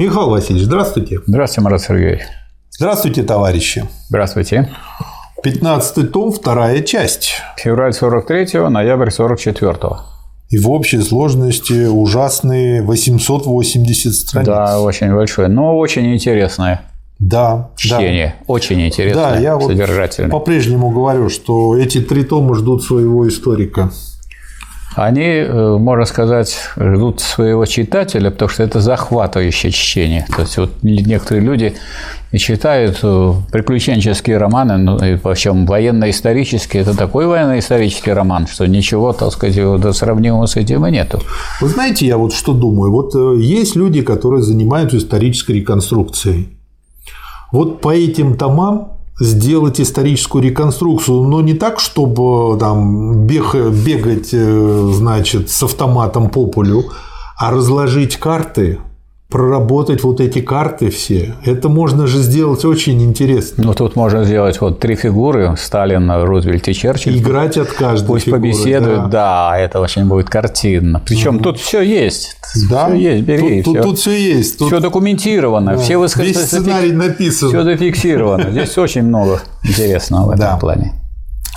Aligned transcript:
Михаил 0.00 0.30
Васильевич, 0.30 0.64
здравствуйте. 0.64 1.20
Здравствуйте, 1.26 1.60
Марат 1.60 1.82
Сергеевич. 1.82 2.20
Здравствуйте, 2.70 3.22
товарищи. 3.22 3.84
Здравствуйте. 4.08 4.70
15 5.42 6.10
том, 6.10 6.32
вторая 6.32 6.80
часть. 6.80 7.34
Февраль 7.58 7.92
43 7.92 8.70
ноябрь 8.70 9.10
44 9.10 9.76
И 10.48 10.56
в 10.58 10.70
общей 10.70 11.02
сложности 11.02 11.84
ужасные 11.84 12.80
880 12.80 14.14
страниц. 14.14 14.46
Да, 14.46 14.80
очень 14.80 15.12
большое, 15.12 15.48
но 15.48 15.76
очень 15.76 16.14
интересное 16.14 16.80
Да, 17.18 17.68
чтение. 17.76 18.36
да. 18.38 18.44
Очень 18.50 18.86
интересное, 18.86 19.32
Да, 19.34 19.38
я 19.38 19.58
вот 19.58 19.70
по-прежнему 20.30 20.88
говорю, 20.88 21.28
что 21.28 21.76
эти 21.76 22.00
три 22.00 22.24
тома 22.24 22.54
ждут 22.54 22.82
своего 22.82 23.28
историка. 23.28 23.90
Они, 24.96 25.22
э, 25.24 25.76
можно 25.78 26.04
сказать, 26.04 26.56
ждут 26.76 27.20
своего 27.20 27.64
читателя, 27.64 28.30
потому 28.30 28.48
что 28.48 28.64
это 28.64 28.80
захватывающее 28.80 29.70
чтение. 29.70 30.26
То 30.34 30.42
есть 30.42 30.58
вот 30.58 30.70
некоторые 30.82 31.44
люди 31.44 31.74
читают 32.38 32.98
э, 33.02 33.32
приключенческие 33.52 34.38
романы, 34.38 34.78
ну, 34.78 34.96
и 34.98 35.16
причем 35.16 35.66
военно-исторические. 35.66 36.82
Это 36.82 36.96
такой 36.96 37.26
военно-исторический 37.26 38.12
роман, 38.12 38.48
что 38.48 38.66
ничего, 38.66 39.12
так 39.12 39.32
сказать, 39.32 39.96
сравнимого 39.96 40.46
с 40.46 40.56
этим 40.56 40.84
и 40.86 40.90
нету. 40.90 41.20
Вы 41.60 41.68
знаете, 41.68 42.06
я 42.06 42.16
вот 42.16 42.32
что 42.32 42.52
думаю. 42.52 42.90
Вот 42.90 43.14
э, 43.14 43.40
есть 43.40 43.76
люди, 43.76 44.02
которые 44.02 44.42
занимаются 44.42 44.96
исторической 44.96 45.52
реконструкцией. 45.52 46.48
Вот 47.52 47.80
по 47.80 47.94
этим 47.94 48.36
томам 48.36 48.99
сделать 49.20 49.80
историческую 49.80 50.42
реконструкцию, 50.42 51.22
но 51.22 51.42
не 51.42 51.54
так, 51.54 51.78
чтобы 51.78 52.58
там 52.58 53.26
бег, 53.26 53.54
бегать, 53.54 54.30
э, 54.32 54.90
значит, 54.94 55.50
с 55.50 55.62
автоматом 55.62 56.30
по 56.30 56.46
полю, 56.46 56.84
а 57.36 57.50
разложить 57.50 58.16
карты, 58.16 58.78
проработать 59.30 60.02
вот 60.02 60.20
эти 60.20 60.40
карты 60.40 60.90
все. 60.90 61.34
Это 61.44 61.68
можно 61.68 62.06
же 62.06 62.18
сделать 62.18 62.64
очень 62.64 63.00
интересно. 63.02 63.64
Ну, 63.64 63.74
тут 63.74 63.96
можно 63.96 64.24
сделать 64.24 64.60
вот 64.60 64.80
три 64.80 64.96
фигуры– 64.96 65.54
Сталин, 65.58 66.10
Рузвельт 66.24 66.66
и 66.68 66.74
Черчилль. 66.74 67.18
Играть 67.18 67.56
от 67.56 67.68
каждой 67.68 68.06
Пусть 68.06 68.24
фигуры, 68.24 68.40
побеседуют, 68.42 69.10
да. 69.10 69.56
это 69.56 69.80
очень 69.80 70.04
будет 70.06 70.28
картинно. 70.28 71.00
Причем 71.06 71.38
тут 71.38 71.58
все 71.58 71.80
есть. 71.80 72.36
Да? 72.68 72.86
Все 72.88 72.96
есть, 72.96 73.24
бери. 73.24 73.62
Тут, 73.62 73.74
тут, 73.76 73.82
тут 73.84 73.98
все 73.98 74.10
есть. 74.12 74.58
Тут 74.58 74.68
все 74.68 74.80
документировано, 74.80 75.76
все 75.78 75.94
весь 76.02 76.16
высказывания. 76.16 76.46
сценарий 76.46 76.92
написан. 76.92 77.48
Все 77.50 77.62
зафиксировано. 77.62 78.50
Здесь 78.50 78.76
очень 78.76 79.02
много 79.02 79.40
интересного 79.62 80.26
в 80.26 80.30
этом 80.30 80.40
Да. 80.40 80.56
плане. 80.56 80.92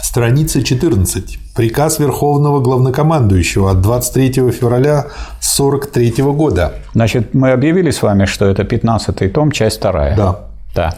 Страница 0.04 0.62
14. 0.62 1.40
Приказ 1.56 1.98
Верховного 1.98 2.60
Главнокомандующего 2.60 3.72
от 3.72 3.82
23 3.82 4.52
февраля 4.52 5.00
1943 5.40 6.24
года. 6.26 6.74
Значит, 6.94 7.34
мы 7.34 7.52
объявили 7.52 7.90
с 7.90 8.02
вами, 8.02 8.26
что 8.26 8.46
это 8.46 8.66
15 8.66 9.32
том, 9.32 9.50
часть 9.52 9.78
вторая. 9.78 10.18
Да. 10.18 10.40
Да. 10.76 10.94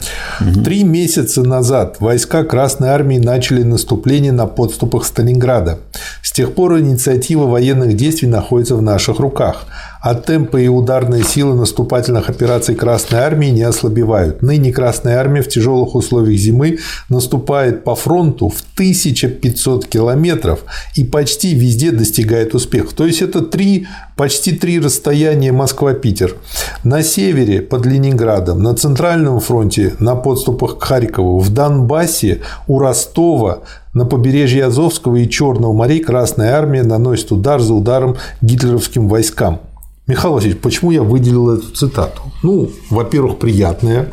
Три 0.64 0.86
месяца 0.86 1.44
назад 1.44 1.98
войска 2.00 2.46
Красной 2.46 2.90
Армии 2.90 3.18
начали 3.18 3.62
наступление 3.62 4.32
на 4.32 4.48
подступах 4.48 5.06
Сталинграда. 5.06 5.80
С 6.24 6.32
тех 6.32 6.56
пор 6.56 6.80
инициатива 6.80 7.46
военных 7.46 7.98
действий 7.98 8.30
находится 8.30 8.76
в 8.76 8.82
наших 8.82 9.20
руках, 9.20 9.66
а 10.06 10.14
темпы 10.14 10.64
и 10.64 10.68
ударные 10.68 11.24
силы 11.24 11.56
наступательных 11.56 12.30
операций 12.30 12.76
Красной 12.76 13.22
Армии 13.22 13.48
не 13.48 13.64
ослабевают. 13.64 14.44
Ныне 14.44 14.72
Красная 14.72 15.18
Армия 15.18 15.42
в 15.42 15.50
тяжелых 15.50 15.96
условиях 15.96 16.40
зимы 16.40 16.78
наступает 17.10 17.84
по 17.84 17.96
фронту 17.96 18.50
в 18.50 18.62
1500 18.76 19.88
километров 19.88 20.60
и 20.94 21.04
почти 21.04 21.56
везде 21.56 21.90
достигает 21.90 22.54
успехов. 22.54 22.94
То 22.94 23.08
есть 23.08 23.24
это 23.24 23.42
три, 23.42 23.88
почти 24.16 24.52
три 24.52 24.80
расстояния 24.80 25.52
Москва-Питер. 25.52 26.36
На 26.84 27.02
севере 27.02 27.64
под 27.64 27.88
Ленинградом, 27.88 28.62
на 28.62 28.76
центральном 28.76 29.40
фронте 29.40 29.96
на 29.98 30.16
подступах 30.16 30.78
к 30.78 30.84
Харькову, 30.84 31.40
в 31.40 31.52
Донбассе, 31.52 32.42
у 32.68 32.78
Ростова, 32.78 33.64
на 33.96 34.06
побережье 34.06 34.66
Азовского 34.66 35.16
и 35.16 35.28
Черного 35.28 35.74
морей 35.74 36.00
Красная 36.00 36.54
Армия 36.54 36.84
наносит 36.84 37.32
удар 37.32 37.60
за 37.60 37.74
ударом 37.74 38.18
гитлеровским 38.42 39.10
войскам. 39.10 39.62
Михаил 40.08 40.36
Васильевич, 40.36 40.62
почему 40.62 40.92
я 40.92 41.02
выделил 41.02 41.50
эту 41.50 41.72
цитату? 41.72 42.22
Ну, 42.44 42.70
во-первых, 42.92 43.40
приятная 43.40 44.12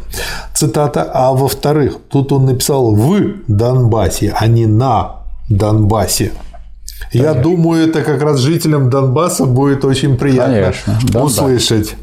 цитата, 0.55 1.03
а 1.13 1.33
во-вторых, 1.33 1.99
тут 2.09 2.33
он 2.33 2.47
написал 2.47 2.95
«в 2.95 3.21
Донбассе», 3.47 4.35
а 4.35 4.47
не 4.47 4.67
«на 4.67 5.25
Донбассе». 5.51 6.33
Я 7.13 7.35
думаю, 7.35 7.89
это 7.89 8.03
как 8.03 8.23
раз 8.23 8.39
жителям 8.39 8.89
Донбасса 8.89 9.45
будет 9.45 9.85
очень 9.85 10.17
приятно 10.17 10.73
Конечно, 10.73 11.23
услышать. 11.23 11.95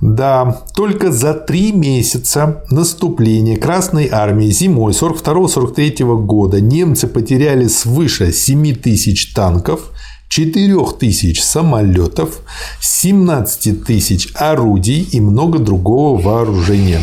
Да, 0.00 0.62
только 0.74 1.12
за 1.12 1.34
три 1.34 1.72
месяца 1.72 2.64
наступления 2.70 3.58
Красной 3.58 4.08
Армии 4.10 4.50
зимой 4.50 4.92
42-43 4.92 6.24
года 6.24 6.60
немцы 6.60 7.06
потеряли 7.06 7.68
свыше 7.68 8.32
7 8.32 8.74
тысяч 8.76 9.34
танков, 9.34 9.92
4 10.30 10.76
тысяч 10.98 11.42
самолетов, 11.42 12.42
17 12.80 13.84
тысяч 13.84 14.28
орудий 14.36 15.02
и 15.10 15.20
много 15.20 15.58
другого 15.58 16.22
вооружения. 16.22 17.00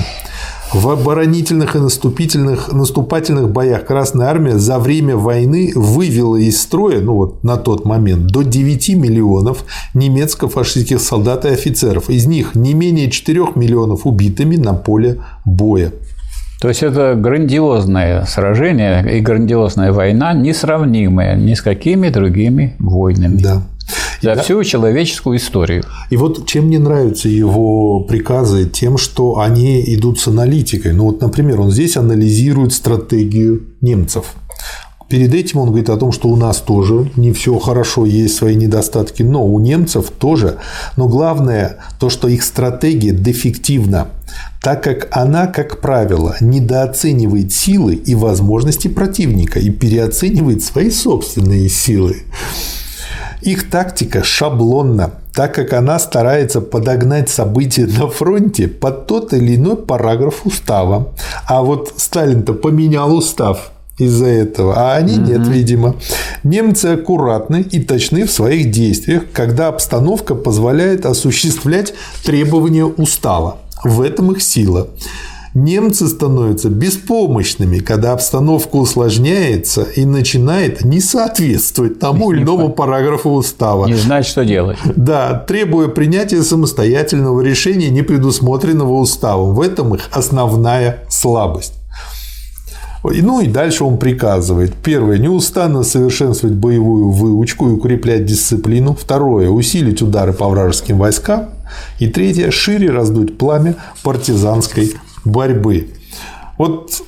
В 0.74 0.88
оборонительных 0.90 1.76
и 1.76 1.80
наступительных, 1.80 2.72
наступательных 2.72 3.50
боях 3.50 3.86
Красная 3.86 4.28
Армия 4.28 4.58
за 4.58 4.80
время 4.80 5.18
войны 5.18 5.74
вывела 5.76 6.38
из 6.38 6.62
строя, 6.62 7.02
ну 7.02 7.16
вот 7.16 7.44
на 7.44 7.58
тот 7.58 7.84
момент, 7.84 8.28
до 8.28 8.44
9 8.44 8.90
миллионов 8.96 9.66
немецко-фашистских 9.94 11.02
солдат 11.02 11.44
и 11.44 11.50
офицеров. 11.50 12.10
Из 12.10 12.28
них 12.28 12.56
не 12.56 12.74
менее 12.74 13.12
4 13.12 13.48
миллионов 13.56 14.06
убитыми 14.06 14.56
на 14.56 14.74
поле 14.74 15.22
боя. 15.44 15.92
То 16.60 16.70
есть 16.70 16.82
это 16.82 17.16
грандиозное 17.16 18.26
сражение 18.26 19.18
и 19.18 19.20
грандиозная 19.20 19.92
война, 19.92 20.34
несравнимая 20.34 21.36
ни 21.36 21.54
с 21.54 21.62
какими 21.62 22.10
другими 22.10 22.76
войнами. 22.80 23.38
Да. 23.38 23.62
За 24.22 24.36
всю 24.42 24.64
человеческую 24.64 25.38
историю. 25.38 25.84
И 26.10 26.18
вот 26.18 26.48
чем 26.48 26.66
мне 26.66 26.80
нравятся 26.80 27.30
его 27.30 28.02
приказы, 28.02 28.68
тем, 28.68 28.98
что 28.98 29.40
они 29.40 29.84
идут 29.94 30.20
с 30.20 30.28
аналитикой. 30.28 30.94
Ну 30.94 31.06
вот, 31.06 31.22
например, 31.22 31.62
он 31.62 31.72
здесь 31.72 31.98
анализирует 31.98 32.74
стратегию 32.74 33.64
немцев. 33.82 34.34
Перед 35.08 35.34
этим 35.34 35.60
он 35.60 35.70
говорит 35.70 35.90
о 35.90 35.98
том, 35.98 36.12
что 36.12 36.28
у 36.28 36.36
нас 36.36 36.58
тоже 36.58 37.10
не 37.16 37.32
все 37.32 37.58
хорошо, 37.60 38.06
есть 38.06 38.36
свои 38.36 38.56
недостатки, 38.56 39.24
но 39.24 39.46
у 39.46 39.58
немцев 39.60 40.12
тоже. 40.12 40.58
Но 40.98 41.08
главное 41.08 41.78
то, 42.00 42.10
что 42.10 42.28
их 42.28 42.44
стратегия 42.44 43.12
дефективна, 43.12 44.08
так 44.62 44.84
как 44.84 45.08
она, 45.12 45.48
как 45.48 45.82
правило, 45.82 46.36
недооценивает 46.42 47.54
силы 47.54 47.96
и 47.96 48.16
возможности 48.16 48.88
противника 48.88 49.60
и 49.60 49.70
переоценивает 49.70 50.64
свои 50.64 50.90
собственные 50.90 51.70
силы. 51.70 52.24
Их 53.42 53.70
тактика 53.70 54.24
шаблонна, 54.24 55.12
так 55.34 55.54
как 55.54 55.74
она 55.74 56.00
старается 56.00 56.60
подогнать 56.60 57.30
события 57.30 57.86
на 57.86 58.08
фронте 58.08 58.68
под 58.68 59.08
тот 59.08 59.34
или 59.34 59.56
иной 59.56 59.78
параграф 59.78 60.46
устава. 60.46 61.14
А 61.48 61.62
вот 61.62 61.94
Сталин-то 61.96 62.54
поменял 62.54 63.16
устав 63.16 63.72
из-за 64.00 64.26
этого, 64.26 64.74
а 64.76 64.96
они 64.96 65.18
нет, 65.18 65.48
видимо. 65.48 65.96
Немцы 66.44 66.88
аккуратны 66.88 67.62
и 67.62 67.80
точны 67.80 68.26
в 68.26 68.32
своих 68.32 68.72
действиях, 68.72 69.24
когда 69.32 69.68
обстановка 69.70 70.36
позволяет 70.36 71.06
осуществлять 71.06 71.94
требования 72.24 72.86
устава. 72.86 73.60
В 73.84 74.02
этом 74.02 74.32
их 74.32 74.42
сила. 74.42 74.88
Немцы 75.54 76.08
становятся 76.08 76.70
беспомощными, 76.70 77.80
когда 77.80 78.14
обстановка 78.14 78.76
усложняется 78.76 79.82
и 79.82 80.06
начинает 80.06 80.84
не 80.84 81.00
соответствовать 81.00 81.98
тому 82.00 82.32
или 82.32 82.44
иному 82.44 82.70
параграфу 82.70 83.32
устава. 83.32 83.88
Не 83.88 83.96
знать, 83.96 84.28
что 84.28 84.46
делать. 84.46 84.78
Да, 84.96 85.34
требуя 85.48 85.88
принятия 85.88 86.44
самостоятельного 86.44 87.42
решения, 87.42 87.90
не 87.90 88.04
предусмотренного 88.04 88.94
уставом. 88.94 89.56
В 89.56 89.62
этом 89.62 89.96
их 89.96 90.10
основная 90.12 91.06
слабость. 91.10 91.74
Ну 93.04 93.42
и 93.42 93.48
дальше 93.48 93.84
он 93.84 93.98
приказывает. 93.98 94.74
Первое. 94.76 95.18
Неустанно 95.18 95.84
совершенствовать 95.84 96.56
боевую 96.56 97.12
выучку 97.12 97.70
и 97.70 97.74
укреплять 97.74 98.26
дисциплину. 98.26 98.94
Второе. 98.94 99.50
Усилить 99.50 100.02
удары 100.02 100.34
по 100.34 100.48
вражеским 100.48 100.98
войскам. 100.98 101.50
И 102.00 102.08
третье. 102.08 102.52
Шире 102.52 102.92
раздуть 102.92 103.38
пламя 103.38 103.76
партизанской 104.04 104.94
борьбы. 105.24 105.90
Вот 106.58 107.02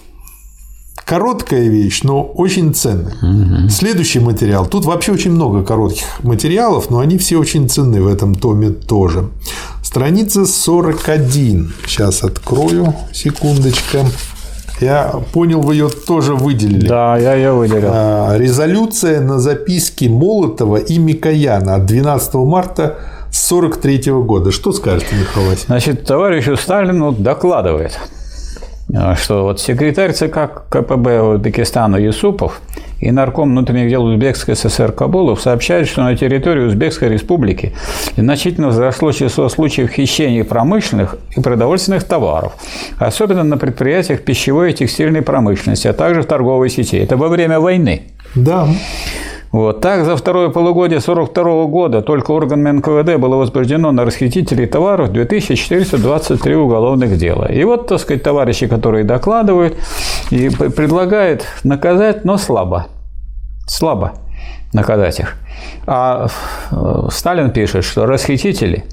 короткая 1.10 1.68
вещь, 1.68 2.04
но 2.04 2.24
очень 2.24 2.74
ценная. 2.74 3.16
Угу. 3.22 3.70
Следующий 3.70 4.20
материал. 4.20 4.68
Тут 4.68 4.86
вообще 4.86 5.12
очень 5.12 5.32
много 5.32 5.64
коротких 5.64 6.06
материалов, 6.22 6.92
но 6.92 7.00
они 7.00 7.18
все 7.18 7.38
очень 7.38 7.68
ценны 7.68 8.02
в 8.02 8.08
этом 8.08 8.36
томе 8.36 8.70
тоже. 8.70 9.30
Страница 9.82 10.46
41. 10.46 11.74
Сейчас 11.88 12.24
открою. 12.24 12.94
Секундочка. 13.12 14.06
Я 14.80 15.14
понял, 15.34 15.62
вы 15.62 15.74
ее 15.76 15.90
тоже 15.90 16.36
выделили. 16.36 16.88
Да, 16.88 17.18
я 17.18 17.34
ее 17.34 17.52
выделил. 17.52 17.92
Резолюция 18.38 19.20
на 19.20 19.38
записке 19.40 20.10
Молотова 20.10 20.78
и 20.78 20.98
Микояна 20.98 21.76
от 21.76 21.86
12 21.86 22.34
марта 22.36 22.96
с 23.30 23.48
43 23.48 24.12
года. 24.12 24.52
Что 24.52 24.72
скажете, 24.72 25.16
Михаил 25.16 25.48
Васильевич? 25.48 25.66
Значит, 25.66 26.06
товарищу 26.06 26.56
Сталину 26.56 27.12
докладывает, 27.12 28.00
что 29.18 29.44
вот 29.44 29.60
секретарь 29.60 30.14
ЦК 30.14 30.64
КПБ 30.70 31.22
Узбекистана 31.22 31.98
Юсупов 31.98 32.62
и 33.00 33.12
нарком 33.12 33.52
внутренних 33.52 33.90
дел 33.90 34.04
Узбекской 34.04 34.56
ССР 34.56 34.92
Кабулов 34.92 35.42
сообщают, 35.42 35.88
что 35.88 36.04
на 36.04 36.16
территории 36.16 36.66
Узбекской 36.66 37.10
республики 37.10 37.74
значительно 38.18 38.68
возросло 38.68 39.12
число 39.12 39.50
случаев 39.50 39.90
хищения 39.90 40.44
промышленных 40.44 41.18
и 41.36 41.42
продовольственных 41.42 42.04
товаров, 42.04 42.54
особенно 42.98 43.44
на 43.44 43.58
предприятиях 43.58 44.22
пищевой 44.24 44.72
и 44.72 44.74
текстильной 44.74 45.22
промышленности, 45.22 45.88
а 45.88 45.94
также 45.94 46.22
в 46.22 46.26
торговой 46.26 46.70
сети. 46.70 46.98
Это 46.98 47.18
во 47.18 47.30
время 47.30 47.60
войны. 47.60 48.04
Да. 48.36 48.68
Вот. 49.52 49.82
Так, 49.82 50.06
за 50.06 50.16
второе 50.16 50.50
полугодие 50.50 51.00
1942 51.00 51.66
года 51.66 52.02
только 52.02 52.32
органами 52.32 52.78
НКВД 52.78 53.20
было 53.20 53.36
возбуждено 53.36 53.92
на 53.92 54.06
расхитителей 54.06 54.68
товаров 54.68 55.12
2423 55.12 56.56
уголовных 56.56 57.18
дела. 57.18 57.46
И 57.46 57.64
вот, 57.64 57.88
так 57.88 58.00
сказать, 58.00 58.22
товарищи, 58.22 58.68
которые 58.68 59.04
докладывают, 59.04 59.76
и 60.30 60.50
предлагают 60.50 61.46
наказать, 61.64 62.26
но 62.26 62.38
слабо. 62.38 62.88
Слабо 63.68 64.14
наказать 64.72 65.20
их. 65.20 65.36
А 65.88 66.28
э, 66.72 67.08
Сталин 67.10 67.52
пишет, 67.52 67.84
что 67.84 68.06
расхитители 68.06 68.86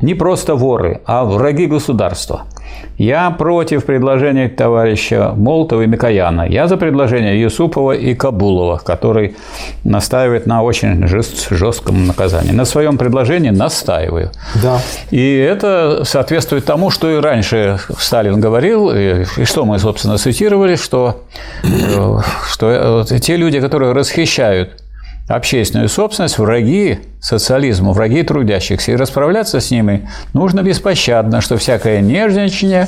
не 0.00 0.14
просто 0.14 0.54
воры, 0.54 1.00
а 1.06 1.24
враги 1.24 1.66
государства– 1.66 2.44
я 2.98 3.30
против 3.30 3.84
предложения 3.84 4.48
товарища 4.48 5.34
Молотова 5.36 5.82
и 5.82 5.86
Микояна. 5.86 6.46
Я 6.48 6.66
за 6.66 6.76
предложение 6.76 7.40
Юсупова 7.40 7.92
и 7.92 8.14
Кабулова, 8.14 8.78
который 8.78 9.36
настаивает 9.84 10.46
на 10.46 10.62
очень 10.62 11.06
жест, 11.06 11.48
жестком 11.50 12.06
наказании. 12.06 12.52
На 12.52 12.64
своем 12.64 12.96
предложении 12.96 13.50
настаиваю. 13.50 14.30
Да. 14.62 14.80
И 15.10 15.36
это 15.36 16.04
соответствует 16.04 16.64
тому, 16.64 16.90
что 16.90 17.10
и 17.10 17.20
раньше 17.20 17.78
Сталин 17.98 18.40
говорил, 18.40 18.90
и, 18.90 19.24
и 19.36 19.44
что 19.44 19.66
мы, 19.66 19.78
собственно, 19.78 20.16
цитировали, 20.16 20.76
что, 20.76 21.22
э, 21.64 22.18
что 22.50 23.04
э, 23.10 23.18
те 23.18 23.36
люди, 23.36 23.60
которые 23.60 23.92
расхищают 23.92 24.82
общественную 25.28 25.88
собственность, 25.88 26.38
враги 26.38 26.98
социализму, 27.20 27.92
враги 27.92 28.22
трудящихся. 28.22 28.92
И 28.92 28.96
расправляться 28.96 29.60
с 29.60 29.70
ними 29.70 30.08
нужно 30.32 30.62
беспощадно, 30.62 31.40
что 31.40 31.56
всякое 31.56 32.00
нежничание 32.00 32.86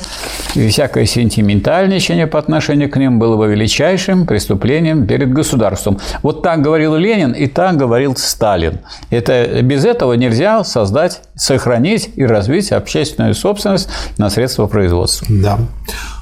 и 0.55 0.69
всякое 0.69 1.05
сентиментальничание 1.05 2.27
по 2.27 2.39
отношению 2.39 2.89
к 2.89 2.95
ним 2.95 3.19
было 3.19 3.35
бы 3.35 3.47
величайшим 3.47 4.25
преступлением 4.25 5.05
перед 5.07 5.33
государством. 5.33 5.99
Вот 6.23 6.41
так 6.41 6.61
говорил 6.61 6.95
Ленин 6.95 7.31
и 7.31 7.47
так 7.47 7.75
говорил 7.75 8.15
Сталин. 8.15 8.79
Это, 9.09 9.61
без 9.61 9.83
этого 9.83 10.13
нельзя 10.13 10.63
создать, 10.63 11.21
сохранить 11.35 12.11
и 12.15 12.25
развить 12.25 12.71
общественную 12.71 13.35
собственность 13.35 13.89
на 14.17 14.29
средства 14.29 14.67
производства. 14.67 15.27
Да. 15.29 15.59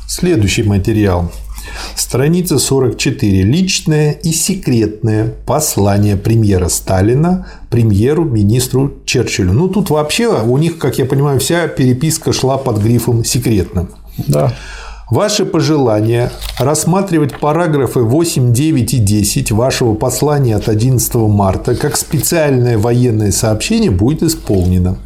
Следующий 0.08 0.64
материал. 0.64 1.32
Страница 1.96 2.60
44. 2.60 3.44
Личное 3.44 4.12
и 4.12 4.32
секретное 4.32 5.34
послание 5.46 6.18
премьера 6.18 6.68
Сталина 6.70 7.48
премьеру-министру 7.70 8.94
Черчиллю. 9.06 9.54
Ну, 9.54 9.68
тут 9.68 9.90
вообще 9.90 10.28
у 10.28 10.58
них, 10.58 10.78
как 10.78 10.98
я 10.98 11.06
понимаю, 11.06 11.40
вся 11.40 11.68
переписка 11.68 12.34
шла 12.34 12.58
под 12.58 12.78
грифом 12.78 13.24
«секретно». 13.24 13.88
Да. 14.28 14.54
Ваше 15.10 15.46
пожелание 15.46 16.32
рассматривать 16.60 17.40
параграфы 17.40 18.02
8, 18.02 18.52
9 18.52 18.94
и 18.94 18.98
10 18.98 19.52
вашего 19.52 19.94
послания 19.94 20.54
от 20.54 20.68
11 20.68 21.16
марта 21.16 21.76
как 21.76 21.96
специальное 21.96 22.78
военное 22.78 23.32
сообщение 23.32 23.90
будет 23.90 24.22
исполнено. 24.22 24.98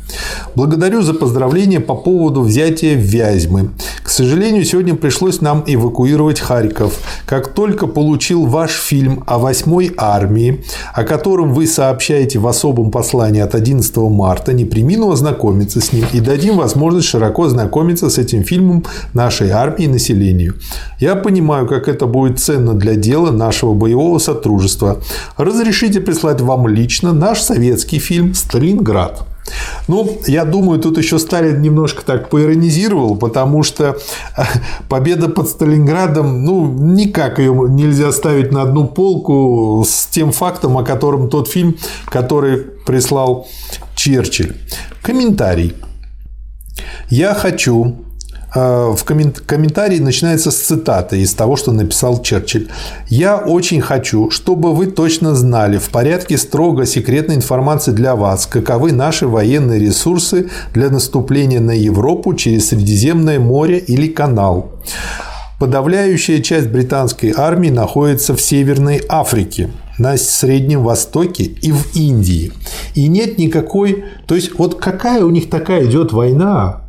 Благодарю 0.56 1.04
за 1.04 1.14
поздравления 1.14 1.80
по 1.80 1.94
поводу 1.94 2.42
взятия 2.42 2.96
Вязьмы. 2.96 3.70
К 4.02 4.10
сожалению, 4.10 4.66
сегодня 4.66 4.96
пришлось 4.96 5.40
нам 5.40 5.64
эвакуировать 5.68 6.40
Харьков. 6.40 7.00
Как 7.28 7.54
только 7.54 7.86
получил 7.86 8.48
ваш 8.48 8.72
фильм 8.72 9.24
о 9.28 9.38
8 9.38 9.94
армии, 9.98 10.64
о 10.96 11.04
котором 11.04 11.54
вы 11.54 11.68
сообщаете 11.68 12.40
в 12.40 12.48
особом 12.48 12.90
послании 12.90 13.42
от 13.42 13.54
11 13.54 13.96
марта, 13.98 14.52
не 14.52 14.66
примину 14.66 15.12
ознакомиться 15.12 15.80
с 15.80 15.94
ним 15.94 16.06
и 16.12 16.20
дадим 16.20 16.58
возможность 16.58 17.08
широко 17.08 17.48
знакомиться 17.50 18.10
с 18.10 18.18
этим 18.18 18.44
фильмом 18.44 18.84
нашей 19.14 19.52
армии 19.52 19.91
населению. 19.92 20.56
Я 21.00 21.16
понимаю, 21.16 21.68
как 21.68 21.88
это 21.88 22.06
будет 22.06 22.40
ценно 22.40 22.74
для 22.74 22.96
дела 22.96 23.32
нашего 23.32 23.74
боевого 23.74 24.20
сотрудничества. 24.20 25.02
Разрешите 25.38 26.02
прислать 26.02 26.42
вам 26.42 26.68
лично 26.68 27.14
наш 27.14 27.42
советский 27.42 28.00
фильм 28.00 28.34
«Сталинград». 28.34 29.28
Ну, 29.88 30.20
я 30.28 30.46
думаю, 30.46 30.80
тут 30.80 30.98
еще 30.98 31.20
Сталин 31.20 31.62
немножко 31.62 32.04
так 32.06 32.30
поиронизировал, 32.30 33.16
потому 33.16 33.64
что 33.64 33.98
победа 34.88 35.30
под 35.30 35.50
Сталинградом, 35.50 36.46
ну, 36.46 36.72
никак 36.72 37.40
ее 37.40 37.54
нельзя 37.70 38.12
ставить 38.12 38.52
на 38.52 38.62
одну 38.62 38.88
полку 38.88 39.84
с 39.88 40.08
тем 40.08 40.32
фактом, 40.32 40.78
о 40.78 40.84
котором 40.84 41.30
тот 41.30 41.48
фильм, 41.50 41.76
который 42.06 42.58
прислал 42.86 43.48
Черчилль. 43.96 44.56
Комментарий. 45.02 45.74
Я 47.10 47.34
хочу 47.34 47.96
Э, 48.54 48.94
в 48.96 49.04
комментарии 49.04 50.00
начинается 50.00 50.52
с 50.52 50.56
цитаты 50.56 51.22
из 51.22 51.34
того, 51.34 51.56
что 51.56 51.72
написал 51.72 52.22
Черчилль. 52.22 52.70
«Я 53.08 53.38
очень 53.38 53.82
хочу, 53.82 54.30
чтобы 54.30 54.74
вы 54.74 54.88
точно 54.88 55.36
знали 55.36 55.78
в 55.78 55.90
порядке 55.90 56.38
строго 56.38 56.86
секретной 56.86 57.36
информации 57.36 57.92
для 57.92 58.16
вас, 58.16 58.46
каковы 58.46 58.92
наши 58.92 59.28
военные 59.28 59.80
ресурсы 59.80 60.50
для 60.74 60.90
наступления 60.90 61.62
на 61.62 61.72
Европу 61.72 62.34
через 62.34 62.70
Средиземное 62.70 63.40
море 63.40 63.78
или 63.80 64.08
канал. 64.08 64.72
Подавляющая 65.60 66.42
часть 66.42 66.70
британской 66.70 67.34
армии 67.38 67.70
находится 67.70 68.36
в 68.36 68.42
Северной 68.42 69.02
Африке, 69.08 69.70
на 70.00 70.18
Среднем 70.18 70.84
Востоке 70.84 71.44
и 71.44 71.72
в 71.72 71.96
Индии. 71.96 72.52
И 72.96 73.08
нет 73.08 73.38
никакой... 73.38 74.06
То 74.26 74.36
есть, 74.36 74.58
вот 74.58 74.82
какая 74.82 75.24
у 75.24 75.30
них 75.30 75.52
такая 75.52 75.86
идет 75.86 76.14
война, 76.14 76.82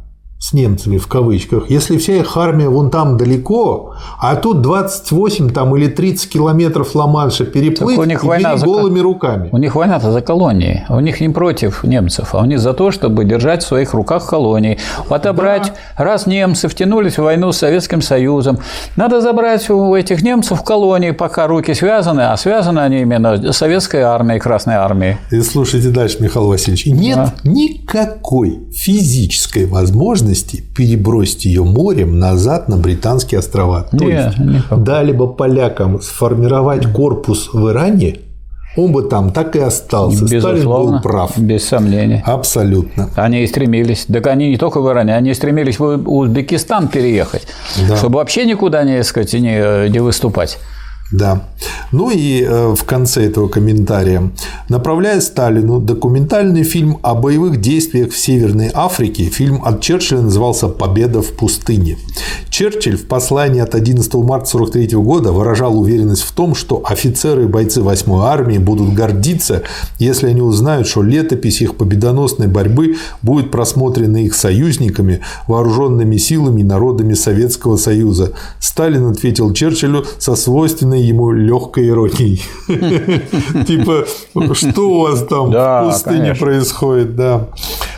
с 0.43 0.53
немцами 0.53 0.99
в 0.99 1.07
кавычках, 1.07 1.71
если 1.71 1.99
вся 1.99 2.17
их 2.17 2.37
армия 2.37 2.69
вон 2.69 2.91
там 2.91 3.17
далеко, 3.17 3.95
а 4.19 4.35
тут 4.35 4.61
28 4.61 5.51
там, 5.51 5.77
или 5.77 5.87
30 5.87 6.29
километров 6.29 6.97
Ла-Манша 6.97 7.45
переплыть 7.45 7.97
у 7.97 8.03
них 8.03 8.25
и 8.25 8.27
война 8.27 8.57
за... 8.57 8.67
голыми 8.67 8.99
руками. 8.99 9.51
У 9.53 9.59
них 9.59 9.77
война-то 9.77 10.11
за 10.11 10.21
колонии. 10.21 10.85
У 10.89 10.99
них 10.99 11.21
не 11.21 11.29
против 11.29 11.85
немцев, 11.85 12.35
а 12.35 12.39
у 12.39 12.45
них 12.45 12.59
за 12.59 12.73
то, 12.75 12.91
чтобы 12.91 13.25
держать 13.25 13.63
в 13.63 13.69
своих 13.69 13.95
руках 13.95 14.27
колонии. 14.27 14.79
Отобрать, 15.09 15.73
да. 15.97 16.05
раз 16.05 16.27
немцы 16.27 16.67
втянулись 16.67 17.19
в 17.19 17.23
войну 17.23 17.53
с 17.53 17.59
Советским 17.59 18.03
Союзом, 18.03 18.59
надо 18.97 19.21
забрать 19.21 19.71
у 19.71 19.95
этих 19.95 20.23
немцев 20.23 20.65
колонии, 20.65 21.13
пока 21.13 21.47
руки 21.47 21.73
связаны, 21.73 22.23
а 22.23 22.37
связаны 22.37 22.81
они 22.81 23.03
именно 23.03 23.53
советской 23.53 24.01
армией, 24.01 24.41
Красной 24.41 24.75
армией. 24.75 25.19
И 25.31 25.41
слушайте 25.41 25.91
дальше, 25.91 26.17
Михаил 26.19 26.49
Васильевич. 26.49 26.87
Нет 26.87 27.17
да. 27.17 27.33
никакой 27.45 28.59
физической 28.73 29.67
возможности 29.67 30.32
возможности 30.33 30.63
перебросить 30.75 31.45
ее 31.45 31.65
морем 31.65 32.19
назад 32.19 32.69
на 32.69 32.77
Британские 32.77 33.39
острова. 33.39 33.87
То 33.91 34.05
Нет, 34.05 34.35
есть 34.37 34.69
дали 34.71 35.13
бы 35.13 35.33
полякам 35.33 36.01
сформировать 36.01 36.87
корпус 36.93 37.51
в 37.53 37.71
Иране, 37.71 38.17
он 38.75 38.93
бы 38.93 39.03
там 39.03 39.33
так 39.33 39.55
и 39.55 39.59
остался. 39.59 40.25
Безусловно, 40.25 40.59
Сталин 40.59 40.93
был 40.93 41.01
прав. 41.03 41.39
Без 41.39 41.69
сомнений. 41.69 42.23
Абсолютно. 42.25 43.11
Они 43.17 43.43
и 43.43 43.47
стремились. 43.47 44.07
Так 44.07 44.27
они 44.29 44.49
не 44.49 44.57
только 44.57 44.81
в 44.81 44.91
Иране, 44.91 45.15
они 45.15 45.35
стремились 45.35 45.79
в 45.79 45.85
Узбекистан 45.85 46.89
переехать, 46.89 47.47
да. 47.87 47.97
чтобы 47.97 48.17
вообще 48.17 48.47
никуда 48.47 48.85
не, 48.85 49.05
сказать, 49.05 49.35
не, 49.35 49.91
не 49.91 49.99
выступать. 49.99 50.59
Да. 51.13 51.49
Ну 51.93 52.11
и 52.11 52.43
э, 52.43 52.75
в 52.75 52.85
конце 52.85 53.27
этого 53.27 53.49
комментария. 53.49 54.33
Направляя 54.71 55.21
Сталину 55.21 55.79
документальный 55.79 56.65
фильм 56.65 56.99
о 57.03 57.15
боевых 57.15 57.61
действиях 57.61 58.13
в 58.13 58.19
Северной 58.19 58.71
Африке, 58.73 59.25
фильм 59.25 59.63
от 59.63 59.83
Черчилля 59.83 60.23
назывался 60.23 60.69
«Победа 60.69 61.21
в 61.21 61.33
пустыне». 61.33 61.99
Черчилль 62.49 62.97
в 62.97 63.07
послании 63.07 63.61
от 63.61 63.75
11 63.75 64.15
марта 64.15 64.57
1943 64.57 64.97
года 64.99 65.33
выражал 65.33 65.79
уверенность 65.79 66.23
в 66.23 66.33
том, 66.33 66.55
что 66.55 66.83
офицеры 66.85 67.45
и 67.45 67.47
бойцы 67.47 67.81
8-й 67.81 68.27
армии 68.27 68.59
будут 68.59 68.95
гордиться, 68.95 69.63
если 69.99 70.29
они 70.29 70.41
узнают, 70.41 70.87
что 70.87 71.03
летопись 71.03 71.61
их 71.61 71.77
победоносной 71.77 72.49
борьбы 72.49 72.97
будет 73.21 73.51
просмотрена 73.51 74.25
их 74.25 74.35
союзниками, 74.35 75.21
вооруженными 75.47 76.17
силами 76.17 76.63
и 76.63 76.65
народами 76.65 77.15
Советского 77.15 77.77
Союза. 77.77 78.33
Сталин 78.61 79.11
ответил 79.11 79.53
Черчиллю 79.53 80.07
со 80.19 80.37
свойственной 80.37 81.02
ему 81.03 81.33
легкой 81.33 81.89
иронией. 81.89 82.43
Типа, 83.67 84.05
что 84.55 84.91
у 84.91 85.01
вас 85.03 85.25
там 85.25 85.51
в 85.51 85.85
пустыне 85.87 86.35
происходит, 86.35 87.17
да. 87.17 87.49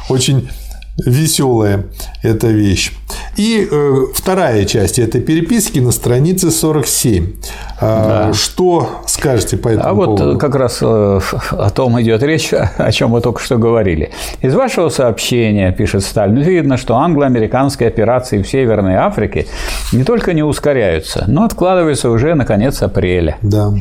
Очень 0.08 0.48
веселая 0.96 1.84
эта 2.22 2.48
вещь. 2.48 2.92
И 3.36 3.66
э, 3.70 3.94
вторая 4.14 4.64
часть 4.64 4.98
этой 4.98 5.20
переписки 5.20 5.80
на 5.80 5.90
странице 5.90 6.50
47. 6.50 7.32
А, 7.80 8.28
да. 8.28 8.32
Что 8.32 9.02
скажете 9.06 9.56
по 9.56 9.68
этому 9.68 9.88
а 9.88 9.94
поводу? 9.94 10.22
А 10.22 10.26
вот 10.26 10.40
как 10.40 10.54
раз 10.54 10.78
э, 10.80 11.20
о 11.50 11.70
том 11.70 12.00
идет 12.00 12.22
речь, 12.22 12.52
о 12.78 12.92
чем 12.92 13.10
мы 13.10 13.20
только 13.20 13.42
что 13.42 13.58
говорили. 13.58 14.10
Из 14.40 14.54
вашего 14.54 14.88
сообщения, 14.88 15.72
пишет 15.72 16.04
Сталин, 16.04 16.40
видно, 16.42 16.76
что 16.76 16.96
англо-американские 16.96 17.88
операции 17.88 18.40
в 18.40 18.48
Северной 18.48 18.94
Африке 18.94 19.46
не 19.92 20.04
только 20.04 20.32
не 20.32 20.42
ускоряются, 20.42 21.24
но 21.26 21.44
откладываются 21.44 22.10
уже 22.10 22.34
на 22.34 22.44
конец 22.44 22.82
апреля. 22.82 23.36
Да. 23.42 23.72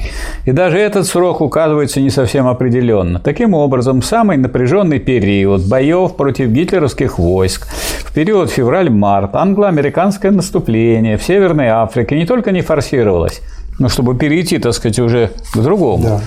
И 0.46 0.52
даже 0.52 0.80
этот 0.80 1.06
срок 1.06 1.42
указывается 1.42 2.02
не 2.02 2.10
совсем 2.10 2.48
определенно. 2.48 3.20
Таким 3.20 3.54
образом, 3.54 4.02
самый 4.02 4.38
напряженный 4.38 5.00
период 5.00 5.62
боев 5.68 6.16
против 6.16 6.50
гитлеровских 6.50 7.03
войск. 7.08 7.68
В 7.68 8.14
период 8.14 8.50
февраль-март 8.50 9.36
англо-американское 9.36 10.32
наступление 10.32 11.18
в 11.18 11.24
Северной 11.24 11.68
Африке 11.68 12.16
не 12.16 12.26
только 12.26 12.52
не 12.52 12.62
форсировалось, 12.62 13.42
ну, 13.80 13.90
чтобы 13.90 14.16
перейти, 14.16 14.60
так 14.60 14.74
сказать, 14.74 15.00
уже 15.00 15.32
к 15.54 15.58
другому. 15.58 16.04
Да. 16.04 16.22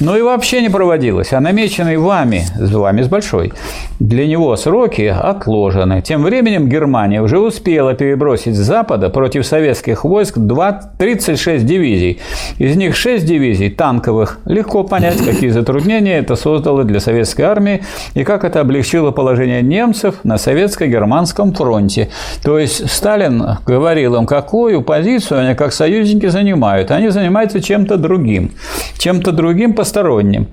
Но 0.00 0.16
и 0.16 0.22
вообще 0.22 0.62
не 0.62 0.70
проводилось. 0.70 1.32
А 1.32 1.40
намеченные 1.40 1.98
вами, 1.98 2.44
с 2.56 2.72
вами 2.72 3.02
с 3.02 3.08
большой, 3.08 3.52
для 3.98 4.26
него 4.26 4.56
сроки 4.56 5.02
отложены. 5.02 6.00
Тем 6.00 6.22
временем 6.22 6.68
Германия 6.68 7.20
уже 7.20 7.38
успела 7.38 7.92
перебросить 7.92 8.56
с 8.56 8.60
Запада 8.60 9.10
против 9.10 9.46
советских 9.46 10.04
войск 10.04 10.38
2, 10.38 10.72
36 10.98 11.66
дивизий. 11.66 12.18
Из 12.56 12.76
них 12.76 12.96
6 12.96 13.26
дивизий 13.26 13.70
танковых. 13.70 14.38
Легко 14.46 14.84
понять, 14.84 15.18
какие 15.22 15.50
затруднения 15.50 16.18
это 16.18 16.34
создало 16.34 16.84
для 16.84 16.98
советской 16.98 17.42
армии 17.42 17.82
и 18.14 18.24
как 18.24 18.44
это 18.44 18.60
облегчило 18.60 19.10
положение 19.10 19.60
немцев 19.60 20.16
на 20.24 20.38
советско-германском 20.38 21.52
фронте. 21.52 22.08
То 22.42 22.58
есть 22.58 22.90
Сталин 22.90 23.58
говорил 23.66 24.16
им, 24.16 24.24
какую 24.24 24.80
позицию 24.80 25.40
они 25.40 25.54
как 25.54 25.74
союзники 25.74 26.26
занимают 26.26 26.79
занимают. 26.80 26.90
Они 26.90 27.10
занимаются 27.10 27.60
чем-то 27.60 27.96
другим, 27.96 28.50
чем-то 28.98 29.32
другим 29.32 29.72
посторонним. 29.72 30.46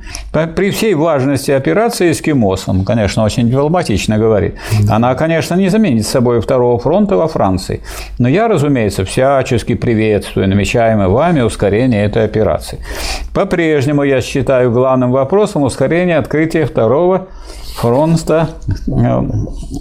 При 0.56 0.70
всей 0.72 0.96
важности 0.96 1.52
операции 1.52 2.12
«Эскимос», 2.12 2.68
он, 2.68 2.86
конечно, 2.86 3.26
очень 3.26 3.50
дипломатично 3.50 4.18
говорит, 4.18 4.56
она, 4.90 5.16
конечно, 5.16 5.56
не 5.56 5.70
заменит 5.70 6.06
собой 6.06 6.40
второго 6.40 6.78
фронта 6.80 7.16
во 7.16 7.28
Франции. 7.28 7.80
Но 8.20 8.30
я, 8.30 8.48
разумеется, 8.48 9.04
всячески 9.04 9.76
приветствую 9.76 10.48
намечаемое 10.48 11.08
вами 11.08 11.42
ускорение 11.42 12.06
этой 12.06 12.26
операции. 12.26 12.80
По-прежнему 13.34 14.04
я 14.04 14.22
считаю 14.22 14.72
главным 14.72 15.12
вопросом 15.12 15.64
ускорение 15.64 16.18
открытия 16.20 16.66
второго 16.66 17.28
фронта 17.78 18.50
э, 18.88 19.22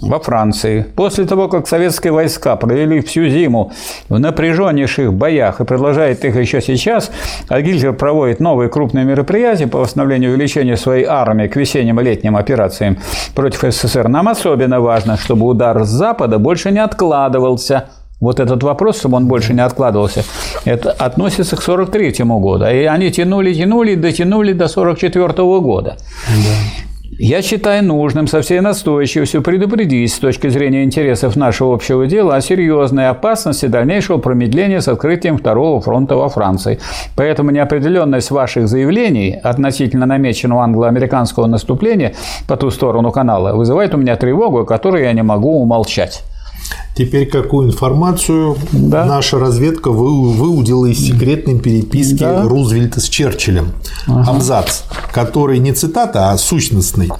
во 0.01 0.19
Франции. 0.19 0.85
После 0.95 1.25
того, 1.25 1.47
как 1.47 1.67
советские 1.67 2.13
войска 2.13 2.55
провели 2.55 2.99
всю 3.01 3.27
зиму 3.27 3.71
в 4.09 4.19
напряженнейших 4.19 5.11
боях 5.13 5.61
и 5.61 5.65
продолжает 5.65 6.23
их 6.23 6.36
еще 6.39 6.61
сейчас, 6.61 7.11
Гитлер 7.49 7.93
проводит 7.93 8.39
новые 8.39 8.69
крупные 8.69 9.05
мероприятия 9.05 9.67
по 9.67 9.79
восстановлению 9.79 10.31
и 10.31 10.33
увеличению 10.33 10.77
своей 10.77 11.05
армии 11.05 11.47
к 11.47 11.55
весенним 11.55 11.99
и 11.99 12.03
летним 12.03 12.35
операциям 12.35 12.97
против 13.35 13.73
СССР, 13.73 14.07
нам 14.07 14.27
особенно 14.27 14.79
важно, 14.79 15.17
чтобы 15.17 15.45
удар 15.45 15.83
с 15.83 15.89
Запада 15.89 16.39
больше 16.39 16.71
не 16.71 16.79
откладывался 16.79 17.89
вот 18.19 18.39
этот 18.39 18.63
вопрос, 18.63 18.99
чтобы 18.99 19.17
он 19.17 19.27
больше 19.27 19.53
не 19.53 19.61
откладывался, 19.61 20.23
это 20.65 20.91
относится 20.91 21.55
к 21.55 21.61
43 21.61 22.25
году. 22.25 22.65
И 22.65 22.85
они 22.85 23.11
тянули, 23.11 23.53
тянули, 23.53 23.95
дотянули 23.95 24.53
до 24.53 24.67
44 24.67 25.33
года. 25.59 25.97
Да. 26.27 26.86
Я 27.19 27.41
считаю 27.41 27.83
нужным 27.83 28.27
со 28.27 28.41
всей 28.41 28.59
настойчивостью 28.59 29.41
предупредить 29.41 30.13
с 30.13 30.19
точки 30.19 30.49
зрения 30.49 30.83
интересов 30.83 31.35
нашего 31.35 31.73
общего 31.73 32.05
дела 32.05 32.35
о 32.35 32.41
серьезной 32.41 33.09
опасности 33.09 33.65
дальнейшего 33.65 34.19
промедления 34.19 34.81
с 34.81 34.87
открытием 34.87 35.39
второго 35.39 35.81
фронта 35.81 36.15
во 36.15 36.29
Франции. 36.29 36.77
Поэтому 37.15 37.49
неопределенность 37.49 38.29
ваших 38.29 38.67
заявлений 38.67 39.35
относительно 39.41 40.05
намеченного 40.05 40.61
англо-американского 40.61 41.47
наступления 41.47 42.13
по 42.47 42.55
ту 42.55 42.69
сторону 42.69 43.11
канала 43.11 43.55
вызывает 43.55 43.95
у 43.95 43.97
меня 43.97 44.15
тревогу, 44.15 44.63
которую 44.63 45.03
я 45.03 45.13
не 45.13 45.23
могу 45.23 45.59
умолчать. 45.59 46.23
Теперь 46.97 47.29
какую 47.29 47.67
информацию 47.67 48.57
да. 48.71 49.05
наша 49.05 49.37
разведка 49.37 49.91
выудила 49.91 50.87
из 50.87 50.99
секретной 50.99 51.59
переписки 51.59 52.15
да. 52.15 52.41
Рузвельта 52.41 52.99
с 52.99 53.07
Черчиллем? 53.07 53.73
Ага. 54.07 54.31
Абзац, 54.31 54.81
который 55.13 55.59
не 55.59 55.73
цитата, 55.73 56.31
а 56.31 56.37
сущностный. 56.39 57.11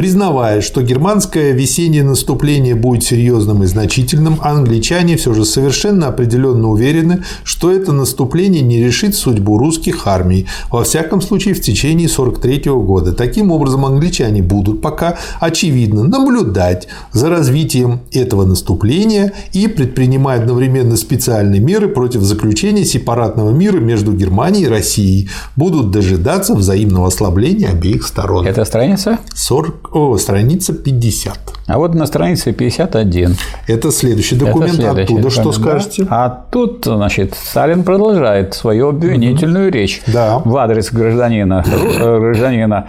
Признавая, 0.00 0.62
что 0.62 0.80
германское 0.80 1.52
весеннее 1.52 2.02
наступление 2.02 2.74
будет 2.74 3.04
серьезным 3.04 3.64
и 3.64 3.66
значительным, 3.66 4.38
англичане 4.40 5.18
все 5.18 5.34
же 5.34 5.44
совершенно 5.44 6.06
определенно 6.08 6.70
уверены, 6.70 7.22
что 7.44 7.70
это 7.70 7.92
наступление 7.92 8.62
не 8.62 8.82
решит 8.82 9.14
судьбу 9.14 9.58
русских 9.58 10.06
армий, 10.06 10.46
во 10.70 10.84
всяком 10.84 11.20
случае 11.20 11.52
в 11.52 11.60
течение 11.60 12.06
1943 12.06 12.72
года. 12.72 13.12
Таким 13.12 13.52
образом, 13.52 13.84
англичане 13.84 14.42
будут 14.42 14.80
пока 14.80 15.18
очевидно 15.38 16.02
наблюдать 16.02 16.88
за 17.12 17.28
развитием 17.28 18.00
этого 18.10 18.46
наступления 18.46 19.34
и 19.52 19.68
предпринимать 19.68 20.40
одновременно 20.40 20.96
специальные 20.96 21.60
меры 21.60 21.88
против 21.88 22.22
заключения 22.22 22.86
сепаратного 22.86 23.50
мира 23.50 23.76
между 23.76 24.14
Германией 24.14 24.64
и 24.64 24.68
Россией. 24.68 25.28
Будут 25.56 25.90
дожидаться 25.90 26.54
взаимного 26.54 27.08
ослабления 27.08 27.68
обеих 27.68 28.06
сторон. 28.06 28.46
Это 28.46 28.64
страница? 28.64 29.18
40, 29.34 29.89
о, 29.92 30.16
страница 30.18 30.72
50. 30.72 31.38
А 31.66 31.78
вот 31.78 31.94
на 31.94 32.06
странице 32.06 32.52
51. 32.52 33.36
Это 33.66 33.90
следующий 33.90 34.36
документ. 34.36 34.74
Это 34.74 34.82
следующий 34.82 35.14
Оттуда 35.14 35.30
что 35.30 35.52
скажете? 35.52 36.06
А 36.10 36.28
тут, 36.50 36.84
значит, 36.84 37.34
Сталин 37.34 37.82
продолжает 37.82 38.54
свою 38.54 38.88
обвинительную 38.88 39.68
угу. 39.68 39.76
речь 39.76 40.02
да. 40.06 40.38
в 40.44 40.56
адрес 40.56 40.92
гражданина, 40.92 41.64
э, 41.66 42.18
гражданина, 42.18 42.86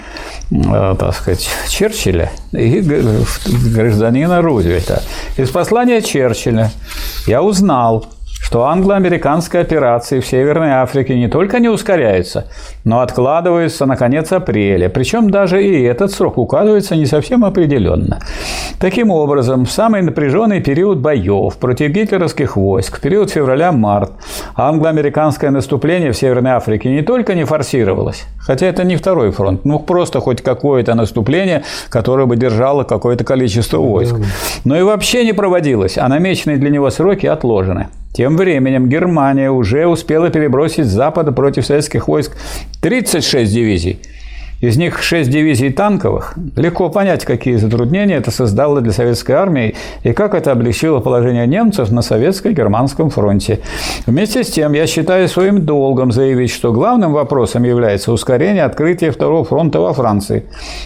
э, 0.52 0.96
так 1.00 1.16
сказать, 1.16 1.50
Черчилля 1.70 2.32
и 2.52 2.82
гражданина 2.82 4.42
Рузвельта. 4.42 5.02
Из 5.38 5.50
послания 5.50 6.02
Черчилля 6.02 6.72
я 7.28 7.42
узнал, 7.42 8.06
что 8.42 8.66
англо-американские 8.66 9.62
операции 9.62 10.20
в 10.20 10.26
Северной 10.26 10.72
Африке 10.72 11.18
не 11.18 11.28
только 11.28 11.60
не 11.60 11.70
ускоряются, 11.70 12.48
но 12.84 13.02
откладываются 13.02 13.86
на 13.86 13.96
конец 13.96 14.32
апреля. 14.32 14.90
Причем 14.90 15.30
даже 15.30 15.64
и 15.64 15.84
этот 15.84 16.12
срок 16.12 16.38
указывается 16.38 16.96
не 16.96 17.06
совсем 17.06 17.46
определенно. 17.46 18.20
Таким 18.80 19.12
образом, 19.12 19.66
в 19.66 19.72
самый 19.72 20.02
напряженный 20.02 20.62
период 20.62 21.00
боев 21.00 21.58
против 21.58 21.92
гитлеровских 21.92 22.56
войск, 22.56 22.98
в 22.98 23.02
период 23.02 23.30
февраля-март, 23.30 24.12
англо-американское 24.56 25.52
наступление 25.52 26.12
в 26.12 26.18
Северной 26.18 26.52
Африке 26.52 26.90
не 26.90 27.02
только 27.02 27.36
не 27.36 27.44
форсировалось, 27.44 28.26
хотя 28.40 28.66
это 28.66 28.84
не 28.84 28.96
второй 28.96 29.32
фронт, 29.32 29.66
ну 29.66 29.80
просто 29.80 30.20
хоть 30.20 30.42
какое-то 30.42 30.96
наступление, 30.96 31.64
которое 31.90 32.26
бы 32.26 32.36
держало 32.36 32.84
какое-то 32.84 33.24
количество 33.24 33.78
войск, 33.78 34.16
но 34.66 34.78
и 34.78 34.82
вообще 34.82 35.24
не 35.24 35.34
проводилось, 35.34 35.98
а 35.98 36.08
намеченные 36.08 36.58
для 36.58 36.70
него 36.70 36.90
сроки 36.90 37.28
отложены. 37.28 37.88
Тем 38.14 38.36
временем 38.36 38.90
Германия 38.90 39.50
уже 39.50 39.88
успела 39.88 40.30
перебросить 40.30 40.86
с 40.86 40.90
Запада 40.90 41.32
против 41.32 41.66
советских 41.66 42.10
войск 42.10 42.36
36 42.82 43.54
дивизий. 43.54 44.00
Из 44.60 44.78
них 44.78 45.02
6 45.02 45.30
дивизий 45.30 45.72
танковых. 45.72 46.36
Легко 46.56 46.90
понять, 46.90 47.26
какие 47.26 47.56
затруднения 47.56 48.16
это 48.16 48.32
создало 48.32 48.82
для 48.82 48.92
советской 48.92 49.34
армии 49.34 49.76
и 50.04 50.14
как 50.14 50.34
это 50.34 50.52
облегчило 50.52 51.00
положение 51.00 51.48
немцев 51.48 51.92
на 51.92 52.02
советско-германском 52.02 53.10
фронте. 53.10 53.60
Вместе 54.08 54.44
с 54.44 54.50
тем, 54.50 54.74
я 54.74 54.88
считаю 54.88 55.28
своим 55.28 55.64
долгом 55.64 56.12
заявить, 56.12 56.52
что 56.52 56.74
главным 56.74 57.14
вопросом 57.14 57.64
является 57.64 58.12
ускорение 58.12 58.64
открытия 58.64 59.12
Второго 59.12 59.44
фронта 59.44 59.80
во 59.80 59.94
Франции. 59.94 60.46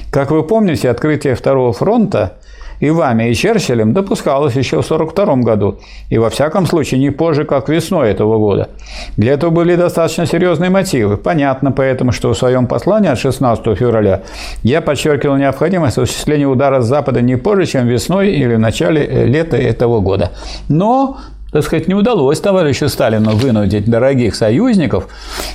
Как 0.09 0.31
вы 0.31 0.43
помните, 0.43 0.89
открытие 0.89 1.35
Второго 1.35 1.71
фронта 1.71 2.33
и 2.79 2.89
вами, 2.89 3.29
и 3.29 3.34
Черчиллем 3.34 3.94
допускалось 3.94 4.55
еще 4.55 4.82
в 4.82 4.86
1942 4.86 5.36
году, 5.44 5.79
и 6.10 6.17
во 6.17 6.29
всяком 6.29 6.65
случае 6.65 7.00
не 7.00 7.10
позже, 7.10 7.46
как 7.46 7.70
весной 7.70 8.10
этого 8.10 8.38
года. 8.38 8.70
Для 9.17 9.34
этого 9.34 9.51
были 9.51 9.75
достаточно 9.75 10.25
серьезные 10.25 10.70
мотивы. 10.70 11.17
Понятно 11.17 11.72
поэтому, 11.72 12.12
что 12.12 12.34
в 12.34 12.38
своем 12.38 12.67
послании 12.67 13.10
от 13.10 13.20
16 13.20 13.77
февраля 13.77 14.24
я 14.63 14.82
подчеркивал 14.82 15.38
необходимость 15.38 15.98
осуществления 15.98 16.48
удара 16.48 16.82
с 16.82 16.86
Запада 16.86 17.22
не 17.22 17.36
позже, 17.36 17.65
чем 17.65 17.88
весной 17.88 18.32
или 18.32 18.55
в 18.55 18.60
начале 18.60 19.05
э, 19.05 19.25
лета 19.25 19.58
этого 19.58 20.00
года. 20.00 20.32
Но 20.70 21.17
так 21.55 21.63
сказать, 21.63 21.88
не 21.88 21.93
удалось 21.93 22.41
товарищу 22.41 22.89
Сталину 22.89 23.33
вынудить 23.38 23.85
дорогих 23.85 24.35
союзников, 24.35 25.07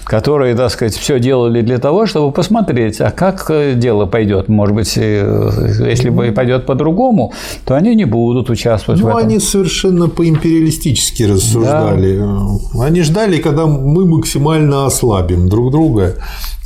которые, 0.05 0.55
так 0.55 0.71
сказать, 0.71 0.95
все 0.95 1.21
делали 1.21 1.61
для 1.61 1.77
того, 1.77 2.07
чтобы 2.07 2.33
посмотреть, 2.33 3.03
а 3.03 3.11
как 3.11 3.51
э, 3.51 3.75
дело 3.75 4.07
пойдет. 4.07 4.49
Может 4.49 4.75
быть, 4.75 4.95
э, 4.97 5.87
если 5.91 6.09
бы 6.09 6.33
пойдет 6.33 6.65
по-другому, 6.65 7.35
то 7.67 7.75
они 7.75 7.95
не 7.95 8.07
будут 8.07 8.49
участвовать 8.49 9.03
ну, 9.03 9.09
в 9.09 9.11
этом. 9.11 9.29
они 9.29 9.39
совершенно 9.41 10.09
по-империалистически 10.09 11.25
рассуждали. 11.25 12.17
Да. 12.17 12.83
Они 12.83 13.03
ждали, 13.03 13.37
когда 13.37 13.67
мы 13.67 14.07
максимально 14.07 14.87
ослабим 14.87 15.51
друг 15.51 15.71
друга. 15.71 16.15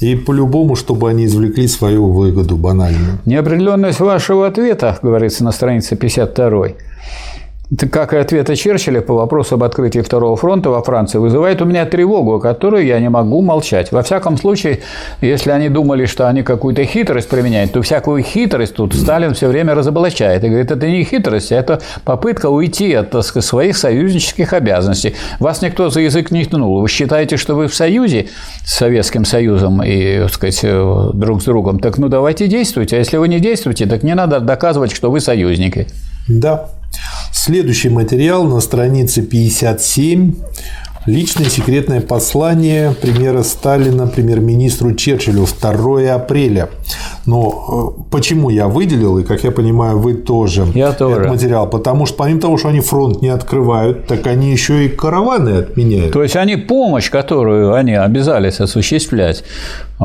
И 0.01 0.15
по-любому, 0.15 0.77
чтобы 0.77 1.11
они 1.11 1.25
извлекли 1.25 1.67
свою 1.67 2.13
выгоду 2.13 2.57
банальную. 2.57 3.19
Неопределенность 3.25 3.99
вашего 3.99 4.47
ответа, 4.47 4.97
говорится 5.03 5.43
на 5.43 5.51
странице 5.51 5.97
52 5.97 6.69
как 7.91 8.13
и 8.13 8.17
ответы 8.17 8.57
Черчилля 8.57 9.01
по 9.01 9.15
вопросу 9.15 9.55
об 9.55 9.65
открытии 9.65 10.01
Второго 10.01 10.37
фронта 10.37 10.71
во 10.71 10.83
Франции, 10.83 11.19
вызывает 11.19 11.63
у 11.63 11.65
меня 11.65 11.87
тревогу, 11.87 12.35
о 12.35 12.41
которой 12.41 12.87
я 12.87 13.01
не 13.01 13.09
могу 13.09 13.43
молчать. 13.43 13.93
Во 13.93 14.03
всяком 14.03 14.37
случае, 14.37 14.81
если 15.21 15.51
они 15.51 15.69
думали, 15.69 16.07
что 16.07 16.29
они 16.29 16.43
какую-то 16.43 16.85
хитрость 16.85 17.29
применяют, 17.29 17.73
то 17.73 17.83
всякую 17.83 18.23
хитрость 18.23 18.75
тут 18.75 18.95
Сталин 18.95 19.35
все 19.35 19.49
время 19.49 19.75
разоблачает. 19.75 20.45
И 20.45 20.49
говорит, 20.49 20.71
это 20.71 20.87
не 20.87 21.05
хитрость, 21.05 21.53
а 21.53 21.57
это 21.57 21.81
попытка 22.05 22.51
уйти 22.51 22.93
от 22.95 23.15
сказать, 23.25 23.45
своих 23.45 23.77
союзнических 23.77 24.53
обязанностей. 24.53 25.15
Вас 25.41 25.63
никто 25.63 25.91
за 25.91 26.01
язык 26.01 26.31
не 26.31 26.45
тянул. 26.45 26.81
Вы 26.81 26.89
считаете, 26.89 27.37
что 27.37 27.55
вы 27.55 27.69
в 27.69 27.75
союзе 27.75 28.29
с 28.65 28.75
Советским 28.75 29.25
Союзом 29.25 29.83
и, 29.83 30.21
так 30.21 30.33
сказать, 30.33 30.61
друг 31.15 31.43
с 31.43 31.45
другом, 31.45 31.79
так 31.79 31.99
ну 31.99 32.09
давайте 32.09 32.47
действуйте. 32.47 32.97
А 32.97 32.99
если 32.99 33.17
вы 33.17 33.29
не 33.29 33.41
действуете, 33.41 33.87
так 33.87 34.03
не 34.03 34.15
надо 34.15 34.41
доказывать, 34.41 34.93
что 34.93 35.11
вы 35.11 35.21
союзники. 35.21 35.89
Да. 36.29 36.69
Следующий 37.33 37.89
материал 37.89 38.45
на 38.45 38.61
странице 38.61 39.23
57 39.23 40.35
Личное 41.07 41.51
секретное 41.51 42.01
послание 42.01 42.93
премьера 42.93 43.43
Сталина 43.43 44.07
премьер-министру 44.07 44.95
Черчиллю 44.95 45.47
2 45.47 46.15
апреля. 46.15 46.71
Но 47.27 47.95
э, 47.99 48.03
почему 48.11 48.51
я 48.51 48.69
выделил, 48.69 49.19
и, 49.19 49.25
как 49.25 49.45
я 49.45 49.51
понимаю, 49.51 49.99
вы 49.99 50.15
тоже 50.15 50.67
я 50.75 50.93
тоже. 50.93 51.17
этот 51.17 51.31
материал? 51.31 51.69
Потому 51.69 52.07
что 52.07 52.17
помимо 52.19 52.41
того, 52.41 52.59
что 52.59 52.69
они 52.69 52.81
фронт 52.81 53.23
не 53.23 53.29
открывают, 53.29 54.07
так 54.07 54.27
они 54.27 54.51
еще 54.51 54.85
и 54.85 54.89
караваны 54.89 55.51
отменяют. 55.59 56.13
То 56.13 56.23
есть 56.23 56.37
они 56.37 56.57
помощь, 56.57 57.11
которую 57.11 57.75
они 57.75 57.95
обязались 57.95 58.61
осуществлять 58.61 59.43
э, 60.01 60.05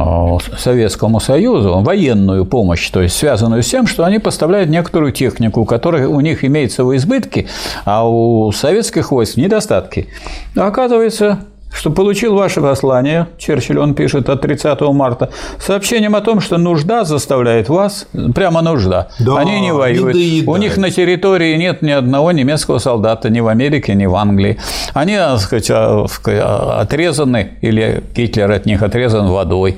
Советскому 0.58 1.20
Союзу, 1.20 1.82
военную 1.82 2.46
помощь, 2.46 2.90
то 2.90 3.02
есть 3.02 3.18
связанную 3.18 3.64
с 3.64 3.68
тем, 3.68 3.86
что 3.86 4.06
они 4.06 4.20
поставляют 4.20 4.70
некоторую 4.70 5.12
технику, 5.12 5.66
которая 5.66 6.08
у 6.08 6.22
них 6.22 6.46
имеется 6.46 6.86
в 6.86 6.96
избытке, 6.96 7.48
а 7.84 8.08
у 8.08 8.52
советских 8.54 9.12
войск 9.12 9.36
недостатки. 9.36 10.08
Оказывается, 10.56 11.40
что 11.74 11.92
получил 11.92 12.36
ваше 12.36 12.62
послание, 12.62 13.28
Черчилль, 13.38 13.80
он 13.80 13.94
пишет 13.94 14.30
от 14.30 14.42
30 14.42 14.82
марта, 14.82 15.30
сообщением 15.60 16.16
о 16.16 16.22
том, 16.22 16.42
что 16.42 16.58
нужда 16.58 17.04
заставляет 17.04 17.70
вас, 17.70 18.08
прямо 18.34 18.62
нужда, 18.62 19.10
да, 19.20 19.38
они 19.38 19.62
не 19.62 19.72
воюют, 19.72 20.16
не 20.16 20.44
у 20.46 20.56
них 20.58 20.78
на 20.78 20.90
территории 20.90 21.56
нет 21.56 21.82
ни 21.82 21.92
одного 21.92 22.32
немецкого 22.32 22.80
солдата 22.80 23.30
ни 23.30 23.40
в 23.40 23.48
Америке, 23.48 23.94
ни 23.94 24.06
в 24.06 24.16
Англии, 24.16 24.60
они, 24.94 25.16
так 25.16 25.40
сказать, 25.40 25.70
а, 25.72 26.06
а, 26.28 26.82
отрезаны, 26.82 27.52
или 27.62 28.04
Гитлер 28.16 28.52
от 28.52 28.66
них 28.66 28.82
отрезан 28.82 29.28
водой, 29.28 29.78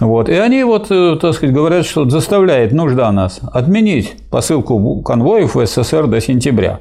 вот, 0.00 0.28
и 0.28 0.34
они 0.34 0.64
вот, 0.64 0.86
э, 0.90 1.16
так 1.20 1.34
сказать, 1.34 1.54
говорят, 1.54 1.86
что 1.86 2.08
заставляет 2.08 2.72
нужда 2.72 3.10
нас 3.12 3.40
отменить 3.52 4.14
посылку 4.30 5.02
конвоев 5.02 5.54
в 5.54 5.66
СССР 5.66 6.06
до 6.06 6.20
сентября. 6.20 6.80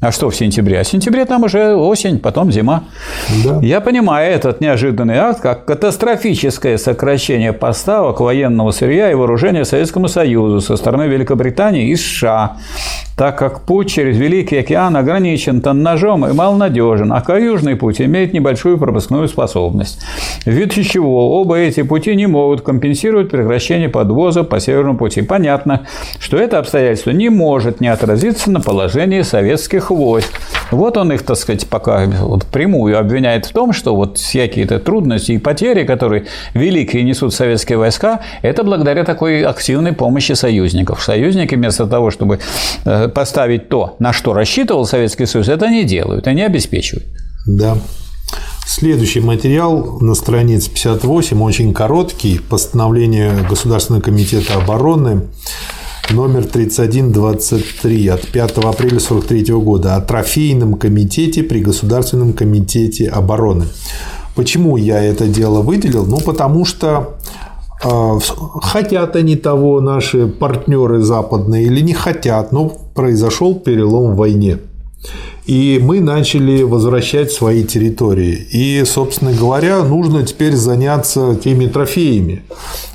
А 0.00 0.12
что 0.12 0.30
в 0.30 0.36
сентябре? 0.36 0.78
А 0.78 0.84
в 0.84 0.86
сентябре 0.86 1.24
там 1.24 1.42
уже 1.42 1.74
осень, 1.74 2.20
потом 2.20 2.52
зима. 2.52 2.84
Да. 3.44 3.58
Я 3.62 3.80
понимаю 3.80 4.32
этот 4.32 4.60
неожиданный 4.60 5.16
акт 5.16 5.40
как 5.40 5.64
катастрофическое 5.64 6.78
сокращение 6.78 7.52
поставок 7.52 8.20
военного 8.20 8.70
сырья 8.70 9.10
и 9.10 9.14
вооружения 9.14 9.64
Советскому 9.64 10.06
Союзу 10.06 10.60
со 10.60 10.76
стороны 10.76 11.08
Великобритании 11.08 11.90
и 11.90 11.96
США, 11.96 12.58
так 13.18 13.36
как 13.36 13.62
путь 13.62 13.90
через 13.90 14.16
Великий 14.16 14.58
океан 14.58 14.96
ограничен 14.96 15.60
тоннажом 15.60 16.24
и 16.24 16.32
малонадежен, 16.32 17.12
а 17.12 17.38
Южный 17.38 17.74
путь 17.74 18.00
имеет 18.00 18.32
небольшую 18.32 18.78
пропускную 18.78 19.26
способность. 19.26 20.00
Ввиду 20.44 20.82
чего 20.84 21.40
оба 21.40 21.56
эти 21.56 21.82
пути 21.82 22.14
не 22.14 22.26
могут 22.26 22.60
компенсировать 22.60 23.30
прекращение 23.30 23.88
подвоза 23.88 24.44
по 24.44 24.60
Северному 24.60 24.96
пути. 24.98 25.22
Понятно, 25.22 25.86
что 26.20 26.36
это 26.36 26.58
обстоятельство 26.58 27.10
не 27.10 27.28
может 27.28 27.80
не 27.80 27.88
отразиться 27.88 28.52
на 28.52 28.60
положении 28.60 29.22
советских 29.22 29.90
войск. 29.90 30.40
Вот 30.70 30.96
он 30.96 31.12
их, 31.12 31.22
так 31.22 31.36
сказать, 31.36 31.66
пока 31.66 32.06
вот 32.06 32.46
прямую 32.46 32.98
обвиняет 32.98 33.46
в 33.46 33.52
том, 33.52 33.72
что 33.72 33.96
вот 33.96 34.18
всякие-то 34.18 34.78
трудности 34.78 35.32
и 35.32 35.38
потери, 35.38 35.84
которые 35.84 36.26
великие 36.54 37.02
несут 37.02 37.34
советские 37.34 37.78
войска, 37.78 38.20
это 38.42 38.62
благодаря 38.62 39.04
такой 39.04 39.42
активной 39.42 39.92
помощи 39.92 40.32
союзников. 40.32 41.02
Союзники 41.02 41.54
вместо 41.54 41.86
того, 41.86 42.10
чтобы 42.10 42.38
э, 42.84 43.07
поставить 43.08 43.68
то, 43.68 43.96
на 43.98 44.12
что 44.12 44.32
рассчитывал 44.32 44.86
Советский 44.86 45.26
Союз, 45.26 45.48
это 45.48 45.68
не 45.68 45.84
делают, 45.84 46.26
они 46.26 46.42
обеспечивают. 46.42 47.06
Да. 47.46 47.78
Следующий 48.66 49.20
материал 49.20 49.98
на 50.00 50.14
странице 50.14 50.70
58, 50.70 51.42
очень 51.42 51.72
короткий, 51.72 52.38
постановление 52.38 53.32
Государственного 53.48 54.02
комитета 54.02 54.54
обороны 54.54 55.22
номер 56.10 56.44
3123 56.44 58.08
от 58.08 58.28
5 58.28 58.50
апреля 58.58 58.98
1943 58.98 59.54
года 59.54 59.96
о 59.96 60.00
трофейном 60.00 60.74
комитете 60.74 61.42
при 61.42 61.60
Государственном 61.60 62.32
комитете 62.32 63.08
обороны. 63.08 63.66
Почему 64.34 64.76
я 64.76 65.02
это 65.02 65.26
дело 65.26 65.62
выделил? 65.62 66.06
Ну, 66.06 66.18
потому 66.18 66.64
что 66.64 67.17
хотят 67.80 69.16
они 69.16 69.36
того 69.36 69.80
наши 69.80 70.26
партнеры 70.26 71.00
западные 71.00 71.66
или 71.66 71.80
не 71.80 71.94
хотят, 71.94 72.52
но 72.52 72.72
произошел 72.94 73.54
перелом 73.54 74.14
в 74.14 74.16
войне 74.16 74.58
и 75.48 75.80
мы 75.82 76.00
начали 76.00 76.62
возвращать 76.62 77.32
свои 77.32 77.64
территории. 77.64 78.46
И, 78.52 78.84
собственно 78.84 79.32
говоря, 79.32 79.82
нужно 79.82 80.22
теперь 80.22 80.54
заняться 80.54 81.36
теми 81.36 81.66
трофеями, 81.66 82.42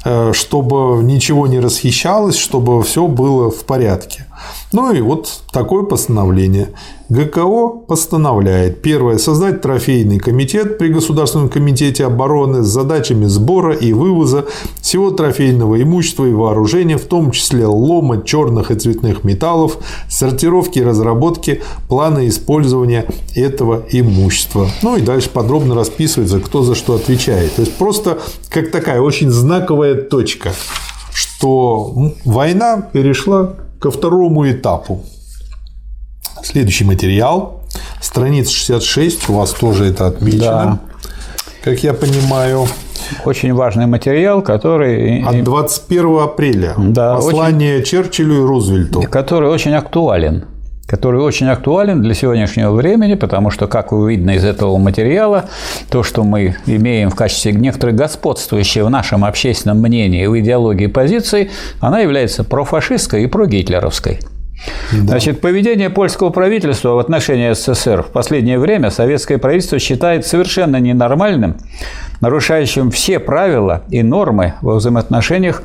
э, 0.06 0.34
чтобы 0.34 1.04
ничего 1.04 1.48
не 1.48 1.60
расхищалось, 1.60 2.38
чтобы 2.38 2.84
все 2.84 3.08
было 3.08 3.50
в 3.50 3.66
порядке. 3.66 4.28
Ну 4.72 4.92
и 4.92 5.02
вот 5.02 5.42
такое 5.52 5.84
постановление. 5.84 6.70
ГКО 7.10 7.68
постановляет. 7.88 8.82
Первое. 8.82 9.18
Создать 9.18 9.62
трофейный 9.62 10.18
комитет 10.18 10.78
при 10.78 10.88
Государственном 10.88 11.50
комитете 11.50 12.06
обороны 12.06 12.64
с 12.64 12.68
задачами 12.68 13.26
сбора 13.26 13.74
и 13.74 13.94
вывоза 13.94 14.46
всего 14.82 15.12
трофейного 15.12 15.82
имущества 15.82 16.26
и 16.26 16.34
вооружения, 16.34 16.98
в 16.98 17.06
том 17.06 17.32
числе 17.32 17.68
лома 17.68 18.24
черных 18.24 18.72
и 18.72 18.76
цветных 18.76 19.24
металлов, 19.24 19.78
сортировки 20.10 20.80
и 20.80 20.84
разработки 20.84 21.62
плана 21.88 22.28
использования 22.28 23.06
этого 23.36 23.84
имущества. 23.92 24.68
Ну 24.82 24.96
и 24.96 25.02
дальше 25.02 25.30
подробно 25.30 25.76
расписывается, 25.76 26.40
кто 26.40 26.64
за 26.64 26.74
что 26.74 26.96
отвечает. 26.96 27.54
То 27.56 27.62
есть 27.62 27.76
просто 27.76 28.20
как 28.50 28.72
такая 28.72 29.02
очень 29.02 29.30
знаковая 29.30 29.96
точка, 29.96 30.52
что 31.14 32.14
война 32.26 32.82
перешла 32.82 33.56
ко 33.84 33.92
второму 33.92 34.50
этапу. 34.50 35.04
Следующий 36.42 36.86
материал, 36.86 37.62
страница 38.02 38.52
66, 38.52 39.30
у 39.30 39.34
вас 39.34 39.52
тоже 39.52 39.86
это 39.86 40.08
отмечено, 40.08 40.40
да. 40.42 40.80
как 41.64 41.84
я 41.84 41.94
понимаю. 41.94 42.68
Очень 43.26 43.54
важный 43.54 43.86
материал, 43.86 44.42
который... 44.42 45.22
От 45.22 45.44
21 45.44 46.20
апреля. 46.20 46.76
Да, 46.78 47.16
Послание 47.16 47.80
очень... 47.80 47.86
Черчиллю 47.86 48.44
и 48.44 48.46
Рузвельту. 48.46 49.02
Который 49.02 49.50
очень 49.50 49.74
актуален 49.74 50.46
который 50.94 51.22
очень 51.22 51.48
актуален 51.48 52.04
для 52.04 52.14
сегодняшнего 52.14 52.72
времени, 52.72 53.16
потому 53.16 53.50
что, 53.50 53.66
как 53.66 53.92
видно 53.92 54.36
из 54.36 54.46
этого 54.46 54.78
материала, 54.78 55.46
то, 55.90 56.04
что 56.04 56.24
мы 56.24 56.56
имеем 56.68 57.10
в 57.10 57.16
качестве 57.16 57.52
некоторой 57.54 57.96
господствующей 57.96 58.84
в 58.84 58.92
нашем 58.92 59.26
общественном 59.26 59.80
мнении 59.82 60.28
в 60.28 60.40
идеологии 60.40 60.86
позиции, 60.86 61.50
она 61.80 62.02
является 62.02 62.44
профашистской 62.44 63.24
и 63.24 63.28
прогитлеровской. 63.28 64.20
Да. 64.92 65.08
Значит, 65.08 65.42
поведение 65.42 65.90
польского 65.90 66.30
правительства 66.30 66.90
в 66.90 67.00
отношении 67.00 67.52
СССР 67.54 68.04
в 68.04 68.12
последнее 68.12 68.60
время 68.60 68.92
советское 68.92 69.40
правительство 69.40 69.80
считает 69.80 70.28
совершенно 70.28 70.78
ненормальным, 70.78 71.58
нарушающим 72.22 72.92
все 72.92 73.18
правила 73.18 73.82
и 73.90 74.04
нормы 74.04 74.54
во 74.62 74.76
взаимоотношениях 74.76 75.64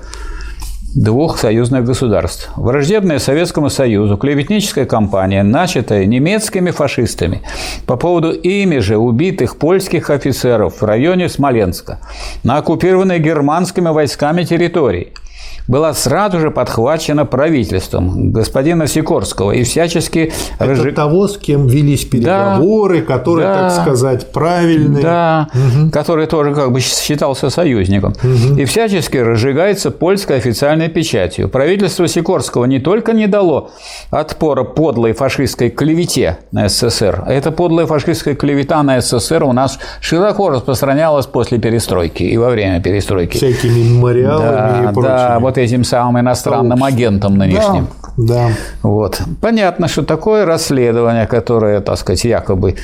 двух 0.98 1.38
союзных 1.38 1.84
государств. 1.84 2.50
Враждебная 2.56 3.20
Советскому 3.20 3.70
Союзу 3.70 4.16
клеветническая 4.16 4.84
кампания, 4.84 5.44
начатая 5.44 6.06
немецкими 6.06 6.72
фашистами 6.72 7.42
по 7.86 7.96
поводу 7.96 8.32
ими 8.32 8.78
же 8.78 8.96
убитых 8.96 9.58
польских 9.58 10.10
офицеров 10.10 10.80
в 10.80 10.84
районе 10.84 11.28
Смоленска 11.28 12.00
на 12.42 12.56
оккупированной 12.56 13.20
германскими 13.20 13.90
войсками 13.90 14.42
территории– 14.42 15.12
была 15.68 15.92
сразу 15.92 16.40
же 16.40 16.50
подхвачена 16.50 17.26
правительством 17.26 18.32
господина 18.32 18.86
Сикорского 18.86 19.52
и 19.52 19.62
всячески... 19.64 20.32
Это 20.58 20.70
разж... 20.70 20.94
того, 20.94 21.28
с 21.28 21.36
кем 21.36 21.66
велись 21.66 22.06
переговоры, 22.06 23.00
да, 23.00 23.06
который, 23.06 23.42
да, 23.42 23.68
так 23.68 23.82
сказать, 23.82 24.32
правильный. 24.32 25.02
Да, 25.02 25.48
угу. 25.52 25.90
который 25.90 26.26
тоже 26.26 26.54
как 26.54 26.72
бы 26.72 26.80
считался 26.80 27.50
союзником. 27.50 28.14
Угу. 28.22 28.58
И 28.58 28.64
всячески 28.64 29.18
разжигается 29.18 29.90
польской 29.90 30.38
официальной 30.38 30.88
печатью. 30.88 31.50
Правительство 31.50 32.08
Сикорского 32.08 32.64
не 32.64 32.80
только 32.80 33.12
не 33.12 33.26
дало 33.26 33.70
отпора 34.10 34.64
подлой 34.64 35.12
фашистской 35.12 35.68
клевете 35.68 36.38
на 36.50 36.70
СССР, 36.70 37.24
а 37.26 37.32
эта 37.32 37.50
подлая 37.50 37.86
фашистская 37.86 38.34
клевета 38.34 38.82
на 38.82 39.02
СССР 39.02 39.44
у 39.44 39.52
нас 39.52 39.78
широко 40.00 40.48
распространялась 40.48 41.26
после 41.26 41.58
перестройки 41.58 42.22
и 42.22 42.38
во 42.38 42.48
время 42.48 42.80
перестройки. 42.80 43.36
Всякими 43.36 43.80
мемориалами 43.80 44.84
да, 44.84 44.90
и 44.90 44.94
прочим. 44.94 45.08
Да, 45.08 45.38
вот 45.40 45.57
вот 45.57 45.57
этим 45.58 45.84
самым 45.84 46.20
иностранным 46.20 46.82
агентом 46.82 47.36
нынешним. 47.36 47.88
Да, 48.16 48.48
да. 48.48 48.50
Вот. 48.82 49.20
Понятно, 49.40 49.88
что 49.88 50.02
такое 50.02 50.44
расследование, 50.44 51.26
которое, 51.26 51.80
так 51.80 51.98
сказать, 51.98 52.24
якобы 52.24 52.76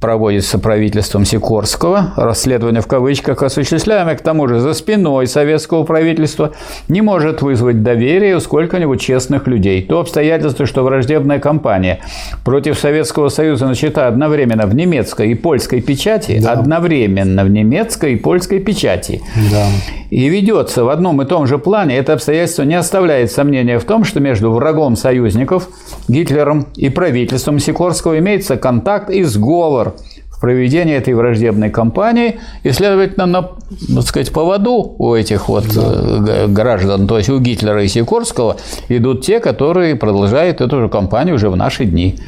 проводится 0.00 0.58
правительством 0.58 1.24
Сикорского, 1.24 2.12
расследование 2.16 2.82
в 2.82 2.86
кавычках, 2.86 3.42
осуществляемое 3.42 4.16
к 4.16 4.20
тому 4.20 4.46
же 4.46 4.60
за 4.60 4.74
спиной 4.74 5.26
советского 5.26 5.84
правительства, 5.84 6.52
не 6.88 7.00
может 7.00 7.40
вызвать 7.40 7.82
доверие 7.82 8.36
у 8.36 8.40
сколько-нибудь 8.40 9.00
честных 9.00 9.46
людей. 9.46 9.82
То 9.82 10.00
обстоятельство, 10.00 10.66
что 10.66 10.82
враждебная 10.82 11.38
кампания 11.38 12.00
против 12.44 12.78
Советского 12.78 13.30
Союза 13.30 13.66
начата 13.66 14.06
одновременно 14.06 14.66
в 14.66 14.74
немецкой 14.74 15.30
и 15.30 15.34
польской 15.34 15.80
печати, 15.80 16.40
да. 16.42 16.52
одновременно 16.52 17.44
в 17.44 17.50
немецкой 17.50 18.14
и 18.14 18.16
польской 18.16 18.60
печати, 18.60 19.22
да. 19.50 19.66
и 20.10 20.28
ведется 20.28 20.84
в 20.84 20.90
одном 20.90 21.22
и 21.22 21.24
том 21.24 21.46
же 21.46 21.58
плане, 21.58 21.96
это 21.96 22.12
обстоятельство 22.12 22.64
не 22.64 22.74
оставляет 22.74 23.32
сомнения 23.32 23.78
в 23.78 23.84
том, 23.84 24.04
что 24.04 24.20
между 24.20 24.50
врагом 24.52 24.96
союзников, 24.96 25.68
Гитлером 26.08 26.66
и 26.76 26.90
правительством 26.90 27.58
Сикорского 27.58 28.18
имеется 28.18 28.56
контакт 28.56 29.10
и 29.10 29.24
сговор 29.24 29.95
в 30.36 30.40
проведении 30.40 30.94
этой 30.94 31.14
враждебной 31.14 31.70
кампании, 31.70 32.38
и, 32.62 32.70
следовательно, 32.70 33.26
на, 33.26 33.42
так 33.42 34.02
сказать, 34.06 34.32
поводу 34.32 34.94
у 34.98 35.14
этих 35.14 35.48
вот 35.48 35.64
да. 35.74 36.44
Э, 36.44 36.46
граждан, 36.46 37.06
то 37.06 37.16
есть 37.16 37.30
у 37.30 37.38
Гитлера 37.38 37.82
и 37.82 37.88
Сикорского, 37.88 38.56
идут 38.88 39.24
те, 39.24 39.40
которые 39.40 39.96
продолжают 39.96 40.60
эту 40.60 40.80
же 40.80 40.88
кампанию 40.88 41.36
уже 41.36 41.48
в 41.48 41.56
наши 41.56 41.86
дни. 41.86 42.18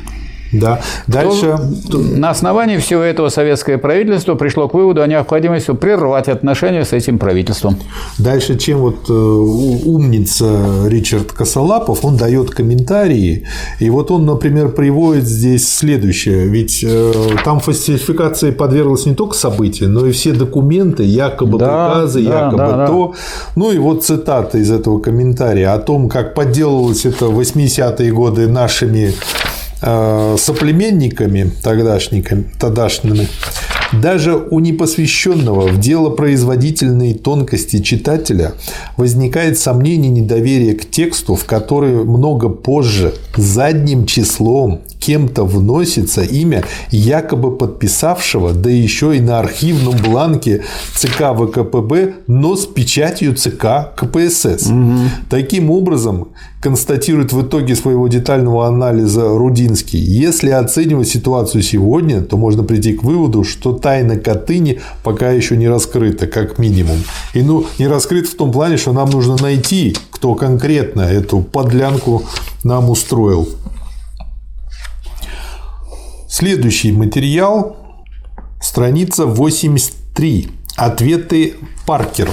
Да. 0.52 0.80
Дальше. 1.06 1.58
То, 1.90 1.98
на 1.98 2.30
основании 2.30 2.78
всего 2.78 3.02
этого 3.02 3.28
советское 3.28 3.78
правительство 3.78 4.34
пришло 4.34 4.68
к 4.68 4.74
выводу 4.74 5.02
о 5.02 5.06
необходимости 5.06 5.72
прервать 5.72 6.28
отношения 6.28 6.84
с 6.84 6.92
этим 6.92 7.18
правительством. 7.18 7.76
Дальше, 8.18 8.56
чем 8.56 8.78
вот 8.78 9.08
э, 9.08 9.12
умница 9.12 10.86
Ричард 10.86 11.32
Косолапов, 11.32 12.04
он 12.04 12.16
дает 12.16 12.50
комментарии, 12.50 13.46
и 13.78 13.90
вот 13.90 14.10
он, 14.10 14.26
например, 14.26 14.70
приводит 14.70 15.24
здесь 15.24 15.68
следующее, 15.68 16.46
ведь 16.46 16.84
э, 16.86 17.12
там 17.44 17.60
фальсификации 17.60 18.50
подверглось 18.50 19.06
не 19.06 19.14
только 19.14 19.34
события, 19.34 19.86
но 19.86 20.06
и 20.06 20.12
все 20.12 20.32
документы, 20.32 21.02
якобы 21.04 21.58
да, 21.58 21.90
приказы, 21.90 22.22
да, 22.22 22.44
якобы 22.44 22.56
да, 22.58 22.86
то. 22.86 23.08
Да. 23.08 23.18
Ну 23.56 23.72
и 23.72 23.78
вот 23.78 24.04
цитата 24.04 24.58
из 24.58 24.70
этого 24.70 24.98
комментария 24.98 25.72
о 25.72 25.78
том, 25.78 26.08
как 26.08 26.34
подделывалось 26.34 27.04
это 27.04 27.26
в 27.26 27.38
80-е 27.38 28.12
годы 28.12 28.48
нашими 28.48 29.14
соплеменниками 29.80 31.52
тогдашниками, 31.62 32.44
тогдашними, 32.58 33.28
даже 33.92 34.36
у 34.36 34.60
непосвященного 34.60 35.66
в 35.68 35.78
дело 35.78 36.10
производительной 36.10 37.14
тонкости 37.14 37.80
читателя 37.80 38.52
возникает 38.96 39.58
сомнение 39.58 40.10
недоверия 40.10 40.74
к 40.74 40.88
тексту, 40.90 41.34
в 41.34 41.44
который 41.44 42.04
много 42.04 42.48
позже 42.48 43.14
задним 43.36 44.04
числом 44.04 44.82
кем-то 44.98 45.44
вносится 45.44 46.22
имя 46.22 46.64
якобы 46.90 47.56
подписавшего, 47.56 48.52
да 48.52 48.70
еще 48.70 49.16
и 49.16 49.20
на 49.20 49.38
архивном 49.38 49.96
бланке 50.02 50.64
ЦК 50.94 51.34
ВКПБ, 51.36 52.14
но 52.26 52.56
с 52.56 52.66
печатью 52.66 53.34
ЦК 53.34 53.94
КПСС. 53.96 54.66
Угу. 54.66 54.94
Таким 55.30 55.70
образом, 55.70 56.28
констатирует 56.60 57.32
в 57.32 57.42
итоге 57.42 57.76
своего 57.76 58.08
детального 58.08 58.66
анализа 58.66 59.28
Рудинский, 59.28 60.00
если 60.00 60.50
оценивать 60.50 61.08
ситуацию 61.08 61.62
сегодня, 61.62 62.20
то 62.20 62.36
можно 62.36 62.64
прийти 62.64 62.94
к 62.94 63.04
выводу, 63.04 63.44
что 63.44 63.72
тайна 63.72 64.16
Катыни 64.16 64.80
пока 65.02 65.30
еще 65.30 65.56
не 65.56 65.68
раскрыта, 65.68 66.26
как 66.26 66.58
минимум. 66.58 66.98
И 67.34 67.42
ну, 67.42 67.66
не 67.78 67.86
раскрыта 67.86 68.28
в 68.28 68.34
том 68.34 68.50
плане, 68.50 68.76
что 68.76 68.92
нам 68.92 69.10
нужно 69.10 69.36
найти, 69.36 69.96
кто 70.10 70.34
конкретно 70.34 71.02
эту 71.02 71.40
подлянку 71.40 72.24
нам 72.64 72.90
устроил. 72.90 73.48
Следующий 76.38 76.92
материал, 76.92 77.76
страница 78.60 79.26
83. 79.26 80.48
Ответы 80.76 81.56
Паркеру. 81.84 82.30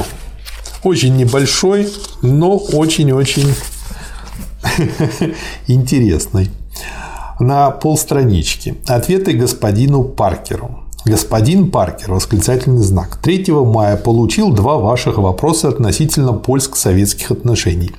Очень 0.83 1.17
небольшой, 1.17 1.89
но 2.21 2.55
очень-очень 2.55 3.47
интересный. 5.67 6.51
На 7.39 7.71
полстранички. 7.71 8.75
Ответы 8.85 9.33
господину 9.33 10.03
Паркеру. 10.03 10.81
Господин 11.05 11.71
Паркер, 11.71 12.13
восклицательный 12.13 12.83
знак. 12.83 13.17
3 13.23 13.45
мая 13.53 13.97
получил 13.97 14.53
два 14.53 14.77
ваших 14.77 15.17
вопроса 15.17 15.69
относительно 15.69 16.33
польско-советских 16.33 17.31
отношений. 17.31 17.91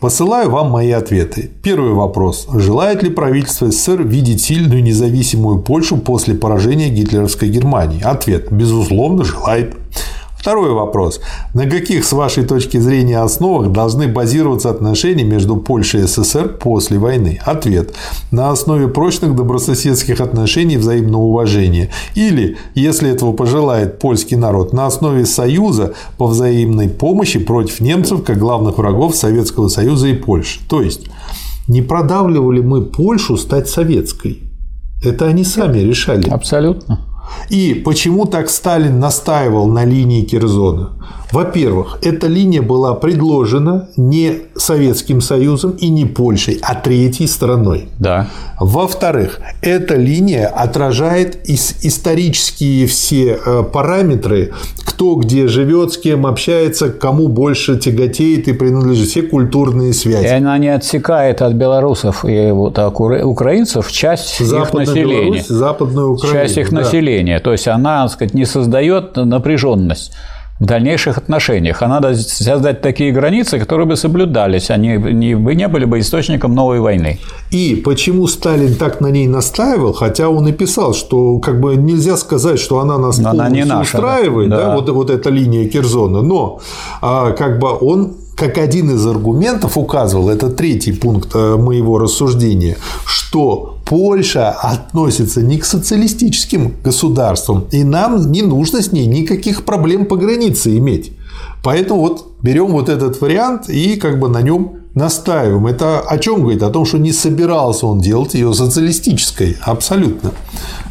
Посылаю 0.00 0.50
вам 0.50 0.70
мои 0.70 0.90
ответы. 0.90 1.50
Первый 1.62 1.92
вопрос. 1.92 2.46
Желает 2.52 3.02
ли 3.02 3.10
правительство 3.10 3.70
СССР 3.70 4.02
видеть 4.02 4.42
сильную 4.42 4.82
независимую 4.82 5.62
Польшу 5.62 5.96
после 5.96 6.34
поражения 6.34 6.90
гитлеровской 6.90 7.48
Германии? 7.48 8.02
Ответ. 8.02 8.52
Безусловно, 8.52 9.24
желает. 9.24 9.74
Второй 10.44 10.72
вопрос. 10.72 11.22
На 11.54 11.64
каких, 11.64 12.04
с 12.04 12.12
вашей 12.12 12.44
точки 12.44 12.76
зрения, 12.76 13.20
основах 13.20 13.72
должны 13.72 14.08
базироваться 14.08 14.68
отношения 14.68 15.24
между 15.24 15.56
Польшей 15.56 16.02
и 16.02 16.06
СССР 16.06 16.58
после 16.60 16.98
войны? 16.98 17.40
Ответ. 17.46 17.94
На 18.30 18.50
основе 18.50 18.88
прочных 18.88 19.34
добрососедских 19.34 20.20
отношений 20.20 20.76
взаимного 20.76 21.22
уважения. 21.22 21.88
Или, 22.14 22.58
если 22.74 23.08
этого 23.08 23.32
пожелает 23.32 23.98
польский 23.98 24.36
народ, 24.36 24.74
на 24.74 24.84
основе 24.84 25.24
союза 25.24 25.94
по 26.18 26.26
взаимной 26.26 26.90
помощи 26.90 27.38
против 27.38 27.80
немцев 27.80 28.22
как 28.22 28.36
главных 28.36 28.76
врагов 28.76 29.16
Советского 29.16 29.68
Союза 29.68 30.08
и 30.08 30.12
Польши. 30.12 30.60
То 30.68 30.82
есть, 30.82 31.06
не 31.68 31.80
продавливали 31.80 32.60
мы 32.60 32.82
Польшу 32.82 33.38
стать 33.38 33.70
советской. 33.70 34.42
Это 35.02 35.24
они 35.24 35.42
сами 35.42 35.78
решали. 35.78 36.28
Абсолютно. 36.28 37.13
И 37.48 37.74
почему 37.74 38.26
так 38.26 38.48
Сталин 38.48 38.98
настаивал 38.98 39.66
на 39.68 39.84
линии 39.84 40.22
Кирзона? 40.22 40.90
Во-первых, 41.34 41.98
эта 42.02 42.28
линия 42.28 42.62
была 42.62 42.94
предложена 42.94 43.88
не 43.96 44.42
Советским 44.54 45.20
Союзом 45.20 45.72
и 45.72 45.88
не 45.88 46.04
Польшей, 46.04 46.60
а 46.62 46.76
третьей 46.76 47.26
страной. 47.26 47.88
Да. 47.98 48.28
Во-вторых, 48.60 49.40
эта 49.60 49.96
линия 49.96 50.46
отражает 50.46 51.38
исторические 51.48 52.86
все 52.86 53.40
э, 53.44 53.62
параметры, 53.64 54.52
кто 54.84 55.16
где 55.16 55.48
живет, 55.48 55.92
с 55.92 55.98
кем 55.98 56.24
общается, 56.24 56.90
кому 56.90 57.26
больше 57.26 57.78
тяготеет 57.78 58.46
и 58.46 58.52
принадлежит, 58.52 59.08
все 59.08 59.22
культурные 59.22 59.92
связи. 59.92 60.26
И 60.26 60.28
она 60.28 60.56
не 60.58 60.68
отсекает 60.68 61.42
от 61.42 61.54
белорусов 61.54 62.24
и 62.24 62.52
вот, 62.52 62.78
украинцев 62.78 63.90
часть 63.90 64.38
Западная 64.38 64.84
их 64.84 64.88
населения. 64.88 65.24
Беларусь, 65.24 65.46
Западную 65.48 66.12
Украину. 66.12 66.38
Часть 66.38 66.58
их 66.58 66.70
да. 66.70 66.80
населения. 66.80 67.13
То 67.40 67.52
есть 67.52 67.68
она, 67.68 68.02
так 68.02 68.12
сказать, 68.12 68.34
не 68.34 68.44
создает 68.44 69.16
напряженность 69.16 70.12
в 70.60 70.66
дальнейших 70.66 71.18
отношениях. 71.18 71.82
А 71.82 71.88
надо 71.88 72.14
создать 72.14 72.80
такие 72.80 73.12
границы, 73.12 73.58
которые 73.58 73.86
бы 73.86 73.96
соблюдались, 73.96 74.70
они 74.70 74.96
не, 74.96 75.34
вы 75.34 75.54
не 75.54 75.66
были 75.68 75.84
бы 75.84 75.98
источником 75.98 76.54
новой 76.54 76.80
войны. 76.80 77.18
И 77.50 77.82
почему 77.84 78.26
Сталин 78.28 78.76
так 78.76 79.00
на 79.00 79.08
ней 79.08 79.26
настаивал, 79.26 79.92
хотя 79.92 80.28
он 80.28 80.46
и 80.46 80.52
писал, 80.52 80.94
что 80.94 81.38
как 81.40 81.60
бы 81.60 81.74
нельзя 81.76 82.16
сказать, 82.16 82.60
что 82.60 82.78
она 82.78 82.98
нас 82.98 83.16
полностью 83.16 83.40
она 83.40 83.48
не 83.50 83.64
наша, 83.64 83.96
устраивает, 83.96 84.50
да. 84.50 84.56
Да, 84.56 84.76
вот, 84.76 84.88
вот 84.90 85.10
эта 85.10 85.30
линия 85.30 85.68
Кирзона, 85.68 86.22
но 86.22 86.60
а, 87.02 87.32
как 87.32 87.58
бы 87.58 87.76
он 87.80 88.14
как 88.36 88.58
один 88.58 88.90
из 88.90 89.06
аргументов 89.06 89.78
указывал, 89.78 90.28
это 90.28 90.50
третий 90.50 90.92
пункт 90.92 91.30
э, 91.34 91.56
моего 91.56 91.98
рассуждения, 91.98 92.76
что 93.04 93.78
Польша 93.84 94.50
относится 94.50 95.42
не 95.42 95.58
к 95.58 95.64
социалистическим 95.64 96.74
государствам, 96.82 97.66
и 97.70 97.84
нам 97.84 98.30
не 98.32 98.42
нужно 98.42 98.82
с 98.82 98.92
ней 98.92 99.06
никаких 99.06 99.64
проблем 99.64 100.06
по 100.06 100.16
границе 100.16 100.76
иметь. 100.78 101.12
Поэтому 101.62 102.00
вот 102.00 102.34
берем 102.42 102.72
вот 102.72 102.88
этот 102.88 103.20
вариант 103.20 103.68
и 103.68 103.96
как 103.96 104.18
бы 104.18 104.28
на 104.28 104.42
нем 104.42 104.78
настаиваем. 104.94 105.66
Это 105.66 106.00
о 106.00 106.18
чем 106.18 106.42
говорит? 106.42 106.62
О 106.62 106.70
том, 106.70 106.84
что 106.86 106.98
не 106.98 107.12
собирался 107.12 107.86
он 107.86 108.00
делать 108.00 108.34
ее 108.34 108.54
социалистической. 108.54 109.56
Абсолютно. 109.60 110.32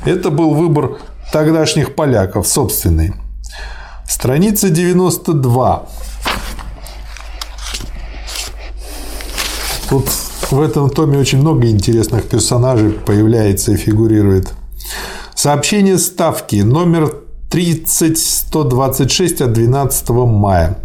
Это 0.05 0.29
был 0.29 0.53
выбор 0.53 0.97
тогдашних 1.31 1.95
поляков 1.95 2.47
собственный. 2.47 3.13
Страница 4.07 4.69
92. 4.69 5.87
Тут 9.93 10.09
в 10.49 10.59
этом 10.59 10.89
томе 10.89 11.19
очень 11.19 11.37
много 11.37 11.67
интересных 11.67 12.23
персонажей 12.23 12.89
появляется 12.89 13.73
и 13.73 13.75
фигурирует. 13.75 14.51
Сообщение 15.35 15.99
ставки 15.99 16.55
номер 16.55 17.13
30126 17.51 19.41
от 19.41 19.53
12 19.53 20.09
мая. 20.09 20.79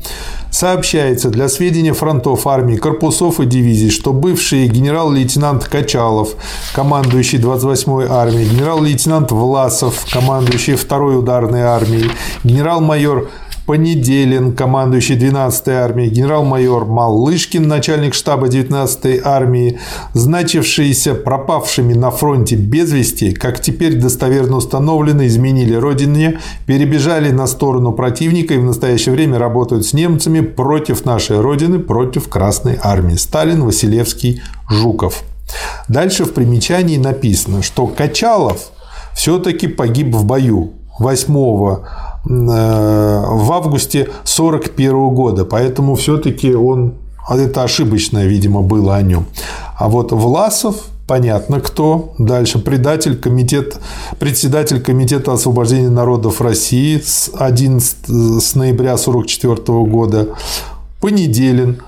Сообщается 0.51 1.31
для 1.31 1.49
сведения 1.49 1.95
фронтов 1.95 2.47
армии, 2.47 2.77
корпусов 2.77 3.41
и 3.41 3.47
дивизий, 3.47 3.89
что 3.89 4.13
бывший 4.13 4.69
генерал-лейтенант 4.69 5.65
Качалов, 5.65 6.35
командующий 6.75 7.39
28-й 7.39 8.09
армией, 8.11 8.51
генерал-лейтенант 8.51 9.33
Власов, 9.33 10.05
командующий 10.13 10.75
2-й 10.75 11.19
ударной 11.19 11.63
армией, 11.63 12.11
генерал-майор 12.45 13.31
Понеделин, 13.69 14.57
командующий 14.57 15.15
12-й 15.15 15.75
армией, 15.75 16.09
генерал-майор 16.09 16.87
Малышкин, 16.87 17.69
начальник 17.69 18.15
штаба 18.15 18.47
19-й 18.47 19.21
армии, 19.23 19.79
значившиеся 20.15 21.15
пропавшими 21.15 21.93
на 21.93 22.11
фронте 22.11 22.57
без 22.57 22.91
вести, 22.91 23.33
как 23.35 23.61
теперь 23.61 23.97
достоверно 23.97 24.57
установлено, 24.57 25.27
изменили 25.27 25.75
родине, 25.75 26.41
перебежали 26.65 27.31
на 27.31 27.47
сторону 27.47 27.93
противника 27.93 28.55
и 28.55 28.59
в 28.59 28.65
настоящее 28.65 29.15
время 29.15 29.39
работают 29.39 29.85
с 29.85 29.93
немцами 29.93 30.41
против 30.41 31.05
нашей 31.05 31.39
родины, 31.43 31.79
против 31.79 32.31
Красной 32.31 32.79
армии. 32.83 33.17
Сталин, 33.17 33.65
Василевский, 33.65 34.41
Жуков. 34.71 35.25
Дальше 35.89 36.25
в 36.25 36.33
примечании 36.33 36.97
написано, 36.97 37.63
что 37.63 37.87
Качалов 37.87 38.71
все-таки 39.15 39.67
погиб 39.67 40.15
в 40.15 40.25
бою 40.25 40.73
8 40.99 41.35
э, 41.35 41.77
в 42.25 43.53
августе 43.53 44.03
1941 44.03 45.09
года, 45.09 45.45
поэтому 45.45 45.95
все-таки 45.95 46.55
он 46.55 46.95
это 47.29 47.63
ошибочное, 47.63 48.27
видимо, 48.27 48.63
было 48.63 48.97
о 48.97 49.03
нем. 49.03 49.27
А 49.79 49.89
вот 49.89 50.13
Власов 50.13 50.77
понятно 51.07 51.61
кто. 51.61 52.15
Дальше 52.19 52.59
предатель 52.59 53.17
комитет, 53.17 53.79
председатель 54.19 54.81
комитета 54.81 55.33
освобождения 55.33 55.91
народов 55.91 56.41
России 56.41 56.99
с 56.99 57.31
11 57.35 58.09
с 58.09 58.55
ноября 58.55 58.95
1944 58.95 59.85
года. 59.85 60.29
Понеделин 61.01 61.83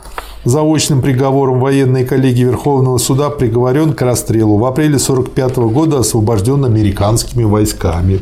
заочным 0.44 1.02
приговором 1.02 1.60
военной 1.60 2.04
коллегии 2.04 2.44
Верховного 2.44 2.98
суда 2.98 3.30
приговорен 3.30 3.92
к 3.92 4.02
расстрелу. 4.02 4.56
В 4.56 4.64
апреле 4.64 4.96
1945 4.96 5.56
года 5.72 5.98
освобожден 6.00 6.64
американскими 6.64 7.44
войсками. 7.44 8.20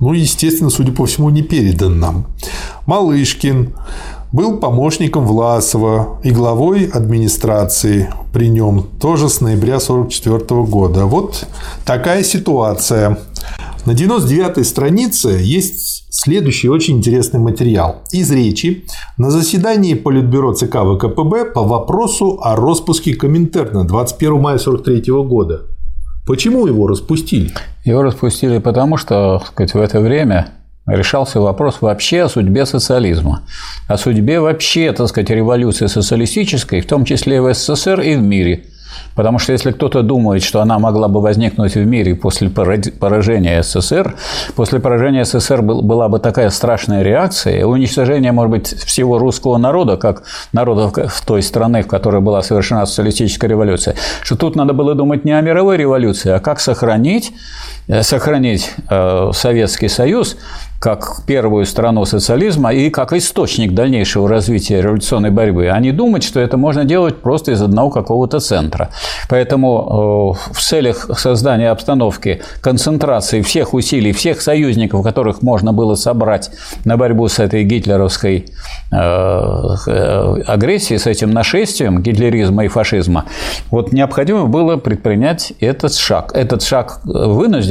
Ну, 0.00 0.12
естественно, 0.12 0.70
судя 0.70 0.92
по 0.92 1.06
всему, 1.06 1.30
не 1.30 1.42
передан 1.42 1.98
нам. 1.98 2.26
Малышкин 2.86 3.74
был 4.32 4.58
помощником 4.58 5.26
Власова 5.26 6.20
и 6.22 6.30
главой 6.30 6.84
администрации 6.86 8.12
при 8.32 8.48
нем 8.48 8.86
тоже 9.00 9.28
с 9.28 9.40
ноября 9.40 9.76
1944 9.76 10.62
года. 10.64 11.06
Вот 11.06 11.46
такая 11.84 12.22
ситуация. 12.22 13.18
На 13.86 13.92
99-й 13.92 14.64
странице 14.64 15.40
есть 15.42 16.06
следующий 16.10 16.68
очень 16.68 16.98
интересный 16.98 17.38
материал 17.38 18.02
из 18.10 18.30
речи 18.32 18.84
на 19.16 19.30
заседании 19.30 19.94
Политбюро 19.94 20.52
ЦК 20.54 20.78
ВКПБ 20.78 21.52
по 21.54 21.62
вопросу 21.62 22.40
о 22.42 22.56
распуске 22.56 23.14
Коминтерна 23.14 23.84
21 23.86 24.32
мая 24.40 24.58
1943 24.58 25.12
года. 25.22 25.75
Почему 26.26 26.66
его 26.66 26.86
распустили? 26.88 27.50
Его 27.84 28.02
распустили 28.02 28.58
потому, 28.58 28.96
что 28.96 29.40
сказать, 29.46 29.74
в 29.74 29.80
это 29.80 30.00
время 30.00 30.48
решался 30.86 31.40
вопрос 31.40 31.80
вообще 31.80 32.22
о 32.22 32.28
судьбе 32.28 32.66
социализма, 32.66 33.42
о 33.88 33.96
судьбе 33.96 34.40
вообще, 34.40 34.92
так 34.92 35.08
сказать, 35.08 35.30
революции 35.30 35.86
социалистической, 35.86 36.80
в 36.80 36.86
том 36.86 37.04
числе 37.04 37.36
и 37.36 37.40
в 37.40 37.54
СССР 37.54 38.00
и 38.00 38.16
в 38.16 38.22
мире– 38.22 38.66
Потому 39.14 39.38
что 39.38 39.52
если 39.52 39.70
кто-то 39.72 40.02
думает, 40.02 40.42
что 40.42 40.60
она 40.60 40.78
могла 40.78 41.08
бы 41.08 41.20
возникнуть 41.20 41.74
в 41.74 41.84
мире 41.86 42.14
после 42.14 42.50
поражения 42.50 43.62
СССР, 43.62 44.14
после 44.54 44.78
поражения 44.78 45.24
СССР 45.24 45.62
была 45.62 46.08
бы 46.08 46.18
такая 46.18 46.50
страшная 46.50 47.02
реакция, 47.02 47.64
уничтожение, 47.64 48.32
может 48.32 48.50
быть, 48.50 48.66
всего 48.68 49.18
русского 49.18 49.56
народа, 49.56 49.96
как 49.96 50.24
народа 50.52 50.90
в 51.08 51.26
той 51.26 51.42
стране, 51.42 51.82
в 51.82 51.86
которой 51.86 52.20
была 52.20 52.42
совершена 52.42 52.86
социалистическая 52.86 53.48
революция, 53.48 53.96
что 54.22 54.36
тут 54.36 54.56
надо 54.56 54.72
было 54.72 54.94
думать 54.94 55.24
не 55.24 55.32
о 55.32 55.40
мировой 55.40 55.76
революции, 55.76 56.30
а 56.30 56.40
как 56.40 56.60
сохранить, 56.60 57.32
сохранить 58.02 58.72
э, 58.90 59.30
Советский 59.32 59.88
Союз 59.88 60.36
как 60.78 61.22
первую 61.26 61.64
страну 61.64 62.04
социализма 62.04 62.72
и 62.72 62.90
как 62.90 63.12
источник 63.12 63.72
дальнейшего 63.72 64.28
развития 64.28 64.82
революционной 64.82 65.30
борьбы, 65.30 65.68
а 65.68 65.80
не 65.80 65.92
думать, 65.92 66.22
что 66.22 66.40
это 66.40 66.56
можно 66.56 66.84
делать 66.84 67.16
просто 67.22 67.52
из 67.52 67.62
одного 67.62 67.90
какого-то 67.90 68.40
центра. 68.40 68.90
Поэтому 69.28 70.36
э, 70.38 70.52
в 70.52 70.60
целях 70.60 71.10
создания 71.18 71.70
обстановки, 71.70 72.42
концентрации 72.60 73.42
всех 73.42 73.74
усилий, 73.74 74.12
всех 74.12 74.40
союзников, 74.40 75.02
которых 75.02 75.42
можно 75.42 75.72
было 75.72 75.94
собрать 75.94 76.50
на 76.84 76.96
борьбу 76.96 77.28
с 77.28 77.38
этой 77.38 77.64
гитлеровской 77.64 78.46
э, 78.92 78.96
э, 78.96 80.42
агрессией, 80.46 80.98
с 80.98 81.06
этим 81.06 81.30
нашествием 81.30 82.02
гитлеризма 82.02 82.66
и 82.66 82.68
фашизма, 82.68 83.24
вот 83.70 83.92
необходимо 83.92 84.44
было 84.46 84.76
предпринять 84.76 85.54
этот 85.60 85.94
шаг. 85.94 86.32
Этот 86.34 86.62
шаг 86.62 87.00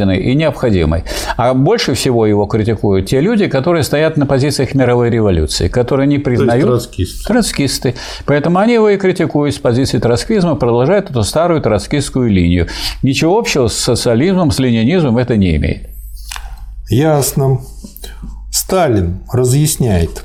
вынужденный 0.05 0.31
и 0.31 0.35
необходимый. 0.35 1.03
А 1.37 1.53
больше 1.53 1.93
всего 1.93 2.25
его 2.25 2.45
критикуют 2.45 3.07
те 3.07 3.21
люди, 3.21 3.47
которые 3.47 3.83
стоят 3.83 4.17
на 4.17 4.25
позициях 4.25 4.73
мировой 4.73 5.09
революции, 5.09 5.67
которые 5.67 6.07
не 6.07 6.19
признают... 6.19 6.65
троцкисты. 6.65 7.27
Троцкисты. 7.27 7.95
Поэтому 8.25 8.59
они 8.59 8.73
его 8.73 8.89
и 8.89 8.97
критикуют 8.97 9.55
с 9.55 9.59
позиции 9.59 9.99
троцкизма, 9.99 10.55
продолжают 10.55 11.09
эту 11.09 11.23
старую 11.23 11.61
троцкистскую 11.61 12.29
линию. 12.29 12.67
Ничего 13.03 13.37
общего 13.37 13.67
с 13.67 13.73
социализмом, 13.73 14.51
с 14.51 14.59
ленинизмом 14.59 15.17
это 15.17 15.37
не 15.37 15.55
имеет. 15.55 15.89
Ясно. 16.89 17.61
Сталин 18.51 19.19
разъясняет. 19.31 20.23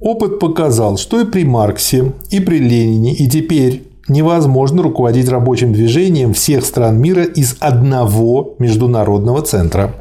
Опыт 0.00 0.38
показал, 0.38 0.98
что 0.98 1.20
и 1.20 1.24
при 1.24 1.44
Марксе, 1.44 2.12
и 2.30 2.40
при 2.40 2.58
Ленине, 2.58 3.14
и 3.14 3.28
теперь 3.28 3.84
невозможно 4.08 4.82
руководить 4.82 5.28
рабочим 5.28 5.72
движением 5.72 6.34
всех 6.34 6.64
стран 6.64 7.00
мира 7.00 7.24
из 7.24 7.56
одного 7.60 8.54
международного 8.58 9.42
центра. 9.42 9.94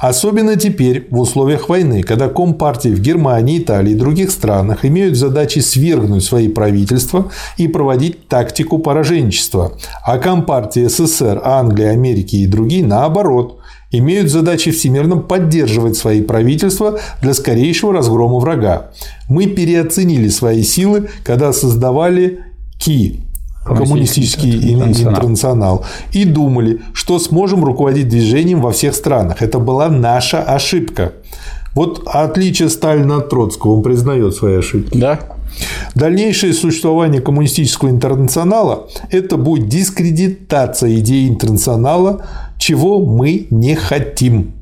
Особенно 0.00 0.56
теперь, 0.56 1.06
в 1.10 1.18
условиях 1.18 1.68
войны, 1.68 2.02
когда 2.02 2.28
компартии 2.28 2.90
в 2.90 3.00
Германии, 3.00 3.58
Италии 3.58 3.92
и 3.92 3.96
других 3.96 4.30
странах 4.30 4.84
имеют 4.84 5.16
задачи 5.16 5.58
свергнуть 5.58 6.24
свои 6.24 6.48
правительства 6.48 7.30
и 7.56 7.66
проводить 7.68 8.28
тактику 8.28 8.78
пораженчества, 8.78 9.72
а 10.04 10.18
компартии 10.18 10.86
СССР, 10.86 11.40
Англии, 11.44 11.86
Америки 11.86 12.36
и 12.36 12.46
другие, 12.46 12.84
наоборот, 12.84 13.58
имеют 13.90 14.30
задачи 14.30 14.70
всемирно 14.70 15.16
поддерживать 15.16 15.96
свои 15.96 16.20
правительства 16.20 16.98
для 17.22 17.34
скорейшего 17.34 17.92
разгрома 17.92 18.38
врага. 18.38 18.90
Мы 19.28 19.46
переоценили 19.46 20.28
свои 20.28 20.62
силы, 20.62 21.08
когда 21.24 21.52
создавали 21.52 22.40
КИ 22.78 23.25
коммунистический 23.74 24.72
интернационал. 24.72 25.12
интернационал 25.12 25.84
и 26.12 26.24
думали, 26.24 26.80
что 26.92 27.18
сможем 27.18 27.64
руководить 27.64 28.08
движением 28.08 28.60
во 28.60 28.72
всех 28.72 28.94
странах. 28.94 29.42
Это 29.42 29.58
была 29.58 29.88
наша 29.88 30.42
ошибка. 30.42 31.12
Вот 31.74 32.02
отличие 32.06 32.70
Сталина 32.70 33.18
от 33.18 33.28
Троцкого, 33.28 33.76
он 33.76 33.82
признает 33.82 34.34
свои 34.34 34.56
ошибки. 34.56 34.96
Да. 34.96 35.20
Дальнейшее 35.94 36.52
существование 36.52 37.20
коммунистического 37.20 37.90
интернационала– 37.90 38.88
это 39.10 39.36
будет 39.36 39.68
дискредитация 39.68 40.96
идеи 40.96 41.28
интернационала, 41.28 42.26
чего 42.58 43.00
мы 43.00 43.46
не 43.50 43.74
хотим. 43.74 44.55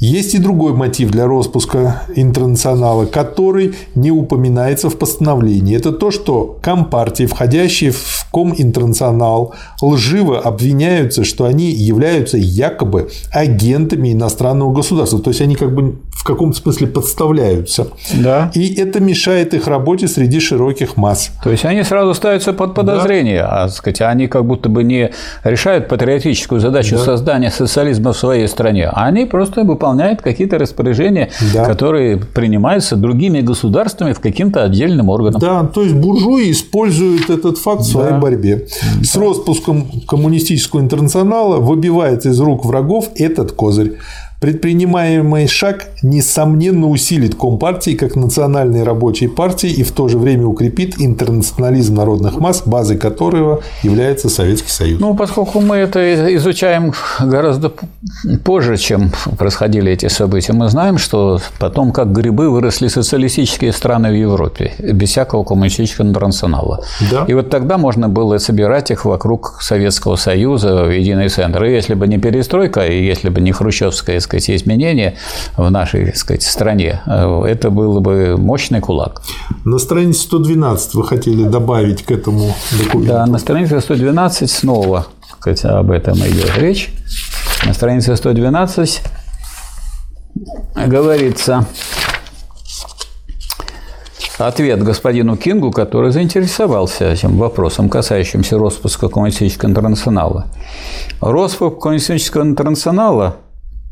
Есть 0.00 0.34
и 0.34 0.38
другой 0.38 0.72
мотив 0.72 1.10
для 1.10 1.26
распуска 1.26 2.04
интернационала, 2.16 3.04
который 3.04 3.74
не 3.94 4.10
упоминается 4.10 4.88
в 4.88 4.96
постановлении. 4.96 5.76
Это 5.76 5.92
то, 5.92 6.10
что 6.10 6.58
компартии, 6.62 7.26
входящие 7.26 7.90
в 7.90 8.26
Коминтернационал, 8.32 9.54
лживо 9.82 10.40
обвиняются, 10.40 11.22
что 11.24 11.44
они 11.44 11.70
являются 11.70 12.38
якобы 12.38 13.10
агентами 13.30 14.14
иностранного 14.14 14.72
государства. 14.72 15.18
То 15.18 15.30
есть 15.30 15.42
они 15.42 15.54
как 15.54 15.74
бы 15.74 15.98
в 16.12 16.24
каком-то 16.24 16.56
смысле 16.56 16.86
подставляются. 16.86 17.88
Да. 18.14 18.50
И 18.54 18.74
это 18.74 19.00
мешает 19.00 19.52
их 19.52 19.66
работе 19.66 20.08
среди 20.08 20.40
широких 20.40 20.96
масс. 20.96 21.30
То 21.44 21.50
есть 21.50 21.66
они 21.66 21.82
сразу 21.82 22.14
ставятся 22.14 22.54
под 22.54 22.74
подозрение, 22.74 23.42
да. 23.42 23.64
а 23.64 23.68
сказать, 23.68 24.00
они 24.00 24.28
как 24.28 24.46
будто 24.46 24.70
бы 24.70 24.82
не 24.82 25.10
решают 25.44 25.88
патриотическую 25.88 26.58
задачу 26.58 26.96
да. 26.96 27.04
создания 27.04 27.50
социализма 27.50 28.12
в 28.12 28.16
своей 28.16 28.48
стране, 28.48 28.88
они 28.88 29.26
просто 29.26 29.62
выполняют 29.62 29.89
какие-то 30.22 30.58
распоряжения, 30.58 31.30
да. 31.52 31.64
которые 31.64 32.16
принимаются 32.18 32.96
другими 32.96 33.40
государствами 33.40 34.12
в 34.12 34.20
каким-то 34.20 34.64
отдельным 34.64 35.08
органом. 35.08 35.40
Да, 35.40 35.64
то 35.64 35.82
есть 35.82 35.94
буржуи 35.94 36.50
используют 36.50 37.30
этот 37.30 37.58
факт 37.58 37.82
в 37.82 37.90
своей 37.90 38.14
борьбе. 38.18 38.66
Да. 38.98 39.04
С 39.04 39.16
распуском 39.16 39.86
коммунистического 40.06 40.80
интернационала 40.80 41.58
выбивается 41.58 42.30
из 42.30 42.40
рук 42.40 42.64
врагов 42.64 43.10
этот 43.16 43.52
козырь. 43.52 43.96
Предпринимаемый 44.40 45.46
шаг, 45.46 45.88
несомненно, 46.02 46.88
усилит 46.88 47.34
Компартии 47.34 47.90
как 47.90 48.16
национальной 48.16 48.84
рабочей 48.84 49.28
партии 49.28 49.68
и 49.70 49.82
в 49.82 49.92
то 49.92 50.08
же 50.08 50.18
время 50.18 50.46
укрепит 50.46 50.94
интернационализм 50.98 51.94
народных 51.94 52.40
масс, 52.40 52.62
базой 52.64 52.96
которого 52.96 53.60
является 53.82 54.30
Советский 54.30 54.70
Союз. 54.70 54.98
Ну, 54.98 55.14
поскольку 55.14 55.60
мы 55.60 55.76
это 55.76 56.34
изучаем 56.36 56.94
гораздо 57.20 57.70
позже, 58.42 58.78
чем 58.78 59.12
происходили 59.38 59.92
эти 59.92 60.08
события, 60.08 60.54
мы 60.54 60.70
знаем, 60.70 60.96
что 60.96 61.40
потом, 61.58 61.92
как 61.92 62.10
грибы, 62.10 62.48
выросли 62.48 62.88
социалистические 62.88 63.72
страны 63.72 64.10
в 64.10 64.14
Европе, 64.14 64.72
без 64.78 65.10
всякого 65.10 65.44
коммунистического 65.44 66.06
интернационала. 66.06 66.82
Да. 67.10 67.26
И 67.28 67.34
вот 67.34 67.50
тогда 67.50 67.76
можно 67.76 68.08
было 68.08 68.38
собирать 68.38 68.90
их 68.90 69.04
вокруг 69.04 69.58
Советского 69.60 70.16
Союза 70.16 70.84
в 70.84 70.90
единый 70.90 71.28
центр. 71.28 71.64
И 71.64 71.72
если 71.72 71.92
бы 71.92 72.08
не 72.08 72.16
перестройка, 72.16 72.86
и 72.86 73.04
если 73.04 73.28
бы 73.28 73.42
не 73.42 73.52
хрущевская 73.52 74.18
сказать, 74.30 74.50
изменения 74.50 75.16
в 75.56 75.68
нашей 75.70 76.06
так 76.06 76.16
сказать, 76.16 76.42
стране, 76.42 77.02
это 77.06 77.70
был 77.70 78.00
бы 78.00 78.36
мощный 78.38 78.80
кулак. 78.80 79.22
На 79.64 79.78
странице 79.78 80.22
112 80.22 80.94
вы 80.94 81.04
хотели 81.04 81.44
добавить 81.44 82.04
к 82.04 82.10
этому 82.10 82.54
документу? 82.78 83.12
Да, 83.12 83.26
на 83.26 83.38
странице 83.38 83.80
112 83.80 84.50
снова 84.50 85.06
сказать, 85.38 85.64
об 85.64 85.90
этом 85.90 86.18
идет 86.18 86.56
речь. 86.58 86.92
На 87.66 87.74
странице 87.74 88.16
112 88.16 89.02
говорится 90.86 91.66
ответ 94.38 94.82
господину 94.82 95.36
Кингу, 95.36 95.70
который 95.70 96.12
заинтересовался 96.12 97.12
этим 97.12 97.36
вопросом, 97.36 97.90
касающимся 97.90 98.58
распуска 98.58 99.08
Коммунистического 99.08 99.68
интернационала. 99.68 100.46
Распуск 101.20 101.78
Коммунистического 101.78 102.42
интернационала, 102.42 103.36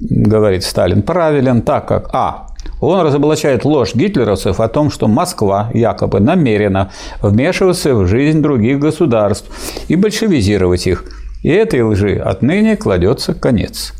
говорит 0.00 0.64
Сталин, 0.64 1.02
правилен 1.02 1.62
так 1.62 1.88
как 1.88 2.10
А. 2.12 2.48
Он 2.80 3.00
разоблачает 3.00 3.64
ложь 3.64 3.94
гитлеровцев 3.94 4.60
о 4.60 4.68
том, 4.68 4.90
что 4.90 5.08
Москва 5.08 5.70
якобы 5.74 6.20
намерена 6.20 6.90
вмешиваться 7.20 7.94
в 7.94 8.06
жизнь 8.06 8.40
других 8.40 8.78
государств 8.78 9.50
и 9.88 9.96
большевизировать 9.96 10.86
их. 10.86 11.04
И 11.42 11.48
этой 11.48 11.82
лжи 11.82 12.16
отныне 12.16 12.76
кладется 12.76 13.34
конец. 13.34 13.94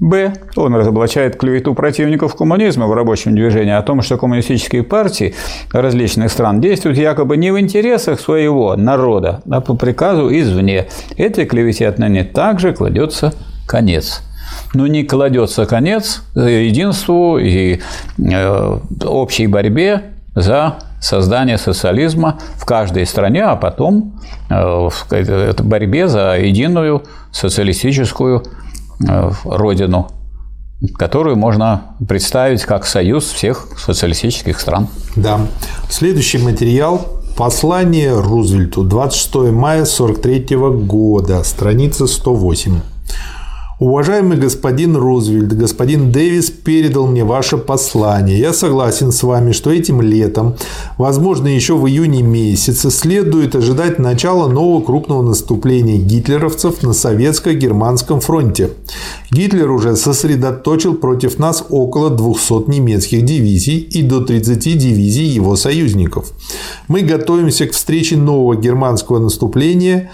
Б. 0.00 0.32
Он 0.56 0.74
разоблачает 0.74 1.36
клевету 1.36 1.74
противников 1.74 2.34
коммунизма 2.34 2.86
в 2.86 2.94
рабочем 2.94 3.34
движении 3.34 3.74
о 3.74 3.82
том, 3.82 4.00
что 4.00 4.16
коммунистические 4.16 4.82
партии 4.82 5.34
различных 5.72 6.32
стран 6.32 6.62
действуют 6.62 6.96
якобы 6.96 7.36
не 7.36 7.50
в 7.50 7.60
интересах 7.60 8.18
своего 8.18 8.76
народа, 8.76 9.42
а 9.50 9.60
по 9.60 9.74
приказу 9.74 10.30
извне. 10.30 10.86
Этой 11.18 11.44
клевете 11.44 11.86
отныне 11.86 12.24
также 12.24 12.72
кладется 12.72 13.34
конец. 13.66 14.22
Но 14.74 14.86
не 14.86 15.04
кладется 15.04 15.66
конец 15.66 16.22
единству 16.34 17.38
и 17.38 17.80
э, 18.18 18.78
общей 19.04 19.46
борьбе 19.46 20.12
за 20.34 20.76
создание 21.00 21.58
социализма 21.58 22.38
в 22.56 22.64
каждой 22.64 23.06
стране, 23.06 23.42
а 23.42 23.56
потом 23.56 24.20
э, 24.48 24.54
в 24.54 25.54
борьбе 25.62 26.08
за 26.08 26.36
единую 26.38 27.02
социалистическую 27.32 28.44
Э, 29.08 29.32
родину, 29.44 30.08
которую 30.98 31.36
можно 31.36 31.94
представить 32.06 32.62
как 32.62 32.84
союз 32.84 33.24
всех 33.30 33.68
социалистических 33.78 34.60
стран. 34.60 34.88
Да. 35.16 35.40
Следующий 35.88 36.38
материал 36.38 37.06
Послание 37.36 38.18
Рузвельту 38.20 38.82
26 38.82 39.34
мая 39.52 39.82
1943 39.84 40.56
года, 40.84 41.42
страница 41.44 42.06
108. 42.06 42.80
Уважаемый 43.80 44.36
господин 44.36 44.94
Рузвельт, 44.94 45.56
господин 45.56 46.12
Дэвис 46.12 46.50
передал 46.50 47.06
мне 47.06 47.24
ваше 47.24 47.56
послание. 47.56 48.38
Я 48.38 48.52
согласен 48.52 49.10
с 49.10 49.22
вами, 49.22 49.52
что 49.52 49.70
этим 49.70 50.02
летом, 50.02 50.56
возможно, 50.98 51.48
еще 51.48 51.78
в 51.78 51.88
июне 51.88 52.20
месяце, 52.20 52.90
следует 52.90 53.56
ожидать 53.56 53.98
начала 53.98 54.48
нового 54.48 54.84
крупного 54.84 55.22
наступления 55.22 55.96
гитлеровцев 55.96 56.82
на 56.82 56.92
советско-германском 56.92 58.20
фронте. 58.20 58.68
Гитлер 59.30 59.70
уже 59.70 59.96
сосредоточил 59.96 60.94
против 60.94 61.38
нас 61.38 61.64
около 61.70 62.10
200 62.10 62.70
немецких 62.70 63.24
дивизий 63.24 63.78
и 63.78 64.02
до 64.02 64.20
30 64.20 64.58
дивизий 64.76 65.24
его 65.24 65.56
союзников. 65.56 66.32
Мы 66.86 67.00
готовимся 67.00 67.66
к 67.66 67.72
встрече 67.72 68.18
нового 68.18 68.56
германского 68.56 69.20
наступления 69.20 70.10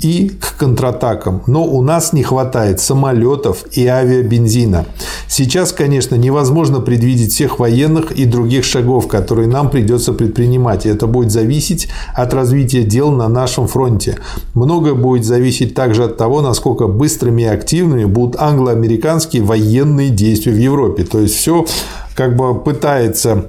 и 0.00 0.28
к 0.28 0.56
контратакам. 0.56 1.42
Но 1.46 1.64
у 1.64 1.82
нас 1.82 2.12
не 2.12 2.22
хватает 2.22 2.80
самолетов 2.80 3.64
и 3.72 3.86
авиабензина. 3.86 4.86
Сейчас, 5.28 5.72
конечно, 5.72 6.14
невозможно 6.16 6.80
предвидеть 6.80 7.32
всех 7.32 7.58
военных 7.58 8.12
и 8.12 8.24
других 8.24 8.64
шагов, 8.64 9.08
которые 9.08 9.48
нам 9.48 9.70
придется 9.70 10.12
предпринимать. 10.12 10.86
Это 10.86 11.06
будет 11.06 11.30
зависеть 11.30 11.88
от 12.14 12.34
развития 12.34 12.82
дел 12.82 13.10
на 13.10 13.28
нашем 13.28 13.68
фронте. 13.68 14.18
Многое 14.54 14.94
будет 14.94 15.24
зависеть 15.24 15.74
также 15.74 16.04
от 16.04 16.16
того, 16.16 16.40
насколько 16.40 16.86
быстрыми 16.86 17.42
и 17.42 17.46
активными 17.46 18.04
будут 18.04 18.40
англо-американские 18.40 19.42
военные 19.42 20.10
действия 20.10 20.52
в 20.52 20.58
Европе. 20.58 21.04
То 21.04 21.20
есть 21.20 21.36
все 21.36 21.66
как 22.14 22.36
бы 22.36 22.54
пытается 22.54 23.46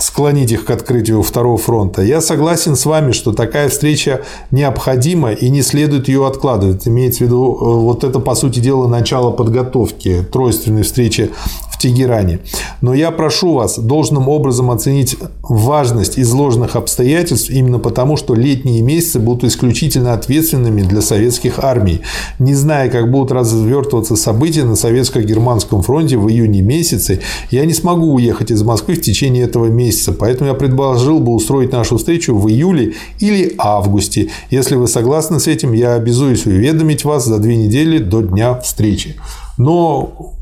склонить 0.00 0.52
их 0.52 0.64
к 0.64 0.70
открытию 0.70 1.22
второго 1.22 1.58
фронта. 1.58 2.02
Я 2.02 2.20
согласен 2.20 2.76
с 2.76 2.86
вами, 2.86 3.12
что 3.12 3.32
такая 3.32 3.68
встреча 3.68 4.22
необходима 4.50 5.32
и 5.32 5.48
не 5.50 5.62
следует 5.62 6.08
ее 6.08 6.26
откладывать. 6.26 6.86
Имеется 6.86 7.18
в 7.18 7.20
виду, 7.22 7.58
э, 7.60 7.64
вот 7.80 8.04
это, 8.04 8.20
по 8.20 8.34
сути 8.34 8.60
дела, 8.60 8.86
начало 8.86 9.32
подготовки 9.32 10.24
тройственной 10.30 10.82
встречи 10.82 11.30
в 11.76 11.78
Тегеране. 11.78 12.40
Но 12.80 12.94
я 12.94 13.10
прошу 13.10 13.54
вас 13.54 13.78
должным 13.78 14.28
образом 14.28 14.70
оценить 14.70 15.16
важность 15.42 16.18
изложенных 16.18 16.76
обстоятельств 16.76 17.50
именно 17.50 17.78
потому, 17.78 18.16
что 18.16 18.34
летние 18.34 18.80
месяцы 18.82 19.18
будут 19.20 19.44
исключительно 19.44 20.14
ответственными 20.14 20.82
для 20.82 21.02
советских 21.02 21.58
армий. 21.58 22.00
Не 22.38 22.54
зная, 22.54 22.88
как 22.88 23.10
будут 23.10 23.30
развертываться 23.32 24.16
события 24.16 24.64
на 24.64 24.76
советско-германском 24.76 25.82
фронте 25.82 26.16
в 26.16 26.28
июне 26.28 26.62
месяце, 26.62 27.20
я 27.50 27.64
не 27.66 27.74
смогу 27.74 28.14
уехать 28.14 28.50
из 28.50 28.62
Москвы 28.62 28.94
в 28.94 29.02
течение 29.02 29.44
этого 29.44 29.66
месяца. 29.66 30.12
Поэтому 30.12 30.48
я 30.48 30.54
предложил 30.54 31.20
бы 31.20 31.32
устроить 31.32 31.72
нашу 31.72 31.98
встречу 31.98 32.34
в 32.34 32.48
июле 32.48 32.94
или 33.20 33.54
августе. 33.58 34.30
Если 34.50 34.76
вы 34.76 34.88
согласны 34.88 35.40
с 35.40 35.46
этим, 35.46 35.72
я 35.72 35.94
обязуюсь 35.94 36.46
уведомить 36.46 37.04
вас 37.04 37.26
за 37.26 37.38
две 37.38 37.56
недели 37.56 37.98
до 37.98 38.22
дня 38.22 38.54
встречи. 38.60 39.16
Но 39.58 40.35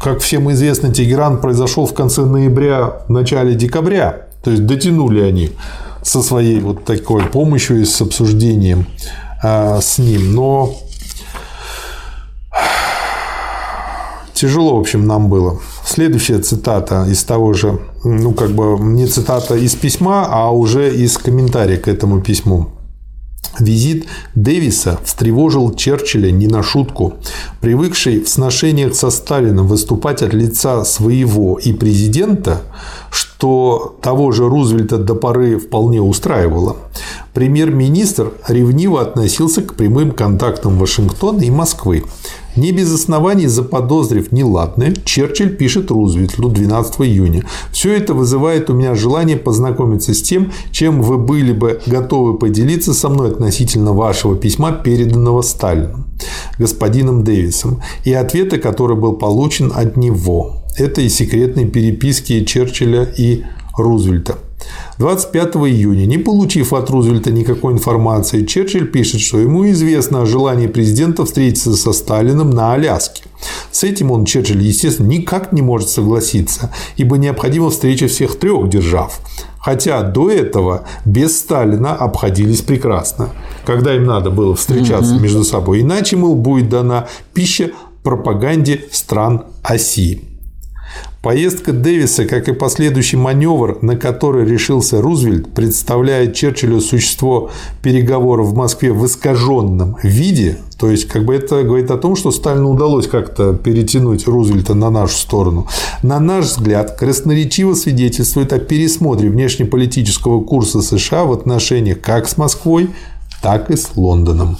как 0.00 0.20
всем 0.20 0.50
известно, 0.52 0.92
Тегеран 0.92 1.40
произошел 1.40 1.84
в 1.84 1.92
конце 1.92 2.22
ноября, 2.24 3.02
в 3.06 3.10
начале 3.10 3.54
декабря. 3.54 4.26
То 4.42 4.50
есть 4.50 4.64
дотянули 4.64 5.20
они 5.20 5.50
со 6.02 6.22
своей 6.22 6.60
вот 6.60 6.84
такой 6.84 7.24
помощью 7.24 7.82
и 7.82 7.84
с 7.84 8.00
обсуждением 8.00 8.86
а, 9.42 9.78
с 9.82 9.98
ним. 9.98 10.34
Но 10.34 10.74
тяжело, 14.32 14.76
в 14.76 14.80
общем, 14.80 15.06
нам 15.06 15.28
было. 15.28 15.60
Следующая 15.84 16.38
цитата 16.38 17.04
из 17.06 17.22
того 17.24 17.52
же, 17.52 17.78
ну, 18.02 18.32
как 18.32 18.52
бы 18.52 18.78
не 18.80 19.06
цитата 19.06 19.54
из 19.54 19.74
письма, 19.74 20.26
а 20.30 20.50
уже 20.50 20.94
из 20.94 21.18
комментария 21.18 21.76
к 21.76 21.88
этому 21.88 22.22
письму. 22.22 22.79
Визит 23.58 24.06
Дэвиса 24.34 24.98
встревожил 25.04 25.74
Черчилля 25.74 26.30
не 26.30 26.46
на 26.46 26.62
шутку. 26.62 27.14
Привыкший 27.60 28.20
в 28.20 28.28
сношениях 28.28 28.94
со 28.94 29.10
Сталином 29.10 29.66
выступать 29.66 30.22
от 30.22 30.32
лица 30.32 30.84
своего 30.84 31.58
и 31.58 31.72
президента, 31.72 32.62
что 33.10 33.98
того 34.02 34.32
же 34.32 34.48
Рузвельта 34.48 34.98
до 34.98 35.14
поры 35.14 35.58
вполне 35.58 36.00
устраивало, 36.00 36.76
премьер-министр 37.34 38.32
ревниво 38.46 39.02
относился 39.02 39.62
к 39.62 39.74
прямым 39.74 40.12
контактам 40.12 40.78
Вашингтона 40.78 41.42
и 41.42 41.50
Москвы. 41.50 42.04
Не 42.56 42.72
без 42.72 42.92
оснований 42.92 43.46
заподозрив 43.46 44.32
неладное, 44.32 44.94
Черчилль 45.04 45.56
пишет 45.56 45.90
Рузвельту 45.90 46.48
12 46.48 47.00
июня. 47.02 47.44
Все 47.70 47.92
это 47.96 48.12
вызывает 48.12 48.70
у 48.70 48.74
меня 48.74 48.94
желание 48.94 49.36
познакомиться 49.36 50.14
с 50.14 50.22
тем, 50.22 50.52
чем 50.72 51.02
вы 51.02 51.18
были 51.18 51.52
бы 51.52 51.80
готовы 51.86 52.38
поделиться 52.38 52.92
со 52.92 53.08
мной 53.08 53.30
относительно 53.30 53.92
вашего 53.92 54.36
письма, 54.36 54.72
переданного 54.72 55.42
Сталину, 55.42 56.06
господином 56.58 57.22
Дэвисом, 57.24 57.82
и 58.04 58.12
ответа, 58.12 58.58
который 58.58 58.96
был 58.96 59.12
получен 59.12 59.72
от 59.74 59.96
него. 59.96 60.56
Это 60.76 61.00
и 61.00 61.08
секретные 61.08 61.66
переписки 61.66 62.44
Черчилля 62.44 63.04
и 63.04 63.44
Рузвельта. 63.76 64.38
25 64.98 65.56
июня, 65.56 66.06
не 66.06 66.18
получив 66.18 66.72
от 66.72 66.90
Рузвельта 66.90 67.30
никакой 67.32 67.72
информации, 67.72 68.44
Черчилль 68.44 68.86
пишет, 68.86 69.20
что 69.20 69.38
ему 69.38 69.68
известно 69.70 70.22
о 70.22 70.26
желании 70.26 70.66
президента 70.66 71.24
встретиться 71.24 71.76
со 71.76 71.92
Сталиным 71.92 72.50
на 72.50 72.74
Аляске. 72.74 73.22
С 73.70 73.84
этим 73.84 74.10
он, 74.10 74.24
Черчилль, 74.24 74.62
естественно, 74.62 75.08
никак 75.08 75.52
не 75.52 75.62
может 75.62 75.88
согласиться, 75.88 76.72
ибо 76.96 77.16
необходима 77.16 77.70
встреча 77.70 78.08
всех 78.08 78.38
трех 78.38 78.68
держав. 78.68 79.20
Хотя 79.58 80.02
до 80.02 80.30
этого 80.30 80.84
без 81.04 81.38
Сталина 81.38 81.94
обходились 81.94 82.62
прекрасно, 82.62 83.30
когда 83.66 83.94
им 83.94 84.04
надо 84.04 84.30
было 84.30 84.54
встречаться 84.54 85.14
угу. 85.14 85.22
между 85.22 85.44
собой. 85.44 85.82
Иначе, 85.82 86.16
мол, 86.16 86.34
будет 86.34 86.68
дана 86.68 87.08
пища 87.34 87.70
пропаганде 88.02 88.84
стран 88.90 89.44
оси. 89.62 90.29
Поездка 91.22 91.74
Дэвиса, 91.74 92.24
как 92.24 92.48
и 92.48 92.54
последующий 92.54 93.18
маневр, 93.18 93.78
на 93.82 93.94
который 93.94 94.46
решился 94.46 95.02
Рузвельт, 95.02 95.52
представляет 95.52 96.34
Черчиллю 96.34 96.80
существо 96.80 97.50
переговоров 97.82 98.46
в 98.46 98.54
Москве 98.54 98.90
в 98.90 99.04
искаженном 99.04 99.98
виде. 100.02 100.56
То 100.78 100.90
есть, 100.90 101.08
как 101.08 101.26
бы 101.26 101.34
это 101.34 101.62
говорит 101.62 101.90
о 101.90 101.98
том, 101.98 102.16
что 102.16 102.30
Сталину 102.30 102.70
удалось 102.70 103.06
как-то 103.06 103.52
перетянуть 103.52 104.26
Рузвельта 104.26 104.72
на 104.72 104.88
нашу 104.88 105.14
сторону. 105.14 105.68
На 106.02 106.20
наш 106.20 106.46
взгляд, 106.46 106.96
красноречиво 106.98 107.74
свидетельствует 107.74 108.54
о 108.54 108.58
пересмотре 108.58 109.28
внешнеполитического 109.28 110.42
курса 110.42 110.80
США 110.80 111.24
в 111.24 111.32
отношениях 111.32 112.00
как 112.00 112.30
с 112.30 112.38
Москвой, 112.38 112.88
так 113.42 113.70
и 113.70 113.76
с 113.76 113.90
Лондоном. 113.94 114.56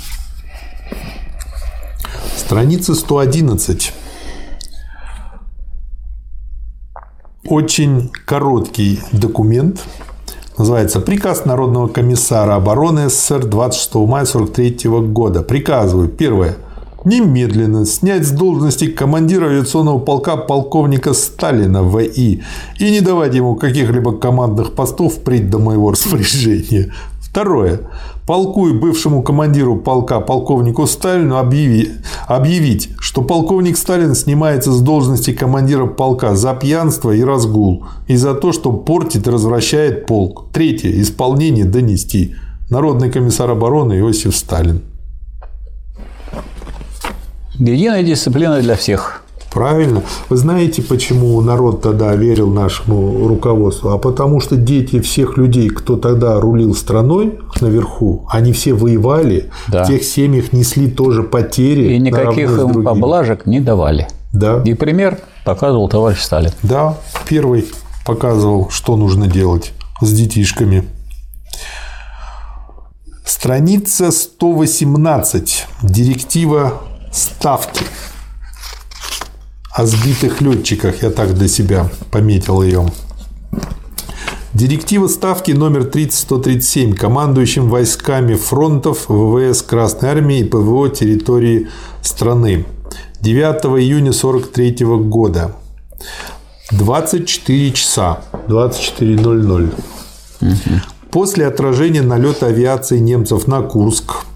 Страница 2.37 2.95
111. 2.95 3.95
Очень 7.45 8.11
короткий 8.27 9.01
документ, 9.13 9.81
Называется 10.61 11.01
«Приказ 11.01 11.47
Народного 11.47 11.89
комиссара 11.89 12.55
обороны 12.55 13.09
СССР 13.09 13.47
26 13.47 13.95
мая 13.95 14.25
1943 14.25 14.91
года». 15.11 15.41
Приказываю. 15.41 16.09
Первое. 16.09 16.57
Немедленно 17.07 17.87
снять 17.87 18.27
с 18.27 18.31
должности 18.31 18.89
командира 18.89 19.47
авиационного 19.47 20.01
полка 20.01 20.37
полковника 20.37 21.15
Сталина 21.15 21.83
В.И. 21.83 22.43
и 22.79 22.91
не 22.91 23.01
давать 23.01 23.35
ему 23.35 23.57
каких-либо 23.57 24.19
командных 24.19 24.75
постов 24.75 25.15
впредь 25.15 25.49
до 25.49 25.59
моего 25.59 25.91
распоряжения. 25.93 26.93
Второе. 27.21 27.81
Полку 28.31 28.69
и 28.69 28.73
бывшему 28.73 29.25
командиру 29.25 29.75
полка 29.75 30.21
полковнику 30.21 30.87
Сталину 30.87 31.37
объяви, 31.37 31.95
объявить, 32.29 32.91
что 33.01 33.23
полковник 33.23 33.77
Сталин 33.77 34.15
снимается 34.15 34.71
с 34.71 34.81
должности 34.81 35.33
командира 35.33 35.87
полка 35.87 36.37
за 36.37 36.55
пьянство 36.55 37.11
и 37.11 37.25
разгул 37.25 37.87
и 38.07 38.15
за 38.15 38.35
то, 38.35 38.53
что 38.53 38.73
портит 38.73 39.27
и 39.27 39.31
развращает 39.31 40.07
полк. 40.07 40.45
Третье. 40.53 40.93
Исполнение 41.03 41.65
донести. 41.65 42.37
Народный 42.71 43.11
комиссар 43.11 43.51
обороны 43.51 43.99
Иосиф 43.99 44.37
Сталин. 44.37 44.83
Единая 47.55 48.05
дисциплина 48.05 48.61
для 48.61 48.77
всех. 48.77 49.25
Правильно. 49.51 50.03
Вы 50.29 50.37
знаете, 50.37 50.81
почему 50.81 51.41
народ 51.41 51.83
тогда 51.83 52.15
верил 52.15 52.51
нашему 52.51 53.27
руководству? 53.27 53.91
А 53.91 53.99
потому 53.99 54.41
что 54.41 54.57
дети 54.57 55.01
всех 55.01 55.37
людей, 55.37 55.69
кто 55.69 55.97
тогда 55.97 56.39
рулил 56.41 56.75
страной 56.75 57.39
наверху, 57.61 58.27
они 58.31 58.53
все 58.53 58.75
воевали, 58.75 59.51
да. 59.69 59.85
в 59.85 59.89
тех 59.89 60.05
семьях 60.05 60.53
несли 60.53 60.89
тоже 60.89 61.25
потери. 61.25 61.95
И 61.95 61.99
никаких 61.99 62.51
им 62.59 62.85
поблажек 62.85 63.47
не 63.47 63.61
давали. 63.61 64.09
Да. 64.33 64.63
И 64.65 64.75
пример 64.75 65.19
показывал 65.45 65.89
товарищ 65.89 66.21
Сталин. 66.21 66.53
Да, 66.63 66.97
первый 67.29 67.67
показывал, 68.07 68.71
что 68.71 68.97
нужно 68.97 69.27
делать 69.27 69.73
с 70.01 70.13
детишками. 70.13 70.85
Страница 73.25 74.11
118. 74.11 75.67
Директива 75.83 76.75
ставки 77.13 77.85
о 79.81 79.87
сбитых 79.87 80.43
летчиках, 80.43 81.03
я 81.03 81.11
так 81.11 81.35
для 81.35 81.49
себя 81.49 81.89
пометил 82.11 82.63
ее. 82.63 82.87
Директива 84.53 85.09
ставки 85.09 85.53
номер 85.53 85.85
30137 85.85 86.95
командующим 86.95 87.71
войсками 87.71 88.35
фронтов 88.35 89.09
ВВС 89.09 89.63
Красной 89.63 90.11
Армии 90.11 90.41
и 90.41 90.45
ПВО 90.45 90.91
территории 90.91 91.69
страны 92.03 92.67
9 93.23 93.81
июня 93.81 94.11
1943 94.11 94.87
года 95.09 95.57
24 96.73 97.73
часа 97.73 98.21
24.00 98.49 99.73
угу. 100.43 100.53
После 101.11 101.47
отражения 101.47 102.03
налета 102.03 102.47
авиации 102.47 102.99
немцев 102.99 103.47
на 103.47 103.63
Курск 103.63 104.27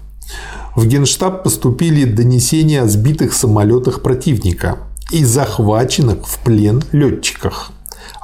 в 0.75 0.87
Генштаб 0.87 1.43
поступили 1.43 2.05
донесения 2.05 2.81
о 2.81 2.87
сбитых 2.87 3.33
самолетах 3.33 4.01
противника– 4.01 4.79
и 5.11 5.23
захваченных 5.23 6.27
в 6.27 6.39
плен 6.39 6.83
летчиках 6.91 7.71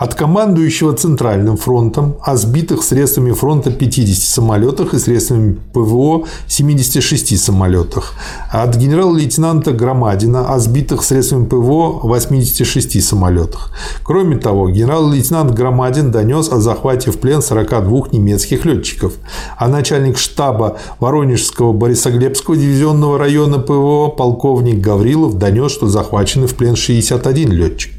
от 0.01 0.15
командующего 0.15 0.93
Центральным 0.93 1.57
фронтом 1.57 2.15
о 2.23 2.35
сбитых 2.35 2.81
средствами 2.81 3.33
фронта 3.33 3.69
50 3.69 4.17
самолетах 4.17 4.95
и 4.95 4.97
средствами 4.99 5.59
ПВО 5.73 6.25
76 6.47 7.39
самолетах, 7.39 8.15
от 8.51 8.75
генерал-лейтенанта 8.75 9.73
Громадина 9.73 10.55
о 10.55 10.57
сбитых 10.57 11.03
средствами 11.03 11.45
ПВО 11.45 11.99
86 12.01 13.03
самолетах. 13.03 13.69
Кроме 14.03 14.37
того, 14.37 14.71
генерал-лейтенант 14.71 15.51
Громадин 15.51 16.09
донес 16.09 16.51
о 16.51 16.59
захвате 16.59 17.11
в 17.11 17.19
плен 17.19 17.43
42 17.43 18.07
немецких 18.11 18.65
летчиков, 18.65 19.13
а 19.55 19.67
начальник 19.67 20.17
штаба 20.17 20.79
Воронежского 20.99 21.73
Борисоглебского 21.73 22.57
дивизионного 22.57 23.19
района 23.19 23.59
ПВО 23.59 24.07
полковник 24.07 24.81
Гаврилов 24.81 25.37
донес, 25.37 25.71
что 25.71 25.87
захвачены 25.87 26.47
в 26.47 26.55
плен 26.55 26.75
61 26.75 27.51
летчик 27.51 27.91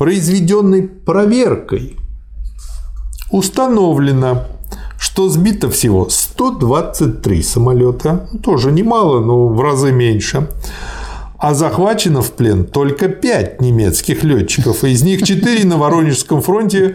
произведенной 0.00 0.84
проверкой. 0.84 1.98
Установлено, 3.30 4.44
что 4.98 5.28
сбито 5.28 5.68
всего 5.68 6.08
123 6.08 7.42
самолета, 7.42 8.26
тоже 8.42 8.72
немало, 8.72 9.20
но 9.20 9.48
в 9.48 9.60
разы 9.60 9.92
меньше, 9.92 10.48
а 11.40 11.54
захвачено 11.54 12.20
в 12.20 12.32
плен 12.32 12.64
только 12.66 13.08
5 13.08 13.62
немецких 13.62 14.22
летчиков, 14.24 14.84
и 14.84 14.90
из 14.90 15.02
них 15.02 15.22
4 15.22 15.64
на 15.64 15.78
Воронежском 15.78 16.42
фронте 16.42 16.94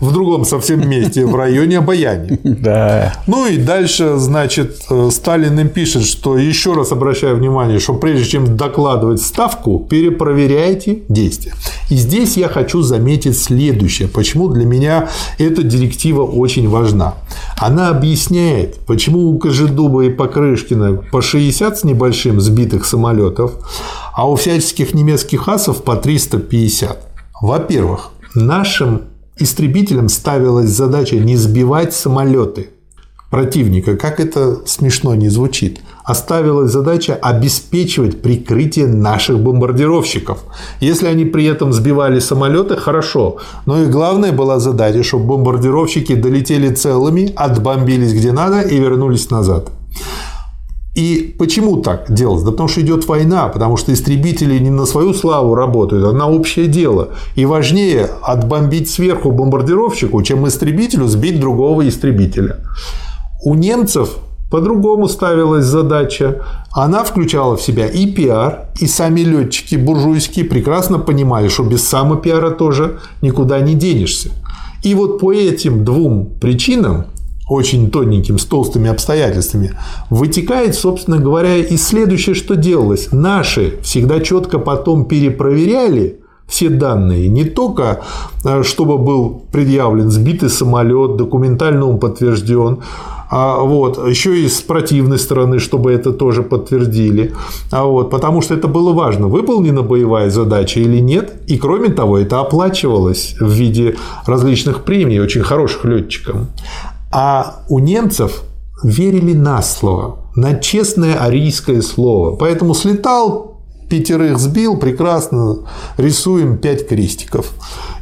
в 0.00 0.12
другом 0.12 0.44
совсем 0.44 0.88
месте, 0.88 1.24
в 1.24 1.34
районе 1.34 1.78
Обаяни. 1.78 2.38
Да. 2.44 3.14
Ну 3.26 3.46
и 3.46 3.56
дальше, 3.56 4.16
значит, 4.18 4.82
э, 4.90 5.08
Сталин 5.10 5.58
им 5.58 5.68
пишет, 5.70 6.04
что 6.04 6.36
еще 6.36 6.74
раз 6.74 6.92
обращаю 6.92 7.36
внимание, 7.36 7.78
что 7.78 7.94
прежде 7.94 8.26
чем 8.26 8.56
докладывать 8.56 9.22
ставку, 9.22 9.86
перепроверяйте 9.88 10.98
действия. 11.08 11.54
И 11.88 11.96
здесь 11.96 12.36
я 12.36 12.48
хочу 12.48 12.82
заметить 12.82 13.38
следующее, 13.38 14.08
почему 14.08 14.48
для 14.48 14.66
меня 14.66 15.08
эта 15.38 15.62
директива 15.62 16.22
очень 16.22 16.68
важна. 16.68 17.14
Она 17.56 17.88
объясняет, 17.88 18.76
почему 18.86 19.30
у 19.30 19.38
Кожедуба 19.38 20.02
и 20.02 20.10
Покрышкина 20.10 21.02
по 21.10 21.22
60 21.22 21.78
с 21.78 21.84
небольшим 21.84 22.40
сбитых 22.40 22.84
самолетов, 22.84 23.52
а 24.16 24.26
у 24.28 24.34
всяческих 24.34 24.94
немецких 24.94 25.46
асов 25.46 25.84
по 25.84 25.94
350. 25.94 26.96
Во-первых, 27.42 28.12
нашим 28.34 29.02
истребителям 29.38 30.08
ставилась 30.08 30.70
задача 30.70 31.16
не 31.16 31.36
сбивать 31.36 31.92
самолеты 31.92 32.70
противника, 33.30 33.98
как 33.98 34.18
это 34.18 34.60
смешно 34.64 35.14
не 35.14 35.28
звучит, 35.28 35.80
оставилась 36.02 36.70
задача 36.70 37.14
обеспечивать 37.14 38.22
прикрытие 38.22 38.86
наших 38.86 39.38
бомбардировщиков. 39.38 40.38
Если 40.80 41.08
они 41.08 41.26
при 41.26 41.44
этом 41.44 41.74
сбивали 41.74 42.18
самолеты, 42.18 42.76
хорошо. 42.76 43.36
Но 43.66 43.82
и 43.82 43.86
главная 43.86 44.32
была 44.32 44.60
задача, 44.60 45.02
чтобы 45.02 45.26
бомбардировщики 45.26 46.14
долетели 46.14 46.74
целыми, 46.74 47.34
отбомбились 47.36 48.14
где 48.14 48.32
надо 48.32 48.62
и 48.62 48.78
вернулись 48.78 49.28
назад. 49.30 49.68
И 50.96 51.36
почему 51.38 51.82
так 51.82 52.10
делать? 52.10 52.42
Да 52.42 52.52
потому 52.52 52.70
что 52.70 52.80
идет 52.80 53.06
война, 53.06 53.48
потому 53.48 53.76
что 53.76 53.92
истребители 53.92 54.58
не 54.58 54.70
на 54.70 54.86
свою 54.86 55.12
славу 55.12 55.54
работают, 55.54 56.06
а 56.06 56.12
на 56.12 56.26
общее 56.26 56.68
дело. 56.68 57.10
И 57.34 57.44
важнее 57.44 58.08
отбомбить 58.22 58.88
сверху 58.88 59.30
бомбардировщику, 59.30 60.22
чем 60.22 60.48
истребителю 60.48 61.06
сбить 61.06 61.38
другого 61.38 61.86
истребителя. 61.86 62.60
У 63.44 63.54
немцев 63.54 64.16
по-другому 64.50 65.06
ставилась 65.06 65.66
задача. 65.66 66.42
Она 66.72 67.04
включала 67.04 67.58
в 67.58 67.62
себя 67.62 67.86
и 67.88 68.10
пиар, 68.10 68.68
и 68.80 68.86
сами 68.86 69.20
летчики 69.20 69.76
буржуйские 69.76 70.46
прекрасно 70.46 70.98
понимали, 70.98 71.48
что 71.48 71.64
без 71.64 71.86
самопиара 71.86 72.52
тоже 72.52 73.00
никуда 73.20 73.60
не 73.60 73.74
денешься. 73.74 74.30
И 74.82 74.94
вот 74.94 75.18
по 75.18 75.30
этим 75.30 75.84
двум 75.84 76.30
причинам 76.40 77.04
очень 77.48 77.90
тоненьким, 77.90 78.38
с 78.38 78.44
толстыми 78.44 78.90
обстоятельствами, 78.90 79.72
вытекает, 80.10 80.74
собственно 80.74 81.18
говоря, 81.18 81.56
и 81.56 81.76
следующее, 81.76 82.34
что 82.34 82.56
делалось. 82.56 83.08
Наши 83.12 83.78
всегда 83.82 84.20
четко 84.20 84.58
потом 84.58 85.04
перепроверяли 85.04 86.20
все 86.46 86.68
данные, 86.68 87.28
не 87.28 87.44
только 87.44 88.02
э, 88.44 88.62
чтобы 88.62 88.98
был 88.98 89.42
предъявлен 89.50 90.10
сбитый 90.10 90.48
самолет, 90.48 91.16
документально 91.16 91.86
он 91.86 91.98
подтвержден, 91.98 92.82
а 93.28 93.58
вот, 93.58 93.98
еще 94.06 94.38
и 94.38 94.48
с 94.48 94.60
противной 94.60 95.18
стороны, 95.18 95.58
чтобы 95.58 95.92
это 95.92 96.12
тоже 96.12 96.42
подтвердили. 96.42 97.34
А 97.72 97.84
вот, 97.84 98.10
потому 98.10 98.40
что 98.40 98.54
это 98.54 98.68
было 98.68 98.92
важно, 98.92 99.26
выполнена 99.26 99.82
боевая 99.82 100.30
задача 100.30 100.78
или 100.80 101.00
нет. 101.00 101.32
И 101.48 101.58
кроме 101.58 101.88
того, 101.88 102.18
это 102.18 102.40
оплачивалось 102.40 103.34
в 103.40 103.50
виде 103.50 103.96
различных 104.26 104.84
премий 104.84 105.18
очень 105.18 105.42
хороших 105.42 105.84
летчикам. 105.84 106.48
А 107.10 107.64
у 107.68 107.78
немцев 107.78 108.42
верили 108.82 109.32
на 109.32 109.62
слово, 109.62 110.18
на 110.34 110.54
честное 110.58 111.14
арийское 111.18 111.82
слово. 111.82 112.36
Поэтому 112.36 112.74
слетал, 112.74 113.60
пятерых 113.88 114.38
сбил, 114.38 114.76
прекрасно, 114.76 115.58
рисуем 115.96 116.58
5 116.58 116.88
крестиков. 116.88 117.52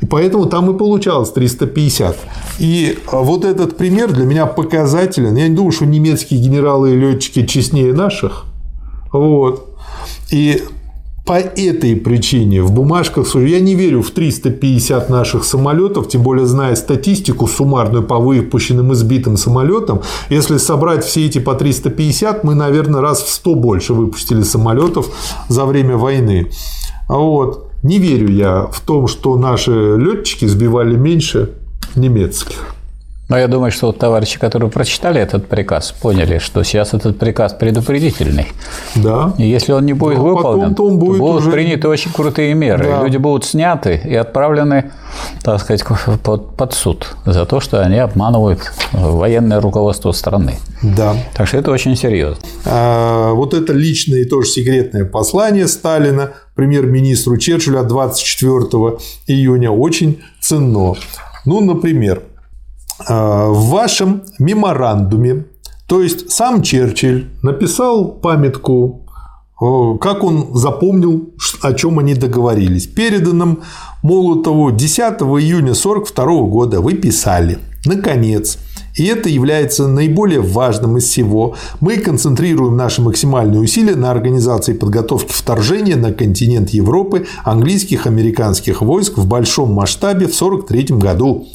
И 0.00 0.06
поэтому 0.06 0.46
там 0.46 0.74
и 0.74 0.78
получалось 0.78 1.30
350. 1.30 2.16
И 2.58 2.98
вот 3.10 3.44
этот 3.44 3.76
пример 3.76 4.12
для 4.12 4.24
меня 4.24 4.46
показателен. 4.46 5.36
Я 5.36 5.48
не 5.48 5.54
думаю, 5.54 5.72
что 5.72 5.86
немецкие 5.86 6.40
генералы 6.40 6.92
и 6.92 6.96
летчики 6.96 7.46
честнее 7.46 7.92
наших. 7.92 8.44
Вот. 9.12 9.76
И 10.30 10.62
по 11.24 11.38
этой 11.38 11.96
причине 11.96 12.62
в 12.62 12.70
бумажках 12.72 13.34
я 13.34 13.58
не 13.60 13.74
верю 13.74 14.02
в 14.02 14.10
350 14.10 15.08
наших 15.08 15.44
самолетов, 15.44 16.08
тем 16.08 16.22
более 16.22 16.46
зная 16.46 16.74
статистику 16.74 17.46
суммарную 17.46 18.02
по 18.02 18.18
выпущенным 18.18 18.92
и 18.92 18.94
сбитым 18.94 19.38
самолетам. 19.38 20.02
Если 20.28 20.58
собрать 20.58 21.04
все 21.04 21.24
эти 21.24 21.38
по 21.38 21.54
350, 21.54 22.44
мы, 22.44 22.54
наверное, 22.54 23.00
раз 23.00 23.22
в 23.22 23.30
100 23.30 23.54
больше 23.54 23.94
выпустили 23.94 24.42
самолетов 24.42 25.08
за 25.48 25.64
время 25.64 25.96
войны. 25.96 26.50
Вот. 27.08 27.70
Не 27.82 27.98
верю 27.98 28.28
я 28.28 28.66
в 28.70 28.80
том, 28.80 29.08
что 29.08 29.36
наши 29.36 29.96
летчики 29.96 30.44
сбивали 30.44 30.96
меньше 30.96 31.52
немецких. 31.96 32.73
Но 33.28 33.38
я 33.38 33.48
думаю, 33.48 33.72
что 33.72 33.86
вот 33.86 33.98
товарищи, 33.98 34.38
которые 34.38 34.70
прочитали 34.70 35.18
этот 35.20 35.48
приказ, 35.48 35.92
поняли, 35.92 36.38
что 36.38 36.62
сейчас 36.62 36.92
этот 36.92 37.18
приказ 37.18 37.54
предупредительный. 37.54 38.48
Да. 38.96 39.32
И 39.38 39.46
если 39.48 39.72
он 39.72 39.86
не 39.86 39.94
будет 39.94 40.18
Но 40.18 40.24
выполнен, 40.24 40.60
потом-то 40.74 40.86
он 40.86 40.98
будет 40.98 41.18
будут 41.18 41.40
уже- 41.42 41.50
приняты 41.50 41.88
очень 41.88 42.12
крутые 42.12 42.52
меры. 42.54 42.84
Да. 42.84 43.02
Люди 43.02 43.16
будут 43.16 43.46
сняты 43.46 43.98
и 44.04 44.14
отправлены, 44.14 44.90
так 45.42 45.58
сказать, 45.60 45.82
под, 46.22 46.54
под 46.56 46.72
суд 46.74 47.16
за 47.24 47.46
то, 47.46 47.60
что 47.60 47.80
они 47.80 47.96
обманывают 47.98 48.72
военное 48.92 49.60
руководство 49.60 50.12
страны. 50.12 50.56
Да. 50.82 51.14
Так 51.34 51.48
что 51.48 51.56
это 51.56 51.70
очень 51.70 51.96
серьезно. 51.96 52.42
А, 52.66 53.32
вот 53.32 53.54
это 53.54 53.72
личное 53.72 54.20
и 54.20 54.24
тоже 54.26 54.48
секретное 54.48 55.06
послание 55.06 55.66
Сталина 55.66 56.32
премьер-министру 56.54 57.38
Черчиллю 57.38 57.80
от 57.80 57.88
24 57.88 58.98
июня 59.26 59.70
очень 59.70 60.20
ценно. 60.40 60.94
Ну, 61.46 61.60
например, 61.60 62.18
а, 62.18 62.33
в 62.98 63.70
вашем 63.70 64.22
меморандуме, 64.38 65.46
то 65.86 66.00
есть 66.00 66.30
сам 66.30 66.62
Черчилль 66.62 67.30
написал 67.42 68.12
памятку, 68.12 69.06
о, 69.60 69.96
как 69.98 70.24
он 70.24 70.54
запомнил, 70.54 71.30
о 71.62 71.72
чем 71.74 71.98
они 71.98 72.14
договорились. 72.14 72.86
Переданном 72.86 73.60
Молотову 74.02 74.70
10 74.70 74.98
июня 74.98 75.72
1942 75.72 76.24
года 76.48 76.80
вы 76.80 76.94
писали 76.94 77.58
«Наконец, 77.84 78.58
и 78.94 79.04
это 79.06 79.28
является 79.28 79.88
наиболее 79.88 80.40
важным 80.40 80.96
из 80.96 81.04
всего. 81.04 81.54
Мы 81.80 81.96
концентрируем 81.96 82.76
наши 82.76 83.02
максимальные 83.02 83.60
усилия 83.60 83.96
на 83.96 84.10
организации 84.10 84.72
подготовки 84.72 85.32
вторжения 85.32 85.96
на 85.96 86.12
континент 86.12 86.70
Европы 86.70 87.26
английских 87.44 88.06
американских 88.06 88.82
войск 88.82 89.18
в 89.18 89.26
большом 89.26 89.72
масштабе 89.72 90.26
в 90.26 90.40
1943 90.40 90.98
году. 90.98 91.46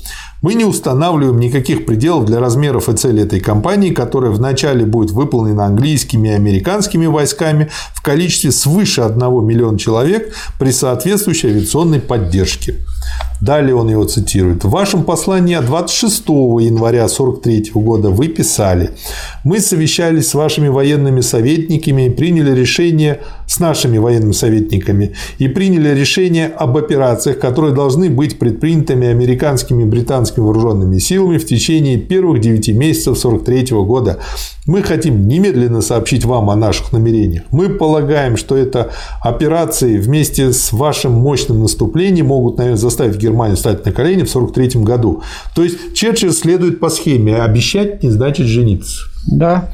Мы 0.41 0.53
не 0.53 0.63
устанавливаем 0.63 1.37
никаких 1.37 1.85
пределов 1.85 2.25
для 2.25 2.39
размеров 2.39 2.87
и 2.87 2.95
цели 2.95 3.23
этой 3.23 3.41
кампании, 3.41 3.89
которая 3.89 4.31
вначале 4.31 4.85
будет 4.85 5.11
выполнена 5.11 5.65
английскими 5.65 6.29
и 6.29 6.31
американскими 6.31 7.07
войсками 7.07 7.69
в 7.93 8.01
количестве 8.01 8.51
свыше 8.51 9.01
1 9.01 9.19
миллиона 9.45 9.77
человек 9.77 10.33
при 10.57 10.71
соответствующей 10.71 11.49
авиационной 11.49 11.99
поддержке. 11.99 12.75
Далее 13.41 13.73
он 13.73 13.89
его 13.89 14.03
цитирует. 14.03 14.65
В 14.65 14.69
вашем 14.69 15.03
послании 15.03 15.55
от 15.55 15.65
26 15.65 16.27
января 16.27 17.05
1943 17.05 17.71
года 17.73 18.09
вы 18.09 18.27
писали 18.27 18.91
«Мы 19.45 19.61
совещались 19.61 20.27
с 20.27 20.33
вашими 20.33 20.67
военными 20.67 21.21
советниками 21.21 22.07
и 22.07 22.09
приняли 22.09 22.53
решение 22.53 23.21
с 23.47 23.59
нашими 23.59 23.97
военными 23.97 24.33
советниками 24.33 25.15
и 25.37 25.47
приняли 25.47 25.97
решение 25.97 26.47
об 26.47 26.77
операциях, 26.77 27.39
которые 27.39 27.73
должны 27.73 28.09
быть 28.09 28.37
предпринятыми 28.37 29.07
американскими 29.07 29.83
и 29.83 29.85
британскими 29.85 30.43
вооруженными 30.43 30.99
силами 30.99 31.37
в 31.37 31.45
течение 31.47 31.97
первых 31.97 32.41
9 32.41 32.67
месяцев 32.69 33.17
1943 33.17 33.77
года. 33.85 34.19
Мы 34.69 34.83
хотим 34.83 35.27
немедленно 35.27 35.81
сообщить 35.81 36.25
вам 36.25 36.51
о 36.51 36.55
наших 36.55 36.93
намерениях. 36.93 37.41
Мы 37.49 37.69
полагаем, 37.69 38.37
что 38.37 38.55
это 38.55 38.91
операции 39.19 39.97
вместе 39.97 40.53
с 40.53 40.71
вашим 40.71 41.13
мощным 41.13 41.61
наступлением 41.63 42.27
могут, 42.27 42.59
наверное, 42.59 42.77
заставить 42.77 43.17
Германию 43.17 43.57
стать 43.57 43.83
на 43.83 43.91
колени 43.91 44.25
в 44.25 44.29
1943 44.29 44.83
году. 44.83 45.23
То 45.55 45.63
есть 45.63 45.95
Черчилль 45.95 46.33
следует 46.33 46.79
по 46.79 46.89
схеме 46.89 47.37
«обещать 47.37 48.03
не 48.03 48.11
значит 48.11 48.45
жениться». 48.45 49.05
Да. 49.25 49.73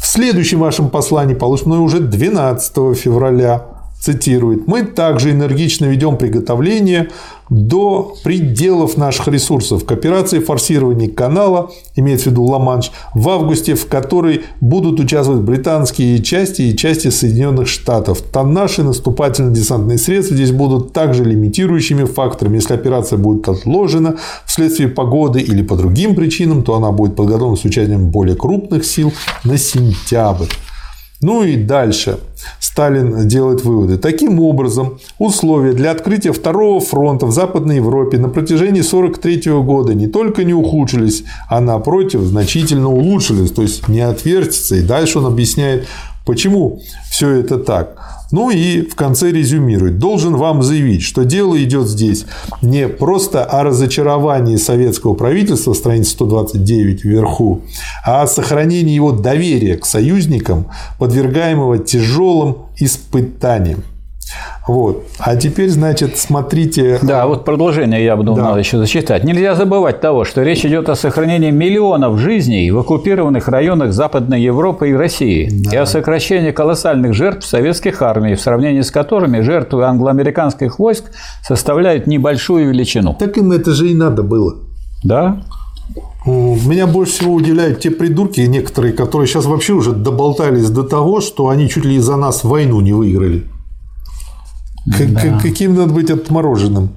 В 0.00 0.06
следующем 0.06 0.60
вашем 0.60 0.88
послании, 0.88 1.34
полученном 1.34 1.82
уже 1.82 2.00
12 2.00 2.96
февраля, 2.96 3.66
цитирует, 4.00 4.66
«Мы 4.66 4.82
также 4.82 5.30
энергично 5.30 5.84
ведем 5.84 6.16
приготовление 6.16 7.10
до 7.50 8.14
пределов 8.22 8.96
наших 8.96 9.26
ресурсов 9.28 9.84
к 9.84 9.92
операции 9.92 10.38
форсирования 10.38 11.10
канала, 11.10 11.70
имеется 11.96 12.28
в 12.28 12.32
виду 12.32 12.44
Ла-Манш, 12.44 12.92
в 13.12 13.28
августе, 13.28 13.74
в 13.74 13.86
которой 13.88 14.42
будут 14.60 15.00
участвовать 15.00 15.42
британские 15.42 16.22
части 16.22 16.62
и 16.62 16.76
части 16.76 17.08
Соединенных 17.08 17.66
Штатов. 17.66 18.22
Там 18.22 18.54
наши 18.54 18.82
наступательно-десантные 18.82 19.98
средства 19.98 20.36
здесь 20.36 20.52
будут 20.52 20.92
также 20.92 21.24
лимитирующими 21.24 22.04
факторами. 22.04 22.56
Если 22.56 22.74
операция 22.74 23.18
будет 23.18 23.48
отложена 23.48 24.16
вследствие 24.46 24.88
погоды 24.88 25.40
или 25.40 25.62
по 25.62 25.76
другим 25.76 26.14
причинам, 26.14 26.62
то 26.62 26.76
она 26.76 26.92
будет 26.92 27.16
подготовлена 27.16 27.56
с 27.56 27.64
участием 27.64 28.10
более 28.10 28.36
крупных 28.36 28.84
сил 28.84 29.12
на 29.44 29.58
сентябрь. 29.58 30.46
Ну 31.22 31.42
и 31.42 31.56
дальше 31.56 32.18
Сталин 32.60 33.28
делает 33.28 33.62
выводы. 33.62 33.98
Таким 33.98 34.40
образом, 34.40 34.98
условия 35.18 35.74
для 35.74 35.90
открытия 35.90 36.32
второго 36.32 36.80
фронта 36.80 37.26
в 37.26 37.32
Западной 37.32 37.76
Европе 37.76 38.16
на 38.16 38.28
протяжении 38.30 38.80
1943 38.80 39.52
года 39.60 39.94
не 39.94 40.06
только 40.06 40.44
не 40.44 40.54
ухудшились, 40.54 41.24
а 41.48 41.60
напротив 41.60 42.20
значительно 42.22 42.88
улучшились. 42.88 43.50
То 43.50 43.62
есть 43.62 43.86
не 43.88 44.00
отвертится. 44.00 44.76
И 44.76 44.82
дальше 44.82 45.18
он 45.18 45.26
объясняет, 45.26 45.86
почему 46.24 46.80
все 47.10 47.30
это 47.30 47.58
так. 47.58 48.19
Ну 48.30 48.50
и 48.50 48.82
в 48.82 48.94
конце 48.94 49.32
резюмирует. 49.32 49.98
Должен 49.98 50.36
вам 50.36 50.62
заявить, 50.62 51.02
что 51.02 51.24
дело 51.24 51.60
идет 51.62 51.88
здесь 51.88 52.26
не 52.62 52.88
просто 52.88 53.44
о 53.44 53.64
разочаровании 53.64 54.56
советского 54.56 55.14
правительства, 55.14 55.72
страница 55.72 56.12
129 56.12 57.04
вверху, 57.04 57.62
а 58.04 58.22
о 58.22 58.26
сохранении 58.26 58.94
его 58.94 59.12
доверия 59.12 59.76
к 59.76 59.84
союзникам, 59.84 60.66
подвергаемого 60.98 61.78
тяжелым 61.78 62.58
испытаниям. 62.78 63.82
Вот. 64.68 65.04
А 65.18 65.36
теперь, 65.36 65.68
значит, 65.70 66.18
смотрите. 66.18 66.98
Да, 67.02 67.26
вот 67.26 67.44
продолжение 67.44 68.04
я 68.04 68.16
буду 68.16 68.34
Да. 68.34 68.42
надо 68.44 68.58
еще 68.60 68.78
зачитать. 68.78 69.24
Нельзя 69.24 69.54
забывать 69.54 70.00
того, 70.00 70.24
что 70.24 70.42
речь 70.42 70.64
идет 70.64 70.88
о 70.88 70.94
сохранении 70.94 71.50
миллионов 71.50 72.18
жизней 72.18 72.70
в 72.70 72.78
оккупированных 72.78 73.48
районах 73.48 73.92
Западной 73.92 74.40
Европы 74.42 74.90
и 74.90 74.94
России 74.94 75.50
и 75.72 75.76
о 75.76 75.86
сокращении 75.86 76.50
колоссальных 76.50 77.14
жертв 77.14 77.46
советских 77.46 78.02
армий, 78.02 78.34
в 78.34 78.40
сравнении 78.40 78.82
с 78.82 78.90
которыми 78.90 79.40
жертвы 79.40 79.84
англоамериканских 79.84 80.78
войск 80.78 81.04
составляют 81.42 82.06
небольшую 82.06 82.68
величину. 82.68 83.16
Так 83.18 83.36
им 83.38 83.52
это 83.52 83.72
же 83.72 83.88
и 83.88 83.94
надо 83.94 84.22
было. 84.22 84.54
Да? 85.02 85.42
Меня 86.26 86.86
больше 86.86 87.12
всего 87.12 87.34
удивляют 87.34 87.80
те 87.80 87.90
придурки 87.90 88.40
некоторые, 88.42 88.92
которые 88.92 89.26
сейчас 89.26 89.46
вообще 89.46 89.72
уже 89.72 89.92
доболтались 89.92 90.68
до 90.68 90.82
того, 90.82 91.20
что 91.20 91.48
они 91.48 91.68
чуть 91.68 91.84
ли 91.86 91.96
из-за 91.96 92.16
нас 92.16 92.44
войну 92.44 92.80
не 92.80 92.92
выиграли. 92.92 93.44
К- 94.96 95.42
Каким 95.42 95.74
надо 95.74 95.92
быть 95.92 96.10
отмороженным? 96.10 96.90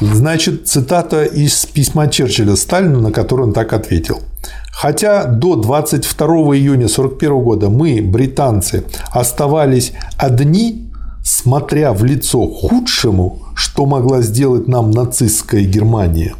Значит, 0.00 0.66
цитата 0.66 1.24
из 1.24 1.66
письма 1.66 2.08
Черчилля 2.08 2.56
Сталину, 2.56 3.00
на 3.00 3.12
который 3.12 3.42
он 3.46 3.52
так 3.52 3.72
ответил. 3.72 4.20
Хотя 4.72 5.24
до 5.26 5.56
22 5.56 6.26
июня 6.56 6.86
1941 6.86 7.42
года 7.44 7.68
мы, 7.68 8.00
британцы, 8.02 8.84
оставались 9.12 9.92
одни, 10.16 10.90
смотря 11.22 11.92
в 11.92 12.02
лицо 12.04 12.46
худшему, 12.46 13.42
что 13.54 13.84
могла 13.84 14.22
сделать 14.22 14.68
нам 14.68 14.90
нацистская 14.90 15.64
Германия. 15.64 16.34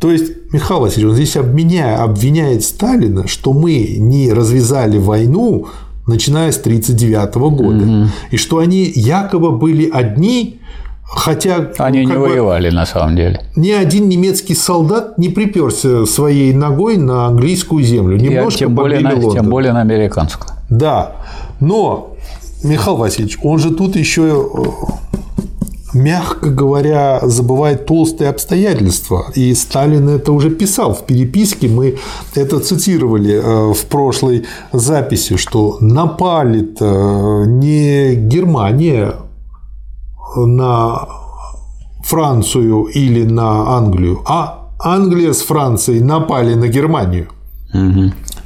То 0.00 0.10
есть, 0.10 0.32
Михаил 0.52 0.80
Васильевич, 0.80 1.10
он 1.10 1.14
здесь 1.16 1.36
обменяя, 1.36 2.02
обвиняет 2.02 2.64
Сталина, 2.64 3.28
что 3.28 3.52
мы 3.52 3.96
не 3.98 4.32
развязали 4.32 4.98
войну, 4.98 5.68
начиная 6.06 6.52
с 6.52 6.58
1939 6.58 7.34
года. 7.56 8.10
И 8.30 8.36
что 8.36 8.58
они 8.58 8.90
якобы 8.94 9.52
были 9.52 9.88
одни, 9.90 10.60
хотя 11.04 11.70
Они 11.78 12.02
ну, 12.02 12.08
не 12.08 12.14
бы, 12.14 12.28
воевали 12.28 12.70
на 12.70 12.86
самом 12.86 13.16
деле. 13.16 13.42
ни 13.56 13.70
один 13.70 14.08
немецкий 14.08 14.54
солдат 14.54 15.18
не 15.18 15.28
приперся 15.28 16.06
своей 16.06 16.52
ногой 16.54 16.96
на 16.96 17.26
английскую 17.26 17.84
землю. 17.84 18.16
Немножко 18.16 18.60
тем, 18.60 18.74
более 18.74 19.00
на, 19.00 19.12
Лондон. 19.12 19.32
тем 19.32 19.50
более 19.50 19.72
на 19.72 19.82
американскую. 19.82 20.52
Да, 20.70 21.16
но, 21.60 22.16
Михаил 22.64 22.96
Васильевич, 22.96 23.38
он 23.42 23.58
же 23.58 23.72
тут 23.74 23.96
еще, 23.96 24.22
э, 24.22 24.62
мягко 25.94 26.50
говоря, 26.50 27.20
забывает 27.22 27.86
толстые 27.86 28.30
обстоятельства. 28.30 29.26
И 29.34 29.54
Сталин 29.54 30.08
это 30.08 30.32
уже 30.32 30.50
писал 30.50 30.94
в 30.94 31.04
переписке. 31.04 31.68
Мы 31.68 31.98
это 32.34 32.60
цитировали 32.60 33.34
э, 33.34 33.72
в 33.72 33.86
прошлой 33.86 34.46
записи, 34.72 35.36
что 35.36 35.78
напали-то 35.80 37.44
не 37.46 38.14
Германия 38.14 39.14
на 40.36 41.08
Францию 42.04 42.84
или 42.84 43.24
на 43.24 43.76
Англию, 43.76 44.22
а 44.26 44.70
Англия 44.78 45.32
с 45.32 45.42
Францией 45.42 46.00
напали 46.00 46.54
на 46.54 46.68
Германию. 46.68 47.28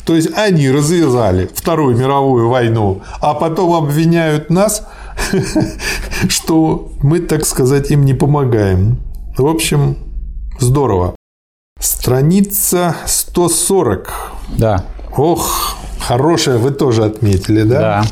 То 0.05 0.15
есть 0.15 0.29
они 0.37 0.71
развязали 0.71 1.51
Вторую 1.53 1.97
мировую 1.97 2.49
войну, 2.49 3.01
а 3.21 3.35
потом 3.35 3.73
обвиняют 3.75 4.51
нас, 4.51 4.87
что 6.29 6.93
мы, 7.03 7.21
так 7.21 7.45
сказать, 7.47 7.91
им 7.91 8.05
не 8.05 8.15
помогаем. 8.15 8.99
В 9.37 9.47
общем, 9.47 9.97
здорово. 10.59 11.15
Страница 11.79 12.97
140. 13.07 14.13
Да. 14.59 14.85
Ох, 15.17 15.77
хорошая 15.99 16.59
вы 16.59 16.71
тоже 16.71 17.05
отметили, 17.05 17.63
да? 17.63 17.81
Да. 17.81 18.05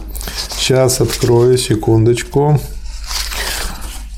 Сейчас 0.57 1.01
открою, 1.01 1.59
секундочку. 1.59 2.59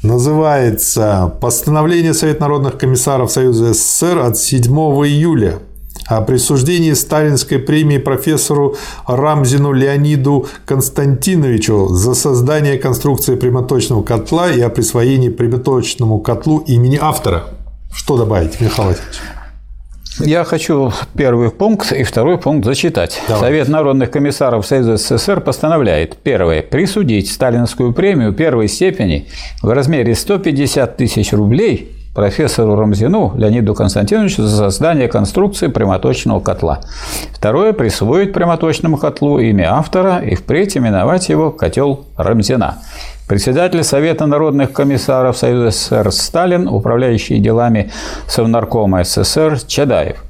называется 0.03 1.33
«Постановление 1.41 2.15
Совета 2.15 2.43
народных 2.43 2.79
комиссаров 2.79 3.31
Союза 3.31 3.73
СССР 3.75 4.19
от 4.19 4.39
7 4.39 4.65
июля 5.05 5.59
о 6.07 6.21
присуждении 6.23 6.93
сталинской 6.93 7.59
премии 7.59 7.99
профессору 7.99 8.77
Рамзину 9.07 9.73
Леониду 9.73 10.47
Константиновичу 10.65 11.89
за 11.89 12.15
создание 12.15 12.79
конструкции 12.79 13.37
прямоточного 13.37 14.03
котла 14.03 14.51
и 14.51 14.61
о 14.61 14.69
присвоении 14.69 15.29
прямоточному 15.29 16.19
котлу 16.21 16.59
имени 16.59 16.99
автора. 17.01 17.45
Что 17.93 18.17
добавить, 18.17 18.61
Михаил 18.61 18.89
Васильевич? 18.89 19.21
Я 20.19 20.45
хочу 20.45 20.93
первый 21.15 21.51
пункт 21.51 21.93
и 21.93 22.03
второй 22.03 22.39
пункт 22.39 22.65
зачитать. 22.65 23.21
Давай. 23.29 23.43
Совет 23.43 23.69
народных 23.69 24.11
комиссаров 24.11 24.67
Союза 24.67 24.97
СССР 24.97 25.41
постановляет 25.41 26.17
первое. 26.17 26.63
Присудить 26.63 27.31
сталинскую 27.31 27.93
премию 27.93 28.33
первой 28.33 28.69
степени 28.69 29.27
в 29.63 29.69
размере 29.69 30.15
150 30.15 30.97
тысяч 30.97 31.33
рублей 31.33 31.96
профессору 32.17 32.77
Рамзину 32.77 33.35
Леониду 33.37 33.75
Константиновичу 33.75 34.43
за 34.43 34.57
создание 34.57 35.07
конструкции 35.07 35.67
прямоточного 35.67 36.41
котла. 36.41 36.81
Второе– 37.35 37.73
присвоить 37.75 38.33
прямоточному 38.33 38.97
котлу 38.97 39.39
имя 39.39 39.75
автора 39.75 40.21
и 40.21 40.35
впредь 40.35 40.79
именовать 40.79 41.29
его 41.29 41.51
«котел 41.51 42.07
Рамзина». 42.17 42.79
Председатель 43.29 43.85
Совета 43.85 44.25
народных 44.25 44.73
комиссаров 44.73 45.37
Союза 45.37 45.71
СССР 45.71 46.11
Сталин, 46.11 46.69
управляющий 46.69 47.39
делами 47.39 47.93
Совнаркома 48.27 49.05
СССР 49.05 49.61
Чадаев. 49.67 50.25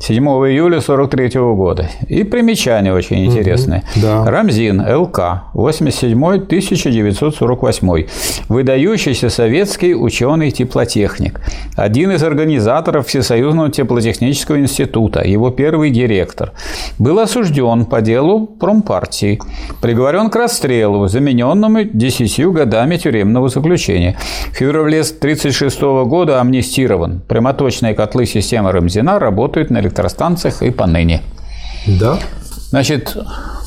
7 0.00 0.24
июля 0.24 0.78
1943 0.78 1.40
года. 1.54 1.88
И 2.08 2.24
примечание 2.24 2.94
очень 2.94 3.26
интересное. 3.26 3.84
Угу, 3.94 4.02
да. 4.02 4.24
Рамзин, 4.30 4.80
ЛК, 4.80 5.42
87-1948. 5.52 8.08
Выдающийся 8.48 9.28
советский 9.28 9.94
ученый-теплотехник. 9.94 11.42
Один 11.76 12.12
из 12.12 12.22
организаторов 12.22 13.08
Всесоюзного 13.08 13.70
теплотехнического 13.70 14.58
института, 14.58 15.22
его 15.22 15.50
первый 15.50 15.90
директор. 15.90 16.52
Был 16.98 17.18
осужден 17.18 17.84
по 17.84 18.00
делу 18.00 18.46
промпартии. 18.46 19.38
Приговорен 19.82 20.30
к 20.30 20.36
расстрелу, 20.36 21.08
замененному 21.08 21.84
10 21.84 22.46
годами 22.46 22.96
тюремного 22.96 23.50
заключения. 23.50 24.16
В 24.52 24.56
феврале 24.56 25.00
1936 25.00 25.82
года 26.08 26.40
амнистирован. 26.40 27.20
Прямоточные 27.28 27.92
котлы 27.92 28.24
системы 28.24 28.72
Рамзина 28.72 29.18
работают 29.18 29.68
на 29.68 29.89
электростанциях 29.90 30.62
и 30.62 30.70
поныне. 30.70 31.22
Да. 31.86 32.18
Значит, 32.70 33.16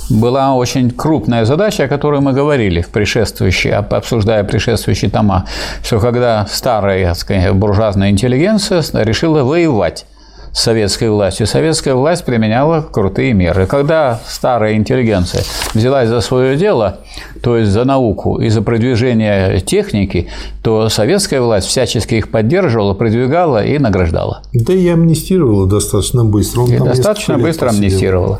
была 0.09 0.55
очень 0.55 0.89
крупная 0.91 1.45
задача, 1.45 1.83
о 1.83 1.87
которой 1.87 2.21
мы 2.21 2.33
говорили 2.33 2.81
в 2.81 2.89
предшествующие, 2.89 3.75
обсуждая 3.75 4.43
предшествующие 4.43 5.11
тома, 5.11 5.45
что 5.83 5.99
когда 5.99 6.45
старая 6.49 7.07
так 7.09 7.17
сказать, 7.17 7.51
буржуазная 7.53 8.09
интеллигенция 8.09 8.83
решила 8.93 9.43
воевать 9.43 10.05
советской 10.53 11.09
властью. 11.09 11.47
Советская 11.47 11.95
власть 11.95 12.23
применяла 12.23 12.81
крутые 12.81 13.33
меры. 13.33 13.65
Когда 13.65 14.21
старая 14.25 14.75
интеллигенция 14.75 15.43
взялась 15.73 16.07
за 16.07 16.21
свое 16.21 16.55
дело, 16.55 16.99
то 17.41 17.57
есть 17.57 17.71
за 17.71 17.83
науку 17.83 18.39
и 18.39 18.49
за 18.49 18.61
продвижение 18.61 19.59
техники, 19.59 20.27
то 20.61 20.87
советская 20.89 21.41
власть 21.41 21.67
всячески 21.67 22.15
их 22.15 22.29
поддерживала, 22.29 22.93
продвигала 22.93 23.65
и 23.65 23.79
награждала. 23.79 24.43
Да 24.53 24.73
и 24.73 24.87
амнистировала 24.87 25.67
достаточно 25.67 26.23
быстро. 26.23 26.61
Он 26.61 26.71
и 26.71 26.77
достаточно 26.77 27.37
быстро 27.37 27.69
амнистировала. 27.69 28.39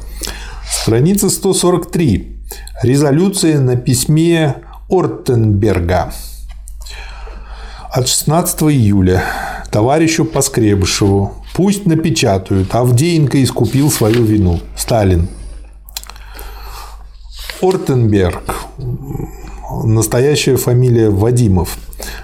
Страница 0.70 1.30
143. 1.30 2.38
Резолюция 2.84 3.60
на 3.60 3.76
письме 3.76 4.56
Ортенберга 4.90 6.12
от 7.94 8.08
16 8.08 8.64
июля 8.64 9.24
товарищу 9.70 10.26
Поскребышеву 10.26 11.34
Пусть 11.54 11.86
напечатают. 11.86 12.74
Авдеенко 12.74 13.44
искупил 13.44 13.92
свою 13.92 14.24
вину. 14.24 14.60
Сталин. 14.76 15.28
Ортенберг, 17.62 18.56
настоящая 19.86 20.56
фамилия 20.58 21.12
Вадимов, 21.12 21.78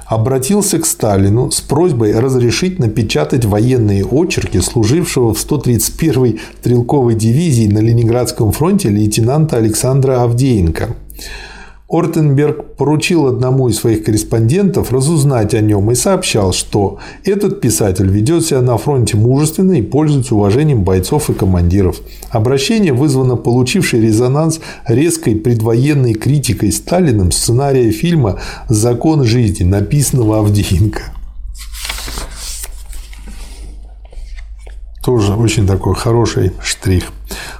обратился 0.07 0.79
к 0.79 0.87
Сталину 0.87 1.51
с 1.51 1.61
просьбой 1.61 2.19
разрешить 2.19 2.79
напечатать 2.79 3.45
военные 3.45 4.03
очерки 4.03 4.59
служившего 4.59 5.35
в 5.35 5.37
131-й 5.37 6.39
стрелковой 6.59 7.13
дивизии 7.13 7.67
на 7.67 7.77
Ленинградском 7.77 8.51
фронте 8.51 8.89
лейтенанта 8.89 9.57
Александра 9.57 10.23
Авдеенко– 10.23 10.89
Ортенберг 11.89 12.75
поручил 12.75 13.25
одному 13.25 13.67
из 13.67 13.77
своих 13.77 14.03
корреспондентов 14.03 14.91
разузнать 14.91 15.55
о 15.55 15.61
нем 15.61 15.89
и 15.89 15.95
сообщал, 15.95 16.53
что 16.53 16.99
этот 17.23 17.61
писатель 17.61 18.07
ведет 18.07 18.45
себя 18.45 18.61
на 18.61 18.77
фронте 18.77 19.17
мужественно 19.17 19.73
и 19.73 19.81
пользуется 19.81 20.35
уважением 20.35 20.83
бойцов 20.83 21.31
и 21.31 21.33
командиров. 21.33 21.99
Обращение 22.29 22.93
вызвано 22.93 23.37
получившей 23.37 24.01
резонанс 24.01 24.59
резкой 24.87 25.35
предвоенной 25.35 26.13
критикой 26.13 26.71
Сталиным 26.71 27.31
сценария 27.31 27.89
фильма 27.89 28.39
«Закон 28.69 29.23
жизни», 29.23 29.63
написанного 29.63 30.39
Авдеенко. 30.39 31.01
Тоже 35.03 35.33
очень 35.33 35.65
такой 35.65 35.95
хороший 35.95 36.51
штрих. 36.61 37.05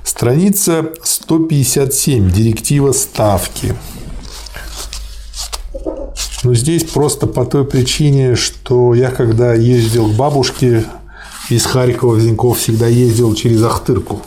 Страница 0.03 0.89
157. 1.01 2.30
Директива 2.30 2.91
ставки. 2.91 3.73
Но 6.43 6.53
здесь 6.53 6.83
просто 6.83 7.27
по 7.27 7.45
той 7.45 7.65
причине, 7.65 8.35
что 8.35 8.93
я 8.93 9.11
когда 9.11 9.53
ездил 9.53 10.07
к 10.07 10.15
бабушке 10.15 10.85
из 11.49 11.65
Харькова 11.65 12.13
в 12.13 12.21
Зиньков, 12.21 12.59
всегда 12.59 12.87
ездил 12.87 13.33
через 13.35 13.61
Ахтырку. 13.63 14.21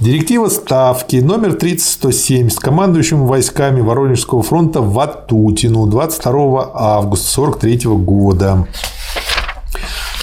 Директива 0.00 0.48
Ставки 0.48 1.16
номер 1.16 1.54
3107 1.54 2.50
с 2.50 2.56
командующим 2.56 3.26
войсками 3.26 3.80
Воронежского 3.80 4.42
фронта 4.42 4.80
Ватутину 4.80 5.86
22 5.86 6.70
августа 6.74 7.42
1943 7.42 7.90
года. 7.96 8.68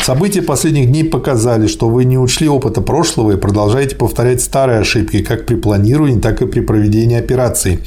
События 0.02 0.44
последних 0.44 0.88
дней 0.92 1.04
показали, 1.04 1.66
что 1.66 1.90
вы 1.90 2.06
не 2.06 2.18
учли 2.18 2.48
опыта 2.48 2.80
прошлого 2.80 3.32
и 3.32 3.38
продолжаете 3.38 3.96
повторять 3.96 4.40
старые 4.40 4.80
ошибки 4.80 5.24
как 5.24 5.48
при 5.48 5.56
планировании, 5.56 6.20
так 6.20 6.44
и 6.44 6.46
при 6.46 6.60
проведении 6.60 7.18
операций. 7.18 7.80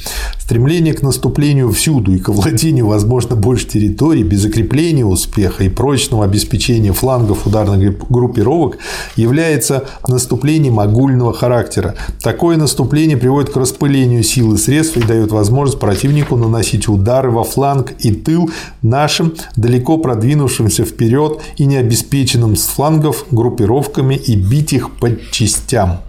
Стремление 0.49 0.95
к 0.95 1.03
наступлению 1.03 1.71
всюду 1.71 2.11
и 2.11 2.17
к 2.17 2.29
владению, 2.29 2.87
возможно, 2.87 3.35
больше 3.35 3.67
территорий 3.67 4.23
без 4.23 4.39
закрепления 4.39 5.05
успеха 5.05 5.63
и 5.63 5.69
прочного 5.69 6.25
обеспечения 6.25 6.91
флангов 6.91 7.45
ударных 7.45 8.09
группировок 8.09 8.79
является 9.15 9.85
наступлением 10.07 10.79
огульного 10.79 11.33
характера. 11.33 11.93
Такое 12.23 12.57
наступление 12.57 13.15
приводит 13.15 13.51
к 13.51 13.57
распылению 13.57 14.23
сил 14.23 14.55
и 14.55 14.57
средств 14.57 14.97
и 14.97 15.03
дает 15.03 15.31
возможность 15.31 15.79
противнику 15.79 16.35
наносить 16.35 16.87
удары 16.87 17.29
во 17.29 17.43
фланг 17.43 17.93
и 17.99 18.11
тыл 18.11 18.49
нашим 18.81 19.35
далеко 19.55 19.99
продвинувшимся 19.99 20.83
вперед 20.83 21.43
и 21.57 21.65
не 21.65 21.77
обеспеченным 21.77 22.55
с 22.55 22.65
флангов 22.65 23.27
группировками 23.29 24.15
и 24.15 24.35
бить 24.35 24.73
их 24.73 24.95
по 24.95 25.11
частям. 25.29 25.99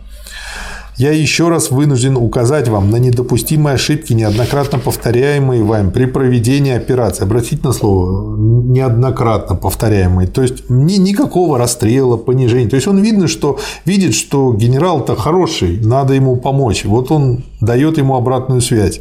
Я 1.01 1.13
еще 1.13 1.49
раз 1.49 1.71
вынужден 1.71 2.15
указать 2.15 2.69
вам 2.69 2.91
на 2.91 2.97
недопустимые 2.97 3.77
ошибки, 3.77 4.13
неоднократно 4.13 4.79
повторяемые 4.79 5.65
вами 5.65 5.89
при 5.89 6.05
проведении 6.05 6.75
операции. 6.75 7.23
Обратите 7.23 7.67
на 7.67 7.73
слово 7.73 8.37
неоднократно 8.37 9.57
повторяемые. 9.57 10.29
То 10.29 10.43
есть 10.43 10.69
ни, 10.69 10.97
никакого 10.97 11.57
расстрела, 11.57 12.19
понижения. 12.19 12.69
То 12.69 12.77
есть 12.77 12.87
он 12.87 12.99
видно, 12.99 13.29
что 13.29 13.59
видит, 13.87 14.15
что 14.15 14.53
генерал-то 14.53 15.17
хороший, 15.17 15.81
надо 15.81 16.13
ему 16.13 16.37
помочь. 16.37 16.85
Вот 16.85 17.11
он 17.11 17.45
дает 17.63 17.97
ему 17.97 18.15
обратную 18.15 18.61
связь. 18.61 19.01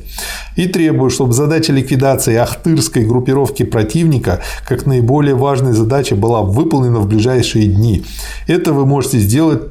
И 0.56 0.68
требую, 0.68 1.10
чтобы 1.10 1.34
задача 1.34 1.74
ликвидации 1.74 2.36
ахтырской 2.36 3.04
группировки 3.04 3.64
противника 3.64 4.40
как 4.66 4.86
наиболее 4.86 5.36
важная 5.36 5.74
задача 5.74 6.16
была 6.16 6.44
выполнена 6.44 7.00
в 7.00 7.10
ближайшие 7.10 7.68
дни. 7.68 8.06
Это 8.48 8.72
вы 8.72 8.86
можете 8.86 9.18
сделать 9.18 9.64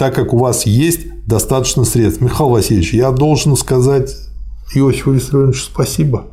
так 0.00 0.14
как 0.14 0.32
у 0.32 0.38
вас 0.38 0.64
есть 0.64 1.09
достаточно 1.26 1.84
средств. 1.84 2.20
Михаил 2.20 2.50
Васильевич, 2.50 2.94
я 2.94 3.10
должен 3.10 3.56
сказать 3.56 4.16
Иосифу 4.74 5.12
Виссарионовичу 5.12 5.62
спасибо. 5.62 6.24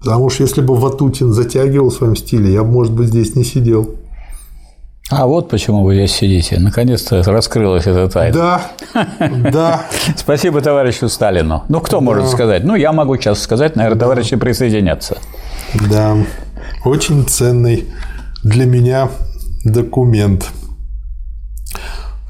Потому 0.00 0.30
что 0.30 0.42
если 0.42 0.60
бы 0.60 0.74
Ватутин 0.76 1.32
затягивал 1.32 1.90
в 1.90 1.94
своем 1.94 2.16
стиле, 2.16 2.52
я 2.52 2.62
бы, 2.62 2.70
может 2.70 2.92
быть, 2.92 3.08
здесь 3.08 3.34
не 3.34 3.44
сидел. 3.44 3.96
А 5.08 5.26
вот 5.26 5.48
почему 5.48 5.84
вы 5.84 5.94
здесь 5.94 6.12
сидите. 6.12 6.58
Наконец-то 6.58 7.22
раскрылась 7.22 7.86
эта 7.86 8.08
тайна. 8.08 8.34
Да, 8.34 9.10
да. 9.52 9.86
Спасибо 10.16 10.60
товарищу 10.60 11.08
Сталину. 11.08 11.62
Ну, 11.68 11.80
кто 11.80 12.00
может 12.00 12.28
сказать? 12.28 12.64
Ну, 12.64 12.74
я 12.74 12.92
могу 12.92 13.16
сейчас 13.16 13.40
сказать, 13.40 13.76
наверное, 13.76 14.00
товарищи 14.00 14.34
присоединятся. 14.34 15.18
Да, 15.88 16.16
очень 16.84 17.24
ценный 17.24 17.86
для 18.42 18.66
меня 18.66 19.08
документ. 19.64 20.50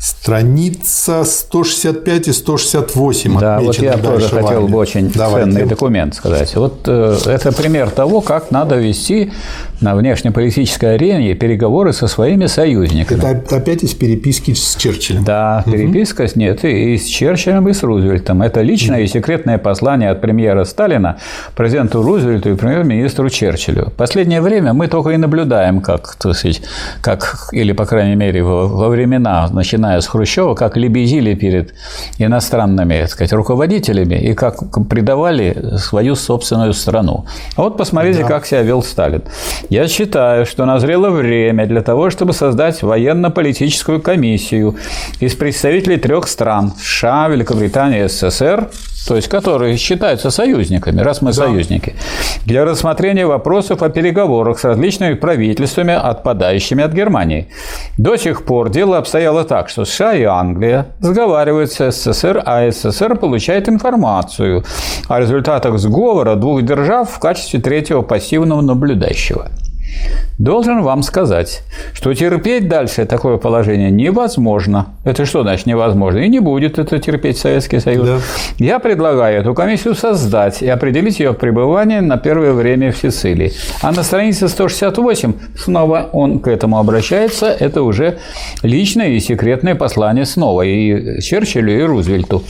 Страница 0.07 1.25
165 1.25 2.29
и 2.29 2.33
168 2.33 3.41
Да, 3.41 3.59
вот 3.59 3.77
я 3.81 3.97
тоже 3.97 4.29
хотел 4.29 4.69
бы 4.69 4.79
очень 4.79 5.11
Давайте. 5.11 5.51
ценный 5.51 5.67
документ 5.67 6.15
сказать. 6.15 6.55
Вот 6.55 6.83
э, 6.87 7.17
это 7.27 7.51
пример 7.51 7.91
того, 7.91 8.21
как 8.21 8.53
надо 8.53 8.77
вести 8.77 9.33
на 9.81 9.97
внешнеполитической 9.97 10.95
арене 10.95 11.35
переговоры 11.35 11.93
со 11.93 12.07
своими 12.07 12.47
союзниками. 12.47 13.19
Это 13.19 13.57
опять 13.57 13.83
из 13.83 13.95
переписки 13.95 14.55
с 14.55 14.77
Черчиллем. 14.77 15.25
Да, 15.25 15.65
угу. 15.67 15.73
переписка 15.73 16.27
нет 16.37 16.65
и 16.65 16.97
с 16.97 17.07
Черчиллем, 17.07 17.69
и 17.69 17.73
с 17.73 17.83
Рузвельтом. 17.83 18.43
Это 18.43 18.63
личное 18.63 18.99
угу. 18.99 19.05
и 19.05 19.09
секретное 19.09 19.59
послание 19.59 20.11
от 20.11 20.21
премьера 20.21 20.65
Сталина 20.65 21.19
президенту 21.57 22.03
Рузвельту 22.03 22.53
и 22.53 22.55
премьер-министру 22.55 23.29
Черчиллю. 23.29 23.87
В 23.87 23.93
последнее 23.95 24.41
время 24.41 24.73
мы 24.73 24.87
только 24.87 25.11
и 25.11 25.17
наблюдаем, 25.17 25.81
как, 25.81 26.15
так 26.15 26.37
сказать, 26.37 26.63
как 27.01 27.49
или, 27.51 27.73
по 27.73 27.87
крайней 27.87 28.15
мере, 28.15 28.45
во, 28.45 28.69
во 28.69 28.89
времена, 28.89 29.49
начиная 29.51 29.96
с 30.01 30.07
Хрущева, 30.07 30.55
как 30.55 30.77
лебезили 30.77 31.35
перед 31.35 31.75
иностранными 32.19 33.01
так 33.01 33.11
сказать, 33.11 33.33
руководителями 33.33 34.15
и 34.15 34.35
как 34.35 34.57
предавали 34.89 35.77
свою 35.79 36.15
собственную 36.15 36.73
страну. 36.73 37.27
А 37.57 37.63
вот 37.63 37.77
посмотрите, 37.77 38.23
да. 38.23 38.29
как 38.29 38.47
себя 38.47 38.63
вел 38.63 38.83
Сталин. 38.83 39.23
Я 39.71 39.89
считаю, 39.89 40.47
что 40.47 40.65
назрело 40.65 41.11
время 41.11 41.67
для 41.67 41.83
того, 41.83 42.11
чтобы 42.11 42.33
создать 42.33 42.83
военно-политическую 42.83 44.01
комиссию 44.01 44.77
из 45.21 45.35
представителей 45.35 45.97
трех 45.97 46.29
стран– 46.29 46.73
США, 46.79 47.29
Великобритании 47.29 48.05
и 48.05 48.09
СССР, 48.09 48.71
то 49.07 49.17
есть 49.17 49.29
которые 49.29 49.77
считаются 49.77 50.31
союзниками, 50.31 51.01
раз 51.01 51.23
мы 51.23 51.29
да. 51.29 51.35
союзники, 51.35 51.95
для 52.45 52.65
рассмотрения 52.65 53.27
вопросов 53.27 53.83
о 53.83 53.89
переговорах 53.89 54.59
с 54.59 54.65
различными 54.65 55.15
правительствами, 55.15 55.95
отпадающими 55.95 56.83
от 56.83 56.93
Германии. 56.93 57.49
До 57.99 58.17
сих 58.17 58.45
пор 58.45 58.71
дело 58.71 58.99
обстояло 58.99 59.45
так, 59.45 59.69
что 59.69 59.85
США 59.85 60.15
и 60.15 60.23
Англия 60.23 60.87
сговариваются 61.01 61.91
с 61.91 62.07
СССР, 62.07 62.43
а 62.45 62.71
СССР 62.71 63.17
получает 63.17 63.69
информацию 63.69 64.65
о 65.09 65.21
результатах 65.21 65.79
сговора 65.79 66.35
двух 66.35 66.63
держав 66.63 67.11
в 67.11 67.19
качестве 67.19 67.61
третьего 67.61 68.03
пассивного 68.03 68.61
наблюдающего. 68.61 69.51
Должен 70.39 70.83
вам 70.83 71.03
сказать, 71.03 71.63
что 71.95 72.13
терпеть 72.13 72.69
дальше 72.69 73.07
такое 73.07 73.39
положение 73.39 73.91
невозможно. 73.91 74.89
Это 75.05 75.25
что 75.25 75.43
значит 75.43 75.67
невозможно? 75.67 76.19
И 76.19 76.29
не 76.29 76.41
будет 76.41 76.79
это 76.79 76.99
терпеть 76.99 77.39
Советский 77.39 77.81
Союз. 77.81 78.07
Да. 78.07 78.19
Я 78.59 78.79
предлагаю 78.79 79.41
эту 79.41 79.55
комиссию 79.55 79.95
создать 79.95 80.61
и 80.61 80.69
определить 80.69 81.21
ее 81.21 81.33
пребывание 81.33 82.03
на 82.03 82.19
первое 82.19 82.53
время 82.53 82.93
в 82.93 82.99
Сицилии. 82.99 83.53
А 83.81 83.93
на 83.93 84.03
странице 84.03 84.49
168 84.49 85.33
снова 85.57 86.11
он 86.13 86.41
к 86.41 86.49
этому 86.49 86.79
обращается. 86.79 87.47
Это 87.47 87.83
уже 87.83 88.19
личное 88.63 89.09
и 89.09 89.21
секретное 89.21 89.75
послание 89.75 90.27
снова 90.27 90.63
и 90.63 91.21
Черчиллю, 91.23 91.79
и 91.79 91.83
Рузвельту. 91.83 92.43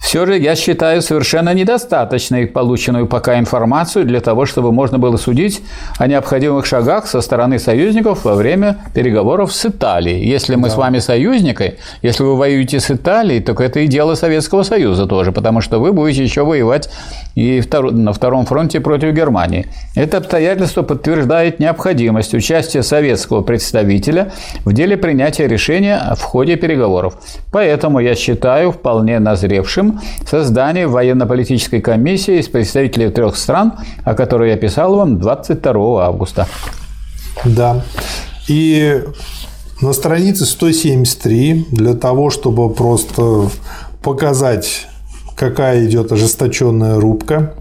Все 0.00 0.24
же 0.24 0.38
я 0.38 0.56
считаю 0.56 1.02
совершенно 1.02 1.52
недостаточной 1.52 2.46
полученную 2.46 3.06
пока 3.06 3.38
информацию 3.38 4.06
для 4.06 4.20
того, 4.20 4.46
чтобы 4.46 4.72
можно 4.72 4.98
было 4.98 5.18
судить 5.18 5.62
о 5.98 6.06
необходимых 6.06 6.64
шагах 6.64 7.06
со 7.06 7.20
стороны 7.20 7.58
союзников 7.58 8.24
во 8.24 8.34
время 8.34 8.78
переговоров 8.94 9.52
с 9.52 9.66
Италией. 9.66 10.26
Если 10.26 10.56
мы 10.56 10.68
да. 10.68 10.74
с 10.74 10.76
вами 10.78 10.98
союзники, 10.98 11.76
если 12.02 12.22
вы 12.24 12.36
воюете 12.36 12.80
с 12.80 12.90
Италией, 12.90 13.40
то 13.40 13.52
это 13.52 13.80
и 13.80 13.86
дело 13.86 14.14
Советского 14.14 14.62
Союза 14.62 15.06
тоже, 15.06 15.32
потому 15.32 15.60
что 15.60 15.78
вы 15.78 15.92
будете 15.92 16.24
еще 16.24 16.44
воевать 16.44 16.90
и 17.34 17.62
на 17.72 18.12
втором 18.12 18.46
фронте 18.46 18.80
против 18.80 19.12
Германии. 19.12 19.66
Это 19.94 20.16
обстоятельство 20.16 20.82
подтверждает 20.82 21.60
необходимость 21.60 22.34
участия 22.34 22.82
советского 22.82 23.42
представителя 23.42 24.32
в 24.64 24.72
деле 24.72 24.96
принятия 24.96 25.46
решения 25.46 26.00
в 26.16 26.22
ходе 26.22 26.56
переговоров. 26.56 27.14
Поэтому 27.52 28.00
я 28.00 28.14
считаю 28.14 28.72
вполне 28.72 29.18
назревшим 29.18 29.89
создание 30.26 30.86
военно-политической 30.86 31.80
комиссии 31.80 32.38
из 32.38 32.48
представителей 32.48 33.10
трех 33.10 33.36
стран, 33.36 33.74
о 34.04 34.14
которой 34.14 34.50
я 34.50 34.56
писал 34.56 34.96
вам 34.96 35.18
22 35.18 36.06
августа. 36.06 36.46
Да. 37.44 37.82
И 38.48 39.02
на 39.80 39.92
странице 39.92 40.44
173 40.44 41.66
для 41.70 41.94
того, 41.94 42.30
чтобы 42.30 42.72
просто 42.72 43.48
показать 44.02 44.86
какая 45.40 45.86
идет 45.86 46.12
ожесточенная 46.12 47.00
рубка. 47.00 47.54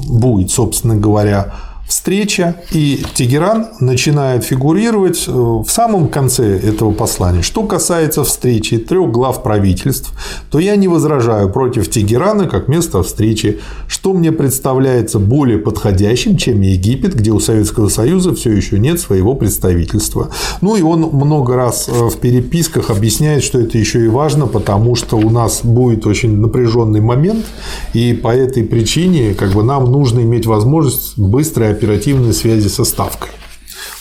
будет, 0.08 0.50
собственно 0.50 0.96
говоря, 0.96 1.52
встреча, 1.86 2.56
и 2.72 3.04
Тегеран 3.14 3.68
начинает 3.80 4.44
фигурировать 4.44 5.24
э, 5.26 5.30
в 5.30 5.66
самом 5.68 6.08
конце 6.08 6.58
этого 6.58 6.92
послания. 6.92 7.42
Что 7.42 7.64
касается 7.64 8.24
встречи 8.24 8.78
трех 8.78 9.10
глав 9.10 9.42
правительств, 9.42 10.12
то 10.50 10.58
я 10.58 10.76
не 10.76 10.88
возражаю 10.88 11.50
против 11.50 11.90
Тегерана 11.90 12.46
как 12.46 12.68
место 12.68 13.02
встречи, 13.02 13.60
что 13.86 14.14
мне 14.14 14.32
представляется 14.32 15.18
более 15.18 15.58
подходящим, 15.58 16.36
чем 16.36 16.62
Египет, 16.62 17.14
где 17.14 17.32
у 17.32 17.40
Советского 17.40 17.88
Союза 17.88 18.34
все 18.34 18.52
еще 18.52 18.78
нет 18.78 18.98
своего 18.98 19.34
представительства. 19.34 20.30
Ну 20.62 20.76
и 20.76 20.82
он 20.82 21.00
много 21.12 21.54
раз 21.54 21.88
э, 21.88 21.92
в 21.92 22.16
переписках 22.16 22.90
объясняет, 22.90 23.42
что 23.42 23.60
это 23.60 23.76
еще 23.76 24.04
и 24.04 24.08
важно, 24.08 24.46
потому 24.46 24.94
что 24.94 25.16
у 25.16 25.28
нас 25.28 25.60
будет 25.62 26.06
очень 26.06 26.38
напряженный 26.38 27.00
момент, 27.00 27.44
и 27.92 28.14
по 28.14 28.34
этой 28.34 28.64
причине 28.64 29.34
как 29.34 29.52
бы 29.52 29.62
нам 29.62 29.84
нужно 29.92 30.20
иметь 30.20 30.46
возможность 30.46 31.18
быстро 31.18 31.73
оперативной 31.74 32.32
связи 32.32 32.68
со 32.68 32.84
Ставкой 32.84 33.30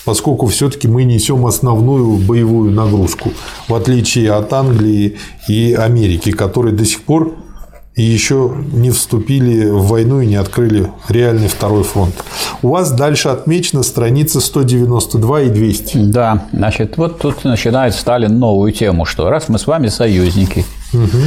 поскольку 0.05 0.47
все-таки 0.47 0.87
мы 0.87 1.03
несем 1.03 1.45
основную 1.45 2.17
боевую 2.17 2.71
нагрузку, 2.71 3.31
в 3.67 3.73
отличие 3.73 4.33
от 4.33 4.51
Англии 4.51 5.17
и 5.47 5.73
Америки, 5.73 6.31
которые 6.31 6.75
до 6.75 6.85
сих 6.85 7.01
пор 7.03 7.35
еще 7.95 8.55
не 8.71 8.89
вступили 8.89 9.69
в 9.69 9.87
войну 9.87 10.21
и 10.21 10.25
не 10.25 10.35
открыли 10.35 10.91
реальный 11.09 11.47
второй 11.47 11.83
фронт. 11.83 12.15
У 12.63 12.69
вас 12.69 12.91
дальше 12.91 13.29
отмечена 13.29 13.83
страница 13.83 14.39
192 14.41 15.41
и 15.41 15.49
200. 15.49 15.97
Да, 16.05 16.47
значит, 16.51 16.97
вот 16.97 17.19
тут 17.19 17.43
начинает 17.43 17.93
Сталин 17.93 18.39
новую 18.39 18.71
тему, 18.71 19.05
что 19.05 19.29
раз 19.29 19.47
мы 19.47 19.59
с 19.59 19.67
вами 19.67 19.89
союзники, 19.89 20.65
угу. 20.91 21.17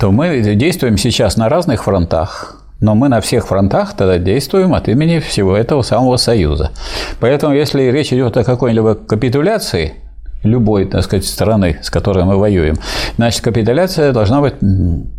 то 0.00 0.10
мы 0.10 0.54
действуем 0.54 0.96
сейчас 0.96 1.36
на 1.36 1.50
разных 1.50 1.84
фронтах, 1.84 2.61
но 2.82 2.96
мы 2.96 3.08
на 3.08 3.20
всех 3.20 3.46
фронтах 3.46 3.94
тогда 3.96 4.18
действуем 4.18 4.74
от 4.74 4.88
имени 4.88 5.20
всего 5.20 5.56
этого 5.56 5.82
самого 5.82 6.16
Союза. 6.16 6.72
Поэтому, 7.20 7.54
если 7.54 7.82
речь 7.84 8.12
идет 8.12 8.36
о 8.36 8.44
какой-либо 8.44 8.96
капитуляции, 8.96 9.94
любой, 10.42 10.86
так 10.86 11.04
сказать, 11.04 11.24
страны, 11.24 11.78
с 11.80 11.90
которой 11.90 12.24
мы 12.24 12.36
воюем, 12.36 12.74
значит, 13.16 13.40
капитуляция 13.42 14.12
должна 14.12 14.40
быть 14.40 14.54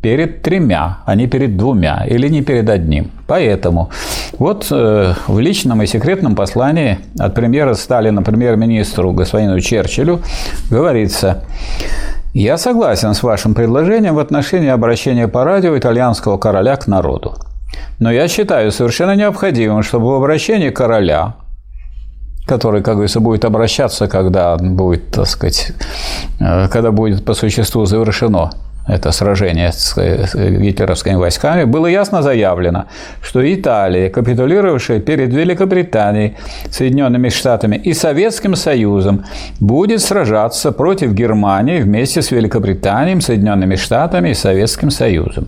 перед 0.01 0.41
тремя, 0.41 0.99
а 1.05 1.15
не 1.15 1.27
перед 1.27 1.55
двумя, 1.55 2.05
или 2.05 2.27
не 2.27 2.41
перед 2.41 2.69
одним. 2.69 3.11
Поэтому 3.27 3.89
вот 4.37 4.67
э, 4.69 5.13
в 5.27 5.39
личном 5.39 5.81
и 5.81 5.87
секретном 5.87 6.35
послании 6.35 6.99
от 7.17 7.33
премьера 7.33 7.75
Сталина 7.75 8.21
премьер-министру 8.21 9.13
господину 9.13 9.61
Черчиллю 9.61 10.19
говорится, 10.69 11.45
Я 12.33 12.57
согласен 12.57 13.13
с 13.13 13.23
вашим 13.23 13.53
предложением 13.53 14.15
в 14.15 14.19
отношении 14.19 14.69
обращения 14.69 15.29
по 15.29 15.45
радио 15.45 15.77
итальянского 15.77 16.37
короля 16.37 16.75
к 16.75 16.87
народу. 16.87 17.37
Но 17.99 18.11
я 18.11 18.27
считаю 18.27 18.71
совершенно 18.71 19.15
необходимым, 19.15 19.83
чтобы 19.83 20.11
в 20.11 20.13
обращении 20.15 20.69
короля, 20.69 21.35
который, 22.45 22.81
как 22.81 22.95
говорится, 22.95 23.19
будет 23.19 23.45
обращаться, 23.45 24.07
когда 24.07 24.57
будет, 24.57 25.11
так 25.11 25.27
сказать, 25.27 25.71
э, 26.39 26.67
когда 26.69 26.91
будет 26.91 27.23
по 27.25 27.33
существу 27.33 27.85
завершено 27.85 28.51
это 28.87 29.11
сражение 29.11 29.71
с 29.71 29.95
гитлеровскими 30.33 31.15
войсками, 31.15 31.63
было 31.63 31.87
ясно 31.87 32.21
заявлено, 32.21 32.85
что 33.21 33.41
Италия, 33.41 34.09
капитулировавшая 34.09 34.99
перед 34.99 35.33
Великобританией, 35.33 36.35
Соединенными 36.69 37.29
Штатами 37.29 37.75
и 37.75 37.93
Советским 37.93 38.55
Союзом, 38.55 39.23
будет 39.59 40.01
сражаться 40.01 40.71
против 40.71 41.13
Германии 41.13 41.79
вместе 41.79 42.21
с 42.21 42.31
Великобританией, 42.31 43.21
Соединенными 43.21 43.75
Штатами 43.75 44.29
и 44.29 44.33
Советским 44.33 44.91
Союзом. 44.91 45.47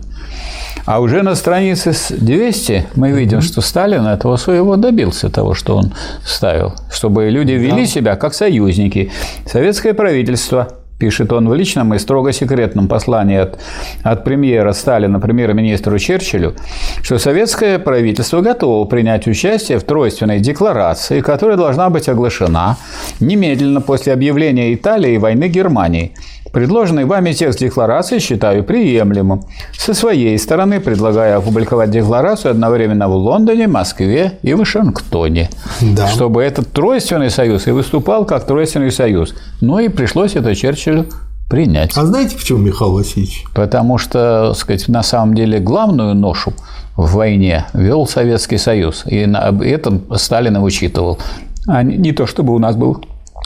А 0.86 1.00
уже 1.00 1.22
на 1.22 1.34
странице 1.34 1.92
200 2.16 2.86
мы 2.94 3.10
видим, 3.10 3.40
что 3.40 3.60
Сталин 3.60 4.06
этого 4.06 4.36
своего 4.36 4.76
добился, 4.76 5.28
того, 5.30 5.54
что 5.54 5.76
он 5.76 5.92
ставил, 6.24 6.74
чтобы 6.92 7.28
люди 7.28 7.52
вели 7.52 7.82
да. 7.82 7.86
себя 7.86 8.16
как 8.16 8.34
союзники. 8.34 9.10
Советское 9.46 9.94
правительство 9.94 10.68
пишет 10.98 11.32
он 11.32 11.48
в 11.48 11.54
личном 11.54 11.94
и 11.94 11.98
строго 11.98 12.32
секретном 12.32 12.88
послании 12.88 13.38
от, 13.38 13.58
от 14.02 14.24
премьера 14.24 14.72
Сталина 14.72 15.20
премьер-министру 15.20 15.98
Черчиллю, 15.98 16.54
что 17.02 17.18
советское 17.18 17.78
правительство 17.78 18.40
готово 18.40 18.84
принять 18.86 19.26
участие 19.26 19.78
в 19.78 19.84
тройственной 19.84 20.40
декларации, 20.40 21.20
которая 21.20 21.56
должна 21.56 21.90
быть 21.90 22.08
оглашена 22.08 22.76
немедленно 23.20 23.80
после 23.80 24.12
объявления 24.12 24.74
Италии 24.74 25.18
войны 25.18 25.48
Германии– 25.48 26.12
Предложенный 26.56 27.04
вами 27.04 27.32
текст 27.32 27.58
декларации 27.58 28.18
считаю 28.18 28.64
приемлемым. 28.64 29.42
Со 29.76 29.92
своей 29.92 30.38
стороны 30.38 30.80
предлагаю 30.80 31.36
опубликовать 31.36 31.90
декларацию 31.90 32.50
одновременно 32.50 33.08
в 33.08 33.12
Лондоне, 33.12 33.66
Москве 33.66 34.38
и 34.40 34.54
Вашингтоне, 34.54 35.50
да. 35.82 36.08
чтобы 36.08 36.42
этот 36.42 36.72
тройственный 36.72 37.28
союз 37.28 37.66
и 37.66 37.72
выступал 37.72 38.24
как 38.24 38.46
тройственный 38.46 38.90
союз. 38.90 39.34
Ну 39.60 39.80
и 39.80 39.88
пришлось 39.88 40.34
это 40.34 40.54
Черчиллю 40.54 41.04
принять. 41.50 41.92
А 41.94 42.06
знаете, 42.06 42.34
почему, 42.38 42.60
Михаил 42.60 42.92
Васильевич? 42.92 43.44
Потому 43.54 43.98
что, 43.98 44.54
сказать, 44.54 44.88
на 44.88 45.02
самом 45.02 45.34
деле 45.34 45.58
главную 45.58 46.14
ношу 46.14 46.54
в 46.96 47.16
войне 47.16 47.66
вел 47.74 48.06
Советский 48.06 48.56
Союз. 48.56 49.04
И 49.04 49.26
на 49.26 49.54
этом 49.62 50.04
Сталин 50.16 50.56
и 50.56 50.60
учитывал. 50.60 51.18
А 51.66 51.82
не 51.82 52.12
то, 52.12 52.26
чтобы 52.26 52.54
у 52.54 52.58
нас 52.58 52.76
был 52.76 53.04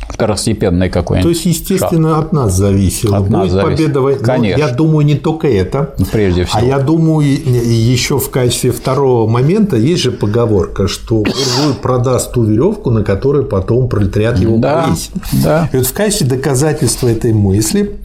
второстепенный 0.08 0.90
какой-нибудь. 0.90 1.24
То 1.24 1.28
есть, 1.30 1.46
естественно, 1.46 2.16
шаг. 2.16 2.26
от 2.26 2.32
нас 2.32 2.54
зависело. 2.54 3.18
От 3.18 3.30
нас 3.30 3.50
Будет 3.50 3.62
победа 3.62 4.00
войны. 4.00 4.20
Конечно. 4.20 4.58
я 4.58 4.68
думаю, 4.68 5.06
не 5.06 5.14
только 5.14 5.48
это. 5.48 5.94
Прежде 6.10 6.44
всего. 6.44 6.60
А 6.60 6.64
я 6.64 6.78
думаю, 6.78 7.26
еще 7.26 8.18
в 8.18 8.30
качестве 8.30 8.72
второго 8.72 9.28
момента 9.28 9.76
есть 9.76 10.02
же 10.02 10.12
поговорка, 10.12 10.88
что 10.88 11.16
буржуй 11.16 11.74
продаст 11.80 12.32
ту 12.32 12.44
веревку, 12.44 12.90
на 12.90 13.04
которой 13.04 13.44
потом 13.44 13.88
пролетариат 13.88 14.38
его 14.38 14.58
да, 14.58 14.84
повесит. 14.84 15.12
Да. 15.44 15.68
И 15.72 15.76
вот 15.76 15.86
в 15.86 15.92
качестве 15.92 16.26
доказательства 16.26 17.08
этой 17.08 17.32
мысли 17.32 17.98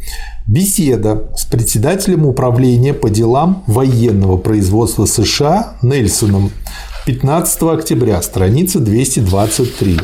Беседа 0.48 1.24
с 1.36 1.44
председателем 1.46 2.28
управления 2.28 2.94
по 2.94 3.10
делам 3.10 3.64
военного 3.66 4.38
производства 4.38 5.06
США 5.06 5.74
Нельсоном 5.82 6.52
15 7.08 7.64
октября, 7.64 8.22
страница 8.22 8.80
223. 8.80 10.00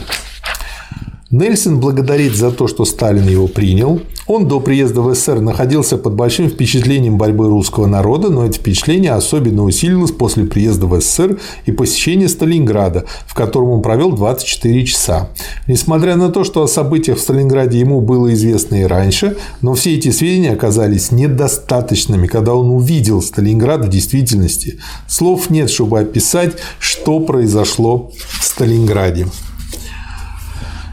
Нельсон 1.31 1.79
благодарит 1.79 2.35
за 2.35 2.51
то, 2.51 2.67
что 2.67 2.83
Сталин 2.83 3.25
его 3.25 3.47
принял. 3.47 4.01
Он 4.27 4.49
до 4.49 4.59
приезда 4.59 5.01
в 5.01 5.15
СССР 5.15 5.39
находился 5.39 5.97
под 5.97 6.13
большим 6.13 6.49
впечатлением 6.49 7.17
борьбы 7.17 7.47
русского 7.47 7.87
народа, 7.87 8.29
но 8.29 8.45
это 8.45 8.57
впечатление 8.57 9.13
особенно 9.13 9.63
усилилось 9.63 10.11
после 10.11 10.43
приезда 10.43 10.87
в 10.87 10.99
СССР 10.99 11.39
и 11.65 11.71
посещения 11.71 12.27
Сталинграда, 12.27 13.05
в 13.25 13.33
котором 13.33 13.69
он 13.69 13.81
провел 13.81 14.11
24 14.11 14.85
часа. 14.85 15.29
Несмотря 15.67 16.17
на 16.17 16.29
то, 16.31 16.43
что 16.43 16.63
о 16.63 16.67
событиях 16.67 17.17
в 17.17 17.21
Сталинграде 17.21 17.79
ему 17.79 18.01
было 18.01 18.33
известно 18.33 18.81
и 18.81 18.83
раньше, 18.83 19.37
но 19.61 19.73
все 19.73 19.95
эти 19.95 20.11
сведения 20.11 20.51
оказались 20.51 21.11
недостаточными, 21.11 22.27
когда 22.27 22.55
он 22.55 22.71
увидел 22.71 23.21
Сталинград 23.21 23.85
в 23.85 23.89
действительности. 23.89 24.79
Слов 25.07 25.49
нет, 25.49 25.69
чтобы 25.69 25.99
описать, 25.99 26.57
что 26.77 27.21
произошло 27.21 28.11
в 28.17 28.43
Сталинграде. 28.43 29.27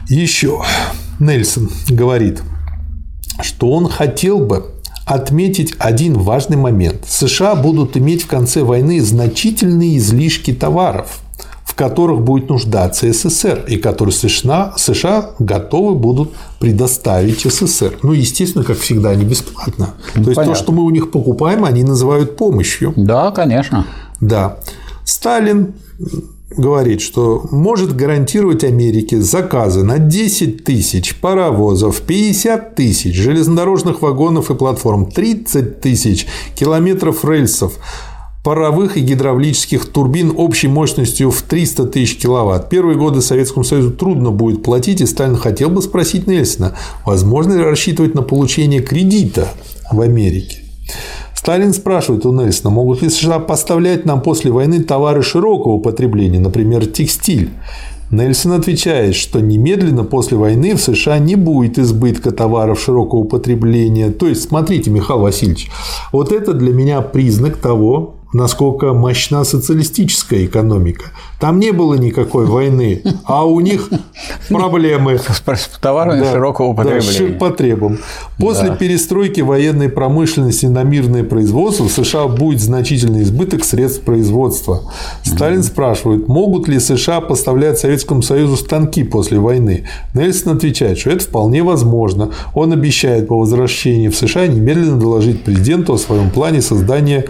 Еще 0.09 0.59
Нельсон 1.19 1.69
говорит, 1.87 2.41
что 3.41 3.71
он 3.71 3.87
хотел 3.87 4.39
бы 4.39 4.65
отметить 5.05 5.75
один 5.77 6.17
важный 6.17 6.57
момент. 6.57 7.05
США 7.07 7.55
будут 7.55 7.95
иметь 7.95 8.23
в 8.23 8.27
конце 8.27 8.63
войны 8.63 9.01
значительные 9.01 9.97
излишки 9.97 10.51
товаров, 10.51 11.19
в 11.63 11.75
которых 11.75 12.21
будет 12.21 12.49
нуждаться 12.49 13.11
СССР, 13.11 13.65
и 13.67 13.77
которые 13.77 14.13
США, 14.13 14.73
США 14.77 15.31
готовы 15.37 15.93
будут 15.93 16.33
предоставить 16.59 17.41
СССР. 17.41 17.99
Ну, 18.01 18.13
естественно, 18.13 18.63
как 18.63 18.79
всегда, 18.79 19.13
не 19.13 19.25
бесплатно. 19.25 19.93
Ну, 20.15 20.23
То 20.23 20.29
есть 20.31 20.35
понятно. 20.35 20.55
то, 20.55 20.59
что 20.59 20.71
мы 20.71 20.83
у 20.83 20.89
них 20.89 21.11
покупаем, 21.11 21.65
они 21.65 21.83
называют 21.83 22.35
помощью. 22.35 22.93
Да, 22.95 23.29
конечно. 23.29 23.85
Да. 24.19 24.57
Сталин 25.05 25.75
говорит, 26.49 27.01
что 27.01 27.47
может 27.51 27.95
гарантировать 27.95 28.63
Америке 28.63 29.21
заказы 29.21 29.83
на 29.83 29.99
10 29.99 30.63
тысяч 30.63 31.15
паровозов, 31.19 32.01
50 32.01 32.75
тысяч 32.75 33.15
железнодорожных 33.15 34.01
вагонов 34.01 34.49
и 34.51 34.55
платформ, 34.55 35.11
30 35.11 35.81
тысяч 35.81 36.27
километров 36.55 37.23
рельсов, 37.23 37.73
паровых 38.43 38.97
и 38.97 39.01
гидравлических 39.01 39.85
турбин 39.85 40.33
общей 40.35 40.67
мощностью 40.67 41.29
в 41.29 41.41
300 41.41 41.85
тысяч 41.87 42.17
киловатт. 42.17 42.69
Первые 42.69 42.97
годы 42.97 43.21
Советскому 43.21 43.63
Союзу 43.63 43.91
трудно 43.91 44.31
будет 44.31 44.63
платить, 44.63 45.01
и 45.01 45.05
Сталин 45.05 45.35
хотел 45.35 45.69
бы 45.69 45.81
спросить 45.81 46.25
Нельсона, 46.25 46.75
возможно 47.05 47.53
ли 47.53 47.63
рассчитывать 47.63 48.15
на 48.15 48.21
получение 48.21 48.81
кредита 48.81 49.49
в 49.91 50.01
Америке. 50.01 50.63
Сталин 51.39 51.71
спрашивает 51.71 52.25
у 52.25 52.33
Нельсона, 52.33 52.69
могут 52.69 53.01
ли 53.01 53.07
США 53.07 53.39
поставлять 53.39 54.05
нам 54.05 54.21
после 54.21 54.51
войны 54.51 54.83
товары 54.83 55.23
широкого 55.23 55.79
потребления, 55.79 56.37
например, 56.37 56.85
текстиль. 56.85 57.51
Нельсон 58.11 58.51
отвечает, 58.51 59.15
что 59.15 59.39
немедленно 59.39 60.03
после 60.03 60.35
войны 60.35 60.75
в 60.75 60.81
США 60.81 61.17
не 61.17 61.35
будет 61.35 61.79
избытка 61.79 62.31
товаров 62.31 62.81
широкого 62.81 63.23
потребления. 63.23 64.11
То 64.11 64.27
есть, 64.27 64.49
смотрите, 64.49 64.91
Михаил 64.91 65.21
Васильевич, 65.21 65.71
вот 66.11 66.33
это 66.33 66.51
для 66.51 66.73
меня 66.73 66.99
признак 66.99 67.55
того, 67.55 68.15
насколько 68.33 68.93
мощна 68.93 69.43
социалистическая 69.43 70.45
экономика. 70.45 71.05
Там 71.39 71.59
не 71.59 71.71
было 71.71 71.95
никакой 71.95 72.45
войны, 72.45 73.01
а 73.23 73.45
у 73.45 73.59
них 73.59 73.89
проблемы. 74.49 75.19
С 75.19 75.69
товарами 75.81 76.21
да, 76.21 76.33
широкого 76.33 76.73
потребления. 76.73 77.33
Да, 77.33 77.39
потребам. 77.39 77.97
После 78.37 78.69
да. 78.69 78.75
перестройки 78.75 79.41
военной 79.41 79.89
промышленности 79.89 80.65
на 80.65 80.83
мирное 80.83 81.23
производство 81.23 81.85
в 81.85 81.91
США 81.91 82.27
будет 82.27 82.61
значительный 82.61 83.23
избыток 83.23 83.63
средств 83.63 84.01
производства. 84.01 84.91
Сталин 85.23 85.63
спрашивает, 85.63 86.27
могут 86.27 86.67
ли 86.67 86.79
США 86.79 87.21
поставлять 87.21 87.79
Советскому 87.79 88.21
Союзу 88.21 88.57
станки 88.57 89.03
после 89.03 89.39
войны. 89.39 89.85
Нельсон 90.13 90.57
отвечает, 90.57 90.99
что 90.99 91.09
это 91.09 91.23
вполне 91.23 91.63
возможно. 91.63 92.31
Он 92.53 92.73
обещает 92.73 93.27
по 93.27 93.39
возвращении 93.39 94.09
в 94.09 94.15
США 94.15 94.47
немедленно 94.47 94.99
доложить 94.99 95.43
президенту 95.43 95.93
о 95.93 95.97
своем 95.97 96.29
плане 96.29 96.61
создания 96.61 97.25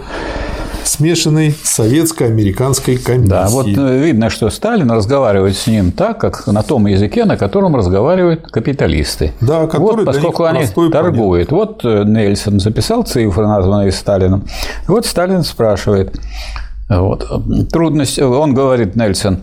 смешанной 0.84 1.54
советско-американской 1.62 2.96
комиссии. 2.96 3.28
Да, 3.28 3.48
вот 3.48 3.66
э, 3.66 3.98
видно, 3.98 4.30
что 4.30 4.50
Сталин 4.50 4.90
разговаривает 4.90 5.56
с 5.56 5.66
ним 5.66 5.92
так, 5.92 6.20
как 6.20 6.46
на 6.46 6.62
том 6.62 6.86
языке, 6.86 7.24
на 7.24 7.36
котором 7.36 7.76
разговаривают 7.76 8.50
капиталисты. 8.50 9.32
Да, 9.40 9.66
вот, 9.66 10.04
поскольку 10.04 10.44
они 10.44 10.66
торгуют. 10.66 11.50
Понятно. 11.50 11.56
Вот 11.56 11.84
э, 11.84 12.04
Нельсон 12.04 12.60
записал 12.60 13.02
цифры, 13.02 13.46
названные 13.46 13.92
Сталином. 13.92 14.44
Вот 14.86 15.06
Сталин 15.06 15.42
спрашивает, 15.42 16.18
вот. 16.90 17.24
Трудности, 17.70 18.20
он 18.20 18.52
говорит, 18.52 18.96
Нельсон, 18.96 19.38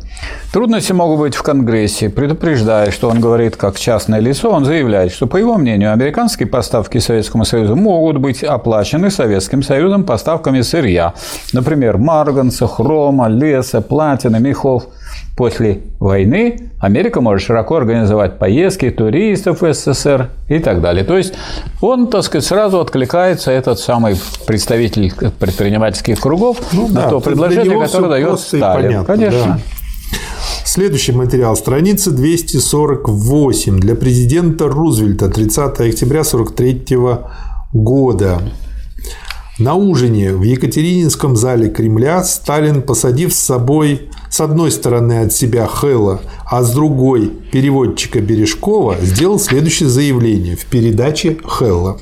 трудности 0.51 0.91
могут 0.91 1.19
быть 1.19 1.35
в 1.35 1.43
Конгрессе, 1.43 2.09
предупреждая, 2.09 2.91
что 2.91 3.09
он 3.09 3.21
говорит 3.21 3.55
как 3.55 3.79
частное 3.79 4.19
лицо, 4.19 4.51
он 4.51 4.65
заявляет, 4.65 5.13
что, 5.13 5.27
по 5.27 5.37
его 5.37 5.57
мнению, 5.57 5.93
американские 5.93 6.47
поставки 6.49 6.97
Советскому 6.97 7.45
Союзу 7.45 7.77
могут 7.77 8.17
быть 8.17 8.43
оплачены 8.43 9.09
Советским 9.09 9.63
Союзом 9.63 10.03
поставками 10.03 10.59
сырья, 10.59 11.13
например, 11.53 11.97
марганца, 11.97 12.67
хрома, 12.67 13.29
леса, 13.29 13.79
платины, 13.79 14.39
мехов– 14.39 14.87
После 15.37 15.81
войны 15.99 16.71
Америка 16.79 17.21
может 17.21 17.45
широко 17.45 17.75
организовать 17.75 18.39
поездки 18.39 18.89
туристов 18.89 19.61
в 19.61 19.71
СССР 19.71 20.31
и 20.49 20.57
так 20.57 20.81
далее. 20.81 21.03
То 21.03 21.15
есть 21.15 21.35
он, 21.79 22.07
так 22.07 22.23
сказать, 22.23 22.43
сразу 22.43 22.79
откликается, 22.79 23.51
этот 23.51 23.77
самый 23.77 24.15
представитель 24.47 25.13
предпринимательских 25.39 26.19
кругов, 26.19 26.57
ну, 26.73 26.87
на 26.87 27.01
да, 27.01 27.09
то 27.11 27.19
предложение, 27.19 27.79
которое 27.79 28.09
дает 28.09 28.39
Сталин. 28.39 28.83
Понятно, 28.83 29.05
Конечно. 29.05 29.45
Да. 29.45 29.59
Следующий 30.65 31.11
материал. 31.11 31.55
Страница 31.55 32.09
248 32.09 33.79
для 33.79 33.93
президента 33.93 34.67
Рузвельта 34.67 35.29
30 35.29 35.57
октября 35.81 36.21
1943 36.21 36.97
года. 37.73 38.39
На 39.59 39.73
ужине 39.73 40.33
в 40.33 40.43
Екатерининском 40.43 41.35
зале 41.35 41.69
Кремля 41.69 42.23
Сталин, 42.23 42.83
посадив 42.83 43.33
с 43.33 43.39
собой 43.39 44.03
с 44.29 44.39
одной 44.39 44.69
стороны 44.69 45.23
от 45.23 45.33
себя 45.33 45.65
Хэлла, 45.65 46.21
а 46.45 46.61
с 46.61 46.71
другой 46.71 47.31
переводчика 47.51 48.21
Бережкова, 48.21 48.97
сделал 49.01 49.39
следующее 49.39 49.89
заявление 49.89 50.55
в 50.55 50.65
передаче 50.67 51.39
Хэлла. 51.43 51.97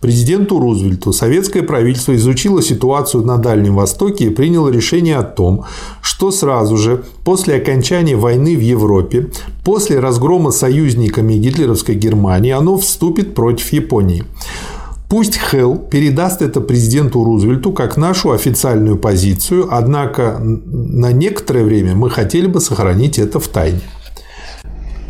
Президенту 0.00 0.60
Рузвельту 0.60 1.12
советское 1.12 1.64
правительство 1.64 2.14
изучило 2.14 2.62
ситуацию 2.62 3.24
на 3.24 3.38
Дальнем 3.38 3.74
Востоке 3.74 4.26
и 4.26 4.30
приняло 4.30 4.68
решение 4.68 5.16
о 5.16 5.24
том, 5.24 5.64
что 6.00 6.30
сразу 6.30 6.76
же 6.76 7.02
после 7.24 7.56
окончания 7.56 8.14
войны 8.14 8.56
в 8.56 8.60
Европе, 8.60 9.30
после 9.64 9.98
разгрома 9.98 10.52
союзниками 10.52 11.34
гитлеровской 11.34 11.96
Германии, 11.96 12.52
оно 12.52 12.76
вступит 12.78 13.34
против 13.34 13.72
Японии. 13.72 14.24
Пусть 15.08 15.38
Хелл 15.38 15.76
передаст 15.76 16.42
это 16.42 16.60
президенту 16.60 17.22
Рузвельту 17.22 17.72
как 17.72 17.96
нашу 17.96 18.32
официальную 18.32 18.96
позицию, 18.96 19.68
однако 19.70 20.38
на 20.40 21.12
некоторое 21.12 21.64
время 21.64 21.94
мы 21.94 22.10
хотели 22.10 22.46
бы 22.46 22.60
сохранить 22.60 23.18
это 23.18 23.38
в 23.38 23.48
тайне. 23.48 23.80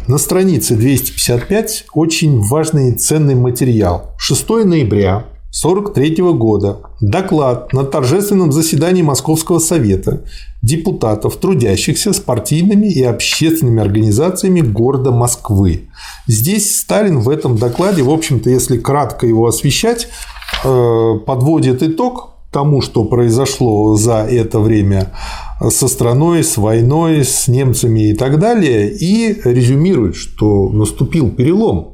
На 0.07 0.18
странице 0.18 0.76
255 0.76 1.86
очень 1.95 2.40
важный 2.40 2.90
и 2.90 2.95
ценный 2.95 3.34
материал. 3.34 4.14
6 4.18 4.49
ноября 4.66 5.24
1943 5.55 6.32
года. 6.32 6.80
Доклад 7.01 7.72
на 7.72 7.84
торжественном 7.84 8.53
заседании 8.53 9.03
Московского 9.03 9.61
совета 9.61 10.24
депутатов, 10.64 11.36
трудящихся 11.36 12.12
с 12.12 12.20
партийными 12.20 12.86
и 12.86 13.02
общественными 13.02 13.82
организациями 13.82 14.60
города 14.60 15.10
Москвы. 15.10 15.88
Здесь 16.26 16.78
Сталин 16.78 17.20
в 17.20 17.28
этом 17.28 17.56
докладе, 17.56 18.02
в 18.02 18.10
общем-то, 18.10 18.48
если 18.48 18.78
кратко 18.78 19.26
его 19.26 19.46
освещать, 19.46 20.08
э, 20.64 21.14
подводит 21.26 21.82
итог 21.82 22.30
тому, 22.50 22.80
что 22.80 23.04
произошло 23.04 23.96
за 23.96 24.18
это 24.22 24.60
время 24.60 25.12
со 25.68 25.88
страной, 25.88 26.42
с 26.42 26.56
войной, 26.56 27.24
с 27.24 27.48
немцами 27.48 28.10
и 28.10 28.14
так 28.14 28.38
далее, 28.38 28.90
и 28.90 29.40
резюмирует, 29.44 30.16
что 30.16 30.70
наступил 30.70 31.30
перелом 31.30 31.93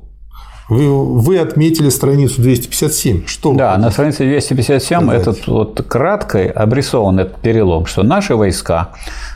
вы, 0.70 1.20
вы 1.20 1.38
отметили 1.38 1.88
страницу 1.88 2.40
257. 2.40 3.26
Что? 3.26 3.52
Да, 3.52 3.76
на 3.76 3.90
странице 3.90 4.24
257 4.24 4.98
сказать? 5.00 5.20
этот 5.20 5.46
вот 5.48 5.84
краткой 5.86 6.46
обрисован 6.46 7.18
этот 7.18 7.40
перелом, 7.40 7.86
что 7.86 8.04
наши 8.04 8.36
войска 8.36 8.90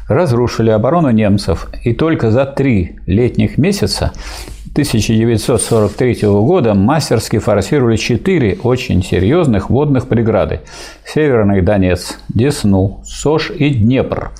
разрушили 0.08 0.70
оборону 0.70 1.10
немцев 1.10 1.68
и 1.82 1.92
только 1.92 2.30
за 2.30 2.46
три 2.46 3.00
летних 3.06 3.58
месяца 3.58 4.12
1943 4.74 6.22
года 6.22 6.74
мастерски 6.74 7.38
форсировали 7.38 7.96
четыре 7.96 8.58
очень 8.62 9.04
серьезных 9.04 9.70
водных 9.70 10.08
преграды– 10.08 10.62
Северный 11.06 11.62
Донец, 11.62 12.18
Десну, 12.28 13.00
Сош 13.04 13.52
и 13.52 13.70
Днепр. 13.70 14.32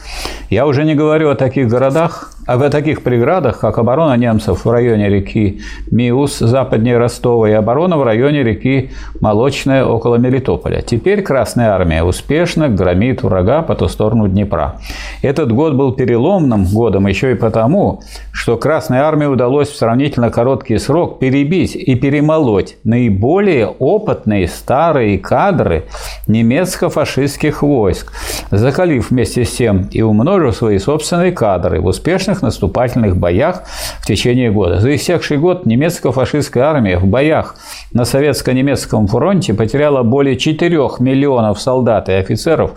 Я 0.50 0.66
уже 0.66 0.84
не 0.84 0.96
говорю 0.96 1.30
о 1.30 1.36
таких 1.36 1.68
городах, 1.68 2.33
а 2.46 2.56
в 2.56 2.70
таких 2.70 3.02
преградах, 3.02 3.60
как 3.60 3.78
оборона 3.78 4.16
немцев 4.16 4.64
в 4.64 4.70
районе 4.70 5.08
реки 5.08 5.60
Миус, 5.90 6.38
западнее 6.38 6.98
Ростова, 6.98 7.48
и 7.48 7.52
оборона 7.52 7.96
в 7.96 8.02
районе 8.02 8.42
реки 8.42 8.90
Молочная 9.20 9.84
около 9.84 10.16
Мелитополя. 10.16 10.82
Теперь 10.82 11.22
Красная 11.22 11.70
Армия 11.70 12.02
успешно 12.02 12.68
громит 12.68 13.22
врага 13.22 13.62
по 13.62 13.74
ту 13.74 13.88
сторону 13.88 14.28
Днепра. 14.28 14.76
Этот 15.22 15.52
год 15.52 15.74
был 15.74 15.92
переломным 15.92 16.64
годом 16.64 17.06
еще 17.06 17.32
и 17.32 17.34
потому, 17.34 18.02
что 18.32 18.56
Красной 18.56 18.98
Армии 18.98 19.26
удалось 19.26 19.70
в 19.70 19.76
сравнительно 19.76 20.30
короткий 20.30 20.78
срок 20.78 21.18
перебить 21.18 21.76
и 21.76 21.94
перемолоть 21.94 22.76
наиболее 22.84 23.68
опытные 23.68 24.48
старые 24.48 25.18
кадры 25.18 25.84
немецко-фашистских 26.26 27.62
войск, 27.62 28.12
закалив 28.50 29.10
вместе 29.10 29.44
с 29.44 29.52
тем 29.52 29.88
и 29.90 30.02
умножив 30.02 30.56
свои 30.56 30.78
собственные 30.78 31.32
кадры 31.32 31.80
в 31.80 31.86
успешных 31.86 32.33
успешных 32.34 32.42
наступательных 32.42 33.16
боях 33.16 33.62
в 34.00 34.06
течение 34.06 34.50
года. 34.50 34.80
За 34.80 34.94
истекший 34.94 35.38
год 35.38 35.66
немецко-фашистская 35.66 36.64
армия 36.64 36.98
в 36.98 37.06
боях 37.06 37.56
на 37.92 38.04
советско-немецком 38.04 39.06
фронте 39.06 39.54
потеряла 39.54 40.02
более 40.02 40.36
4 40.36 40.76
миллионов 41.00 41.60
солдат 41.60 42.08
и 42.08 42.12
офицеров, 42.12 42.72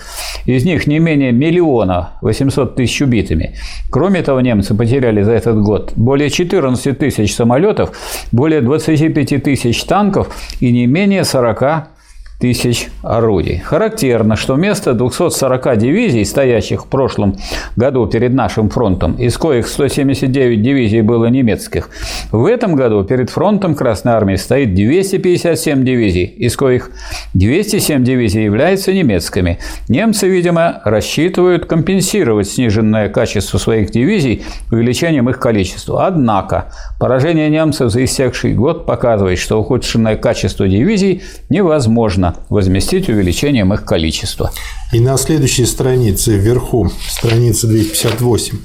из 0.46 0.66
них 0.66 0.88
не 0.88 1.00
менее 1.00 1.32
миллиона 1.32 2.10
800 2.22 2.76
тысяч 2.76 3.02
убитыми. 3.02 3.56
Кроме 3.92 4.22
того, 4.22 4.42
немцы 4.42 4.76
потеряли 4.76 5.24
за 5.24 5.34
этот 5.34 5.62
год 5.62 5.94
более 5.96 6.30
14 6.30 6.98
тысяч 6.98 7.36
самолетов, 7.36 7.92
более 8.32 8.62
25 8.62 9.44
тысяч 9.44 9.84
танков 9.84 10.28
и 10.62 10.72
не 10.72 10.88
менее 10.88 11.24
40 11.24 11.97
тысяч 12.40 12.90
орудий. 13.02 13.58
Характерно, 13.58 14.36
что 14.36 14.54
вместо 14.54 14.94
240 14.94 15.78
дивизий, 15.78 16.24
стоящих 16.24 16.86
в 16.86 16.88
прошлом 16.88 17.36
году 17.76 18.06
перед 18.06 18.34
нашим 18.34 18.70
фронтом, 18.70 19.14
из 19.14 19.38
коих 19.38 19.68
179 19.68 20.62
дивизий 20.62 21.02
было 21.02 21.26
немецких, 21.26 21.90
в 22.32 22.46
этом 22.46 22.76
году 22.76 23.04
перед 23.04 23.32
фронтом 23.32 23.74
Красной 23.74 24.14
Армии 24.14 24.36
стоит 24.36 24.76
257 24.76 25.84
дивизий, 25.84 26.26
из 26.26 26.56
коих 26.56 26.92
207 27.34 28.04
дивизий 28.04 28.44
являются 28.44 28.94
немецкими. 28.94 29.58
Немцы, 29.90 30.28
видимо, 30.28 30.82
рассчитывают 30.86 31.66
компенсировать 31.66 32.48
сниженное 32.48 33.10
качество 33.10 33.58
своих 33.58 33.90
дивизий 33.90 34.44
увеличением 34.72 35.28
их 35.30 35.40
количества. 35.40 36.06
Однако 36.06 36.72
поражение 37.00 37.50
немцев 37.50 37.92
за 37.92 38.04
истекший 38.04 38.54
год 38.54 38.86
показывает, 38.86 39.40
что 39.40 39.60
ухудшенное 39.60 40.18
качество 40.18 40.68
дивизий 40.68 41.24
невозможно 41.50 42.27
можно 42.28 42.44
возместить 42.50 43.10
увеличением 43.10 43.74
их 43.74 43.86
количества. 43.86 44.52
И 44.94 45.00
на 45.00 45.18
следующей 45.18 45.66
странице, 45.66 46.38
вверху, 46.38 46.92
страница 47.10 47.68
258, 47.68 48.58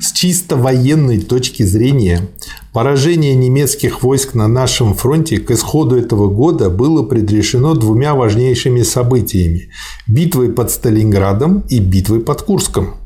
с 0.00 0.12
чисто 0.12 0.56
военной 0.56 1.20
точки 1.20 1.62
зрения, 1.62 2.28
поражение 2.72 3.34
немецких 3.34 4.02
войск 4.02 4.34
на 4.34 4.48
нашем 4.48 4.94
фронте 4.94 5.38
к 5.38 5.50
исходу 5.50 5.96
этого 5.96 6.28
года 6.28 6.70
было 6.70 7.02
предрешено 7.02 7.74
двумя 7.74 8.14
важнейшими 8.14 8.82
событиями– 8.82 9.70
битвой 10.06 10.52
под 10.52 10.70
Сталинградом 10.70 11.64
и 11.68 11.78
битвой 11.78 12.20
под 12.20 12.42
Курском. 12.42 12.99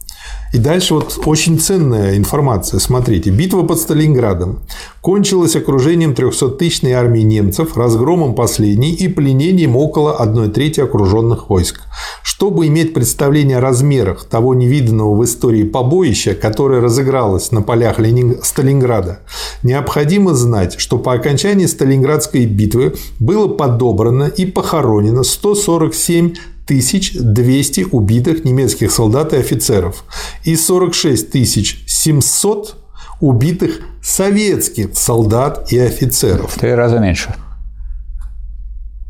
И 0.55 0.59
дальше 0.59 0.94
вот 0.94 1.18
очень 1.24 1.59
ценная 1.59 2.16
информация. 2.16 2.78
Смотрите, 2.78 3.30
битва 3.30 3.64
под 3.64 3.76
Сталинградом 3.76 4.61
кончилась 5.00 5.57
окружением 5.57 6.12
300-тысячной 6.12 6.92
армии 6.92 7.22
немцев, 7.22 7.76
разгромом 7.76 8.36
последней 8.36 8.92
и 8.92 9.09
пленением 9.09 9.74
около 9.74 10.16
1 10.16 10.52
трети 10.52 10.78
окруженных 10.78 11.50
войск. 11.50 11.80
Чтобы 12.22 12.68
иметь 12.68 12.94
представление 12.94 13.59
о 13.59 13.62
размерах 13.62 14.26
того 14.26 14.55
невиданного 14.55 15.16
в 15.16 15.24
истории 15.24 15.64
побоища, 15.64 16.36
которое 16.36 16.80
разыгралось 16.80 17.50
на 17.50 17.61
полях 17.61 17.98
Ленинг... 17.98 18.44
Сталинграда, 18.44 19.18
необходимо 19.64 20.34
знать, 20.34 20.76
что 20.78 20.98
по 20.98 21.14
окончании 21.14 21.66
Сталинградской 21.66 22.46
битвы 22.46 22.94
было 23.18 23.48
подобрано 23.48 24.28
и 24.28 24.46
похоронено 24.46 25.24
147 25.24 26.34
200 26.67 27.89
убитых 27.93 28.45
немецких 28.45 28.91
солдат 28.91 29.33
и 29.33 29.37
офицеров 29.37 30.05
и 30.45 30.57
46 30.57 31.33
700 31.87 32.77
убитых 33.21 33.81
советских 34.03 34.97
солдат 34.97 35.73
и 35.73 35.79
офицеров. 35.79 36.55
Три 36.55 36.75
раза 36.75 36.99
меньше. 36.99 37.35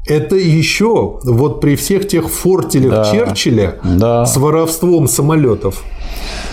Это 0.07 0.37
еще 0.37 1.19
вот 1.25 1.61
при 1.63 1.77
всех 1.77 2.07
тех 2.07 2.29
фортелях 2.29 2.91
да, 2.91 3.11
Черчилля 3.11 3.79
да. 3.83 4.27
с 4.27 4.37
воровством 4.37 5.09
самолетов. 5.09 5.83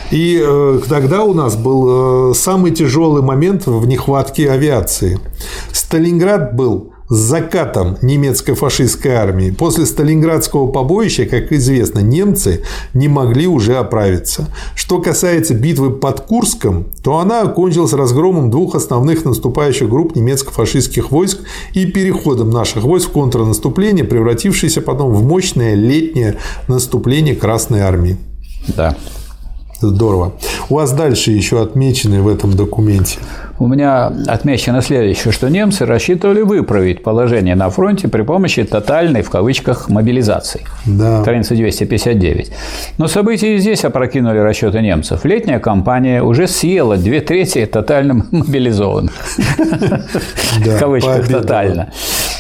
И 0.09 0.41
э, 0.41 0.79
тогда 0.87 1.23
у 1.23 1.33
нас 1.33 1.57
был 1.57 2.31
э, 2.31 2.33
самый 2.33 2.71
тяжелый 2.71 3.21
момент 3.21 3.65
в 3.65 3.85
нехватке 3.85 4.49
авиации. 4.49 5.19
Сталинград 5.73 6.55
был 6.55 6.90
с 7.11 7.15
закатом 7.15 7.97
немецкой 8.01 8.53
фашистской 8.53 9.11
армии 9.11 9.51
после 9.51 9.85
Сталинградского 9.85 10.67
побоища, 10.67 11.25
как 11.25 11.51
известно, 11.51 11.99
немцы 11.99 12.63
не 12.93 13.09
могли 13.09 13.47
уже 13.47 13.75
оправиться. 13.75 14.47
Что 14.75 15.01
касается 15.01 15.53
битвы 15.53 15.89
под 15.89 16.21
Курском, 16.21 16.85
то 17.03 17.17
она 17.17 17.41
окончилась 17.41 17.91
разгромом 17.91 18.49
двух 18.49 18.75
основных 18.75 19.25
наступающих 19.25 19.89
групп 19.89 20.15
немецко-фашистских 20.15 21.11
войск 21.11 21.39
и 21.73 21.85
переходом 21.85 22.49
наших 22.49 22.83
войск 22.83 23.09
в 23.09 23.11
контрнаступление, 23.11 24.05
превратившееся 24.05 24.79
потом 24.79 25.11
в 25.11 25.21
мощное 25.25 25.75
летнее 25.75 26.37
наступление 26.69 27.35
Красной 27.35 27.81
армии. 27.81 28.15
Да. 28.77 28.95
Здорово. 29.81 30.33
У 30.69 30.75
вас 30.75 30.93
дальше 30.93 31.31
еще 31.31 31.61
отмечены 31.61 32.21
в 32.21 32.29
этом 32.29 32.55
документе 32.55 33.17
у 33.61 33.67
меня 33.67 34.11
отмечено 34.25 34.81
следующее, 34.81 35.31
что 35.31 35.47
немцы 35.47 35.85
рассчитывали 35.85 36.41
выправить 36.41 37.03
положение 37.03 37.53
на 37.53 37.69
фронте 37.69 38.07
при 38.07 38.23
помощи 38.23 38.63
тотальной, 38.63 39.21
в 39.21 39.29
кавычках, 39.29 39.87
мобилизации. 39.87 40.61
Да. 40.87 41.21
Страница 41.21 41.53
259. 41.53 42.51
Но 42.97 43.07
события 43.07 43.55
и 43.55 43.59
здесь 43.59 43.85
опрокинули 43.85 44.39
расчеты 44.39 44.81
немцев. 44.81 45.25
Летняя 45.25 45.59
кампания 45.59 46.23
уже 46.23 46.47
съела 46.47 46.97
две 46.97 47.21
трети 47.21 47.67
тотально 47.67 48.25
мобилизованных. 48.31 49.13
В 50.57 50.79
кавычках 50.79 51.27
тотально. 51.27 51.91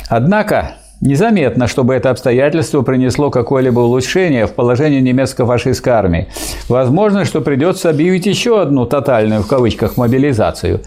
Однако 0.09 0.71
Незаметно, 1.01 1.67
чтобы 1.67 1.95
это 1.95 2.11
обстоятельство 2.11 2.83
принесло 2.83 3.31
какое-либо 3.31 3.79
улучшение 3.79 4.45
в 4.45 4.51
положении 4.51 4.99
немецко-фашистской 4.99 5.93
армии. 5.93 6.27
Возможно, 6.69 7.25
что 7.25 7.41
придется 7.41 7.89
объявить 7.89 8.27
еще 8.27 8.61
одну 8.61 8.85
тотальную 8.85 9.41
в 9.41 9.47
кавычках 9.47 9.97
мобилизацию. 9.97 10.81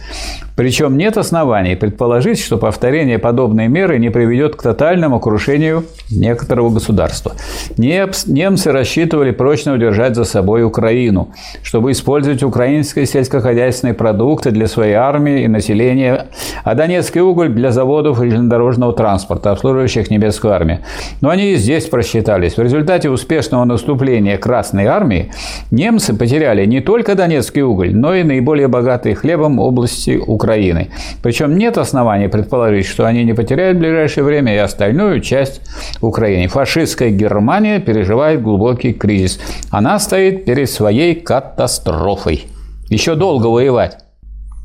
Причем 0.56 0.96
нет 0.96 1.18
оснований 1.18 1.74
предположить, 1.74 2.38
что 2.38 2.58
повторение 2.58 3.18
подобной 3.18 3.66
меры 3.66 3.98
не 3.98 4.10
приведет 4.10 4.54
к 4.54 4.62
тотальному 4.62 5.18
крушению 5.18 5.84
некоторого 6.12 6.70
государства. 6.70 7.32
Немцы 7.76 8.70
рассчитывали 8.70 9.32
прочно 9.32 9.72
удержать 9.74 10.14
за 10.14 10.22
собой 10.22 10.62
Украину, 10.62 11.30
чтобы 11.64 11.90
использовать 11.90 12.44
украинские 12.44 13.06
сельскохозяйственные 13.06 13.94
продукты 13.94 14.52
для 14.52 14.68
своей 14.68 14.94
армии 14.94 15.42
и 15.42 15.48
населения, 15.48 16.28
а 16.62 16.76
донецкий 16.76 17.20
уголь 17.20 17.48
для 17.48 17.72
заводов 17.72 18.22
и 18.22 18.30
железнодорожного 18.30 18.92
транспорта, 18.92 19.50
обслуживающих 19.50 20.03
немецкую 20.10 20.52
армию. 20.52 20.80
Но 21.20 21.30
они 21.30 21.52
и 21.52 21.56
здесь 21.56 21.86
просчитались. 21.86 22.56
В 22.56 22.62
результате 22.62 23.10
успешного 23.10 23.64
наступления 23.64 24.38
Красной 24.38 24.86
армии 24.86 25.32
немцы 25.70 26.14
потеряли 26.14 26.66
не 26.66 26.80
только 26.80 27.14
донецкий 27.14 27.62
уголь, 27.62 27.94
но 27.94 28.14
и 28.14 28.22
наиболее 28.22 28.68
богатые 28.68 29.14
хлебом 29.14 29.58
области 29.58 30.16
Украины. 30.16 30.90
Причем 31.22 31.56
нет 31.56 31.78
оснований 31.78 32.28
предположить, 32.28 32.86
что 32.86 33.06
они 33.06 33.24
не 33.24 33.32
потеряют 33.32 33.76
в 33.76 33.80
ближайшее 33.80 34.24
время 34.24 34.54
и 34.54 34.58
остальную 34.58 35.20
часть 35.20 35.60
Украины. 36.00 36.48
Фашистская 36.48 37.10
Германия 37.10 37.80
переживает 37.80 38.42
глубокий 38.42 38.92
кризис. 38.92 39.40
Она 39.70 39.98
стоит 39.98 40.44
перед 40.44 40.70
своей 40.70 41.14
катастрофой. 41.14 42.46
Еще 42.88 43.14
долго 43.14 43.46
воевать 43.46 43.98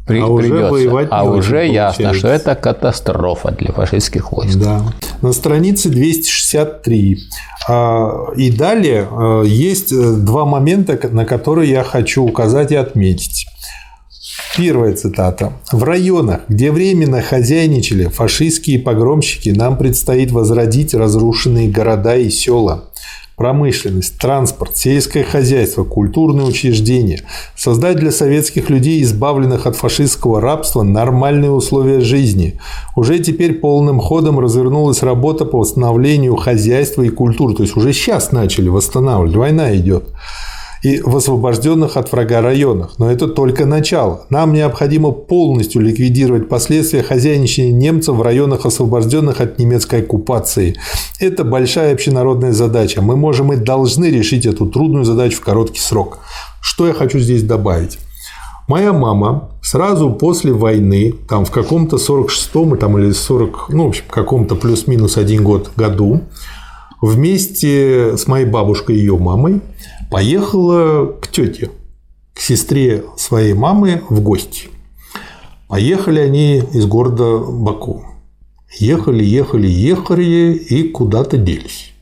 при, 0.09 0.21
а 0.21 0.35
придется. 0.35 0.55
Уже 0.55 0.71
воевать 0.71 1.07
а 1.11 1.23
уже 1.23 1.67
ясно, 1.67 2.13
что 2.13 2.27
это 2.27 2.55
катастрофа 2.55 3.51
для 3.51 3.71
фашистских 3.71 4.31
войск. 4.31 4.57
Да. 4.57 4.81
На 5.21 5.33
странице 5.33 5.89
263. 5.89 7.17
А, 7.67 8.31
и 8.37 8.51
далее 8.51 9.07
а, 9.11 9.43
есть 9.43 9.91
э, 9.91 10.13
два 10.13 10.45
момента, 10.45 10.97
на 11.11 11.25
которые 11.25 11.69
я 11.69 11.83
хочу 11.83 12.23
указать 12.23 12.71
и 12.71 12.75
отметить. 12.75 13.45
Первая 14.55 14.93
цитата. 14.95 15.53
«В 15.71 15.83
районах, 15.83 16.41
где 16.47 16.71
временно 16.71 17.21
хозяйничали 17.21 18.05
фашистские 18.05 18.79
погромщики, 18.79 19.49
нам 19.49 19.77
предстоит 19.77 20.31
возродить 20.31 20.93
разрушенные 20.93 21.69
города 21.69 22.15
и 22.15 22.29
села, 22.29 22.88
промышленность, 23.39 24.19
транспорт, 24.19 24.75
сельское 24.75 25.23
хозяйство, 25.23 25.85
культурные 25.85 26.45
учреждения, 26.45 27.21
создать 27.55 27.95
для 27.95 28.11
советских 28.11 28.69
людей, 28.69 29.01
избавленных 29.01 29.65
от 29.65 29.77
фашистского 29.77 30.41
рабства, 30.41 30.83
нормальные 30.83 31.49
условия 31.49 32.01
жизни. 32.01 32.59
Уже 32.97 33.17
теперь 33.19 33.53
полным 33.53 34.01
ходом 34.01 34.41
развернулась 34.41 35.03
работа 35.03 35.45
по 35.45 35.59
восстановлению 35.59 36.35
хозяйства 36.35 37.03
и 37.03 37.09
культуры. 37.09 37.55
То 37.55 37.63
есть 37.63 37.77
уже 37.77 37.93
сейчас 37.93 38.33
начали 38.33 38.67
восстанавливать, 38.67 39.37
война 39.37 39.73
идет 39.73 40.03
и 40.83 41.01
в 41.01 41.15
освобожденных 41.15 41.97
от 41.97 42.11
врага 42.11 42.41
районах. 42.41 42.95
Но 42.97 43.11
это 43.11 43.27
только 43.27 43.65
начало. 43.65 44.25
Нам 44.29 44.53
необходимо 44.53 45.11
полностью 45.11 45.81
ликвидировать 45.81 46.49
последствия 46.49 47.03
хозяйничания 47.03 47.71
немцев 47.71 48.15
в 48.15 48.21
районах, 48.21 48.65
освобожденных 48.65 49.41
от 49.41 49.59
немецкой 49.59 50.01
оккупации. 50.01 50.75
Это 51.19 51.43
большая 51.43 51.93
общенародная 51.93 52.53
задача. 52.53 53.01
Мы 53.01 53.15
можем 53.15 53.51
и 53.53 53.57
должны 53.57 54.05
решить 54.05 54.45
эту 54.45 54.65
трудную 54.65 55.05
задачу 55.05 55.37
в 55.37 55.41
короткий 55.41 55.79
срок. 55.79 56.19
Что 56.61 56.87
я 56.87 56.93
хочу 56.93 57.19
здесь 57.19 57.43
добавить? 57.43 57.97
Моя 58.69 58.93
мама 58.93 59.49
сразу 59.63 60.11
после 60.11 60.53
войны, 60.53 61.15
там 61.27 61.43
в 61.43 61.49
каком-то 61.49 61.97
46-м 61.97 62.77
там, 62.77 62.99
или 62.99 63.11
40, 63.11 63.69
ну, 63.69 63.85
в 63.85 63.87
общем, 63.87 64.03
каком-то 64.07 64.55
плюс-минус 64.55 65.17
один 65.17 65.43
год 65.43 65.71
году, 65.75 66.21
вместе 67.01 68.17
с 68.17 68.27
моей 68.27 68.45
бабушкой 68.45 68.95
и 68.95 68.99
ее 68.99 69.17
мамой 69.17 69.61
поехала 70.09 71.05
к 71.21 71.27
тете, 71.29 71.71
к 72.33 72.39
сестре 72.39 73.03
своей 73.17 73.53
мамы 73.53 74.03
в 74.09 74.21
гости. 74.21 74.69
Поехали 75.67 76.19
они 76.19 76.57
из 76.73 76.85
города 76.85 77.37
Баку. 77.37 78.03
Ехали, 78.77 79.23
ехали, 79.23 79.67
ехали 79.67 80.53
и 80.53 80.89
куда-то 80.89 81.37
делись. 81.37 81.93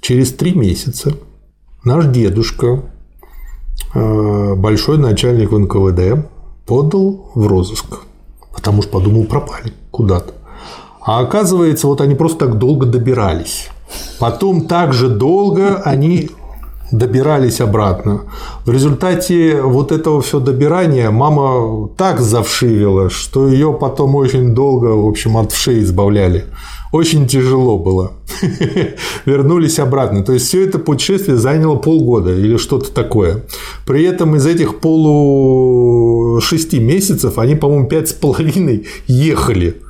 Через 0.00 0.32
три 0.32 0.54
месяца 0.54 1.14
наш 1.84 2.06
дедушка, 2.06 2.82
э, 3.94 4.54
большой 4.56 4.98
начальник 4.98 5.52
НКВД, 5.52 6.28
подал 6.66 7.30
в 7.34 7.46
розыск, 7.46 8.00
потому 8.54 8.82
что 8.82 8.92
подумал, 8.92 9.24
пропали 9.24 9.72
куда-то. 9.90 10.34
А 11.00 11.20
оказывается, 11.20 11.86
вот 11.88 12.00
они 12.00 12.14
просто 12.14 12.46
так 12.46 12.58
долго 12.58 12.86
добирались. 12.86 13.68
Потом 14.18 14.66
так 14.66 14.92
же 14.92 15.08
долго 15.08 15.76
они 15.84 16.30
добирались 16.92 17.60
обратно. 17.60 18.22
В 18.64 18.70
результате 18.70 19.62
вот 19.62 19.92
этого 19.92 20.20
все 20.20 20.40
добирания 20.40 21.10
мама 21.10 21.88
так 21.96 22.20
завшивила, 22.20 23.10
что 23.10 23.48
ее 23.48 23.72
потом 23.72 24.14
очень 24.14 24.54
долго, 24.54 24.86
в 24.88 25.08
общем, 25.08 25.36
от 25.36 25.52
вшей 25.52 25.82
избавляли. 25.82 26.44
Очень 26.92 27.26
тяжело 27.26 27.78
было. 27.78 28.12
Вернулись 29.24 29.78
обратно. 29.78 30.22
То 30.22 30.34
есть 30.34 30.46
все 30.46 30.66
это 30.66 30.78
путешествие 30.78 31.38
заняло 31.38 31.76
полгода 31.76 32.34
или 32.34 32.58
что-то 32.58 32.92
такое. 32.92 33.46
При 33.86 34.04
этом 34.04 34.36
из 34.36 34.46
этих 34.46 34.78
полу 34.80 36.38
шести 36.42 36.78
месяцев 36.78 37.38
они, 37.38 37.54
по-моему, 37.54 37.88
пять 37.88 38.10
с 38.10 38.12
половиной 38.12 38.86
ехали. 39.06 39.80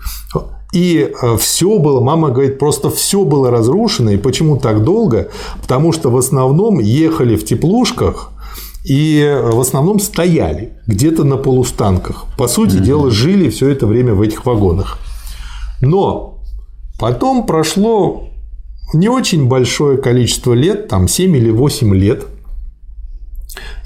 И 0.73 1.13
э, 1.23 1.37
все 1.37 1.79
было, 1.79 2.01
мама 2.01 2.31
говорит, 2.31 2.59
просто 2.59 2.91
все 2.91 3.25
было 3.25 3.51
разрушено. 3.51 4.11
И 4.11 4.17
почему 4.17 4.57
так 4.57 4.85
долго? 4.85 5.29
Потому 5.61 5.93
что 5.93 6.11
в 6.11 6.17
основном 6.17 6.79
ехали 6.79 7.37
в 7.37 7.45
теплушках 7.45 8.33
и 8.85 9.21
э, 9.21 9.51
в 9.51 9.61
основном 9.61 10.01
стояли 10.01 10.73
где-то 10.87 11.25
на 11.25 11.37
полустанках. 11.37 12.25
По 12.39 12.49
сути 12.49 12.77
mm-hmm. 12.77 12.85
дела, 12.85 13.11
жили 13.11 13.51
все 13.51 13.69
это 13.69 13.87
время 13.87 14.15
в 14.15 14.23
этих 14.23 14.47
вагонах. 14.47 14.99
Но 15.83 16.39
потом 16.99 17.47
прошло 17.47 18.29
не 18.95 19.09
очень 19.09 19.49
большое 19.49 19.99
количество 19.99 20.55
лет, 20.55 20.89
там 20.89 21.07
7 21.07 21.37
или 21.37 21.51
8 21.51 21.95
лет, 21.95 22.27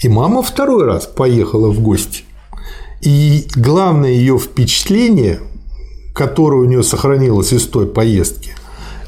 и 0.03 0.09
мама 0.09 0.43
второй 0.43 0.85
раз 0.85 1.07
поехала 1.07 1.69
в 1.69 1.81
гости. 1.81 2.25
И 3.03 3.47
главное 3.55 4.11
ее 4.11 4.39
впечатление 4.39 5.41
которое 6.17 6.63
у 6.63 6.65
нее 6.65 6.83
сохранилось 6.83 7.53
из 7.53 7.67
той 7.67 7.87
поездки, 7.87 8.55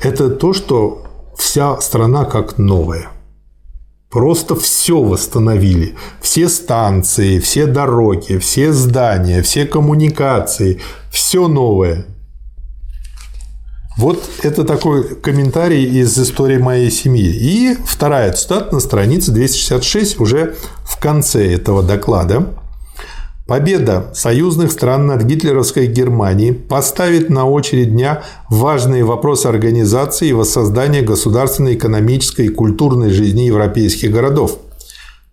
это 0.03 0.29
то, 0.29 0.53
что 0.53 1.05
вся 1.37 1.81
страна 1.81 2.27
как 2.27 2.59
новая. 2.59 3.09
Просто 4.11 4.55
все 4.55 5.03
восстановили. 5.03 5.97
Все 6.21 6.49
станции, 6.49 7.39
все 7.39 7.67
дороги, 7.67 8.37
все 8.39 8.73
здания, 8.73 9.43
все 9.43 9.65
коммуникации, 9.65 10.81
все 11.11 11.49
новое. 11.49 12.07
Вот 13.97 14.23
это 14.43 14.65
такой 14.65 15.17
комментарий 15.17 15.85
из 15.85 16.17
истории 16.19 16.59
моей 16.59 16.91
семьи. 16.91 17.27
И 17.27 17.77
вторая 17.87 18.33
цитата 18.33 18.75
на 18.75 18.81
странице 18.81 19.33
266 19.33 20.21
уже 20.21 20.57
в 20.85 21.01
конце 21.01 21.53
этого 21.55 21.83
доклада. 21.83 22.55
Победа 23.49 24.11
союзных 24.13 24.71
стран 24.71 25.07
над 25.07 25.23
гитлеровской 25.23 25.87
Германией 25.87 26.53
поставит 26.53 27.31
на 27.31 27.49
очередь 27.49 27.93
дня 27.93 28.23
важные 28.51 29.05
вопросы 29.05 29.47
организации 29.47 30.29
и 30.29 30.33
воссоздания 30.35 31.01
государственной, 31.01 31.75
экономической 31.75 32.45
и 32.45 32.51
культурной 32.51 33.09
жизни 33.09 33.45
европейских 33.45 34.13
городов. 34.13 34.59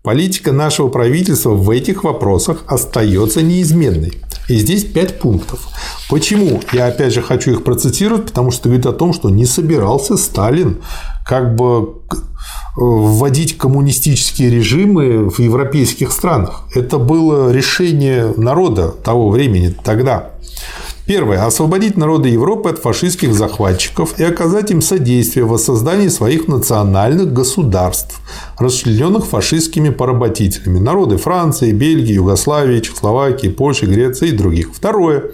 Политика 0.02 0.52
нашего 0.52 0.88
правительства 0.88 1.50
в 1.50 1.68
этих 1.68 2.04
вопросах 2.04 2.64
остается 2.66 3.42
неизменной. 3.42 4.14
И 4.48 4.56
здесь 4.56 4.84
пять 4.84 5.18
пунктов. 5.18 5.68
Почему? 6.08 6.62
Я 6.72 6.86
опять 6.86 7.12
же 7.12 7.20
хочу 7.20 7.50
их 7.50 7.64
процитировать, 7.64 8.24
потому 8.28 8.50
что 8.50 8.70
говорит 8.70 8.86
о 8.86 8.94
том, 8.94 9.12
что 9.12 9.28
не 9.28 9.44
собирался 9.44 10.16
Сталин 10.16 10.80
как 11.26 11.54
бы 11.54 11.96
вводить 12.76 13.56
коммунистические 13.56 14.50
режимы 14.50 15.30
в 15.30 15.38
европейских 15.38 16.12
странах. 16.12 16.64
Это 16.74 16.98
было 16.98 17.50
решение 17.50 18.32
народа 18.36 18.88
того 18.90 19.30
времени, 19.30 19.74
тогда. 19.82 20.30
Первое. 21.06 21.46
Освободить 21.46 21.96
народы 21.96 22.30
Европы 22.30 22.68
от 22.68 22.80
фашистских 22.80 23.32
захватчиков 23.32 24.18
и 24.18 24.24
оказать 24.24 24.72
им 24.72 24.82
содействие 24.82 25.44
в 25.44 25.50
воссоздании 25.50 26.08
своих 26.08 26.48
национальных 26.48 27.32
государств, 27.32 28.20
расчлененных 28.58 29.24
фашистскими 29.24 29.90
поработителями. 29.90 30.80
Народы 30.80 31.16
Франции, 31.16 31.70
Бельгии, 31.70 32.14
Югославии, 32.14 32.80
Чехословакии, 32.80 33.46
Польши, 33.46 33.86
Греции 33.86 34.30
и 34.30 34.32
других. 34.32 34.70
Второе. 34.74 35.30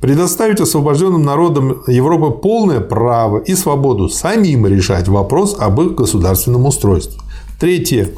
Предоставить 0.00 0.60
освобожденным 0.60 1.22
народам 1.22 1.82
Европы 1.86 2.30
полное 2.30 2.80
право 2.80 3.40
и 3.40 3.54
свободу 3.54 4.08
самим 4.08 4.66
решать 4.66 5.06
вопрос 5.06 5.54
об 5.58 5.82
их 5.82 5.96
государственном 5.96 6.64
устройстве. 6.64 7.20
Третье 7.58 8.08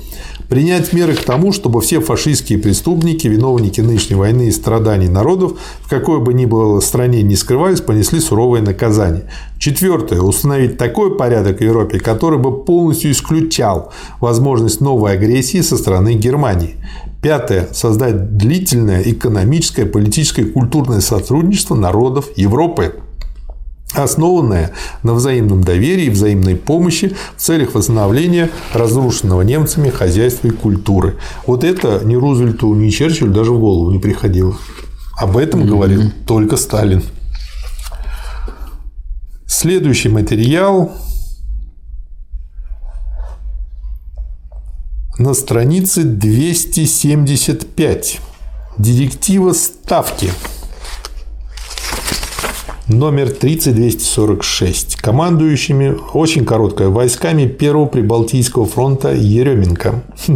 принять 0.53 0.93
меры 0.93 1.15
к 1.15 1.25
тому, 1.25 1.51
чтобы 1.51 1.81
все 1.81 2.03
фашистские 2.03 2.59
преступники, 2.59 3.27
виновники 3.27 3.81
нынешней 3.81 4.17
войны 4.17 4.49
и 4.49 4.53
страданий 4.53 5.09
народов, 5.09 5.55
в 5.81 5.89
какой 5.89 6.21
бы 6.21 6.35
ни 6.35 6.45
было 6.45 6.81
стране 6.81 7.23
не 7.23 7.37
скрывались, 7.37 7.81
понесли 7.81 8.21
суровое 8.21 8.61
наказание. 8.61 9.31
Четвертое. 9.59 10.21
Установить 10.21 10.77
такой 10.77 11.17
порядок 11.17 11.61
в 11.61 11.63
Европе, 11.63 11.99
который 11.99 12.39
бы 12.39 12.65
полностью 12.65 13.13
исключал 13.13 13.95
возможность 14.21 14.83
новой 14.83 15.15
агрессии 15.15 15.63
со 15.63 15.79
стороны 15.79 16.17
Германии. 16.17 16.77
Пятое. 17.23 17.69
Создать 17.73 18.37
длительное 18.37 19.01
экономическое, 19.01 19.87
политическое 19.87 20.43
и 20.43 20.51
культурное 20.51 21.01
сотрудничество 21.01 21.77
народов 21.77 22.27
Европы 22.37 22.97
основанная 23.95 24.73
на 25.03 25.15
взаимном 25.15 25.63
доверии 25.63 26.07
и 26.07 26.11
взаимной 26.11 26.57
помощи 26.57 27.17
в 27.37 27.41
целях 27.41 27.75
восстановления 27.75 28.51
разрушенного 28.73 29.43
немцами 29.43 29.91
хозяйства 29.91 30.49
и 30.49 30.51
культуры. 30.51 31.17
Вот 31.47 31.65
это 31.65 32.01
ни 32.05 32.15
Рузвельту, 32.15 32.75
ни 32.75 32.91
Черчиллю 32.91 33.33
даже 33.33 33.53
в 33.53 33.61
голову 33.61 33.91
не 33.91 33.99
приходило. 33.99 34.57
Об 35.17 35.37
этом 35.37 35.67
говорил 35.67 36.11
только 36.27 36.57
Сталин. 36.57 37.03
Следующий 39.47 40.09
материал 40.09 40.93
на 45.19 45.35
странице 45.35 46.05
275. 46.05 48.21
Директива 48.79 49.53
ставки 49.53 50.31
номер 52.93 53.31
30246, 53.31 54.97
командующими, 54.97 55.97
очень 56.13 56.45
короткое, 56.45 56.89
войсками 56.89 57.47
Первого 57.47 57.87
Прибалтийского 57.87 58.67
фронта 58.67 59.13
Еременко. 59.13 60.03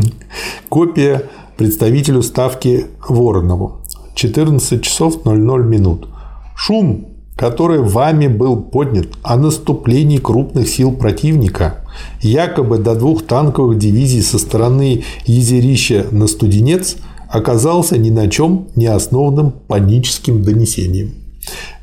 Копия 0.69 1.23
представителю 1.57 2.23
ставки 2.23 2.87
Воронову. 3.09 3.83
14 4.15 4.83
часов 4.83 5.25
00 5.25 5.65
минут. 5.65 6.09
Шум, 6.55 7.09
который 7.37 7.81
вами 7.81 8.27
был 8.27 8.61
поднят 8.63 9.09
о 9.23 9.37
наступлении 9.37 10.19
крупных 10.19 10.69
сил 10.69 10.93
противника, 10.93 11.85
якобы 12.21 12.79
до 12.79 12.95
двух 12.95 13.25
танковых 13.25 13.79
дивизий 13.79 14.23
со 14.23 14.39
стороны 14.39 15.05
Езерища 15.27 16.07
на 16.11 16.27
Студенец, 16.27 16.97
оказался 17.29 17.99
ни 17.99 18.11
на 18.11 18.29
чем 18.29 18.69
не 18.75 18.87
основанным 18.87 19.53
паническим 19.53 20.43
донесением. 20.43 21.15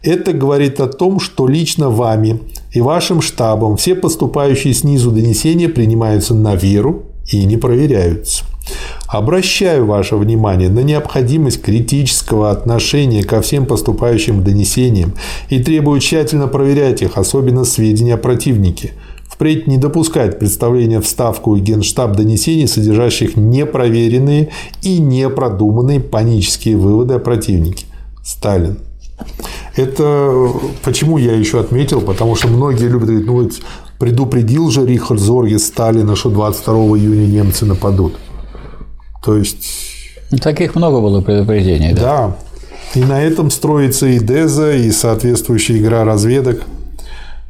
Это 0.03 0.33
говорит 0.33 0.81
о 0.81 0.87
том, 0.87 1.21
что 1.21 1.47
лично 1.47 1.89
вами 1.89 2.41
и 2.73 2.81
вашим 2.81 3.21
штабом 3.21 3.77
все 3.77 3.95
поступающие 3.95 4.73
снизу 4.73 5.11
донесения 5.11 5.69
принимаются 5.69 6.33
на 6.33 6.55
веру 6.55 7.03
и 7.31 7.45
не 7.45 7.55
проверяются. 7.55 8.43
Обращаю 9.07 9.85
ваше 9.85 10.17
внимание 10.17 10.69
на 10.69 10.81
необходимость 10.81 11.61
критического 11.61 12.51
отношения 12.51 13.23
ко 13.23 13.41
всем 13.41 13.65
поступающим 13.65 14.43
донесениям 14.43 15.13
и 15.49 15.63
требую 15.63 16.01
тщательно 16.01 16.47
проверять 16.47 17.01
их, 17.01 17.17
особенно 17.17 17.63
сведения 17.63 18.15
о 18.15 18.17
противнике. 18.17 18.91
Впредь 19.29 19.67
не 19.67 19.77
допускать 19.77 20.37
представления 20.37 20.99
в 20.99 21.07
Ставку 21.07 21.55
и 21.55 21.61
Генштаб 21.61 22.15
донесений, 22.15 22.67
содержащих 22.67 23.37
непроверенные 23.37 24.49
и 24.81 24.99
непродуманные 24.99 26.01
панические 26.01 26.75
выводы 26.75 27.15
о 27.15 27.19
противнике. 27.19 27.85
Сталин. 28.23 28.77
Это 29.75 30.49
почему 30.83 31.17
я 31.17 31.33
еще 31.33 31.59
отметил, 31.59 32.01
потому 32.01 32.35
что 32.35 32.47
многие 32.47 32.87
любят 32.87 33.09
говорить, 33.09 33.25
ну 33.27 33.33
вот 33.33 33.53
предупредил 33.99 34.69
же 34.69 34.85
Рихард 34.85 35.19
Зорге 35.19 35.59
Сталина, 35.59 36.15
что 36.15 36.29
22 36.29 36.73
июня 36.97 37.25
немцы 37.25 37.65
нападут. 37.65 38.15
То 39.23 39.37
есть... 39.37 39.65
Таких 40.41 40.75
много 40.75 40.99
было 40.99 41.21
предупреждений, 41.21 41.93
да? 41.93 42.01
Да. 42.01 42.37
И 42.95 43.03
на 43.03 43.21
этом 43.21 43.49
строится 43.49 44.07
и 44.07 44.19
ДЕЗа, 44.19 44.73
и 44.73 44.91
соответствующая 44.91 45.77
игра 45.77 46.03
разведок. 46.03 46.63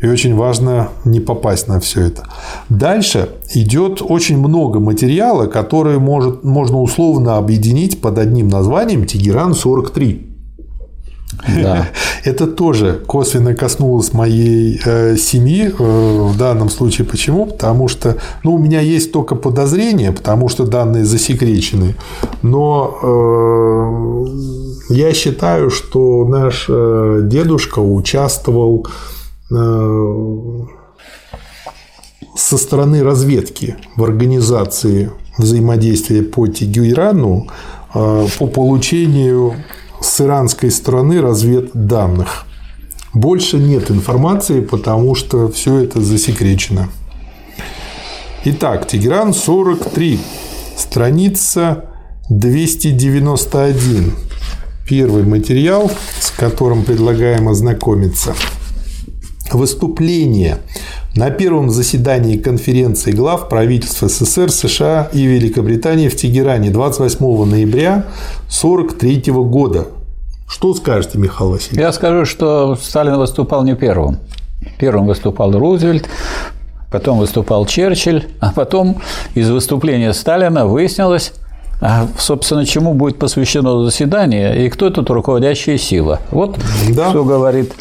И 0.02 0.08
очень 0.08 0.36
важно 0.36 0.90
не 1.06 1.22
попасть 1.22 1.68
на 1.70 1.80
все 1.80 2.02
это. 2.08 2.28
Дальше 2.68 3.30
идет 3.54 4.02
очень 4.02 4.38
много 4.38 4.80
материала, 4.82 5.48
которые 5.48 5.98
может, 5.98 6.44
можно 6.44 6.82
условно 6.82 7.38
объединить 7.38 8.02
под 8.02 8.18
одним 8.18 8.50
названием 8.50 9.04
Тегеран-43. 9.04 10.32
Это 12.23 12.47
тоже 12.47 13.01
косвенно 13.05 13.55
коснулось 13.55 14.14
моей 14.14 14.80
э, 14.85 15.18
семьи 15.18 15.68
э, 15.68 15.73
в 15.77 16.38
данном 16.38 16.69
случае. 16.69 17.05
Почему? 17.05 17.45
Потому 17.45 17.88
что 17.88 18.18
ну, 18.43 18.55
у 18.55 18.57
меня 18.57 18.80
есть 18.81 19.11
только 19.11 19.35
подозрения, 19.35 20.11
потому 20.11 20.49
что 20.49 20.65
данные 20.65 21.05
засекречены. 21.05 21.95
Но 22.41 22.97
э, 24.89 24.93
я 24.93 25.14
считаю, 25.14 25.69
что 25.69 26.26
наш 26.27 26.68
дедушка 26.68 27.80
участвовал 27.80 28.88
со 32.35 32.57
стороны 32.57 33.03
разведки 33.03 33.76
в 33.95 34.03
организации 34.03 35.11
взаимодействия 35.38 36.22
по 36.22 36.47
Тегерану 36.47 37.47
э, 37.93 38.27
по 38.39 38.47
получению 38.47 39.55
с 40.04 40.22
иранской 40.22 40.70
стороны 40.70 41.22
разведданных. 41.22 42.46
Больше 43.14 43.58
нет 43.58 43.90
информации, 43.90 44.62
потому 44.62 45.16
что 45.16 45.50
все 45.52 45.80
это 45.80 46.02
засекречено. 46.02 46.90
Итак, 48.46 48.88
Тегеран 48.88 49.34
43, 49.34 50.20
страница 50.76 51.86
291. 52.30 54.14
Первый 54.88 55.24
материал, 55.24 55.90
с 56.20 56.32
которым 56.32 56.84
предлагаем 56.84 57.48
ознакомиться. 57.48 58.36
Выступление 59.52 60.58
на 61.15 61.30
первом 61.30 61.69
заседании 61.69 62.38
конференции 62.38 63.11
глав 63.11 63.48
правительств 63.48 64.02
СССР, 64.02 64.52
США 64.52 65.10
и 65.14 65.23
Великобритании 65.23 66.10
в 66.10 66.15
Тегеране 66.15 66.72
28 66.72 67.45
ноября 67.45 68.06
1943 68.49 69.31
года. 69.34 69.88
Что 70.48 70.73
скажете, 70.73 71.19
Михаил 71.19 71.52
Васильевич? 71.52 71.80
Я 71.80 71.91
скажу, 71.91 72.26
что 72.26 72.76
Сталин 72.76 73.18
выступал 73.18 73.64
не 73.64 73.76
первым. 73.76 74.18
Первым 74.80 75.06
выступал 75.06 75.52
Рузвельт, 75.52 76.07
потом 76.91 77.19
выступал 77.19 77.65
Черчилль, 77.65 78.26
а 78.40 78.52
потом 78.52 78.98
из 79.35 79.49
выступления 79.49 80.14
Сталина 80.14 80.65
выяснилось, 80.65 81.34
а, 81.85 82.07
собственно, 82.18 82.65
чему 82.65 82.93
будет 82.93 83.19
посвящено 83.19 83.84
заседание 83.84 84.65
и 84.65 84.69
кто 84.69 84.89
тут 84.89 85.10
руководящая 85.10 85.77
сила. 85.77 86.22
Вот 86.31 86.57
да. 86.95 87.10
что 87.10 87.26
говорит 87.26 87.73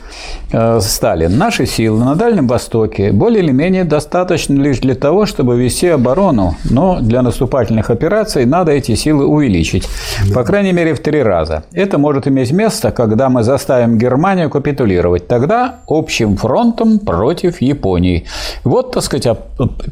э, 0.50 0.80
Сталин. 0.80 1.38
Наши 1.38 1.66
силы 1.66 2.04
на 2.04 2.16
Дальнем 2.16 2.48
Востоке 2.48 3.12
более 3.12 3.44
или 3.44 3.52
менее 3.52 3.84
достаточно 3.84 4.60
лишь 4.60 4.80
для 4.80 4.96
того, 4.96 5.24
чтобы 5.24 5.56
вести 5.56 5.86
оборону, 5.86 6.56
но 6.68 6.98
для 7.00 7.22
наступательных 7.22 7.90
операций 7.90 8.44
надо 8.44 8.72
эти 8.72 8.96
силы 8.96 9.24
увеличить. 9.24 9.88
Да. 10.28 10.34
По 10.34 10.42
крайней 10.42 10.72
мере, 10.72 10.94
в 10.94 10.98
три 10.98 11.22
раза. 11.22 11.62
Это 11.72 11.96
может 11.96 12.26
иметь 12.26 12.50
место, 12.50 12.90
когда 12.90 13.28
мы 13.28 13.44
заставим 13.44 13.98
Германию 13.98 14.50
капитулировать. 14.50 15.28
Тогда 15.28 15.76
общим 15.86 16.36
фронтом 16.36 16.98
против 16.98 17.60
Японии. 17.60 18.24
Вот, 18.64 18.90
так 18.90 19.04
сказать, 19.04 19.38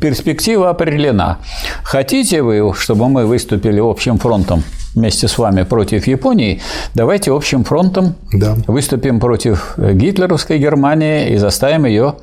перспектива 0.01 0.71
определена. 0.71 1.39
Хотите 1.85 2.43
вы, 2.43 2.73
чтобы 2.75 3.09
мы 3.09 3.25
выступили 3.25 3.79
общим 3.79 4.00
общим 4.01 4.17
фронтом 4.17 4.63
вместе 4.95 5.29
с 5.29 5.37
вами 5.37 5.63
против 5.65 6.07
Японии, 6.07 6.63
давайте 6.95 7.33
общим 7.33 7.65
фронтом 7.65 8.15
да. 8.33 8.57
выступим 8.67 9.21
против 9.21 9.75
гитлеровской 9.77 10.59
Германии 10.59 11.29
и 11.29 11.37
заставим 11.37 11.85
ее 11.85 12.15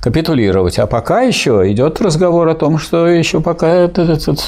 капитулировать. 0.00 0.78
А 0.78 0.86
пока 0.86 1.20
еще 1.20 1.70
идет 1.70 2.00
разговор 2.00 2.48
о 2.48 2.54
том, 2.54 2.78
что 2.78 3.06
еще 3.06 3.42
пока 3.42 3.68
этот, 3.68 4.08
этот 4.08 4.40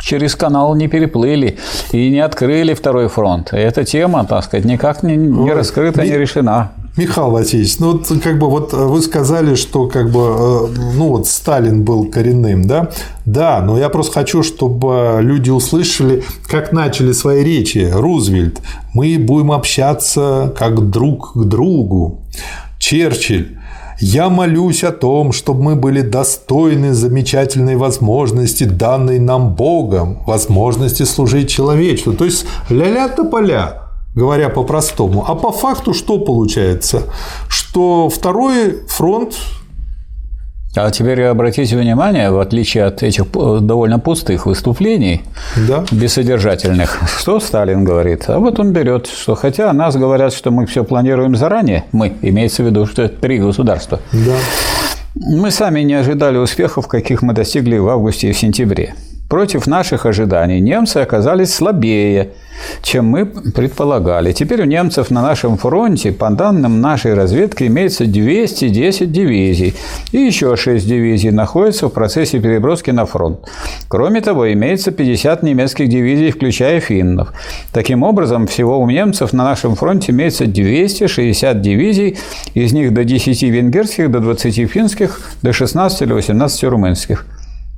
через 0.00 0.36
канал 0.36 0.76
не 0.76 0.86
переплыли 0.86 1.58
и 1.90 2.08
не 2.08 2.20
открыли 2.20 2.72
второй 2.74 3.08
фронт. 3.08 3.48
Эта 3.50 3.84
тема, 3.84 4.24
так 4.24 4.44
сказать, 4.44 4.64
никак 4.64 5.02
не, 5.02 5.16
не 5.16 5.52
раскрыта, 5.52 6.04
не 6.04 6.16
решена. 6.16 6.70
Михаил 6.98 7.30
Васильевич, 7.30 7.78
ну 7.78 7.92
вот 7.92 8.08
как 8.24 8.40
бы 8.40 8.50
вот 8.50 8.72
вы 8.72 9.00
сказали, 9.02 9.54
что 9.54 9.86
как 9.86 10.10
бы 10.10 10.18
э, 10.18 10.66
ну 10.96 11.10
вот 11.10 11.28
Сталин 11.28 11.84
был 11.84 12.10
коренным, 12.10 12.66
да? 12.66 12.90
Да, 13.24 13.60
но 13.60 13.78
я 13.78 13.88
просто 13.88 14.14
хочу, 14.14 14.42
чтобы 14.42 15.20
люди 15.22 15.48
услышали, 15.48 16.24
как 16.48 16.72
начали 16.72 17.12
свои 17.12 17.44
речи 17.44 17.88
Рузвельт. 17.92 18.60
Мы 18.94 19.16
будем 19.16 19.52
общаться 19.52 20.52
как 20.58 20.90
друг 20.90 21.34
к 21.34 21.44
другу. 21.44 22.18
Черчилль. 22.80 23.56
Я 24.00 24.28
молюсь 24.28 24.82
о 24.82 24.90
том, 24.90 25.30
чтобы 25.30 25.62
мы 25.62 25.76
были 25.76 26.00
достойны 26.00 26.94
замечательной 26.94 27.76
возможности, 27.76 28.64
данной 28.64 29.20
нам 29.20 29.54
Богом, 29.54 30.24
возможности 30.26 31.04
служить 31.04 31.48
человечеству. 31.48 32.12
То 32.12 32.24
есть 32.24 32.44
ля-ля 32.70 33.08
поля 33.08 33.87
говоря 34.14 34.48
по-простому. 34.48 35.24
А 35.26 35.34
по 35.34 35.52
факту 35.52 35.94
что 35.94 36.18
получается? 36.18 37.02
Что 37.48 38.08
второй 38.08 38.82
фронт 38.88 39.34
А 40.74 40.90
теперь 40.90 41.24
обратите 41.24 41.76
внимание, 41.76 42.30
в 42.30 42.38
отличие 42.38 42.84
от 42.84 43.02
этих 43.02 43.30
довольно 43.32 43.98
пустых 43.98 44.46
выступлений, 44.46 45.22
да. 45.68 45.84
бессодержательных, 45.90 47.00
что 47.18 47.40
Сталин 47.40 47.84
говорит. 47.84 48.24
А 48.28 48.38
вот 48.38 48.60
он 48.60 48.72
берет, 48.72 49.06
что 49.06 49.34
хотя 49.34 49.72
нас 49.72 49.96
говорят, 49.96 50.32
что 50.32 50.50
мы 50.50 50.66
все 50.66 50.84
планируем 50.84 51.36
заранее, 51.36 51.84
мы, 51.92 52.12
имеется 52.22 52.62
в 52.62 52.66
виду, 52.66 52.86
что 52.86 53.02
это 53.02 53.20
три 53.20 53.38
государства. 53.38 54.00
Да. 54.12 54.36
Мы 55.14 55.50
сами 55.50 55.80
не 55.80 55.94
ожидали 55.94 56.36
успехов, 56.36 56.86
каких 56.86 57.22
мы 57.22 57.32
достигли 57.32 57.78
в 57.78 57.88
августе 57.88 58.28
и 58.28 58.32
в 58.32 58.38
сентябре. 58.38 58.94
Против 59.28 59.66
наших 59.66 60.06
ожиданий 60.06 60.58
немцы 60.58 60.96
оказались 60.96 61.52
слабее, 61.52 62.30
чем 62.82 63.04
мы 63.04 63.26
предполагали. 63.26 64.32
Теперь 64.32 64.62
у 64.62 64.64
немцев 64.64 65.10
на 65.10 65.20
нашем 65.20 65.58
фронте, 65.58 66.12
по 66.12 66.30
данным 66.30 66.80
нашей 66.80 67.12
разведки, 67.12 67.64
имеется 67.64 68.06
210 68.06 69.12
дивизий, 69.12 69.74
и 70.12 70.18
еще 70.18 70.56
6 70.56 70.88
дивизий 70.88 71.30
находятся 71.30 71.88
в 71.88 71.92
процессе 71.92 72.40
переброски 72.40 72.90
на 72.90 73.04
фронт. 73.04 73.40
Кроме 73.88 74.22
того, 74.22 74.50
имеется 74.50 74.92
50 74.92 75.42
немецких 75.42 75.90
дивизий, 75.90 76.30
включая 76.30 76.80
финнов. 76.80 77.34
Таким 77.70 78.04
образом, 78.04 78.46
всего 78.46 78.80
у 78.80 78.88
немцев 78.88 79.34
на 79.34 79.44
нашем 79.44 79.74
фронте 79.74 80.12
имеется 80.12 80.46
260 80.46 81.60
дивизий, 81.60 82.16
из 82.54 82.72
них 82.72 82.94
до 82.94 83.04
10 83.04 83.42
венгерских, 83.42 84.10
до 84.10 84.20
20 84.20 84.70
финских, 84.70 85.20
до 85.42 85.52
16 85.52 86.00
или 86.00 86.14
18 86.14 86.64
румынских. 86.64 87.26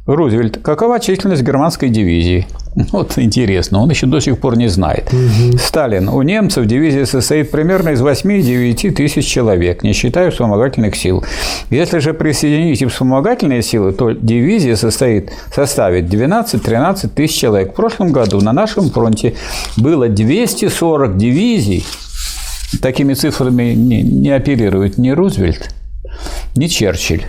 Рузвельт, 0.07 0.59
какова 0.63 0.99
численность 0.99 1.43
германской 1.43 1.89
дивизии? 1.89 2.47
Вот 2.93 3.19
интересно, 3.19 3.83
он 3.83 3.91
еще 3.91 4.07
до 4.07 4.21
сих 4.21 4.39
пор 4.39 4.57
не 4.57 4.69
знает. 4.69 5.13
Угу. 5.13 5.59
Сталин, 5.59 6.09
у 6.09 6.23
немцев 6.23 6.67
дивизия 6.67 7.05
состоит 7.05 7.51
примерно 7.51 7.91
из 7.91 8.03
8-9 8.03 8.93
тысяч 8.93 9.27
человек, 9.27 9.83
не 9.83 9.93
считая 9.93 10.31
вспомогательных 10.31 10.97
сил. 10.97 11.25
Если 11.71 11.99
же 11.99 12.15
присоединить 12.15 12.81
и 12.81 12.87
вспомогательные 12.87 13.63
силы, 13.63 13.93
то 13.93 14.13
дивизия 14.13 14.77
состоит, 14.77 15.33
составит 15.55 16.05
12-13 16.05 17.09
тысяч 17.09 17.39
человек. 17.39 17.73
В 17.73 17.75
прошлом 17.75 18.13
году 18.13 18.41
на 18.41 18.53
нашем 18.53 18.91
фронте 18.91 19.35
было 19.77 20.09
240 20.09 21.17
дивизий. 21.17 21.85
Такими 22.81 23.15
цифрами 23.15 23.75
не, 23.75 24.03
не 24.03 24.31
оперирует 24.31 24.97
ни 24.97 25.11
Рузвельт, 25.11 25.75
ни 26.55 26.69
Черчилль 26.69 27.25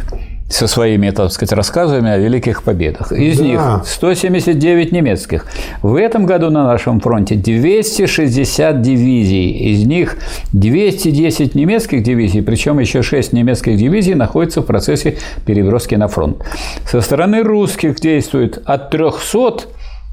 со 0.51 0.67
своими, 0.67 1.09
так 1.11 1.31
сказать, 1.31 1.53
рассказами 1.53 2.11
о 2.11 2.17
великих 2.17 2.63
победах. 2.63 3.11
Из 3.11 3.37
да. 3.37 3.43
них 3.43 3.61
179 3.85 4.91
немецких. 4.91 5.45
В 5.81 5.95
этом 5.95 6.25
году 6.25 6.49
на 6.49 6.65
нашем 6.65 6.99
фронте 6.99 7.35
260 7.35 8.81
дивизий. 8.81 9.51
Из 9.71 9.85
них 9.85 10.17
210 10.53 11.55
немецких 11.55 12.03
дивизий, 12.03 12.41
причем 12.41 12.79
еще 12.79 13.01
6 13.01 13.33
немецких 13.33 13.77
дивизий 13.77 14.13
находятся 14.13 14.61
в 14.61 14.65
процессе 14.65 15.17
переброски 15.45 15.95
на 15.95 16.07
фронт. 16.07 16.43
Со 16.85 17.01
стороны 17.01 17.43
русских 17.43 17.99
действует 17.99 18.61
от 18.65 18.89
300 18.91 19.63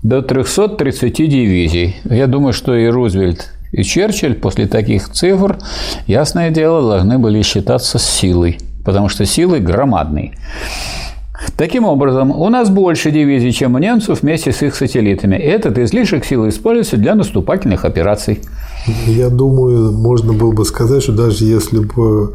до 0.03 0.23
330 0.23 1.15
дивизий. 1.15 1.97
Я 2.05 2.29
думаю, 2.29 2.53
что 2.53 2.77
и 2.77 2.87
Рузвельт, 2.87 3.53
и 3.73 3.83
Черчилль 3.83 4.35
после 4.35 4.69
таких 4.69 5.09
цифр, 5.09 5.59
ясное 6.07 6.51
дело, 6.51 6.89
должны 6.89 7.19
были 7.19 7.43
считаться 7.43 7.99
силой 7.99 8.59
потому 8.89 9.11
что 9.11 9.27
силы 9.27 9.61
громадные. 9.61 10.33
Таким 11.59 11.85
образом, 11.85 12.31
у 12.31 12.49
нас 12.49 12.71
больше 12.71 13.11
дивизий, 13.11 13.53
чем 13.53 13.75
у 13.75 13.79
немцев 13.79 14.23
вместе 14.23 14.51
с 14.51 14.63
их 14.63 14.75
сателлитами. 14.75 15.37
Этот 15.37 15.77
излишек 15.77 16.25
силы 16.25 16.49
используется 16.49 16.97
для 16.97 17.15
наступательных 17.15 17.85
операций. 17.85 18.41
Я 19.07 19.29
думаю, 19.29 19.93
можно 19.93 20.33
было 20.33 20.53
бы 20.53 20.65
сказать, 20.65 21.03
что 21.03 21.13
даже 21.13 21.45
если 21.45 21.81
бы 21.81 22.35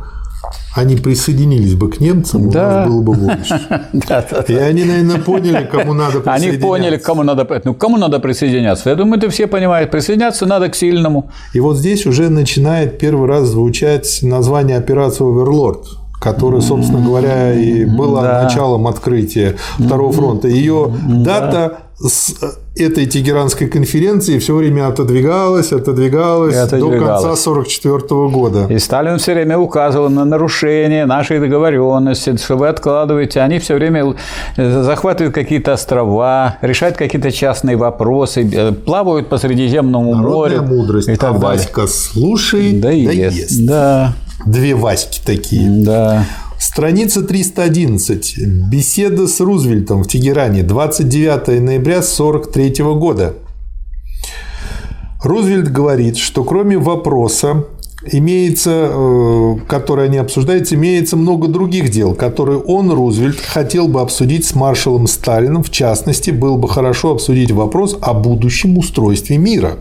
они 0.75 0.95
присоединились 0.95 1.73
бы 1.73 1.89
к 1.89 1.99
немцам, 1.99 2.51
да. 2.51 2.67
у 2.67 2.71
нас 2.71 2.87
было 2.87 3.01
бы 3.01 3.13
больше. 3.15 4.47
И 4.47 4.55
они, 4.55 4.83
наверное, 4.83 5.17
поняли, 5.17 5.67
кому 5.71 5.93
надо 5.93 6.19
присоединяться. 6.19 6.49
Они 6.49 6.57
поняли, 6.57 6.97
кому 6.97 7.23
надо, 7.23 7.61
ну, 7.63 7.73
кому 7.73 7.97
надо 7.97 8.19
присоединяться. 8.19 8.91
Я 8.91 8.95
думаю, 8.95 9.17
это 9.17 9.31
все 9.31 9.47
понимают. 9.47 9.89
Присоединяться 9.89 10.45
надо 10.45 10.69
к 10.69 10.75
сильному. 10.75 11.31
И 11.53 11.59
вот 11.59 11.77
здесь 11.77 12.05
уже 12.05 12.29
начинает 12.29 12.99
первый 12.99 13.27
раз 13.27 13.47
звучать 13.47 14.19
название 14.21 14.77
операции 14.77 15.23
«Оверлорд» 15.23 16.02
которая, 16.23 16.61
собственно 16.61 17.01
говоря, 17.05 17.53
и 17.53 17.83
была 17.83 18.21
да. 18.21 18.43
началом 18.43 18.87
открытия 18.87 19.57
Второго 19.77 20.13
фронта. 20.13 20.47
Ее 20.47 20.89
дата 21.05 21.79
с 21.99 22.33
этой 22.75 23.05
Тегеранской 23.05 23.67
конференции 23.67 24.39
все 24.39 24.55
время 24.55 24.87
отодвигалась, 24.87 25.71
отодвигалась, 25.73 26.55
отодвигалась. 26.55 26.99
до 26.99 27.05
конца 27.05 27.49
1944 27.49 28.29
года. 28.29 28.73
И 28.73 28.79
Сталин 28.79 29.17
все 29.17 29.33
время 29.33 29.57
указывал 29.57 30.09
на 30.09 30.25
нарушение 30.25 31.05
нашей 31.05 31.39
договоренности, 31.39 32.35
что 32.37 32.55
вы 32.55 32.69
откладываете. 32.69 33.41
Они 33.41 33.59
все 33.59 33.75
время 33.75 34.15
захватывают 34.57 35.35
какие-то 35.35 35.73
острова, 35.73 36.57
решают 36.61 36.95
какие-то 36.97 37.31
частные 37.31 37.75
вопросы, 37.75 38.49
э, 38.51 38.71
плавают 38.71 39.27
по 39.27 39.37
Средиземному 39.37 40.15
Народная 40.15 40.61
морю. 40.61 40.75
мудрость. 40.75 41.09
И 41.09 41.15
так 41.15 41.35
а 41.35 41.39
далее. 41.39 41.59
Васька 41.59 41.87
слушает, 41.87 42.79
да, 42.79 42.87
да 42.87 42.93
ест. 42.93 43.37
ест. 43.37 43.65
Да. 43.67 44.13
Две 44.45 44.75
Васьки 44.75 45.19
такие. 45.25 45.69
Да. 45.69 46.25
Страница 46.59 47.23
311. 47.23 48.37
Беседа 48.69 49.27
с 49.27 49.39
Рузвельтом 49.39 50.03
в 50.03 50.07
Тегеране 50.07 50.63
29 50.63 51.61
ноября 51.61 51.97
1943 51.97 52.83
года. 52.95 53.33
Рузвельт 55.21 55.71
говорит, 55.71 56.17
что 56.17 56.43
кроме 56.43 56.77
вопроса, 56.77 57.65
имеется, 58.11 58.89
э, 58.91 59.55
который 59.67 60.05
они 60.05 60.17
обсуждают, 60.17 60.71
имеется 60.73 61.15
много 61.15 61.47
других 61.47 61.89
дел, 61.89 62.13
которые 62.13 62.59
он, 62.59 62.91
Рузвельт, 62.91 63.39
хотел 63.39 63.87
бы 63.87 64.01
обсудить 64.01 64.45
с 64.45 64.55
маршалом 64.55 65.07
Сталином. 65.07 65.63
В 65.63 65.69
частности, 65.69 66.31
было 66.31 66.57
бы 66.57 66.67
хорошо 66.67 67.11
обсудить 67.11 67.51
вопрос 67.51 67.97
о 68.01 68.13
будущем 68.13 68.77
устройстве 68.77 69.37
мира. 69.37 69.77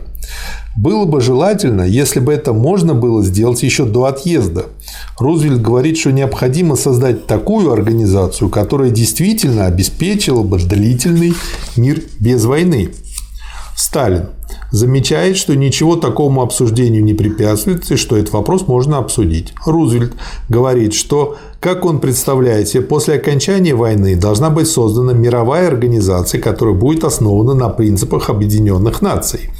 Было 0.75 1.05
бы 1.05 1.21
желательно, 1.21 1.83
если 1.83 2.19
бы 2.19 2.33
это 2.33 2.51
можно 2.51 2.95
было 2.95 3.23
сделать 3.23 3.61
еще 3.61 3.85
до 3.85 4.05
отъезда. 4.05 4.65
Рузвельт 5.19 5.61
говорит, 5.61 5.97
что 5.97 6.11
необходимо 6.11 6.75
создать 6.75 7.27
такую 7.27 7.71
организацию, 7.71 8.49
которая 8.49 8.89
действительно 8.89 9.67
обеспечила 9.67 10.41
бы 10.41 10.57
длительный 10.57 11.33
мир 11.75 12.01
без 12.19 12.45
войны. 12.45 12.89
Сталин 13.75 14.29
замечает, 14.71 15.37
что 15.37 15.55
ничего 15.55 15.95
такому 15.95 16.41
обсуждению 16.41 17.03
не 17.03 17.13
препятствует 17.13 17.89
и 17.91 17.95
что 17.95 18.17
этот 18.17 18.33
вопрос 18.33 18.67
можно 18.67 18.97
обсудить. 18.97 19.53
Рузвельт 19.65 20.13
говорит, 20.49 20.93
что, 20.95 21.37
как 21.59 21.85
он 21.85 21.99
представляет 21.99 22.67
себе, 22.67 22.81
после 22.81 23.15
окончания 23.15 23.75
войны 23.75 24.15
должна 24.15 24.49
быть 24.49 24.67
создана 24.67 25.13
мировая 25.13 25.67
организация, 25.67 26.41
которая 26.41 26.75
будет 26.75 27.03
основана 27.03 27.53
на 27.53 27.69
принципах 27.69 28.29
Объединенных 28.29 29.01
Наций. 29.01 29.51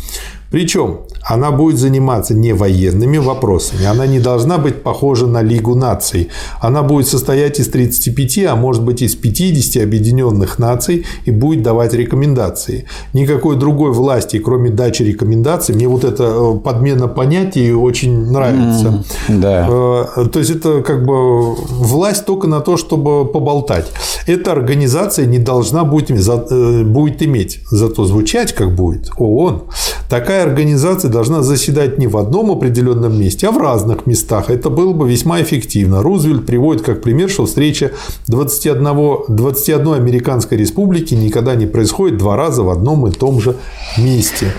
Причем 0.53 0.99
она 1.23 1.49
будет 1.49 1.79
заниматься 1.79 2.35
не 2.35 2.53
военными 2.53 3.17
вопросами, 3.17 3.85
она 3.85 4.05
не 4.05 4.19
должна 4.19 4.59
быть 4.59 4.83
похожа 4.83 5.25
на 5.25 5.41
Лигу 5.41 5.73
наций. 5.73 6.29
Она 6.61 6.83
будет 6.83 7.07
состоять 7.07 7.59
из 7.59 7.69
35, 7.69 8.45
а 8.45 8.55
может 8.55 8.83
быть 8.83 9.01
из 9.01 9.15
50 9.15 9.81
объединенных 9.81 10.59
наций 10.59 11.07
и 11.25 11.31
будет 11.31 11.63
давать 11.63 11.95
рекомендации. 11.95 12.85
Никакой 13.13 13.55
другой 13.55 13.93
власти, 13.93 14.37
кроме 14.37 14.69
дачи 14.69 15.01
рекомендаций, 15.01 15.73
мне 15.73 15.87
вот 15.87 16.03
эта 16.03 16.25
э, 16.25 16.59
подмена 16.59 17.07
понятий 17.07 17.73
очень 17.73 18.29
нравится. 18.29 19.03
Mm, 19.29 19.39
да. 19.39 19.67
Э, 19.67 20.25
то 20.27 20.37
есть 20.37 20.51
это 20.51 20.83
как 20.83 21.03
бы 21.03 21.55
власть 21.55 22.25
только 22.25 22.45
на 22.45 22.59
то, 22.59 22.77
чтобы 22.77 23.25
поболтать. 23.25 23.91
Эта 24.27 24.51
организация 24.51 25.25
не 25.25 25.39
должна 25.39 25.83
будет, 25.83 26.11
э, 26.11 26.83
будет 26.83 27.23
иметь, 27.23 27.61
зато 27.71 28.05
звучать 28.05 28.53
как 28.53 28.75
будет 28.75 29.09
ООН. 29.17 29.63
Такая 30.09 30.42
организация 30.43 31.09
должна 31.09 31.41
заседать 31.41 31.97
не 31.97 32.07
в 32.07 32.17
одном 32.17 32.51
определенном 32.51 33.19
месте, 33.19 33.47
а 33.47 33.51
в 33.51 33.57
разных 33.57 34.05
местах. 34.05 34.49
Это 34.49 34.69
было 34.69 34.93
бы 34.93 35.09
весьма 35.09 35.41
эффективно. 35.41 36.01
Рузвельт 36.01 36.45
приводит 36.45 36.83
как 36.83 37.01
пример, 37.01 37.29
что 37.29 37.45
встреча 37.45 37.91
21, 38.27 39.35
21 39.35 39.93
американской 39.93 40.57
республики 40.57 41.13
никогда 41.13 41.55
не 41.55 41.65
происходит 41.65 42.17
два 42.17 42.35
раза 42.35 42.63
в 42.63 42.69
одном 42.69 43.07
и 43.07 43.11
том 43.11 43.39
же 43.39 43.55
месте. 43.97 44.51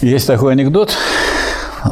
Есть 0.00 0.26
такой 0.26 0.52
анекдот, 0.52 0.96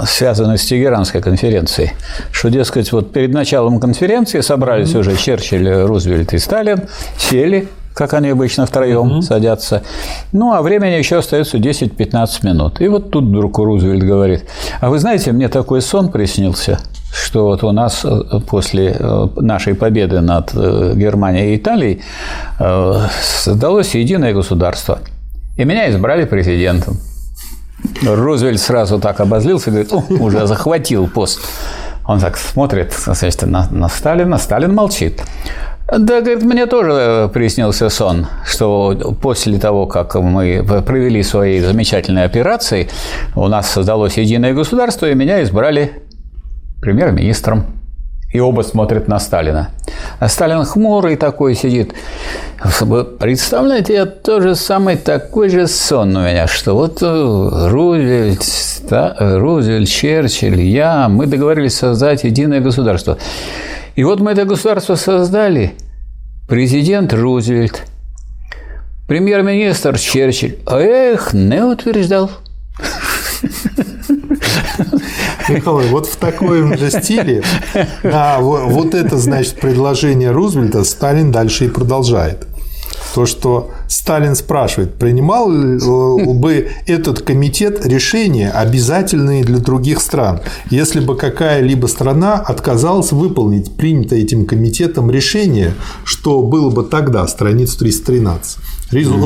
связанный 0.07 0.59
с 0.59 0.65
Тегеранской 0.65 1.21
конференцией, 1.21 1.93
что, 2.31 2.51
дескать, 2.51 2.93
вот 2.93 3.13
перед 3.13 3.33
началом 3.33 3.81
конференции 3.81 4.41
собрались 4.41 4.91
mm-hmm. 4.91 5.01
уже 5.01 5.17
Черчилль, 5.17 5.69
Рузвельт 5.83 6.33
и 6.35 6.39
Сталин, 6.39 6.83
сели, 7.19 7.69
как 7.97 8.13
они 8.13 8.29
обычно 8.29 8.67
втроем 8.67 9.11
угу. 9.11 9.23
садятся. 9.23 9.83
Ну, 10.31 10.53
а 10.53 10.61
времени 10.61 10.93
еще 10.93 11.17
остается 11.17 11.57
10-15 11.57 12.29
минут. 12.47 12.81
И 12.83 12.89
вот 12.89 13.11
тут 13.11 13.25
вдруг 13.25 13.59
Рузвельт 13.59 14.03
говорит, 14.03 14.45
а 14.83 14.91
вы 14.91 14.99
знаете, 14.99 15.33
мне 15.33 15.49
такой 15.49 15.81
сон 15.81 16.11
приснился, 16.11 16.79
что 17.11 17.47
вот 17.47 17.65
у 17.65 17.73
нас 17.73 18.05
э, 18.05 18.41
после 18.47 18.95
э, 18.99 19.29
нашей 19.37 19.75
победы 19.75 20.21
над 20.21 20.51
э, 20.55 20.93
Германией 20.95 21.55
и 21.55 21.57
Италией 21.57 22.03
создалось 23.23 23.95
единое 23.95 24.35
государство. 24.35 24.99
И 25.57 25.65
меня 25.65 25.91
избрали 25.91 26.27
президентом. 26.27 26.99
Рузвельт 28.03 28.61
сразу 28.61 28.99
так 28.99 29.21
обозлился 29.21 29.71
и 29.71 29.73
говорит, 29.73 29.93
О, 29.95 30.05
уже 30.23 30.47
захватил 30.47 31.09
пост. 31.09 31.41
Он 32.05 32.21
так 32.21 32.37
смотрит 32.37 32.93
значит, 32.93 33.41
на, 33.43 33.69
на 33.71 33.89
Сталина, 33.89 34.37
Сталин 34.37 34.75
молчит. 34.75 35.23
Да, 35.89 36.21
говорит, 36.21 36.43
мне 36.43 36.67
тоже 36.67 37.31
приснился 37.33 37.89
сон, 37.91 38.27
что 38.45 39.15
после 39.23 39.59
того, 39.59 39.87
как 39.87 40.17
мы 40.17 40.65
провели 40.85 41.23
свои 41.23 41.61
замечательные 41.61 42.25
операции, 42.25 42.89
у 43.37 43.47
нас 43.47 43.71
создалось 43.71 44.19
единое 44.19 44.53
государство, 44.53 45.09
и 45.09 45.15
меня 45.15 45.43
избрали 45.45 46.03
премьер-министром. 46.81 47.67
И 48.33 48.41
оба 48.41 48.63
смотрят 48.63 49.07
на 49.07 49.21
Сталина. 49.21 49.71
А 50.19 50.29
Сталин 50.29 50.65
хмурый 50.65 51.17
такой 51.17 51.55
сидит. 51.55 51.95
Представляете, 53.21 53.95
я 53.95 54.07
тоже 54.07 54.57
самый 54.57 54.97
такой 54.97 55.49
же 55.49 55.69
сон 55.69 56.17
у 56.17 56.21
меня, 56.21 56.49
что 56.49 56.75
вот 56.75 56.99
э, 57.01 57.69
Рузвельт, 57.69 58.43
Рузвельт, 58.91 59.89
Черчилль, 59.89 60.61
я, 60.61 61.09
мы 61.09 61.27
договорились 61.27 61.77
создать 61.77 62.25
единое 62.25 62.61
государство. 62.61 63.17
И 63.97 64.05
вот 64.05 64.21
мы 64.21 64.33
это 64.33 64.45
государство 64.45 64.95
создали. 64.95 65.75
Президент 66.49 67.13
Рузвельт, 67.15 67.83
премьер-министр 69.09 69.99
Черчилль. 69.99 70.59
А 70.67 70.81
их 70.81 71.33
не 71.33 71.65
утверждал. 71.65 72.31
Николай, 75.49 75.89
вот 75.89 76.07
в 76.07 76.17
таком 76.17 76.77
же 76.77 76.91
стиле, 76.91 77.43
а, 78.05 78.41
вот 78.41 78.95
это, 78.95 79.17
значит, 79.17 79.55
предложение 79.61 80.31
Рузвельта 80.31 80.85
Сталин 80.85 81.33
дальше 81.33 81.65
и 81.65 81.69
продолжает 81.69 82.47
то, 83.17 83.25
что 83.25 83.71
Сталин 83.89 84.37
спрашивает, 84.37 84.97
принимал 84.97 85.51
э, 85.51 86.35
бы 86.35 86.69
этот 86.87 87.23
комитет 87.23 87.87
решения, 87.87 88.51
обязательные 88.51 89.43
для 89.43 89.57
других 89.57 90.03
стран, 90.03 90.41
если 90.69 91.01
бы 91.01 91.17
какая-либо 91.17 91.87
страна 91.87 92.35
отказалась 92.35 93.13
выполнить 93.13 93.75
принятое 93.75 94.21
этим 94.21 94.45
комитетом 94.45 95.11
решение, 95.11 95.73
что 96.05 96.43
было 96.43 96.69
бы 96.69 96.83
тогда, 96.85 97.27
страница 97.27 97.79
313. 97.79 98.59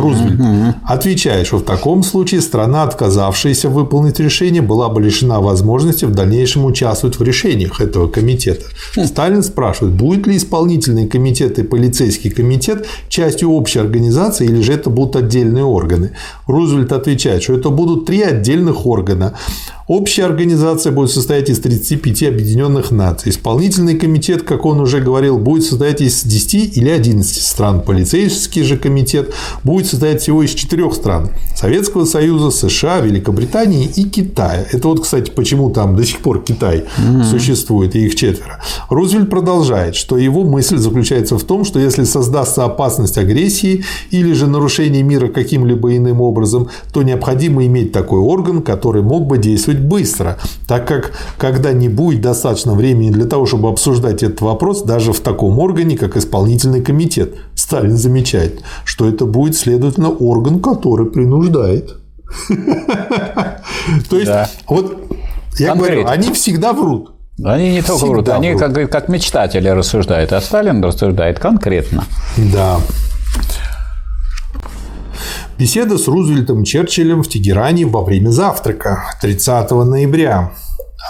Рузвельт 0.01 0.41
отвечает, 0.85 1.47
что 1.47 1.59
в 1.59 1.65
таком 1.65 2.03
случае 2.03 2.41
страна, 2.41 2.85
отказавшаяся 2.85 3.69
выполнить 3.69 4.19
решение, 4.19 4.63
была 4.63 4.89
бы 4.89 5.03
лишена 5.03 5.41
возможности 5.41 6.07
в 6.07 6.13
дальнейшем 6.13 6.65
участвовать 6.65 7.19
в 7.19 7.23
решениях 7.23 7.81
этого 7.81 8.09
комитета. 8.09 8.65
Сталин 9.05 9.43
спрашивает, 9.43 9.95
будет 9.95 10.27
ли 10.27 10.37
исполнительный 10.37 11.07
комитет 11.07 11.59
и 11.59 11.63
полицейский 11.63 12.31
комитет 12.31 12.87
частью 13.09 13.51
общей 13.51 13.81
организации 13.81 14.47
или 14.47 14.63
же 14.63 14.73
это 14.73 14.89
будут 14.89 15.17
отдельные 15.17 15.65
органы. 15.65 16.13
Рузвельт 16.47 16.93
отвечает, 16.93 17.43
что 17.43 17.55
это 17.55 17.69
будут 17.69 18.07
три 18.07 18.23
отдельных 18.23 18.87
органа. 18.87 19.35
Общая 19.91 20.27
организация 20.27 20.93
будет 20.93 21.11
состоять 21.11 21.51
из 21.51 21.59
35 21.59 22.23
объединенных 22.23 22.93
наций. 22.93 23.31
Исполнительный 23.33 23.99
комитет, 23.99 24.45
как 24.45 24.65
он 24.65 24.79
уже 24.79 25.01
говорил, 25.01 25.37
будет 25.37 25.65
состоять 25.65 26.01
из 26.01 26.23
10 26.23 26.79
или 26.79 26.89
11 26.89 27.43
стран. 27.43 27.81
Полицейский 27.81 28.63
же 28.63 28.77
комитет 28.77 29.35
будет 29.65 29.89
состоять 29.89 30.23
всего 30.23 30.45
из 30.45 30.55
четырех 30.55 30.95
стран– 30.95 31.31
Советского 31.57 32.05
Союза, 32.05 32.53
США, 32.53 33.01
Великобритании 33.01 33.85
и 33.85 34.05
Китая. 34.05 34.65
Это 34.71 34.87
вот, 34.87 35.03
кстати, 35.03 35.31
почему 35.31 35.71
там 35.71 35.97
до 35.97 36.05
сих 36.05 36.21
пор 36.21 36.43
Китай 36.45 36.85
mm 36.97 37.25
существует, 37.25 37.97
и 37.97 38.07
их 38.07 38.15
четверо. 38.15 38.63
Рузвельт 38.89 39.29
продолжает, 39.29 39.97
что 39.97 40.17
его 40.17 40.45
мысль 40.45 40.79
заключается 40.79 41.37
в 41.37 41.43
том, 41.43 41.65
что 41.65 41.81
если 41.81 42.05
создастся 42.05 42.65
опасность 42.65 43.19
агрессии 43.19 43.85
или 44.11 44.33
же 44.33 44.47
нарушение 44.47 45.03
мира 45.03 45.27
каким-либо 45.27 45.97
иным 45.97 46.21
образом, 46.21 46.69
то 46.93 47.03
необходимо 47.03 47.67
иметь 47.67 47.93
такой 47.93 48.21
орган, 48.21 48.63
который 48.63 49.03
мог 49.03 49.27
бы 49.27 49.37
действовать 49.37 49.80
быстро, 49.81 50.39
так 50.67 50.87
как 50.87 51.13
когда 51.39 51.73
не 51.73 51.89
будет 51.89 52.21
достаточно 52.21 52.75
времени 52.75 53.11
для 53.11 53.27
того, 53.27 53.47
чтобы 53.47 53.69
обсуждать 53.69 54.23
этот 54.23 54.41
вопрос 54.41 54.83
даже 54.83 55.13
в 55.13 55.21
таком 55.21 55.59
органе, 55.59 55.97
как 55.97 56.17
исполнительный 56.17 56.83
комитет. 56.83 57.35
Сталин 57.55 57.97
замечает, 57.97 58.63
что 58.85 59.09
это 59.09 59.25
будет, 59.25 59.57
следовательно, 59.57 60.11
орган, 60.11 60.61
который 60.61 61.07
принуждает. 61.07 61.97
То 64.09 64.19
есть, 64.19 64.31
вот 64.69 64.97
я 65.59 65.75
говорю, 65.75 66.07
они 66.07 66.33
всегда 66.33 66.73
врут. 66.73 67.13
Они 67.45 67.71
не 67.71 67.83
только 67.83 68.07
врут, 68.07 68.29
они 68.29 68.55
как, 68.55 68.91
как 68.91 69.09
мечтатели 69.09 69.69
рассуждают, 69.69 70.33
а 70.33 70.41
Сталин 70.41 70.85
рассуждает 70.85 71.39
конкретно. 71.39 72.05
Да. 72.37 72.79
Беседа 75.61 75.99
с 75.99 76.09
Рузвельтом 76.09 76.65
Черчиллем 76.65 77.23
в 77.23 77.29
Тегеране 77.29 77.85
во 77.85 78.03
время 78.03 78.31
завтрака 78.31 79.15
30 79.21 79.71
ноября. 79.73 80.53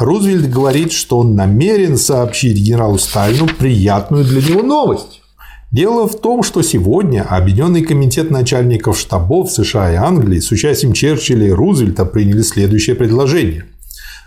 Рузвельт 0.00 0.50
говорит, 0.50 0.90
что 0.90 1.20
он 1.20 1.36
намерен 1.36 1.96
сообщить 1.96 2.56
генералу 2.56 2.98
Сталину 2.98 3.46
приятную 3.46 4.24
для 4.24 4.42
него 4.42 4.62
новость. 4.62 5.22
Дело 5.70 6.08
в 6.08 6.20
том, 6.20 6.42
что 6.42 6.62
сегодня 6.62 7.22
Объединенный 7.22 7.82
комитет 7.82 8.32
начальников 8.32 8.98
штабов 8.98 9.52
США 9.52 9.92
и 9.92 9.94
Англии 9.94 10.40
с 10.40 10.50
участием 10.50 10.94
Черчилля 10.94 11.46
и 11.46 11.52
Рузвельта 11.52 12.04
приняли 12.04 12.42
следующее 12.42 12.96
предложение– 12.96 13.66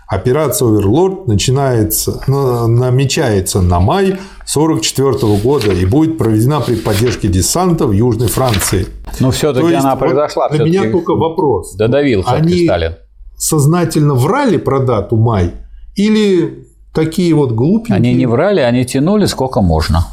Операция 0.06 0.68
«Оверлорд» 0.68 1.26
начинается, 1.26 2.20
намечается 2.26 3.62
на 3.62 3.80
май 3.80 4.18
1944 4.44 5.36
года 5.38 5.72
и 5.72 5.86
будет 5.86 6.18
проведена 6.18 6.60
при 6.60 6.76
поддержке 6.76 7.28
десанта 7.28 7.86
в 7.86 7.92
Южной 7.92 8.28
Франции. 8.28 8.86
Но 9.20 9.30
все-таки 9.30 9.72
она 9.72 9.96
произошла. 9.96 10.48
Вот 10.48 10.60
меня 10.60 10.90
только 10.90 11.14
вопрос. 11.14 11.74
Додавил 11.74 12.22
Они 12.26 12.64
Сталин. 12.64 12.96
сознательно 13.36 14.14
врали 14.14 14.58
про 14.58 14.80
дату 14.80 15.16
май 15.16 15.52
или 15.94 16.66
такие 16.92 17.34
вот 17.34 17.52
глупенькие? 17.52 17.96
Они 17.96 18.14
не 18.14 18.26
врали, 18.26 18.60
они 18.60 18.84
тянули 18.84 19.24
сколько 19.26 19.62
можно. 19.62 20.06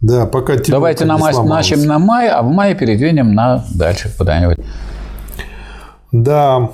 Да, 0.00 0.26
пока 0.26 0.56
Давайте 0.56 1.04
на 1.04 1.18
май, 1.18 1.34
начнем 1.44 1.86
на 1.86 1.98
май, 1.98 2.28
а 2.28 2.42
в 2.42 2.46
мае 2.50 2.74
передвинем 2.74 3.34
на 3.34 3.64
дальше 3.74 4.10
куда-нибудь. 4.16 4.58
Да, 6.10 6.70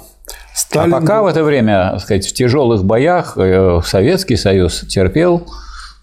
Сталин... 0.56 0.94
А 0.94 1.00
пока 1.00 1.22
в 1.22 1.26
это 1.26 1.44
время, 1.44 1.90
так 1.92 2.00
сказать, 2.00 2.26
в 2.26 2.32
тяжелых 2.32 2.82
боях 2.82 3.34
э, 3.36 3.80
Советский 3.84 4.36
Союз 4.36 4.80
терпел 4.88 5.46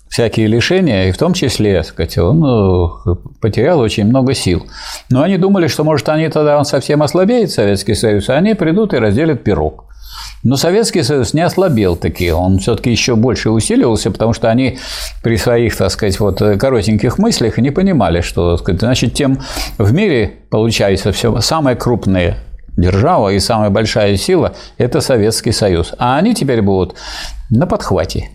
всякие 0.10 0.46
лишения, 0.46 1.10
и 1.10 1.12
в 1.12 1.18
том 1.18 1.34
числе, 1.34 1.78
так 1.78 1.88
сказать, 1.88 2.20
он 2.20 2.46
э, 2.46 3.16
потерял 3.42 3.80
очень 3.80 4.06
много 4.06 4.36
сил. 4.36 4.68
Но 5.10 5.24
они 5.24 5.40
думали, 5.40 5.66
что, 5.66 5.84
может, 5.84 6.08
они 6.08 6.30
тогда 6.30 6.60
он 6.60 6.66
совсем 6.66 7.02
ослабеет, 7.02 7.50
Советский 7.50 7.96
Союз, 7.96 8.30
а 8.30 8.36
они 8.36 8.54
придут 8.54 8.94
и 8.94 8.98
разделят 8.98 9.44
пирог. 9.44 9.86
Но 10.44 10.56
Советский 10.56 11.02
Союз 11.02 11.34
не 11.34 11.42
ослабел 11.42 11.96
таки, 11.96 12.32
он 12.32 12.60
все-таки 12.60 12.92
еще 12.92 13.16
больше 13.16 13.50
усиливался, 13.50 14.12
потому 14.12 14.34
что 14.34 14.52
они 14.52 14.78
при 15.24 15.36
своих, 15.36 15.76
так 15.76 15.90
сказать, 15.90 16.20
вот 16.20 16.38
коротеньких 16.38 17.18
мыслях 17.18 17.58
не 17.58 17.72
понимали, 17.72 18.22
что, 18.22 18.52
так 18.52 18.60
сказать, 18.60 18.82
значит, 18.82 19.14
тем 19.16 19.40
в 19.80 19.92
мире 19.94 20.32
получается 20.52 21.12
все 21.12 21.40
самые 21.40 21.76
крупные 21.76 22.38
держава 22.78 23.34
и 23.34 23.40
самая 23.40 23.70
большая 23.70 24.18
сила– 24.18 24.56
это 24.78 25.02
Советский 25.02 25.52
Союз. 25.52 25.94
А 25.98 26.18
они 26.18 26.34
теперь 26.34 26.62
будут 26.62 26.96
на 27.50 27.68
подхвате. 27.68 28.30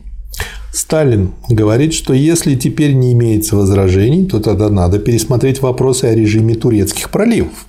Сталин 0.73 1.32
говорит, 1.48 1.94
что 1.94 2.12
если 2.12 2.55
теперь 2.55 2.93
не 2.93 3.12
имеется 3.12 3.56
возражений, 3.56 4.27
то 4.27 4.39
тогда 4.39 4.69
надо 4.69 4.98
пересмотреть 4.98 5.62
вопросы 5.62 6.05
о 6.05 6.15
режиме 6.15 6.55
турецких 6.55 7.10
проливов. 7.10 7.66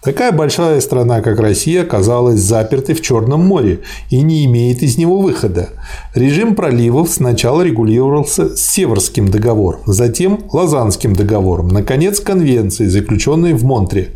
Такая 0.00 0.30
большая 0.30 0.80
страна, 0.80 1.20
как 1.20 1.40
Россия, 1.40 1.82
оказалась 1.82 2.38
запертой 2.38 2.94
в 2.94 3.00
Черном 3.00 3.44
море 3.44 3.80
и 4.10 4.22
не 4.22 4.44
имеет 4.44 4.82
из 4.82 4.96
него 4.96 5.20
выхода. 5.20 5.70
Режим 6.14 6.54
проливов 6.54 7.10
сначала 7.10 7.62
регулировался 7.62 8.56
Северским 8.56 9.28
договором, 9.28 9.80
затем 9.86 10.44
Лозаннским 10.52 11.14
договором, 11.14 11.68
наконец, 11.68 12.20
конвенцией, 12.20 12.88
заключенной 12.88 13.54
в 13.54 13.64
Монтре. 13.64 14.10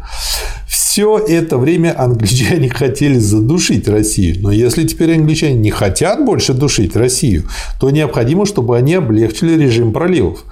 Все 0.93 1.17
это 1.17 1.57
время 1.57 1.99
англичане 1.99 2.69
хотели 2.75 3.17
задушить 3.17 3.89
Россию. 3.89 4.37
Но 4.43 4.53
если 4.53 4.87
теперь 4.87 5.15
англичане 5.17 5.55
не 5.55 5.71
хотят 5.71 6.23
больше 6.23 6.53
душить 6.53 6.95
Россию, 6.97 7.45
то 7.81 7.89
необходимо, 7.89 8.45
чтобы 8.45 8.77
они 8.77 8.93
облегчили 8.93 9.59
режим 9.59 9.95
проливов. 9.95 10.45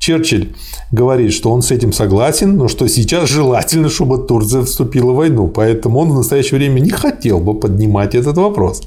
Черчилль 0.00 0.54
говорит, 0.90 1.32
что 1.32 1.52
он 1.52 1.62
с 1.62 1.70
этим 1.70 1.92
согласен, 1.92 2.56
но 2.56 2.66
что 2.66 2.88
сейчас 2.88 3.30
желательно, 3.30 3.88
чтобы 3.88 4.26
Турция 4.26 4.62
вступила 4.62 5.12
в 5.12 5.16
войну. 5.16 5.46
Поэтому 5.46 6.00
он 6.00 6.10
в 6.10 6.14
настоящее 6.16 6.58
время 6.58 6.80
не 6.80 6.90
хотел 6.90 7.38
бы 7.38 7.54
поднимать 7.54 8.16
этот 8.16 8.36
вопрос. 8.38 8.82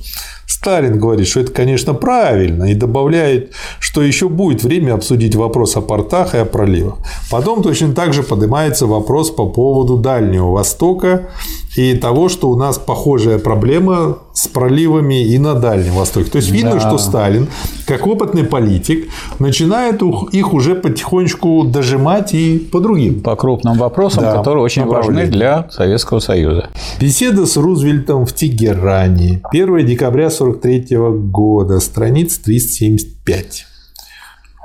Сталин 0.50 1.00
говорит, 1.00 1.28
что 1.28 1.42
это, 1.42 1.52
конечно, 1.52 1.94
правильно, 1.94 2.72
и 2.72 2.74
добавляет, 2.74 3.54
что 3.80 4.02
еще 4.02 4.30
будет 4.30 4.64
время 4.64 4.96
обсудить 4.96 5.36
вопрос 5.36 5.78
о 5.78 5.82
портах 5.82 6.34
и 6.34 6.40
о 6.40 6.46
проливах. 6.46 6.98
Потом 7.30 7.62
точно 7.62 7.94
так 7.94 8.14
же 8.14 8.24
поднимается 8.24 8.88
вопрос 8.88 9.30
по 9.30 9.46
поводу 9.46 9.98
Дальнего 9.98 10.52
Востока 10.52 11.30
и 11.78 11.94
того, 11.94 12.30
что 12.30 12.50
у 12.50 12.56
нас 12.56 12.80
похожая 12.80 13.38
проблема 13.38 14.18
с 14.40 14.48
проливами 14.48 15.22
и 15.22 15.38
на 15.38 15.54
Дальнем 15.54 15.96
Востоке. 15.96 16.32
То 16.32 16.38
есть 16.38 16.50
видно, 16.50 16.76
да. 16.76 16.80
что 16.80 16.98
Сталин, 16.98 17.50
как 17.86 18.08
опытный 18.08 18.46
политик, 18.46 19.10
начинает 19.38 20.02
их 20.02 20.54
уже 20.54 20.76
потихонечку 20.76 21.66
дожимать 21.66 22.34
и 22.34 22.58
по 22.58 22.80
другим. 22.80 23.20
По 23.20 23.36
крупным 23.36 23.78
вопросам, 23.78 24.24
да, 24.24 24.38
которые 24.38 24.64
очень 24.64 24.86
важны 24.86 25.28
для 25.28 25.70
Советского 25.72 26.20
Союза. 26.20 26.70
Беседа 27.02 27.46
с 27.46 27.58
Рузвельтом 27.58 28.26
в 28.26 28.32
Тегеране. 28.32 29.42
1 29.52 29.86
декабря 29.86 30.28
1943 30.28 30.98
года, 31.30 31.82
страница 31.82 32.42
375. 32.42 33.66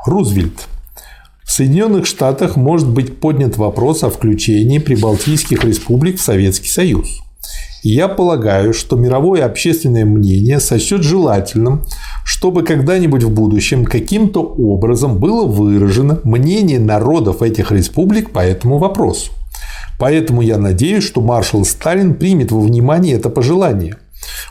Рузвельт. 0.06 0.68
В 1.42 1.50
Соединенных 1.50 2.06
Штатах 2.06 2.54
может 2.54 2.88
быть 2.88 3.18
поднят 3.18 3.56
вопрос 3.56 4.04
о 4.04 4.10
включении 4.10 4.78
прибалтийских 4.78 5.64
республик 5.64 6.18
в 6.18 6.22
Советский 6.22 6.68
Союз. 6.68 7.23
Я 7.84 8.08
полагаю, 8.08 8.72
что 8.72 8.96
мировое 8.96 9.44
общественное 9.44 10.06
мнение 10.06 10.58
сочтет 10.58 11.02
желательным, 11.02 11.82
чтобы 12.24 12.62
когда-нибудь 12.62 13.24
в 13.24 13.30
будущем 13.30 13.84
каким-то 13.84 14.40
образом 14.40 15.18
было 15.18 15.44
выражено 15.44 16.18
мнение 16.24 16.80
народов 16.80 17.42
этих 17.42 17.72
республик 17.72 18.30
по 18.30 18.38
этому 18.38 18.78
вопросу. 18.78 19.32
Поэтому 19.98 20.40
я 20.40 20.56
надеюсь, 20.56 21.04
что 21.04 21.20
маршал 21.20 21.66
Сталин 21.66 22.14
примет 22.14 22.52
во 22.52 22.60
внимание 22.60 23.16
это 23.16 23.28
пожелание. 23.28 23.98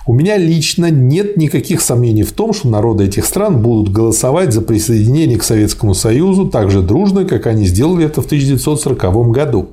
У 0.06 0.14
меня 0.14 0.38
лично 0.38 0.92
нет 0.92 1.36
никаких 1.36 1.82
сомнений 1.82 2.22
в 2.22 2.34
том, 2.34 2.54
что 2.54 2.68
народы 2.68 3.06
этих 3.06 3.26
стран 3.26 3.64
будут 3.64 3.92
голосовать 3.92 4.54
за 4.54 4.62
присоединение 4.62 5.40
к 5.40 5.44
Советскому 5.44 5.96
Союзу 5.96 6.50
так 6.50 6.70
же 6.70 6.84
дружно, 6.84 7.26
как 7.26 7.48
они 7.48 7.66
сделали 7.66 8.06
это 8.06 8.22
в 8.22 8.26
1940 8.28 9.32
году. 9.32 9.70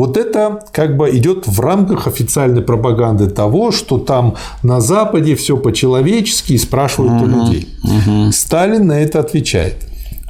Вот 0.00 0.16
это 0.16 0.60
как 0.72 0.96
бы 0.96 1.14
идет 1.14 1.46
в 1.46 1.60
рамках 1.60 2.06
официальной 2.06 2.62
пропаганды 2.62 3.28
того, 3.28 3.70
что 3.70 3.98
там 3.98 4.36
на 4.62 4.80
Западе 4.80 5.34
все 5.34 5.58
по-человечески 5.58 6.54
и 6.54 6.58
спрашивают 6.58 7.20
угу, 7.20 7.24
у 7.24 7.26
людей. 7.26 7.68
Угу. 7.84 8.32
Сталин 8.32 8.86
на 8.86 8.98
это 8.98 9.20
отвечает. 9.20 9.74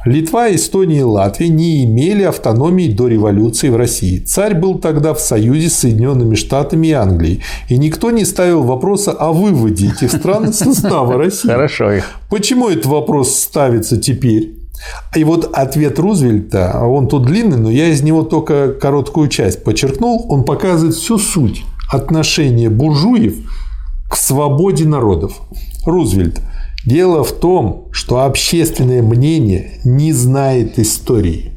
Литва, 0.05 0.53
Эстония 0.53 0.99
и 0.99 1.03
Латвия 1.05 1.49
не 1.49 1.85
имели 1.85 2.25
автономии 2.25 2.89
до 2.89 3.07
революции 3.07 3.69
в 3.69 3.77
России. 3.77 4.19
Царь 4.19 4.57
был 4.57 4.81
тогда 4.81 5.15
в 5.15 5.21
союзе 5.21 5.69
с 5.69 5.75
Соединенными 5.75 6.35
Штатами 6.35 6.89
и 6.89 6.93
Англией. 6.93 7.41
И 7.69 7.79
никто 7.79 8.11
не 8.11 8.25
ставил 8.25 8.65
вопроса 8.65 9.13
о 9.13 9.33
выводе 9.33 9.93
этих 9.93 10.11
стран 10.11 10.51
из 10.51 10.59
состава 10.59 11.17
России. 11.17 11.49
Хорошо. 11.49 11.93
Почему 12.29 12.71
этот 12.71 12.87
вопрос 12.87 13.39
ставится 13.39 13.99
теперь? 13.99 14.60
И 15.15 15.25
вот 15.25 15.51
ответ 15.53 15.99
Рузвельта, 15.99 16.81
он 16.83 17.09
тут 17.09 17.27
длинный, 17.27 17.59
но 17.59 17.71
я 17.71 17.89
из 17.89 18.03
него 18.03 18.23
только 18.23 18.73
короткую 18.73 19.29
часть 19.29 19.65
подчеркнул, 19.65 20.27
он 20.29 20.45
показывает 20.45 20.95
всю 20.95 21.19
суть 21.19 21.65
отношения 21.91 22.71
буржуев 22.71 23.35
к 24.09 24.17
свободе 24.17 24.87
народов. 24.87 25.41
Рузвельт. 25.85 26.41
Дело 26.87 27.25
в 27.25 27.33
том, 27.33 27.89
что 27.93 28.25
общественное 28.25 29.03
мнение 29.03 29.81
не 29.85 30.13
знает 30.13 30.79
истории. 30.79 31.53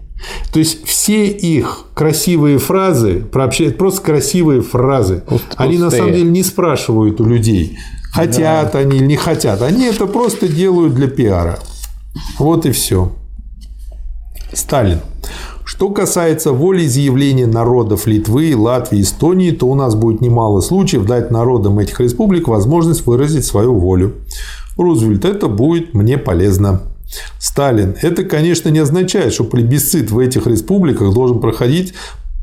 То 0.52 0.60
есть 0.60 0.86
все 0.86 1.28
их 1.28 1.88
красивые 1.94 2.58
фразы, 2.58 3.20
про 3.20 3.46
общение, 3.46 3.74
просто 3.74 4.02
красивые 4.02 4.62
фразы, 4.62 5.24
Пуст, 5.28 5.44
они 5.58 5.78
на 5.78 5.92
самом 5.92 6.14
деле 6.14 6.30
не 6.30 6.44
спрашивают 6.44 7.20
у 7.20 7.26
людей, 7.26 7.78
хотят 8.12 8.74
да. 8.74 8.80
они 8.80 8.98
или 8.98 9.06
не 9.06 9.16
хотят. 9.18 9.62
Они 9.62 9.86
это 9.86 10.06
просто 10.06 10.48
делают 10.48 10.94
для 10.94 11.08
пиара. 11.08 11.60
Вот 12.40 12.66
и 12.66 12.72
все. 12.72 13.12
Сталин. 14.54 15.00
Что 15.66 15.90
касается 15.90 16.52
волеизъявления 16.52 17.48
народов 17.48 18.06
Литвы, 18.06 18.56
Латвии, 18.56 19.02
Эстонии, 19.02 19.52
то 19.52 19.68
у 19.68 19.76
нас 19.76 19.96
будет 19.96 20.22
немало 20.22 20.62
случаев 20.62 21.06
дать 21.06 21.32
народам 21.32 21.80
этих 21.80 22.00
республик 22.00 22.48
возможность 22.48 23.06
выразить 23.06 23.46
свою 23.46 23.76
волю. 23.76 24.16
Рузвельт, 24.78 25.26
это 25.26 25.48
будет 25.48 25.94
мне 25.94 26.18
полезно. 26.18 26.82
Сталин. 27.40 27.96
Это, 28.02 28.24
конечно, 28.24 28.70
не 28.70 28.80
означает, 28.80 29.34
что 29.34 29.44
плебисцит 29.44 30.12
в 30.12 30.20
этих 30.20 30.48
республиках 30.48 31.14
должен 31.14 31.40
проходить 31.40 31.94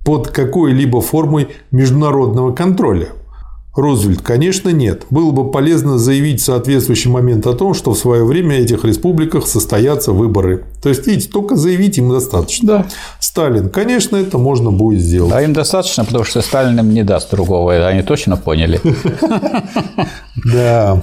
под 0.05 0.29
какой-либо 0.29 1.01
формой 1.01 1.49
международного 1.71 2.53
контроля. 2.53 3.09
Рузвельт, 3.75 4.21
конечно, 4.21 4.71
нет. 4.71 5.07
Было 5.11 5.31
бы 5.31 5.51
полезно 5.51 5.97
заявить 5.97 6.41
в 6.41 6.45
соответствующий 6.45 7.11
момент 7.11 7.47
о 7.47 7.53
том, 7.53 7.73
что 7.75 7.93
в 7.93 7.99
свое 7.99 8.25
время 8.25 8.57
в 8.57 8.61
этих 8.61 8.85
республиках 8.85 9.47
состоятся 9.47 10.13
выборы. 10.13 10.65
То 10.83 10.89
есть, 10.89 11.07
видите, 11.07 11.29
только 11.29 11.55
заявить 11.55 11.97
им 11.97 12.11
достаточно. 12.11 12.67
Да. 12.67 12.87
Сталин, 13.21 13.69
конечно, 13.69 14.17
это 14.17 14.39
можно 14.39 14.73
будет 14.73 15.01
сделать. 15.01 15.33
А 15.33 15.43
им 15.43 15.53
достаточно, 15.53 16.05
потому 16.05 16.25
что 16.25 16.43
Сталин 16.43 16.79
им 16.81 16.93
не 16.93 17.05
даст 17.05 17.31
другого. 17.31 17.87
Они 17.87 18.03
точно 18.03 18.37
поняли. 18.37 18.81
Да. 20.45 21.03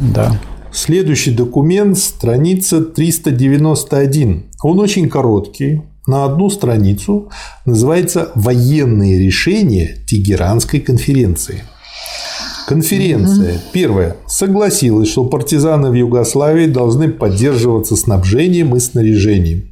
Да. 0.00 0.38
Следующий 0.72 1.30
документ, 1.30 1.96
страница 1.96 2.82
391. 2.82 4.44
Он 4.62 4.78
очень 4.78 5.08
короткий, 5.08 5.82
на 6.06 6.24
одну 6.24 6.50
страницу, 6.50 7.30
называется 7.64 8.30
«Военные 8.34 9.18
решения 9.18 9.96
Тегеранской 10.06 10.80
конференции». 10.80 11.64
Конференция, 12.66 13.54
угу. 13.54 13.60
первое, 13.72 14.16
согласилась, 14.26 15.08
что 15.08 15.24
партизаны 15.24 15.90
в 15.90 15.94
Югославии 15.94 16.66
должны 16.66 17.08
поддерживаться 17.08 17.94
снабжением 17.94 18.74
и 18.74 18.80
снаряжением. 18.80 19.70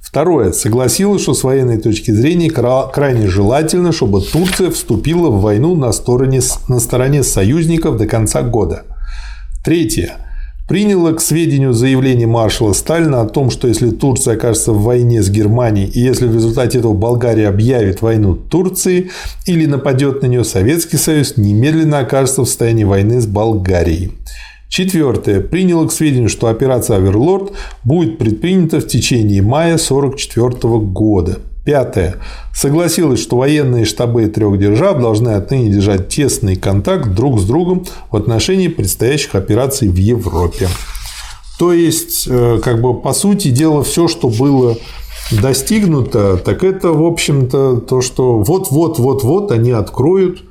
Второе, 0.00 0.52
согласилась, 0.52 1.22
что 1.22 1.34
с 1.34 1.44
военной 1.44 1.76
точки 1.76 2.12
зрения 2.12 2.50
крайне 2.50 3.26
желательно, 3.26 3.92
чтобы 3.92 4.22
Турция 4.22 4.70
вступила 4.70 5.28
в 5.28 5.42
войну 5.42 5.74
на 5.74 5.92
стороне, 5.92 6.40
на 6.68 6.80
стороне 6.80 7.22
союзников 7.22 7.98
до 7.98 8.06
конца 8.06 8.42
года. 8.42 8.84
Третье 9.64 10.24
приняла 10.66 11.12
к 11.12 11.20
сведению 11.20 11.72
заявление 11.72 12.26
маршала 12.26 12.72
Сталина 12.72 13.20
о 13.20 13.28
том, 13.28 13.50
что 13.50 13.68
если 13.68 13.90
Турция 13.90 14.34
окажется 14.34 14.72
в 14.72 14.82
войне 14.82 15.22
с 15.22 15.28
Германией, 15.28 15.88
и 15.88 16.00
если 16.00 16.26
в 16.26 16.34
результате 16.34 16.78
этого 16.78 16.94
Болгария 16.94 17.48
объявит 17.48 18.02
войну 18.02 18.34
Турции 18.34 19.10
или 19.46 19.66
нападет 19.66 20.22
на 20.22 20.26
нее 20.26 20.44
Советский 20.44 20.96
Союз, 20.96 21.36
немедленно 21.36 21.98
окажется 21.98 22.42
в 22.42 22.46
состоянии 22.46 22.84
войны 22.84 23.20
с 23.20 23.26
Болгарией. 23.26 24.12
Четвертое. 24.68 25.40
Приняла 25.40 25.86
к 25.86 25.92
сведению, 25.92 26.28
что 26.28 26.48
операция 26.48 26.96
«Аверлорд» 26.96 27.52
будет 27.84 28.18
предпринята 28.18 28.80
в 28.80 28.86
течение 28.88 29.40
мая 29.40 29.74
1944 29.74 30.78
года. 30.78 31.38
Пятое. 31.64 32.16
Согласилась, 32.52 33.20
что 33.20 33.38
военные 33.38 33.86
штабы 33.86 34.26
трех 34.26 34.58
держав 34.58 35.00
должны 35.00 35.30
отныне 35.30 35.70
держать 35.70 36.08
тесный 36.08 36.56
контакт 36.56 37.08
друг 37.08 37.40
с 37.40 37.44
другом 37.44 37.86
в 38.10 38.16
отношении 38.16 38.68
предстоящих 38.68 39.34
операций 39.34 39.88
в 39.88 39.96
Европе. 39.96 40.68
То 41.58 41.72
есть, 41.72 42.26
э, 42.28 42.58
как 42.62 42.82
бы 42.82 43.00
по 43.00 43.14
сути 43.14 43.48
дела, 43.48 43.82
все, 43.82 44.08
что 44.08 44.28
было 44.28 44.76
достигнуто, 45.30 46.36
так 46.36 46.64
это, 46.64 46.92
в 46.92 47.02
общем-то, 47.02 47.76
то, 47.80 48.02
что 48.02 48.40
вот-вот-вот-вот 48.40 49.50
они 49.50 49.70
откроют 49.70 50.42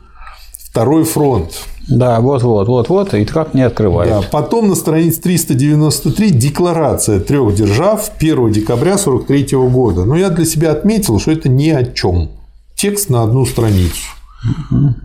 второй 0.74 1.04
фронт. 1.04 1.52
Да, 1.88 2.20
вот-вот, 2.20 2.68
вот-вот, 2.68 3.14
и 3.14 3.26
как 3.26 3.54
не 3.54 3.62
открывают. 3.62 4.10
Да. 4.10 4.28
Потом 4.32 4.70
на 4.70 4.76
странице 4.76 5.22
393 5.22 6.32
декларация 6.32 7.20
трех 7.20 7.54
держав 7.54 8.10
1 8.18 8.52
декабря 8.52 8.96
1943 8.96 9.58
года. 9.70 10.06
Но 10.06 10.16
я 10.16 10.32
для 10.32 10.46
себя 10.46 10.72
отметил, 10.72 11.20
что 11.20 11.30
это 11.30 11.48
ни 11.48 11.70
о 11.70 11.84
чем. 11.84 12.32
Текст 12.76 13.12
на 13.12 13.22
одну 13.22 13.46
страницу. 13.46 14.02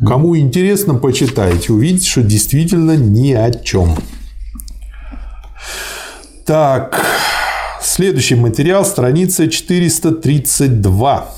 Кому 0.06 0.38
интересно, 0.38 0.94
почитайте, 0.94 1.74
увидите, 1.74 2.08
что 2.08 2.22
действительно 2.22 2.96
ни 2.96 3.32
о 3.32 3.52
чем. 3.52 3.90
Так, 6.46 7.04
следующий 7.82 8.36
материал, 8.36 8.86
страница 8.86 9.48
432 9.48 11.28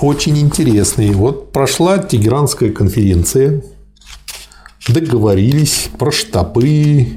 очень 0.00 0.38
интересный. 0.38 1.10
Вот 1.12 1.52
прошла 1.52 1.98
Тегеранская 1.98 2.70
конференция, 2.70 3.62
договорились 4.88 5.90
про 5.98 6.10
штабы, 6.10 7.08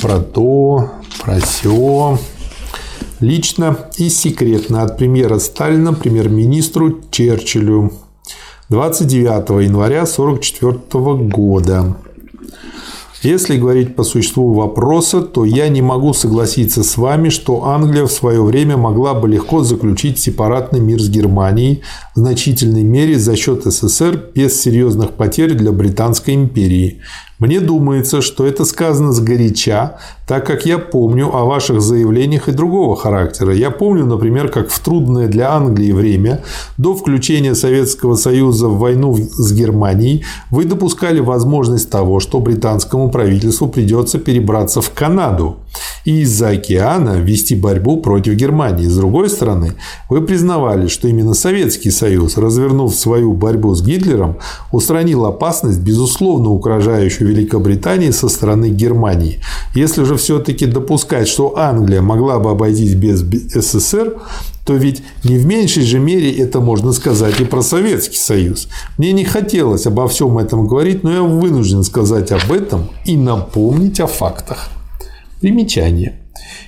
про 0.00 0.18
то, 0.20 0.90
про 1.20 1.40
все. 1.40 2.18
Лично 3.20 3.78
и 3.98 4.08
секретно 4.08 4.82
от 4.82 4.98
премьера 4.98 5.38
Сталина 5.38 5.92
премьер-министру 5.92 7.00
Черчиллю 7.10 7.92
29 8.68 9.64
января 9.64 10.02
1944 10.02 11.28
года. 11.28 11.96
Если 13.22 13.56
говорить 13.56 13.94
по 13.94 14.02
существу 14.02 14.52
вопроса, 14.52 15.22
то 15.22 15.44
я 15.44 15.68
не 15.68 15.80
могу 15.80 16.12
согласиться 16.12 16.82
с 16.82 16.96
вами, 16.96 17.28
что 17.28 17.66
Англия 17.66 18.04
в 18.04 18.10
свое 18.10 18.42
время 18.42 18.76
могла 18.76 19.14
бы 19.14 19.28
легко 19.28 19.62
заключить 19.62 20.18
сепаратный 20.18 20.80
мир 20.80 21.00
с 21.00 21.08
Германией 21.08 21.82
в 22.16 22.18
значительной 22.18 22.82
мере 22.82 23.16
за 23.20 23.36
счет 23.36 23.62
СССР 23.64 24.30
без 24.34 24.60
серьезных 24.60 25.12
потерь 25.12 25.54
для 25.54 25.70
Британской 25.70 26.34
империи. 26.34 27.00
Мне 27.42 27.58
думается, 27.58 28.22
что 28.22 28.46
это 28.46 28.64
сказано 28.64 29.10
сгоряча, 29.10 29.96
так 30.28 30.46
как 30.46 30.64
я 30.64 30.78
помню 30.78 31.26
о 31.34 31.44
ваших 31.44 31.80
заявлениях 31.80 32.48
и 32.48 32.52
другого 32.52 32.94
характера. 32.94 33.52
Я 33.52 33.72
помню, 33.72 34.06
например, 34.06 34.48
как 34.48 34.70
в 34.70 34.78
трудное 34.78 35.26
для 35.26 35.50
Англии 35.50 35.90
время, 35.90 36.44
до 36.78 36.94
включения 36.94 37.56
Советского 37.56 38.14
Союза 38.14 38.68
в 38.68 38.78
войну 38.78 39.16
с 39.16 39.52
Германией, 39.52 40.24
вы 40.52 40.66
допускали 40.66 41.18
возможность 41.18 41.90
того, 41.90 42.20
что 42.20 42.38
британскому 42.38 43.10
правительству 43.10 43.66
придется 43.66 44.20
перебраться 44.20 44.80
в 44.80 44.90
Канаду. 44.90 45.56
И 46.04 46.20
из-за 46.22 46.50
океана 46.50 47.20
вести 47.20 47.54
борьбу 47.54 48.00
против 48.00 48.34
Германии. 48.34 48.86
С 48.86 48.96
другой 48.96 49.30
стороны, 49.30 49.74
вы 50.08 50.20
признавали, 50.22 50.88
что 50.88 51.08
именно 51.08 51.34
Советский 51.34 51.90
Союз, 51.90 52.36
развернув 52.36 52.94
свою 52.94 53.32
борьбу 53.32 53.74
с 53.74 53.82
Гитлером, 53.82 54.36
устранил 54.72 55.24
опасность, 55.24 55.80
безусловно 55.80 56.50
угрожающую 56.50 57.28
Великобритании 57.28 58.10
со 58.10 58.28
стороны 58.28 58.70
Германии. 58.70 59.40
Если 59.74 60.04
же 60.04 60.16
все-таки 60.16 60.66
допускать, 60.66 61.28
что 61.28 61.56
Англия 61.56 62.02
могла 62.02 62.38
бы 62.38 62.50
обойтись 62.50 62.94
без 62.94 63.20
СССР, 63.20 64.14
то 64.64 64.74
ведь 64.74 65.02
не 65.24 65.38
в 65.38 65.46
меньшей 65.46 65.82
же 65.82 65.98
мере 65.98 66.30
это 66.32 66.60
можно 66.60 66.92
сказать 66.92 67.40
и 67.40 67.44
про 67.44 67.62
Советский 67.62 68.16
Союз. 68.16 68.68
Мне 68.96 69.12
не 69.12 69.24
хотелось 69.24 69.86
обо 69.86 70.06
всем 70.06 70.38
этом 70.38 70.68
говорить, 70.68 71.02
но 71.02 71.12
я 71.12 71.22
вынужден 71.22 71.82
сказать 71.82 72.30
об 72.30 72.52
этом 72.52 72.88
и 73.04 73.16
напомнить 73.16 73.98
о 74.00 74.06
фактах. 74.06 74.68
Примечание. 75.42 76.12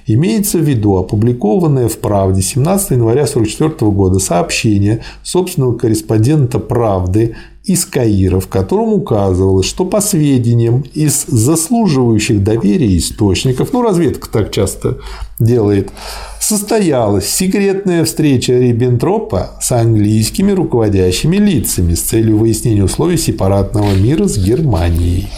Имеется 0.09 0.59
в 0.59 0.63
виду 0.63 0.97
опубликованное 0.97 1.87
в 1.87 1.97
«Правде» 1.99 2.43
17 2.43 2.91
января 2.91 3.23
1944 3.23 3.93
года 3.93 4.19
сообщение 4.19 5.05
собственного 5.23 5.79
корреспондента 5.79 6.59
«Правды» 6.59 7.37
из 7.63 7.87
Каира, 7.87 8.41
в 8.41 8.49
котором 8.49 8.93
указывалось, 8.93 9.67
что 9.67 9.85
по 9.85 10.01
сведениям 10.01 10.85
из 10.93 11.25
заслуживающих 11.27 12.43
доверия 12.43 12.99
источников, 12.99 13.73
ну, 13.73 13.83
разведка 13.83 14.29
так 14.29 14.51
часто 14.51 14.99
делает, 15.39 15.93
состоялась 16.41 17.29
секретная 17.29 18.05
встреча 18.05 18.55
Риббентропа 18.55 19.53
с 19.61 19.71
английскими 19.71 20.51
руководящими 20.51 21.37
лицами 21.37 21.95
с 21.95 22.01
целью 22.01 22.39
выяснения 22.39 22.83
условий 22.83 23.19
сепаратного 23.19 23.95
мира 23.95 24.27
с 24.27 24.37
Германией. 24.37 25.29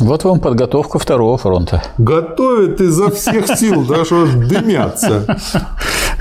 Вот 0.00 0.24
вам 0.24 0.40
подготовка 0.40 0.98
второго 0.98 1.36
фронта. 1.36 1.82
Готовят 1.98 2.80
изо 2.80 3.10
всех 3.10 3.46
сил, 3.58 3.84
даже 3.84 4.22
аж 4.22 4.30
дымятся. 4.30 5.38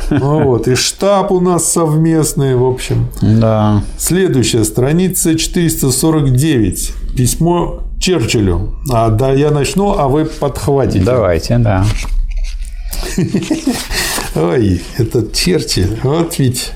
Ну 0.10 0.43
вот, 0.43 0.68
и 0.68 0.76
штаб 0.76 1.31
у 1.31 1.39
нас 1.39 1.72
совместный, 1.72 2.56
в 2.56 2.65
общем. 2.65 3.07
Да. 3.22 3.84
Следующая 3.97 4.65
страница 4.65 5.38
449. 5.38 6.93
Письмо 7.15 7.84
Черчиллю. 7.99 8.76
А, 8.91 9.10
да, 9.10 9.31
я 9.31 9.51
начну, 9.51 9.97
а 9.97 10.07
вы 10.07 10.26
подхватите. 10.26 11.06
Давайте, 11.06 11.57
да. 11.60 11.85
Ой, 14.35 14.81
этот 14.97 15.34
Черчилль, 15.34 15.99
вот 16.03 16.38
ведь 16.38 16.72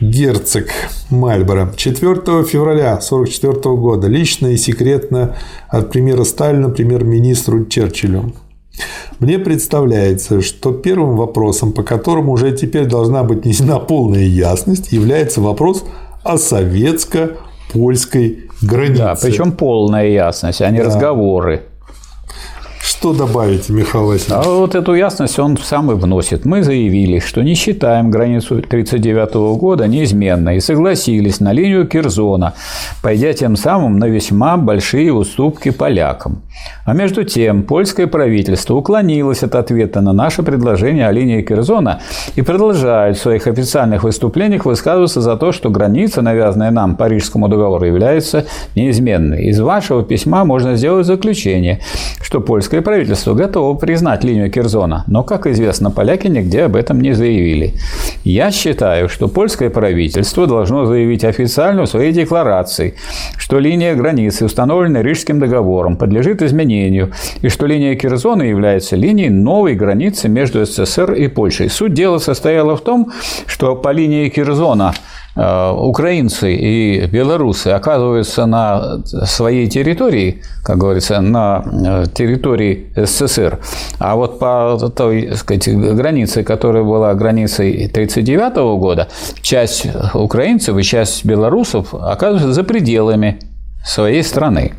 герцог 0.00 0.66
Мальборо. 1.10 1.72
4 1.76 2.14
февраля 2.44 2.94
1944 2.94 3.76
года 3.76 4.08
лично 4.08 4.48
и 4.48 4.56
секретно 4.56 5.36
от 5.68 5.90
премьера 5.90 6.24
Сталина 6.24 6.68
премьер-министру 6.68 7.66
Черчиллю. 7.66 8.32
Мне 9.18 9.38
представляется, 9.38 10.42
что 10.42 10.72
первым 10.72 11.16
вопросом, 11.16 11.72
по 11.72 11.82
которому 11.82 12.32
уже 12.32 12.52
теперь 12.52 12.84
должна 12.86 13.22
быть 13.22 13.46
несена 13.46 13.78
полная 13.78 14.24
ясность, 14.24 14.92
является 14.92 15.40
вопрос 15.40 15.84
о 16.22 16.36
советско-польской 16.36 18.50
границе. 18.60 18.98
Да, 18.98 19.16
причем 19.20 19.52
полная 19.52 20.08
ясность, 20.08 20.60
а 20.60 20.70
не 20.70 20.78
да. 20.78 20.84
разговоры. 20.84 21.62
Что 22.98 23.12
добавить, 23.12 23.68
Михаил 23.68 24.06
Васильевич? 24.06 24.46
А 24.46 24.48
вот 24.48 24.74
эту 24.74 24.94
ясность 24.94 25.38
он 25.38 25.58
сам 25.58 25.92
и 25.92 25.94
вносит. 25.94 26.46
Мы 26.46 26.62
заявили, 26.62 27.18
что 27.18 27.42
не 27.42 27.52
считаем 27.54 28.10
границу 28.10 28.54
1939 28.54 29.34
года 29.58 29.86
неизменной 29.86 30.56
и 30.56 30.60
согласились 30.60 31.38
на 31.40 31.52
линию 31.52 31.86
Кирзона, 31.86 32.54
пойдя 33.02 33.34
тем 33.34 33.56
самым 33.56 33.98
на 33.98 34.06
весьма 34.06 34.56
большие 34.56 35.12
уступки 35.12 35.70
полякам. 35.70 36.40
А 36.86 36.94
между 36.94 37.22
тем, 37.24 37.64
польское 37.64 38.06
правительство 38.06 38.74
уклонилось 38.74 39.42
от 39.42 39.56
ответа 39.56 40.00
на 40.00 40.14
наше 40.14 40.42
предложение 40.42 41.06
о 41.06 41.12
линии 41.12 41.42
Кирзона 41.42 42.00
и 42.34 42.40
продолжает 42.40 43.18
в 43.18 43.20
своих 43.20 43.46
официальных 43.46 44.04
выступлениях 44.04 44.64
высказываться 44.64 45.20
за 45.20 45.36
то, 45.36 45.52
что 45.52 45.68
граница, 45.68 46.22
навязанная 46.22 46.70
нам 46.70 46.96
Парижскому 46.96 47.48
договору, 47.48 47.84
является 47.84 48.46
неизменной. 48.74 49.44
Из 49.46 49.60
вашего 49.60 50.02
письма 50.02 50.46
можно 50.46 50.76
сделать 50.76 51.06
заключение, 51.06 51.80
что 52.22 52.40
польское 52.40 52.80
правительство 52.86 53.34
готово 53.34 53.76
признать 53.76 54.22
линию 54.22 54.48
Кирзона, 54.48 55.02
но, 55.08 55.24
как 55.24 55.48
известно, 55.48 55.90
поляки 55.90 56.28
нигде 56.28 56.62
об 56.62 56.76
этом 56.76 57.00
не 57.00 57.14
заявили. 57.14 57.74
Я 58.22 58.52
считаю, 58.52 59.08
что 59.08 59.26
польское 59.26 59.70
правительство 59.70 60.46
должно 60.46 60.86
заявить 60.86 61.24
официально 61.24 61.82
в 61.82 61.88
своей 61.88 62.12
декларации, 62.12 62.94
что 63.36 63.58
линия 63.58 63.96
границы, 63.96 64.44
установленная 64.44 65.02
Рижским 65.02 65.40
договором, 65.40 65.96
подлежит 65.96 66.42
изменению, 66.42 67.10
и 67.42 67.48
что 67.48 67.66
линия 67.66 67.96
Кирзона 67.96 68.42
является 68.44 68.94
линией 68.94 69.30
новой 69.30 69.74
границы 69.74 70.28
между 70.28 70.64
СССР 70.64 71.14
и 71.14 71.26
Польшей. 71.26 71.68
Суть 71.68 71.92
дела 71.92 72.18
состояла 72.18 72.76
в 72.76 72.82
том, 72.82 73.10
что 73.48 73.74
по 73.74 73.90
линии 73.90 74.28
Кирзона 74.28 74.94
украинцы 75.36 76.54
и 76.54 77.06
белорусы 77.06 77.68
оказываются 77.68 78.46
на 78.46 78.98
своей 79.04 79.68
территории, 79.68 80.42
как 80.62 80.78
говорится, 80.78 81.20
на 81.20 81.62
э, 81.66 82.04
территории 82.14 82.86
СССР, 82.96 83.58
а 83.98 84.16
вот 84.16 84.38
по 84.38 84.78
той 84.96 85.36
сказать, 85.36 85.68
границе, 85.68 86.42
которая 86.42 86.84
была 86.84 87.14
границей 87.14 87.86
1939 87.86 88.78
года, 88.80 89.08
часть 89.42 89.86
украинцев 90.14 90.76
и 90.78 90.82
часть 90.82 91.24
белорусов 91.24 91.94
оказываются 91.94 92.52
за 92.52 92.64
пределами 92.64 93.38
своей 93.84 94.22
страны. 94.22 94.72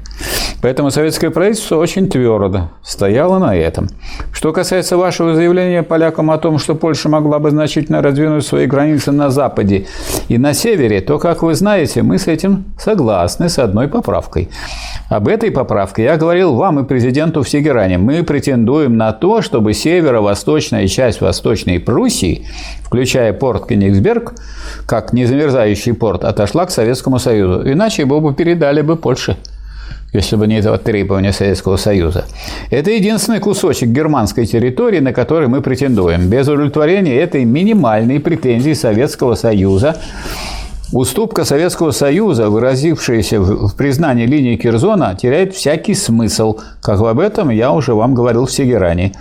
Поэтому 0.62 0.90
советское 0.90 1.30
правительство 1.30 1.78
очень 1.78 2.10
твердо 2.10 2.72
стояло 2.84 3.38
на 3.38 3.56
этом. 3.56 3.90
Что 4.34 4.52
касается 4.52 4.98
вашего 4.98 5.36
заявления 5.36 5.84
полякам 5.84 6.32
о 6.32 6.38
том, 6.38 6.58
что 6.58 6.74
Польша 6.74 7.10
могла 7.10 7.40
бы 7.40 7.52
значительно 7.52 8.02
раздвинуть 8.02 8.46
свои 8.46 8.66
границы 8.66 9.12
на 9.12 9.30
западе 9.30 9.86
и 10.28 10.38
на 10.38 10.54
севере, 10.54 11.02
то, 11.02 11.20
как 11.20 11.44
вы 11.44 11.54
знаете, 11.54 12.02
мы 12.02 12.18
с 12.18 12.28
этим 12.28 12.66
согласны 12.80 13.50
с 13.50 13.60
одной 13.60 13.88
поправкой. 13.88 14.50
Об 15.10 15.28
этой 15.28 15.52
поправке 15.52 16.04
я 16.04 16.18
говорил 16.18 16.56
вам 16.56 16.80
и 16.80 16.84
президенту 16.84 17.44
в. 17.44 17.48
Мы 17.98 18.24
претендуем 18.24 18.98
на 18.98 19.14
то, 19.14 19.42
чтобы 19.42 19.74
северо-восточная 19.74 20.88
часть 20.88 21.22
Восточной 21.22 21.80
Пруссии, 21.80 22.46
включая 22.84 23.32
порт 23.32 23.68
Кенигсберг, 23.68 24.34
как 24.86 25.14
незамерзающий 25.14 25.94
порт, 25.94 26.24
отошла 26.24 26.66
к 26.66 26.72
Советскому 26.72 27.20
Союзу. 27.20 27.72
Иначе 27.72 28.02
его 28.02 28.20
бы 28.20 28.34
передали 28.34 28.82
бы 28.82 28.96
Польше 28.96 29.38
если 30.18 30.36
бы 30.36 30.48
не 30.48 30.60
этого 30.60 30.78
требования 30.78 31.34
Советского 31.34 31.78
Союза. 31.78 32.26
Это 32.70 32.92
единственный 32.92 33.40
кусочек 33.40 33.90
германской 33.90 34.46
территории, 34.46 35.00
на 35.00 35.14
который 35.14 35.48
мы 35.48 35.62
претендуем. 35.62 36.30
Без 36.30 36.48
удовлетворения 36.48 37.16
этой 37.16 37.46
минимальной 37.46 38.20
претензии 38.20 38.74
Советского 38.74 39.36
Союза 39.36 39.98
Уступка 40.94 41.44
Советского 41.44 41.92
Союза, 41.92 42.50
выразившаяся 42.50 43.42
в 43.42 43.76
признании 43.76 44.26
линии 44.26 44.56
Кирзона, 44.56 45.16
теряет 45.16 45.54
всякий 45.54 45.94
смысл, 45.94 46.60
как 46.82 47.02
об 47.02 47.20
этом 47.20 47.50
я 47.50 47.74
уже 47.74 47.94
вам 47.94 48.16
говорил 48.16 48.46
в 48.46 48.52
Сегеране. 48.52 49.12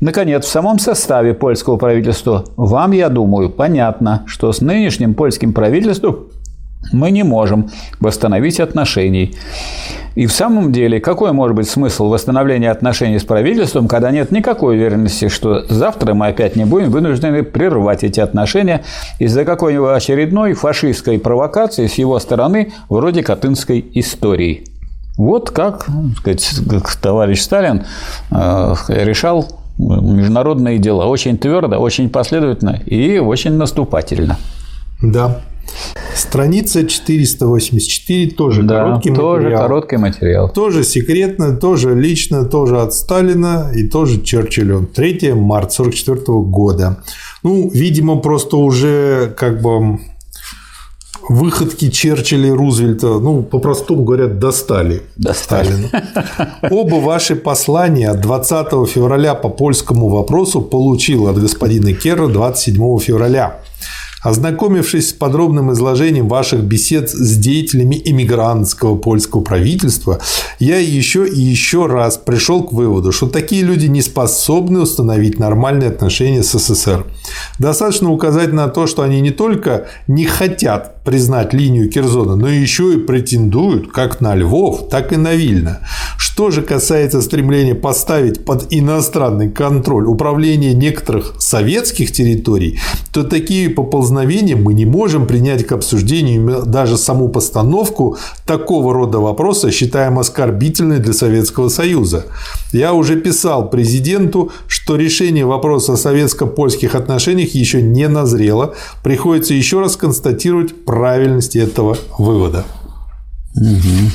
Наконец, 0.00 0.44
в 0.44 0.48
самом 0.48 0.78
составе 0.78 1.34
польского 1.34 1.78
правительства 1.78 2.44
вам, 2.56 2.92
я 2.92 3.08
думаю, 3.08 3.50
понятно, 3.50 4.22
что 4.26 4.52
с 4.52 4.60
нынешним 4.60 5.14
польским 5.14 5.52
правительством 5.52 6.28
мы 6.92 7.10
не 7.10 7.22
можем 7.22 7.70
восстановить 8.00 8.60
отношений. 8.60 9.34
И 10.14 10.26
в 10.26 10.32
самом 10.32 10.72
деле, 10.72 10.98
какой 10.98 11.32
может 11.32 11.54
быть 11.56 11.68
смысл 11.68 12.08
восстановления 12.08 12.70
отношений 12.70 13.18
с 13.18 13.24
правительством, 13.24 13.86
когда 13.86 14.10
нет 14.10 14.32
никакой 14.32 14.76
уверенности, 14.76 15.28
что 15.28 15.66
завтра 15.68 16.14
мы 16.14 16.28
опять 16.28 16.56
не 16.56 16.64
будем 16.64 16.90
вынуждены 16.90 17.42
прервать 17.42 18.02
эти 18.02 18.20
отношения 18.20 18.82
из-за 19.18 19.44
какой-нибудь 19.44 19.96
очередной 19.96 20.54
фашистской 20.54 21.18
провокации 21.18 21.86
с 21.86 21.94
его 21.94 22.18
стороны, 22.18 22.72
вроде 22.88 23.22
Катынской 23.22 23.84
истории. 23.94 24.64
Вот 25.18 25.50
как, 25.50 25.86
сказать, 26.16 26.48
товарищ 27.00 27.40
Сталин 27.40 27.84
э, 28.30 28.74
решал 28.88 29.46
международные 29.78 30.78
дела. 30.78 31.04
Очень 31.06 31.38
твердо, 31.38 31.76
очень 31.78 32.08
последовательно 32.08 32.80
и 32.86 33.18
очень 33.18 33.52
наступательно. 33.52 34.36
Да. 35.02 35.40
Страница 36.14 36.86
484 36.86 38.30
тоже 38.30 38.62
да, 38.62 38.84
короткий 38.84 39.14
тоже 39.14 39.42
материал. 39.42 39.62
короткий 39.62 39.96
материал. 39.96 40.48
Тоже 40.48 40.84
секретно, 40.84 41.56
тоже 41.56 41.94
лично, 41.94 42.44
тоже 42.44 42.80
от 42.80 42.94
Сталина 42.94 43.70
и 43.74 43.86
тоже 43.86 44.22
Черчиллю. 44.22 44.88
3 44.94 45.34
марта 45.34 45.82
1944 45.82 46.38
года. 46.40 47.02
Ну, 47.42 47.70
видимо, 47.72 48.16
просто 48.16 48.56
уже 48.56 49.34
как 49.36 49.60
бы 49.60 49.98
выходки 51.28 51.90
Черчилля 51.90 52.48
и 52.48 52.52
Рузвельта, 52.52 53.18
ну, 53.18 53.42
по-простому 53.42 54.04
говорят, 54.04 54.38
достали, 54.38 55.02
достали. 55.16 55.90
Оба 56.70 56.96
ваши 56.96 57.36
послания 57.36 58.12
20 58.14 58.88
февраля 58.88 59.34
по 59.34 59.48
польскому 59.48 60.08
вопросу 60.08 60.62
получил 60.62 61.28
от 61.28 61.38
господина 61.40 61.92
Керра 61.92 62.28
27 62.28 62.98
февраля. 62.98 63.60
Ознакомившись 64.26 65.10
с 65.10 65.12
подробным 65.12 65.70
изложением 65.70 66.26
ваших 66.26 66.64
бесед 66.64 67.08
с 67.10 67.36
деятелями 67.36 68.02
иммигрантского 68.04 68.96
польского 68.96 69.40
правительства, 69.40 70.18
я 70.58 70.78
еще 70.78 71.28
и 71.28 71.40
еще 71.40 71.86
раз 71.86 72.16
пришел 72.16 72.64
к 72.64 72.72
выводу, 72.72 73.12
что 73.12 73.28
такие 73.28 73.62
люди 73.62 73.86
не 73.86 74.02
способны 74.02 74.80
установить 74.80 75.38
нормальные 75.38 75.90
отношения 75.90 76.42
с 76.42 76.58
СССР. 76.58 77.06
Достаточно 77.60 78.10
указать 78.10 78.52
на 78.52 78.66
то, 78.66 78.88
что 78.88 79.02
они 79.02 79.20
не 79.20 79.30
только 79.30 79.86
не 80.08 80.24
хотят 80.24 80.95
признать 81.06 81.54
линию 81.54 81.88
Кирзона, 81.88 82.36
но 82.36 82.48
еще 82.48 82.94
и 82.94 82.98
претендуют 82.98 83.92
как 83.92 84.20
на 84.20 84.34
Львов, 84.34 84.90
так 84.90 85.12
и 85.12 85.16
на 85.16 85.34
Вильно. 85.34 85.80
Что 86.18 86.50
же 86.50 86.60
касается 86.60 87.22
стремления 87.22 87.74
поставить 87.74 88.44
под 88.44 88.66
иностранный 88.70 89.50
контроль 89.50 90.04
управление 90.04 90.74
некоторых 90.74 91.36
советских 91.38 92.12
территорий, 92.12 92.78
то 93.10 93.24
такие 93.24 93.70
поползновения 93.70 94.56
мы 94.56 94.74
не 94.74 94.84
можем 94.84 95.26
принять 95.26 95.66
к 95.66 95.72
обсуждению 95.72 96.66
даже 96.66 96.98
саму 96.98 97.30
постановку 97.30 98.18
такого 98.44 98.92
рода 98.92 99.18
вопроса 99.18 99.70
считаем 99.70 100.18
оскорбительной 100.18 100.98
для 100.98 101.14
Советского 101.14 101.70
Союза. 101.70 102.26
Я 102.72 102.92
уже 102.92 103.16
писал 103.16 103.70
президенту, 103.70 104.50
что 104.66 104.96
решение 104.96 105.46
вопроса 105.46 105.94
о 105.94 105.96
советско-польских 105.96 106.94
отношениях 106.94 107.54
еще 107.54 107.80
не 107.80 108.08
назрело. 108.08 108.74
Приходится 109.02 109.54
еще 109.54 109.80
раз 109.80 109.96
констатировать 109.96 110.84
правильности 110.96 111.58
этого 111.58 111.98
вывода. 112.18 112.64
Угу. 113.54 114.10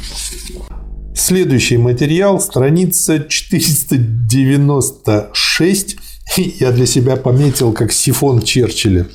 Следующий 1.16 1.78
материал, 1.78 2.40
страница 2.40 3.20
496. 3.20 5.98
Я 6.36 6.72
для 6.72 6.88
себя 6.88 7.18
пометил 7.18 7.74
как 7.74 7.92
сифон 7.92 8.42
Черчилля. 8.42 9.06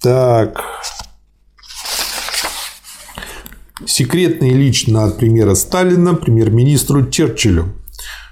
Так. 0.00 0.58
Секретный 3.86 4.54
лично 4.54 5.04
от 5.04 5.18
премьера 5.18 5.54
Сталина 5.54 6.14
премьер-министру 6.14 7.10
Черчиллю. 7.10 7.74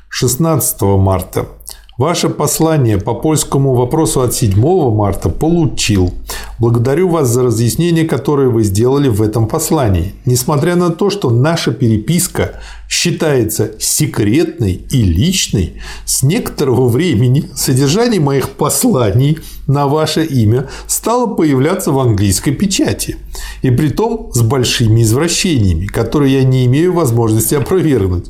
16 0.09 0.81
марта. 0.82 1.49
Ваше 1.97 2.29
послание 2.29 2.99
по 2.99 3.15
польскому 3.15 3.75
вопросу 3.75 4.23
от 4.23 4.35
7 4.35 4.61
марта 4.93 5.29
получил. 5.29 6.12
Благодарю 6.59 7.09
вас 7.09 7.29
за 7.29 7.45
разъяснение, 7.45 8.05
которое 8.05 8.49
вы 8.49 8.65
сделали 8.65 9.09
в 9.09 9.23
этом 9.23 9.47
послании. 9.47 10.12
Несмотря 10.27 10.75
на 10.75 10.91
то, 10.91 11.09
что 11.09 11.31
наша 11.31 11.71
переписка 11.73 12.61
считается 12.95 13.73
секретной 13.81 14.87
и 14.89 15.03
личной, 15.03 15.83
с 16.05 16.23
некоторого 16.23 16.89
времени 16.89 17.51
содержание 17.57 18.21
моих 18.21 18.51
посланий 18.51 19.39
на 19.66 19.89
ваше 19.89 20.25
имя 20.25 20.69
стало 20.87 21.35
появляться 21.35 21.91
в 21.91 21.99
английской 21.99 22.53
печати. 22.53 23.16
И 23.62 23.71
при 23.71 23.89
том 23.89 24.31
с 24.33 24.43
большими 24.43 25.03
извращениями, 25.03 25.87
которые 25.87 26.35
я 26.35 26.45
не 26.45 26.66
имею 26.66 26.93
возможности 26.93 27.57
опровергнуть. 27.57 28.27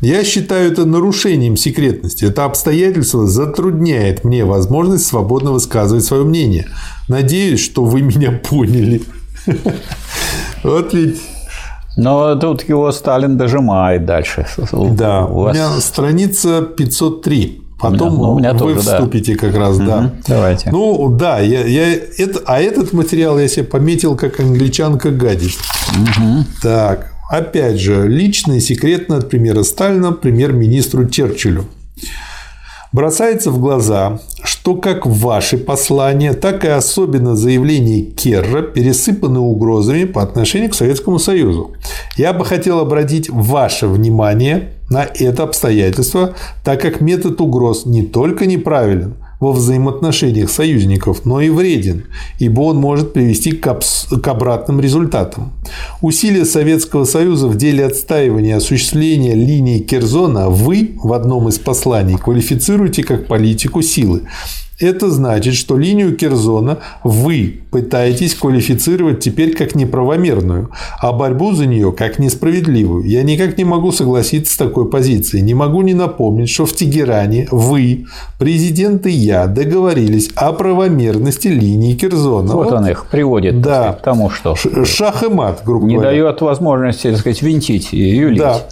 Я 0.00 0.24
считаю 0.24 0.72
это 0.72 0.84
нарушением 0.84 1.56
секретности. 1.56 2.24
Это 2.24 2.44
обстоятельство 2.44 3.26
затрудняет 3.26 4.24
мне 4.24 4.44
возможность 4.44 5.06
свободно 5.06 5.52
высказывать 5.52 6.04
свое 6.04 6.24
мнение. 6.24 6.66
Надеюсь, 7.06 7.60
что 7.60 7.84
вы 7.84 8.02
меня 8.02 8.32
поняли. 8.32 9.00
Вот 10.64 10.92
ведь 10.92 11.18
но 11.98 12.36
тут 12.36 12.68
его 12.68 12.90
Сталин 12.92 13.36
дожимает 13.36 14.06
дальше. 14.06 14.46
Да, 14.72 15.26
у, 15.26 15.42
вас... 15.42 15.56
у 15.56 15.58
меня 15.58 15.80
страница 15.80 16.62
503. 16.62 17.62
Потом 17.80 18.08
у 18.08 18.10
меня, 18.10 18.22
ну, 18.22 18.32
у 18.32 18.38
меня 18.38 18.52
вы 18.52 18.74
тоже, 18.74 18.80
вступите 18.80 19.34
да. 19.34 19.38
как 19.38 19.56
раз, 19.56 19.76
угу, 19.76 19.84
да. 19.84 20.12
Давайте. 20.26 20.70
Ну 20.70 21.10
да, 21.10 21.38
я, 21.38 21.64
я 21.64 21.94
это, 21.94 22.40
а 22.44 22.60
этот 22.60 22.92
материал 22.92 23.38
я 23.38 23.46
себе 23.46 23.64
пометил 23.64 24.16
как 24.16 24.40
англичанка 24.40 25.10
гадит. 25.10 25.56
Угу. 25.92 26.44
Так, 26.62 27.12
опять 27.30 27.80
же, 27.80 28.08
лично 28.08 28.54
и 28.54 28.60
секретно 28.60 29.18
от 29.18 29.28
премьера 29.28 29.62
Сталина 29.62 30.12
премьер-министру 30.12 31.08
Черчиллю. 31.08 31.66
Бросается 32.90 33.50
в 33.50 33.60
глаза, 33.60 34.18
что 34.42 34.74
как 34.74 35.06
ваши 35.06 35.58
послания, 35.58 36.32
так 36.32 36.64
и 36.64 36.68
особенно 36.68 37.36
заявления 37.36 38.02
Керра 38.02 38.62
пересыпаны 38.62 39.40
угрозами 39.40 40.04
по 40.04 40.22
отношению 40.22 40.70
к 40.70 40.74
Советскому 40.74 41.18
Союзу. 41.18 41.72
Я 42.16 42.32
бы 42.32 42.46
хотел 42.46 42.78
обратить 42.78 43.28
ваше 43.28 43.88
внимание 43.88 44.72
на 44.88 45.04
это 45.04 45.42
обстоятельство, 45.42 46.34
так 46.64 46.80
как 46.80 47.02
метод 47.02 47.40
угроз 47.42 47.84
не 47.84 48.02
только 48.02 48.46
неправилен– 48.46 49.16
во 49.40 49.52
взаимоотношениях 49.52 50.50
союзников, 50.50 51.24
но 51.24 51.40
и 51.40 51.48
вреден, 51.48 52.06
ибо 52.38 52.62
он 52.62 52.76
может 52.76 53.12
привести 53.12 53.52
к, 53.52 53.80
к 54.22 54.28
обратным 54.28 54.80
результатам. 54.80 55.52
Усилия 56.02 56.44
Советского 56.44 57.04
Союза 57.04 57.48
в 57.48 57.56
деле 57.56 57.86
отстаивания 57.86 58.54
и 58.54 58.58
осуществления 58.58 59.34
линии 59.34 59.78
Керзона 59.78 60.48
вы 60.48 60.96
в 61.02 61.12
одном 61.12 61.48
из 61.48 61.58
посланий 61.58 62.18
квалифицируете 62.18 63.04
как 63.04 63.26
политику 63.26 63.82
силы. 63.82 64.22
Это 64.80 65.10
значит, 65.10 65.54
что 65.54 65.76
линию 65.76 66.14
Керзона 66.14 66.78
вы 67.02 67.62
пытаетесь 67.70 68.34
квалифицировать 68.34 69.20
теперь 69.20 69.56
как 69.56 69.74
неправомерную, 69.74 70.70
а 71.00 71.12
борьбу 71.12 71.52
за 71.52 71.66
нее 71.66 71.92
как 71.92 72.18
несправедливую. 72.18 73.04
Я 73.04 73.24
никак 73.24 73.58
не 73.58 73.64
могу 73.64 73.90
согласиться 73.90 74.54
с 74.54 74.56
такой 74.56 74.88
позицией. 74.88 75.42
Не 75.42 75.54
могу 75.54 75.82
не 75.82 75.94
напомнить, 75.94 76.48
что 76.48 76.64
в 76.64 76.72
Тегеране 76.74 77.48
вы, 77.50 78.06
президент 78.38 79.06
и 79.06 79.10
я 79.10 79.46
договорились 79.46 80.30
о 80.36 80.52
правомерности 80.52 81.48
линии 81.48 81.94
Керзона. 81.94 82.54
Вот, 82.54 82.66
вот 82.66 82.74
он 82.74 82.86
их 82.86 83.06
приводит 83.06 83.60
да. 83.60 83.94
к 83.94 84.02
тому, 84.02 84.30
что 84.30 84.54
шах 84.54 85.24
и 85.24 85.28
мат, 85.28 85.62
грубо 85.64 85.86
не 85.86 85.96
говоря. 85.96 86.12
Не 86.12 86.20
дает 86.20 86.40
возможности, 86.40 87.10
так 87.10 87.18
сказать, 87.18 87.42
винтить 87.42 87.92
и 87.92 87.98
юлить. 87.98 88.38
Да. 88.38 88.62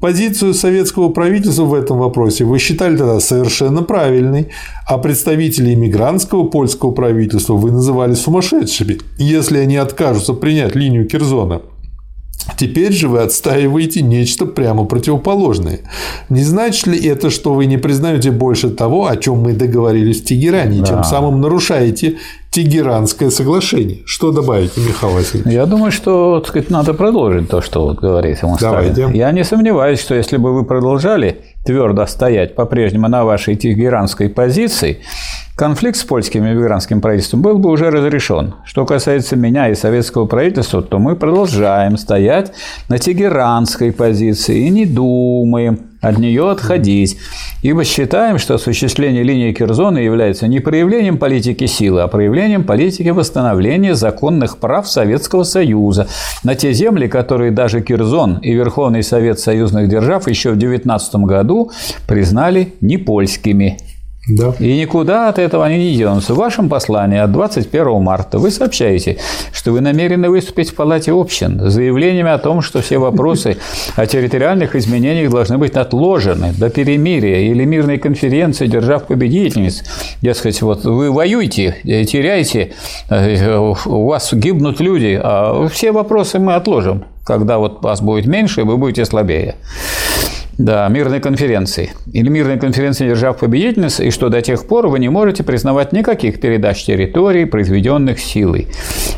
Позицию 0.00 0.52
советского 0.52 1.08
правительства 1.08 1.64
в 1.64 1.72
этом 1.72 1.98
вопросе 1.98 2.44
вы 2.44 2.58
считали 2.58 2.98
тогда 2.98 3.18
совершенно 3.18 3.82
правильной, 3.82 4.48
а 4.86 4.98
представителей 4.98 5.72
иммигрантского 5.72 6.44
польского 6.44 6.90
правительства 6.90 7.54
вы 7.54 7.70
называли 7.70 8.12
сумасшедшими, 8.12 8.98
если 9.16 9.56
они 9.56 9.76
откажутся 9.76 10.34
принять 10.34 10.74
линию 10.74 11.08
Кирзона. 11.08 11.62
Теперь 12.56 12.92
же 12.92 13.08
вы 13.08 13.20
отстаиваете 13.20 14.02
нечто 14.02 14.46
прямо 14.46 14.84
противоположное. 14.84 15.80
Не 16.28 16.42
значит 16.42 16.86
ли 16.86 17.06
это, 17.06 17.30
что 17.30 17.54
вы 17.54 17.66
не 17.66 17.76
признаете 17.76 18.30
больше 18.30 18.70
того, 18.70 19.06
о 19.08 19.16
чем 19.16 19.40
мы 19.40 19.52
договорились 19.52 20.22
в 20.22 20.24
Тегеране, 20.24 20.80
да. 20.80 20.86
тем 20.86 21.04
самым 21.04 21.40
нарушаете 21.40 22.16
Тегеранское 22.50 23.28
соглашение. 23.28 23.98
Что 24.06 24.32
добавите, 24.32 24.80
Михаил 24.80 25.12
Васильевич? 25.12 25.52
Я 25.52 25.66
думаю, 25.66 25.92
что 25.92 26.40
так 26.40 26.48
сказать, 26.48 26.70
надо 26.70 26.94
продолжить 26.94 27.50
то, 27.50 27.60
что 27.60 27.84
вот 27.84 27.98
говорит 27.98 28.42
ему 28.42 28.56
Давайте. 28.58 29.10
Я 29.12 29.30
не 29.32 29.44
сомневаюсь, 29.44 30.00
что 30.00 30.14
если 30.14 30.38
бы 30.38 30.54
вы 30.54 30.64
продолжали 30.64 31.42
твердо 31.66 32.06
стоять 32.06 32.54
по-прежнему 32.54 33.08
на 33.08 33.24
вашей 33.24 33.56
тегеранской 33.56 34.30
позиции, 34.30 35.00
конфликт 35.56 35.96
с 35.96 36.04
польским 36.04 36.46
иммигрантским 36.46 37.00
правительством 37.00 37.40
был 37.40 37.58
бы 37.58 37.70
уже 37.70 37.90
разрешен. 37.90 38.54
Что 38.64 38.84
касается 38.84 39.36
меня 39.36 39.70
и 39.70 39.74
советского 39.74 40.26
правительства, 40.26 40.82
то 40.82 40.98
мы 40.98 41.16
продолжаем 41.16 41.96
стоять 41.96 42.52
на 42.88 42.98
тегеранской 42.98 43.90
позиции 43.90 44.66
и 44.66 44.70
не 44.70 44.84
думаем 44.84 45.80
от 46.02 46.18
нее 46.18 46.50
отходить, 46.50 47.16
ибо 47.62 47.84
считаем, 47.84 48.38
что 48.38 48.54
осуществление 48.54 49.22
линии 49.22 49.52
Кирзона 49.52 49.98
является 49.98 50.46
не 50.46 50.60
проявлением 50.60 51.16
политики 51.16 51.64
силы, 51.64 52.02
а 52.02 52.06
проявлением 52.06 52.64
политики 52.64 53.08
восстановления 53.08 53.94
законных 53.94 54.58
прав 54.58 54.86
Советского 54.86 55.44
Союза 55.44 56.06
на 56.44 56.54
те 56.54 56.74
земли, 56.74 57.08
которые 57.08 57.50
даже 57.50 57.80
Кирзон 57.80 58.38
и 58.38 58.52
Верховный 58.52 59.02
Совет 59.02 59.40
союзных 59.40 59.88
держав 59.88 60.28
еще 60.28 60.50
в 60.50 60.58
19 60.58 61.14
году 61.16 61.72
признали 62.06 62.74
непольскими. 62.82 63.78
Да. 64.28 64.54
И 64.58 64.76
никуда 64.76 65.28
от 65.28 65.38
этого 65.38 65.64
они 65.64 65.78
не 65.78 65.96
денутся. 65.96 66.34
В 66.34 66.38
вашем 66.38 66.68
послании 66.68 67.18
от 67.18 67.30
21 67.30 68.02
марта 68.02 68.38
вы 68.38 68.50
сообщаете, 68.50 69.18
что 69.52 69.70
вы 69.70 69.80
намерены 69.80 70.28
выступить 70.28 70.70
в 70.70 70.74
Палате 70.74 71.12
общин 71.12 71.60
с 71.70 71.72
заявлениями 71.72 72.30
о 72.30 72.38
том, 72.38 72.60
что 72.60 72.80
все 72.80 72.98
вопросы 72.98 73.56
о 73.94 74.04
территориальных 74.06 74.74
изменениях 74.74 75.30
должны 75.30 75.58
быть 75.58 75.74
отложены 75.74 76.52
до 76.58 76.70
перемирия 76.70 77.50
или 77.50 77.64
мирной 77.64 77.98
конференции 77.98 78.66
держав-победительниц. 78.66 79.84
Дескать, 80.22 80.60
вот 80.60 80.84
вы 80.84 81.12
воюете, 81.12 81.76
теряете, 81.84 82.72
э, 83.08 83.56
у 83.56 84.06
вас 84.06 84.32
гибнут 84.32 84.80
люди, 84.80 85.20
а 85.22 85.68
все 85.68 85.92
вопросы 85.92 86.40
мы 86.40 86.54
отложим, 86.54 87.04
когда 87.24 87.58
вот 87.58 87.82
вас 87.82 88.00
будет 88.00 88.26
меньше, 88.26 88.64
вы 88.64 88.76
будете 88.76 89.04
слабее. 89.04 89.54
Да, 90.58 90.88
мирной 90.88 91.20
конференции. 91.20 91.92
Или 92.12 92.30
мирной 92.30 92.58
конференции 92.58 93.06
держав 93.06 93.38
победительниц, 93.38 94.00
и 94.00 94.10
что 94.10 94.30
до 94.30 94.40
тех 94.40 94.66
пор 94.66 94.88
вы 94.88 94.98
не 94.98 95.10
можете 95.10 95.42
признавать 95.42 95.92
никаких 95.92 96.40
передач 96.40 96.82
территорий, 96.84 97.44
произведенных 97.44 98.18
силой. 98.18 98.68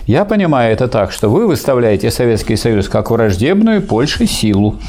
Я 0.07 0.25
понимаю 0.25 0.73
это 0.73 0.89
так, 0.89 1.13
что 1.13 1.29
вы 1.29 1.47
выставляете 1.47 2.11
Советский 2.11 2.57
Союз 2.57 2.89
как 2.89 3.11
враждебную 3.11 3.83
Польше 3.83 4.27
силу. 4.27 4.81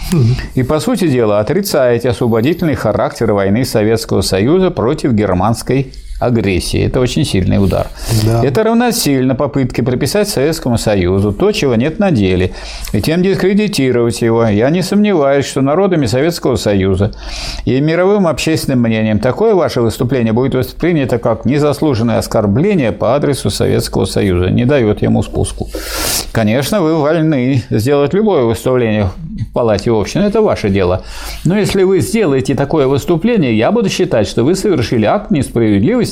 И, 0.55 0.63
по 0.63 0.79
сути 0.79 1.07
дела, 1.07 1.39
отрицаете 1.39 2.09
освободительный 2.09 2.75
характер 2.75 3.31
войны 3.31 3.63
Советского 3.63 4.21
Союза 4.21 4.71
против 4.71 5.13
германской 5.13 5.91
агрессии. 6.19 6.85
Это 6.85 6.99
очень 6.99 7.25
сильный 7.25 7.63
удар. 7.63 7.87
Да. 8.25 8.43
Это 8.43 8.63
равносильно 8.63 9.35
попытке 9.35 9.83
приписать 9.83 10.27
Советскому 10.27 10.77
Союзу 10.77 11.31
то, 11.31 11.51
чего 11.51 11.75
нет 11.75 11.99
на 11.99 12.11
деле, 12.11 12.51
и 12.91 13.01
тем 13.01 13.23
дискредитировать 13.23 14.21
его. 14.21 14.45
Я 14.45 14.69
не 14.69 14.81
сомневаюсь, 14.81 15.45
что 15.45 15.61
народами 15.61 16.05
Советского 16.05 16.57
Союза 16.57 17.13
и 17.65 17.79
мировым 17.79 18.27
общественным 18.27 18.81
мнением 18.81 19.19
такое 19.19 19.55
ваше 19.55 19.81
выступление 19.81 20.33
будет 20.33 20.55
воспринято 20.55 21.17
как 21.19 21.45
незаслуженное 21.45 22.17
оскорбление 22.17 22.91
по 22.91 23.15
адресу 23.15 23.49
Советского 23.49 24.05
Союза. 24.05 24.49
Не 24.49 24.65
дает 24.65 25.01
ему 25.01 25.23
спуску. 25.23 25.69
Конечно, 26.33 26.81
вы 26.81 26.95
вольны 26.95 27.63
сделать 27.69 28.13
любое 28.13 28.43
выступление 28.43 29.09
в 29.49 29.53
Палате 29.53 29.91
общин. 29.91 30.21
Это 30.21 30.41
ваше 30.41 30.69
дело. 30.69 31.03
Но 31.45 31.57
если 31.57 31.83
вы 31.83 32.01
сделаете 32.01 32.55
такое 32.55 32.87
выступление, 32.87 33.57
я 33.57 33.71
буду 33.71 33.89
считать, 33.89 34.27
что 34.27 34.43
вы 34.43 34.55
совершили 34.55 35.05
акт 35.05 35.31
несправедливости 35.31 36.08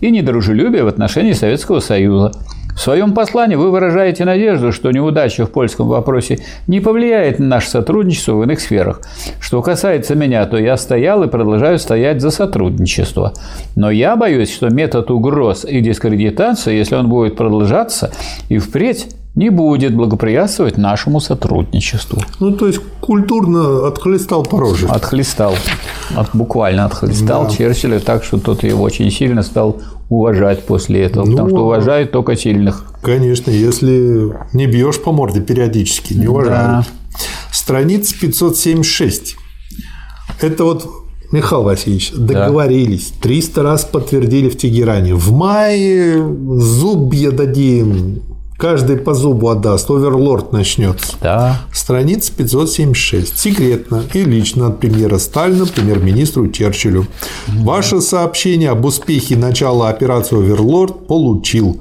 и 0.00 0.10
недружелюбия 0.10 0.84
в 0.84 0.88
отношении 0.88 1.32
Советского 1.32 1.80
Союза. 1.80 2.32
В 2.78 2.80
своем 2.80 3.12
послании 3.12 3.56
вы 3.56 3.72
выражаете 3.72 4.24
надежду, 4.24 4.70
что 4.70 4.92
неудача 4.92 5.44
в 5.46 5.50
польском 5.50 5.88
вопросе 5.88 6.38
не 6.68 6.78
повлияет 6.78 7.40
на 7.40 7.46
наше 7.46 7.70
сотрудничество 7.70 8.34
в 8.34 8.44
иных 8.44 8.60
сферах. 8.60 9.00
Что 9.40 9.62
касается 9.62 10.14
меня, 10.14 10.46
то 10.46 10.56
я 10.56 10.76
стоял 10.76 11.24
и 11.24 11.28
продолжаю 11.28 11.80
стоять 11.80 12.20
за 12.20 12.30
сотрудничество. 12.30 13.32
Но 13.74 13.90
я 13.90 14.14
боюсь, 14.14 14.54
что 14.54 14.68
метод 14.68 15.10
угроз 15.10 15.64
и 15.64 15.80
дискредитации, 15.80 16.76
если 16.76 16.94
он 16.94 17.08
будет 17.08 17.36
продолжаться 17.36 18.12
и 18.48 18.58
впредь, 18.58 19.08
не 19.38 19.50
будет 19.50 19.94
благоприятствовать 19.94 20.78
нашему 20.78 21.20
сотрудничеству. 21.20 22.20
Ну, 22.40 22.50
то 22.50 22.66
есть 22.66 22.80
культурно 23.00 23.86
отхлестал 23.86 24.42
по 24.42 24.58
роже. 24.58 24.88
Отхлестал. 24.88 25.54
От, 26.16 26.30
буквально 26.34 26.86
отхлестал 26.86 27.44
да. 27.44 27.50
Черчилля 27.50 28.00
так, 28.00 28.24
что 28.24 28.38
тот 28.38 28.64
его 28.64 28.82
очень 28.82 29.12
сильно 29.12 29.44
стал 29.44 29.80
уважать 30.08 30.64
после 30.64 31.04
этого, 31.04 31.24
ну, 31.24 31.30
потому 31.30 31.50
что 31.50 31.64
уважает 31.66 32.10
только 32.10 32.34
сильных. 32.34 32.92
Конечно, 33.00 33.52
если 33.52 34.32
не 34.54 34.66
бьешь 34.66 35.00
по 35.00 35.12
морде 35.12 35.40
периодически, 35.40 36.14
не 36.14 36.26
уважают. 36.26 36.84
Да. 36.84 36.86
Страница 37.52 38.16
576. 38.20 39.36
Это 40.40 40.64
вот 40.64 40.90
Михаил 41.30 41.62
Васильевич, 41.62 42.10
договорились, 42.12 43.12
да. 43.14 43.28
300 43.28 43.62
раз 43.62 43.84
подтвердили 43.84 44.48
в 44.48 44.56
Тегеране. 44.56 45.14
В 45.14 45.30
мае 45.30 46.26
зубья 46.58 47.30
дадим, 47.30 48.20
Каждый 48.58 48.96
по 48.96 49.14
зубу 49.14 49.50
отдаст, 49.50 49.88
оверлорд 49.88 50.52
начнется. 50.52 51.14
Да. 51.20 51.60
Страница 51.72 52.32
576. 52.32 53.38
Секретно 53.38 54.02
и 54.12 54.24
лично 54.24 54.66
от 54.66 54.80
премьера 54.80 55.18
Сталина 55.18 55.64
премьер-министру 55.64 56.50
Черчиллю. 56.50 57.06
Ваше 57.46 58.00
сообщение 58.00 58.70
об 58.70 58.84
успехе 58.84 59.36
начала 59.36 59.88
операции 59.88 60.36
«Оверлорд» 60.36 61.06
получил. 61.06 61.80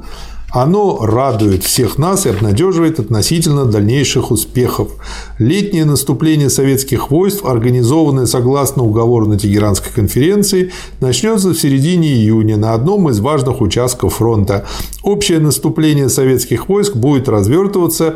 Оно 0.60 1.06
радует 1.06 1.64
всех 1.64 2.00
нас 2.00 2.26
и 2.26 2.30
обнадеживает 2.30 3.00
относительно 3.00 3.66
дальнейших 3.66 4.32
успехов. 4.32 4.90
Летнее 5.38 5.86
наступление 5.86 6.50
советских 6.50 7.12
войск, 7.12 7.46
организованное 7.46 8.26
согласно 8.26 8.82
уговору 8.82 9.28
на 9.28 9.38
Тегеранской 9.38 9.94
конференции, 9.94 10.72
начнется 11.00 11.50
в 11.50 11.60
середине 11.60 12.12
июня 12.12 12.58
на 12.58 12.74
одном 12.74 13.08
из 13.08 13.20
важных 13.20 13.62
участков 13.62 14.16
фронта. 14.16 14.66
Общее 15.04 15.38
наступление 15.38 16.10
советских 16.10 16.70
войск 16.70 16.96
будет 16.96 17.30
развертываться 17.30 18.16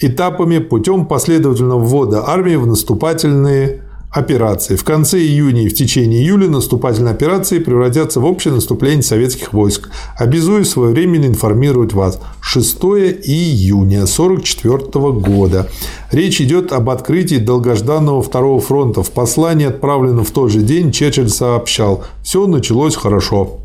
этапами 0.00 0.58
путем 0.58 1.06
последовательного 1.06 1.78
ввода 1.78 2.28
армии 2.28 2.56
в 2.56 2.66
наступательные 2.66 3.82
операции. 4.10 4.74
В 4.74 4.84
конце 4.84 5.18
июня 5.18 5.64
и 5.64 5.68
в 5.68 5.74
течение 5.74 6.22
июля 6.22 6.48
наступательные 6.48 7.12
операции 7.12 7.60
превратятся 7.60 8.20
в 8.20 8.24
общее 8.24 8.52
наступление 8.52 9.02
советских 9.02 9.52
войск. 9.52 9.88
Обязуюсь 10.16 10.70
своевременно 10.70 11.26
информировать 11.26 11.92
вас. 11.92 12.20
6 12.40 12.76
июня 12.82 14.02
1944 14.02 15.12
года. 15.12 15.68
Речь 16.10 16.40
идет 16.40 16.72
об 16.72 16.90
открытии 16.90 17.36
долгожданного 17.36 18.22
второго 18.22 18.60
фронта. 18.60 19.02
В 19.02 19.10
послании, 19.10 19.66
отправленном 19.66 20.24
в 20.24 20.30
тот 20.32 20.50
же 20.50 20.60
день, 20.60 20.90
Черчилль 20.90 21.28
сообщал, 21.28 22.04
все 22.22 22.46
началось 22.46 22.96
хорошо. 22.96 23.60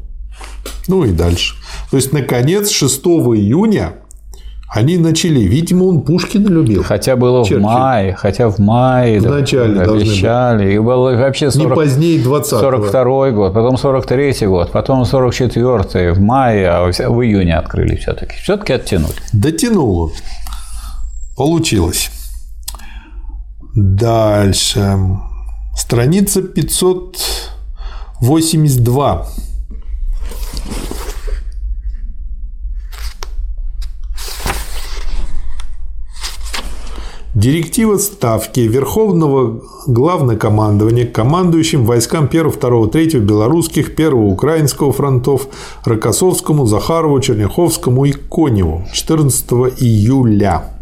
Ну 0.88 1.04
и 1.04 1.12
дальше. 1.12 1.56
То 1.90 1.98
есть, 1.98 2.14
наконец, 2.14 2.70
6 2.70 3.04
июня 3.06 3.96
они 4.68 4.98
начали. 4.98 5.42
Видимо, 5.42 5.84
он 5.86 6.02
Пушкина 6.02 6.48
любил. 6.48 6.84
Хотя 6.84 7.16
было 7.16 7.46
Черчилль. 7.46 7.60
в 7.60 7.64
мае, 7.64 8.14
хотя 8.14 8.50
в 8.50 8.58
мае. 8.60 9.20
В 9.20 9.30
начале 9.30 9.82
обещали. 9.82 10.74
И 10.74 10.80
было 10.80 11.16
вообще 11.16 11.52
40, 11.52 11.70
Не 11.70 11.76
позднее 11.76 12.20
20 12.22 12.60
42 12.60 13.32
год, 13.32 13.54
потом 13.54 13.78
43 13.78 14.48
год, 14.48 14.72
потом 14.72 15.06
44 15.06 16.14
в 16.14 16.20
мае, 16.20 16.70
а 16.70 16.88
в 16.88 17.22
июне 17.24 17.56
открыли 17.58 17.96
все-таки. 17.96 18.36
Все-таки 18.42 18.74
оттянули. 18.74 19.14
Дотянул 19.34 20.00
он. 20.00 20.12
Получилось. 21.38 22.10
Дальше. 23.76 24.98
Страница 25.76 26.42
582. 26.42 29.28
Директива 37.36 37.98
Ставки 37.98 38.62
Верховного 38.62 39.60
Главнокомандования 39.88 41.06
командующим 41.06 41.84
войскам 41.84 42.30
1, 42.32 42.50
2, 42.50 42.88
3 42.88 43.20
белорусских, 43.20 43.90
1 43.90 44.14
украинского 44.14 44.94
фронтов 44.94 45.48
Рокоссовскому, 45.84 46.66
Захарову, 46.66 47.20
Черняховскому 47.20 48.06
и 48.06 48.14
Коневу. 48.14 48.86
14 48.94 49.52
июля 49.82 50.75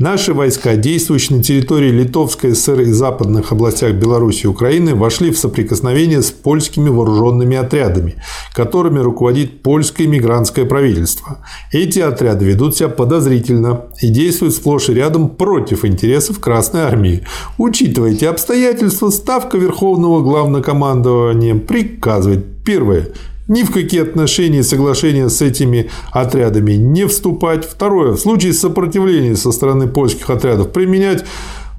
Наши 0.00 0.32
войска, 0.32 0.76
действующие 0.76 1.36
на 1.36 1.44
территории 1.44 1.90
Литовской 1.90 2.54
ССР 2.54 2.80
и 2.80 2.90
западных 2.90 3.52
областях 3.52 3.92
Беларуси 3.92 4.44
и 4.44 4.46
Украины, 4.46 4.94
вошли 4.94 5.30
в 5.30 5.36
соприкосновение 5.36 6.22
с 6.22 6.30
польскими 6.30 6.88
вооруженными 6.88 7.54
отрядами, 7.54 8.14
которыми 8.54 9.00
руководит 9.00 9.62
польское 9.62 10.06
мигрантское 10.06 10.64
правительство. 10.64 11.44
Эти 11.70 11.98
отряды 11.98 12.46
ведут 12.46 12.78
себя 12.78 12.88
подозрительно 12.88 13.88
и 14.00 14.08
действуют 14.08 14.54
сплошь 14.54 14.88
и 14.88 14.94
рядом 14.94 15.28
против 15.28 15.84
интересов 15.84 16.40
Красной 16.40 16.80
Армии. 16.80 17.26
Учитывая 17.58 18.12
эти 18.12 18.24
обстоятельства, 18.24 19.10
Ставка 19.10 19.58
Верховного 19.58 20.22
Главнокомандования 20.22 21.56
приказывает 21.56 22.46
Первое 22.64 23.08
ни 23.50 23.64
в 23.64 23.72
какие 23.72 24.02
отношения 24.02 24.60
и 24.60 24.62
соглашения 24.62 25.28
с 25.28 25.42
этими 25.42 25.90
отрядами 26.12 26.74
не 26.74 27.06
вступать. 27.06 27.64
Второе. 27.64 28.12
В 28.12 28.20
случае 28.20 28.52
сопротивления 28.52 29.34
со 29.36 29.50
стороны 29.50 29.88
польских 29.88 30.30
отрядов 30.30 30.70
применять 30.70 31.24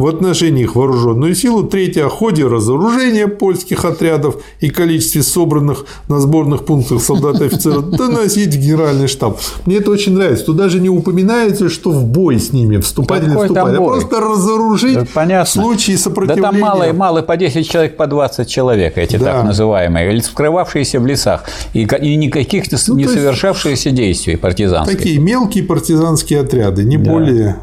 в 0.02 0.08
отношении 0.08 0.64
их 0.64 0.76
вооруженную 0.76 1.36
силу. 1.36 1.64
Третье– 1.64 2.06
о 2.08 2.10
ходе 2.10 2.46
разоружения 2.46 3.28
польских 3.28 3.86
отрядов 3.86 4.38
и 4.60 4.70
количестве 4.70 5.22
собранных 5.22 5.86
на 6.08 6.20
сборных 6.20 6.66
пунктах 6.66 7.02
солдат 7.02 7.40
и 7.42 7.46
офицеров 7.46 7.90
доносить 7.90 8.56
в 8.56 8.60
генеральный 8.60 9.08
штаб. 9.08 9.40
Мне 9.66 9.78
это 9.78 9.92
очень 9.92 10.14
нравится. 10.14 10.46
Тут 10.46 10.58
даже 10.58 10.80
не 10.80 10.90
упоминается, 10.90 11.70
что 11.70 11.92
в 11.92 12.06
бой 12.06 12.40
с 12.40 12.52
ними 12.52 12.78
вступать 12.78 13.22
Какой 13.22 13.34
или 13.34 13.42
вступать, 13.42 13.76
а 13.76 13.78
просто 13.78 14.20
разоружить 14.20 14.96
да, 14.96 15.06
понятно. 15.14 15.46
в 15.46 15.50
случае 15.50 15.98
сопротивления. 15.98 16.42
Да 16.42 16.52
там 16.52 16.60
мало, 16.60 16.94
мало 16.94 17.22
по 17.22 17.38
10 17.38 17.70
человек, 17.70 17.96
по 17.96 18.08
20 18.08 18.48
человек, 18.48 18.98
эти 18.98 19.18
да. 19.18 19.34
так 19.34 19.44
называемые, 19.44 20.12
или 20.12 20.22
скрывавшиеся 20.22 21.00
в 21.00 21.06
лесах, 21.06 21.44
и, 21.74 21.82
и 21.84 22.16
никаких 22.16 22.64
ну, 22.88 22.96
не 22.96 23.08
совершавшиеся 23.08 23.92
действий 23.92 24.36
партизанских. 24.36 24.98
Такие 24.98 25.20
мелкие 25.20 25.64
партизанские 25.64 26.42
отряды, 26.42 26.84
не 26.84 26.98
да. 26.98 27.12
более 27.12 27.58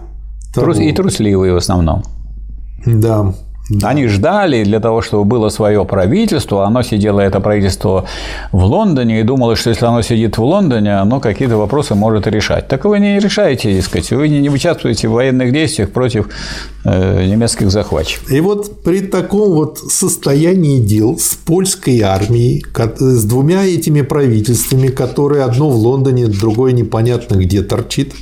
того. 0.55 0.73
И 0.73 0.93
трусливые 0.93 1.53
в 1.53 1.57
основном. 1.57 2.05
Да. 2.87 3.35
Да. 3.71 3.89
Они 3.91 4.07
ждали 4.07 4.65
для 4.65 4.81
того, 4.81 5.03
чтобы 5.03 5.25
было 5.25 5.51
свое 5.51 5.85
правительство. 5.85 6.65
Оно 6.65 6.83
сидело, 6.83 7.21
это 7.21 7.41
правительство, 7.41 8.07
в 8.51 8.65
Лондоне 8.65 9.21
и 9.21 9.23
думало, 9.23 9.57
что 9.57 9.71
если 9.71 9.85
оно 9.85 10.01
сидит 10.01 10.39
в 10.39 10.43
Лондоне, 10.43 10.97
оно 10.99 11.21
какие-то 11.21 11.59
вопросы 11.59 11.95
может 11.95 12.27
решать. 12.27 12.67
Так 12.69 12.87
вы 12.87 12.99
не 12.99 13.19
решаете, 13.19 13.75
дескать. 13.75 14.11
Вы 14.11 14.29
не 14.29 14.49
участвуете 14.49 15.09
в 15.09 15.13
военных 15.13 15.53
действиях 15.53 15.91
против 15.91 16.29
э, 16.85 17.27
немецких 17.27 17.71
захватчиков. 17.71 18.31
И 18.33 18.41
вот 18.41 18.83
при 18.83 19.01
таком 19.01 19.53
вот 19.53 19.79
состоянии 19.79 20.81
дел 20.81 21.19
с 21.19 21.35
польской 21.35 22.01
армией, 22.01 22.65
с 22.99 23.25
двумя 23.25 23.65
этими 23.65 24.01
правительствами, 24.01 24.89
которые 24.89 25.45
одно 25.45 25.69
в 25.69 25.77
Лондоне, 25.77 26.27
другое 26.29 26.73
непонятно 26.73 27.35
где 27.35 27.63
торчит, 27.63 28.15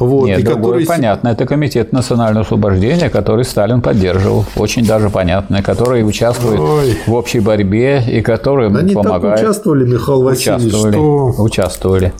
вот, 0.00 0.26
Нет, 0.26 0.40
и 0.40 0.42
другой, 0.42 0.80
который... 0.80 0.86
понятно, 0.86 1.28
это 1.28 1.46
комитет 1.46 1.92
национального 1.92 2.44
освобождения, 2.44 3.10
который 3.10 3.44
Сталин 3.44 3.80
поддерживал, 3.80 4.44
очень 4.56 4.84
даже 4.84 5.10
понятно, 5.10 5.62
который 5.62 6.06
участвует 6.06 6.60
Ой. 6.60 6.98
в 7.06 7.12
общей 7.12 7.40
борьбе 7.40 8.02
и 8.06 8.20
который 8.20 8.68
Они 8.68 8.94
помогает. 8.94 9.36
Так 9.36 9.44
участвовали, 9.44 9.84
Михаил 9.84 10.22
Васильевич, 10.22 10.66
участвовали, 10.66 10.92
что... 10.92 11.42
участвовали. 11.42 12.12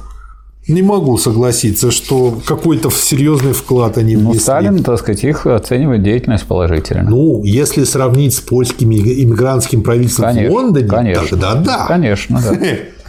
Не 0.69 0.83
могу 0.83 1.19
согласиться, 1.19 1.91
что 1.91 2.39
какой-то 2.45 2.89
серьезный 2.91 3.53
вклад 3.53 3.99
они 3.99 4.15
внесли. 4.15 4.35
Ну, 4.35 4.41
Сталин, 4.41 4.85
так 4.85 4.99
сказать, 5.01 5.25
их 5.25 5.45
оценивает 5.45 6.05
деятельность 6.05 6.45
положительно. 6.45 7.11
Ну, 7.11 7.43
если 7.43 7.83
сравнить 7.83 8.35
с 8.35 8.41
польским 8.41 8.93
иммигрантским 8.93 9.83
правительством 9.83 10.27
конечно, 10.27 10.51
в 10.51 10.55
Лондоне, 10.55 10.87
конечно, 10.87 11.37
тогда 11.37 11.55
да. 11.57 11.87
Конечно, 11.89 12.41
да. 12.41 12.57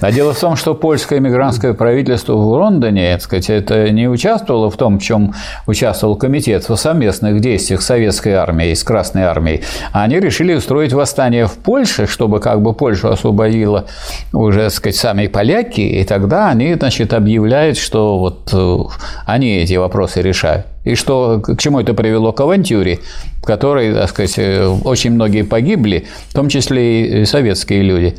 А 0.00 0.12
дело 0.12 0.32
в 0.32 0.40
том, 0.40 0.56
что 0.56 0.74
польское 0.74 1.18
эмигрантское 1.18 1.74
правительство 1.74 2.34
в 2.34 2.46
Лондоне, 2.46 3.12
так 3.12 3.22
сказать, 3.22 3.50
это 3.50 3.90
не 3.90 4.08
участвовало 4.08 4.70
в 4.70 4.76
том, 4.76 4.98
в 4.98 5.02
чем 5.02 5.34
участвовал 5.66 6.16
комитет 6.16 6.68
в 6.68 6.76
совместных 6.76 7.40
действиях 7.40 7.82
советской 7.82 8.32
армии 8.32 8.72
с 8.72 8.82
Красной 8.82 9.22
армией. 9.22 9.62
А 9.92 10.04
они 10.04 10.18
решили 10.18 10.54
устроить 10.54 10.92
восстание 10.92 11.46
в 11.46 11.54
Польше, 11.54 12.06
чтобы 12.06 12.40
как 12.40 12.62
бы 12.62 12.72
Польшу 12.72 13.08
освободила 13.08 13.86
уже, 14.32 14.64
так 14.64 14.72
сказать, 14.72 14.96
сами 14.96 15.26
поляки, 15.26 15.80
и 15.80 16.04
тогда 16.04 16.48
они, 16.48 16.74
значит, 16.74 17.12
объявляют, 17.12 17.76
что 17.76 18.18
вот 18.18 18.50
э, 18.52 18.78
они 19.26 19.58
эти 19.58 19.74
вопросы 19.74 20.22
решают. 20.22 20.66
И 20.84 20.94
что, 20.96 21.40
к 21.40 21.56
чему 21.58 21.80
это 21.80 21.94
привело 21.94 22.32
к 22.32 22.40
авантюре, 22.40 23.00
в 23.42 23.46
которой, 23.46 23.94
так 23.94 24.10
сказать, 24.10 24.34
э, 24.38 24.66
очень 24.84 25.12
многие 25.12 25.42
погибли, 25.42 26.06
в 26.28 26.34
том 26.34 26.48
числе 26.48 27.22
и 27.22 27.24
советские 27.24 27.82
люди. 27.82 28.14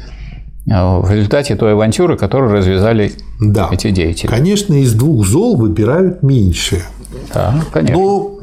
А 0.70 1.00
в 1.00 1.12
результате 1.12 1.56
той 1.56 1.74
авантюры, 1.74 2.18
которую 2.18 2.52
развязали 2.52 3.14
да. 3.40 3.70
эти 3.72 3.92
деятели. 3.92 4.30
Конечно, 4.30 4.74
из 4.74 4.94
двух 4.94 5.26
зол 5.26 5.58
выбирают 5.58 6.24
меньшее. 6.24 6.84
Да, 7.34 7.54
конечно. 7.72 7.96
Но 7.96 8.40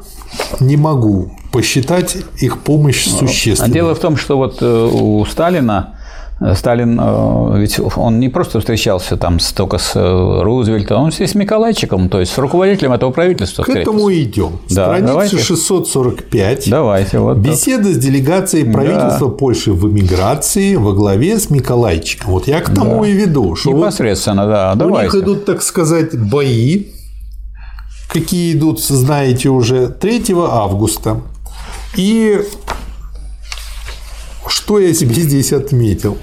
не 0.61 0.77
могу 0.77 1.33
посчитать 1.51 2.17
их 2.39 2.59
помощь 2.61 3.07
ну, 3.07 3.27
существенной. 3.27 3.71
А 3.71 3.73
дело 3.73 3.95
в 3.95 3.99
том, 3.99 4.17
что 4.17 4.37
вот 4.37 4.59
э, 4.63 4.91
у 4.93 5.25
Сталина 5.27 5.97
Сталин, 6.55 6.99
э, 7.01 7.59
ведь 7.59 7.81
он 7.97 8.21
не 8.21 8.29
просто 8.29 8.59
встречался 8.61 9.17
там 9.17 9.39
только 9.55 9.79
с 9.79 9.93
э, 9.95 10.43
Рузвельтом, 10.43 11.03
он 11.03 11.13
и 11.17 11.27
с 11.27 11.35
Миколайчиком, 11.35 12.09
то 12.09 12.21
есть 12.21 12.33
с 12.33 12.39
руководителем 12.39 12.93
этого 12.93 13.11
правительства. 13.11 13.63
К 13.63 13.71
этому 13.71 14.09
и 14.09 14.23
идем. 14.23 14.59
Да, 14.69 14.87
Страница 14.87 15.07
давайте. 15.07 15.39
645. 15.39 16.71
Давайте. 16.71 17.19
Вот 17.19 17.39
Беседа 17.39 17.85
так. 17.85 17.93
с 17.95 17.99
делегацией 17.99 18.71
правительства 18.71 19.29
да. 19.29 19.35
Польши 19.35 19.73
в 19.73 19.89
эмиграции 19.91 20.75
во 20.75 20.93
главе 20.93 21.39
с 21.39 21.51
Миколайчиком. 21.51 22.33
Вот 22.33 22.49
я 22.49 22.61
к 22.61 22.75
тому 22.75 23.03
да. 23.03 23.09
и 23.09 23.13
веду. 23.13 23.55
Что 23.55 23.71
Непосредственно, 23.71 24.43
вот 24.43 24.51
да. 24.51 24.75
Давайте. 24.75 25.11
У 25.11 25.15
них 25.15 25.25
идут, 25.25 25.45
так 25.45 25.63
сказать, 25.63 26.19
бои, 26.19 26.87
какие 28.09 28.55
идут, 28.55 28.81
знаете, 28.81 29.49
уже 29.49 29.89
3 29.89 30.25
августа. 30.37 31.21
И 31.97 32.41
что 34.49 34.79
я 34.79 34.93
себе 34.95 35.15
здесь 35.15 35.53
отметил? 35.53 36.17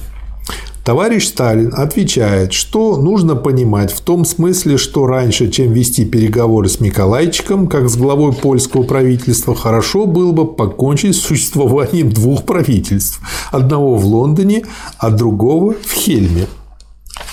Товарищ 0.90 1.28
Сталин 1.28 1.72
отвечает, 1.72 2.52
что 2.52 2.98
нужно 2.98 3.36
понимать 3.36 3.92
в 3.92 4.02
том 4.02 4.26
смысле, 4.26 4.78
что 4.80 5.06
раньше, 5.06 5.52
чем 5.52 5.72
вести 5.72 6.04
переговоры 6.04 6.68
с 6.68 6.80
Миколайчиком, 6.80 7.68
как 7.68 7.88
с 7.90 7.96
главой 7.96 8.34
польского 8.34 8.82
правительства, 8.82 9.54
хорошо 9.54 10.08
было 10.08 10.32
бы 10.32 10.52
покончить 10.52 11.16
с 11.16 11.22
существованием 11.22 12.12
двух 12.12 12.44
правительств. 12.44 13.20
Одного 13.52 13.98
в 13.98 14.06
Лондоне, 14.08 14.64
а 14.98 15.12
другого 15.12 15.76
в 15.80 15.94
Хельме. 15.94 16.48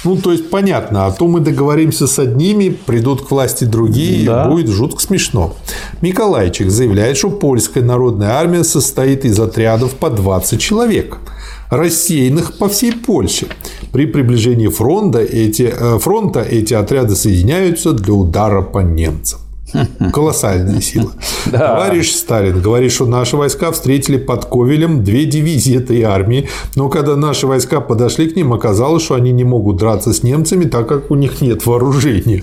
Ну, 0.04 0.16
то 0.16 0.32
есть, 0.32 0.50
понятно, 0.50 1.06
а 1.06 1.10
то 1.10 1.26
мы 1.26 1.40
договоримся 1.40 2.06
с 2.06 2.18
одними, 2.18 2.68
придут 2.68 3.26
к 3.26 3.30
власти 3.30 3.64
другие, 3.64 4.26
да. 4.26 4.50
будет 4.50 4.68
жутко 4.68 5.00
смешно. 5.00 5.54
Миколайчик 6.02 6.70
заявляет, 6.70 7.16
что 7.16 7.30
польская 7.30 7.82
народная 7.82 8.32
армия 8.32 8.64
состоит 8.64 9.24
из 9.24 9.40
отрядов 9.40 9.94
по 9.94 10.10
20 10.10 10.60
человек– 10.60 11.16
рассеянных 11.70 12.58
по 12.58 12.68
всей 12.68 12.92
Польше. 12.92 13.46
При 13.92 14.06
приближении 14.06 14.68
фронта 14.68 15.20
эти, 15.20 15.62
э, 15.62 15.98
фронта 15.98 16.42
эти 16.42 16.74
отряды 16.74 17.14
соединяются 17.16 17.92
для 17.92 18.14
удара 18.14 18.62
по 18.62 18.80
немцам. 18.80 19.40
Колоссальная 20.12 20.80
сила. 20.80 21.12
Да. 21.46 21.58
Товарищ 21.58 22.12
Сталин 22.12 22.60
говорит, 22.60 22.90
что 22.90 23.06
наши 23.06 23.36
войска 23.36 23.70
встретили 23.70 24.16
под 24.16 24.46
Ковелем 24.46 25.04
две 25.04 25.26
дивизии 25.26 25.76
этой 25.76 26.02
армии, 26.02 26.48
но 26.74 26.88
когда 26.88 27.14
наши 27.14 27.46
войска 27.46 27.80
подошли 27.80 28.28
к 28.28 28.34
ним, 28.34 28.52
оказалось, 28.52 29.04
что 29.04 29.14
они 29.14 29.30
не 29.30 29.44
могут 29.44 29.76
драться 29.76 30.12
с 30.12 30.24
немцами, 30.24 30.64
так 30.64 30.88
как 30.88 31.12
у 31.12 31.14
них 31.14 31.40
нет 31.40 31.64
вооружения. 31.64 32.42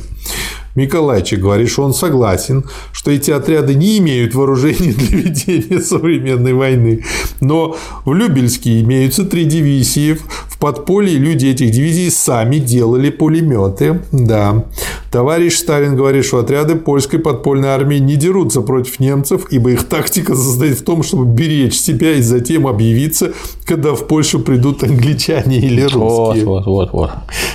Миколайчик 0.75 1.39
говорит, 1.39 1.69
что 1.69 1.83
он 1.83 1.93
согласен, 1.93 2.65
что 2.91 3.11
эти 3.11 3.31
отряды 3.31 3.75
не 3.75 3.99
имеют 3.99 4.33
вооружения 4.33 4.91
для 4.93 5.17
ведения 5.19 5.79
современной 5.79 6.53
войны. 6.53 7.03
Но 7.39 7.77
в 8.05 8.13
Любельске 8.13 8.81
имеются 8.81 9.25
три 9.25 9.45
дивизии. 9.45 10.17
В 10.47 10.57
подполье 10.57 11.17
люди 11.17 11.47
этих 11.47 11.71
дивизий 11.71 12.09
сами 12.09 12.57
делали 12.57 13.09
пулеметы. 13.09 14.01
Да. 14.11 14.65
Товарищ 15.13 15.57
Сталин 15.59 15.95
говорит, 15.95 16.25
что 16.25 16.39
отряды 16.39 16.73
польской 16.73 17.19
подпольной 17.19 17.69
армии 17.69 17.97
не 17.97 18.15
дерутся 18.15 18.61
против 18.61 18.99
немцев, 18.99 19.45
ибо 19.51 19.69
их 19.69 19.83
тактика 19.83 20.33
состоит 20.33 20.79
в 20.79 20.83
том, 20.83 21.03
чтобы 21.03 21.25
беречь 21.25 21.75
себя 21.75 22.13
и 22.15 22.21
затем 22.21 22.65
объявиться, 22.65 23.31
когда 23.63 23.93
в 23.93 24.07
Польшу 24.07 24.39
придут 24.39 24.81
англичане 24.81 25.59
или 25.59 25.83
русские. 25.83 26.45
Вот, 26.45 26.65
вот, 26.65 26.65
вот, 26.65 26.93
вот. 26.93 27.11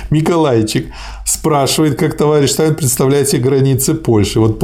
Миколайчик 0.09 0.87
спрашивает, 1.25 1.99
как 1.99 2.15
товарищ 2.15 2.51
Сталин 2.51 2.75
представляет 2.75 3.27
себе 3.27 3.41
границы 3.41 3.93
Польши. 3.93 4.39
Вот 4.39 4.57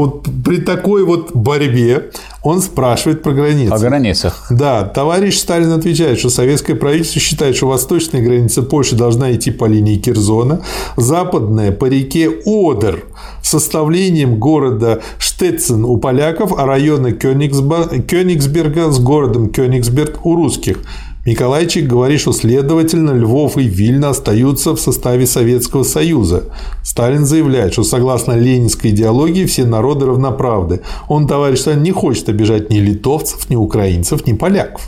при 0.46 0.62
такой 0.62 1.04
вот 1.04 1.36
борьбе 1.36 2.12
он 2.46 2.62
спрашивает 2.62 3.24
про 3.24 3.34
границы. 3.34 3.74
О 3.74 3.80
границах. 3.80 4.46
Да, 4.52 4.84
товарищ 4.84 5.40
Сталин 5.40 5.72
отвечает, 5.72 6.20
что 6.20 6.30
советское 6.30 6.76
правительство 6.76 7.20
считает, 7.20 7.56
что 7.56 7.68
восточная 7.68 8.22
граница 8.22 8.62
Польши 8.62 8.96
должна 8.96 9.34
идти 9.34 9.50
по 9.50 9.66
линии 9.66 9.98
Кирзона, 9.98 10.62
западная 10.96 11.72
по 11.72 11.86
реке 11.86 12.30
Одер 12.46 13.06
с 13.42 13.50
составлением 13.50 14.38
города 14.38 15.02
Штетцен 15.18 15.86
у 15.86 15.98
поляков, 15.98 16.54
а 16.56 16.68
района 16.68 17.14
Кёнигсберга 17.14 18.92
с 18.92 19.00
городом 19.00 19.50
Кёнигсберг 19.50 20.24
у 20.24 20.36
русских. 20.36 20.78
Николайчик 21.26 21.88
говорит, 21.88 22.20
что, 22.20 22.34
следовательно, 22.34 23.10
Львов 23.10 23.58
и 23.58 23.64
Вильна 23.64 24.10
остаются 24.10 24.76
в 24.76 24.80
составе 24.80 25.26
Советского 25.26 25.82
Союза. 25.82 26.44
Сталин 26.84 27.26
заявляет, 27.26 27.74
что 27.74 27.84
согласно 27.84 28.34
ленинской 28.34 28.92
идеологии 28.92 29.46
все 29.46 29.66
народы 29.66 30.06
равноправны. 30.06 30.82
Он, 31.08 31.28
товарищ 31.28 31.62
Сталин, 31.62 31.82
не 31.82 31.92
хочет 31.92 32.30
обижать 32.30 32.70
ни 32.70 32.78
литовцев, 32.78 33.50
ни 33.50 33.56
украинцев, 33.56 34.28
ни 34.28 34.34
поляков. 34.34 34.88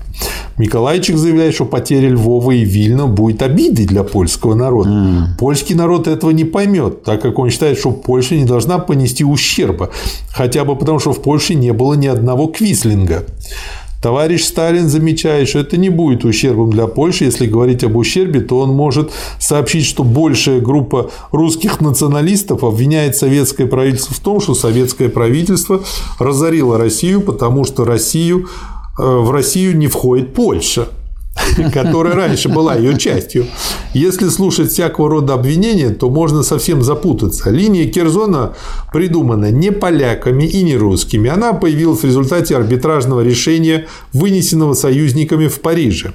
Николайчик 0.59 1.17
заявляет, 1.17 1.55
что 1.55 1.65
потеря 1.65 2.09
Львова 2.09 2.51
и 2.51 2.63
Вильна 2.63 3.07
будет 3.07 3.41
обидой 3.41 3.85
для 3.85 4.03
польского 4.03 4.53
народа. 4.53 4.89
Mm. 4.89 5.23
Польский 5.39 5.75
народ 5.75 6.07
этого 6.07 6.29
не 6.31 6.43
поймет, 6.43 7.03
так 7.03 7.21
как 7.21 7.39
он 7.39 7.49
считает, 7.49 7.79
что 7.79 7.91
Польша 7.91 8.35
не 8.35 8.45
должна 8.45 8.77
понести 8.77 9.23
ущерба, 9.23 9.89
хотя 10.31 10.65
бы 10.65 10.75
потому, 10.75 10.99
что 10.99 11.13
в 11.13 11.21
Польше 11.21 11.55
не 11.55 11.73
было 11.73 11.95
ни 11.95 12.07
одного 12.07 12.47
квислинга. 12.47 13.25
Товарищ 14.01 14.43
Сталин 14.43 14.89
замечает, 14.89 15.49
что 15.49 15.59
это 15.59 15.75
не 15.77 15.89
будет 15.89 16.23
ущербом 16.23 16.69
для 16.69 16.87
Польши. 16.87 17.25
Если 17.25 17.47
говорить 17.47 17.83
об 17.83 17.95
ущербе, 17.95 18.41
то 18.41 18.59
он 18.59 18.69
может 18.69 19.11
сообщить, 19.39 19.85
что 19.85 20.03
большая 20.03 20.61
группа 20.61 21.09
русских 21.31 21.81
националистов 21.81 22.63
обвиняет 22.63 23.15
советское 23.15 23.65
правительство 23.65 24.13
в 24.13 24.19
том, 24.19 24.39
что 24.39 24.53
советское 24.53 25.09
правительство 25.09 25.83
разорило 26.19 26.77
Россию, 26.77 27.21
потому 27.21 27.63
что 27.63 27.85
Россию, 27.85 28.47
э, 28.99 29.03
в 29.03 29.31
Россию 29.31 29.75
не 29.77 29.87
входит 29.87 30.33
Польша. 30.33 30.89
которая 31.73 32.15
раньше 32.15 32.49
была 32.49 32.75
ее 32.75 32.97
частью. 32.97 33.45
Если 33.93 34.29
слушать 34.29 34.71
всякого 34.71 35.09
рода 35.09 35.33
обвинения, 35.33 35.89
то 35.89 36.09
можно 36.09 36.43
совсем 36.43 36.81
запутаться. 36.81 37.49
Линия 37.49 37.89
Керзона 37.89 38.53
придумана 38.93 39.51
не 39.51 39.71
поляками 39.71 40.43
и 40.43 40.63
не 40.63 40.77
русскими. 40.77 41.29
Она 41.29 41.53
появилась 41.53 42.01
в 42.01 42.05
результате 42.05 42.55
арбитражного 42.55 43.21
решения, 43.21 43.87
вынесенного 44.13 44.73
союзниками 44.73 45.47
в 45.47 45.61
Париже. 45.61 46.13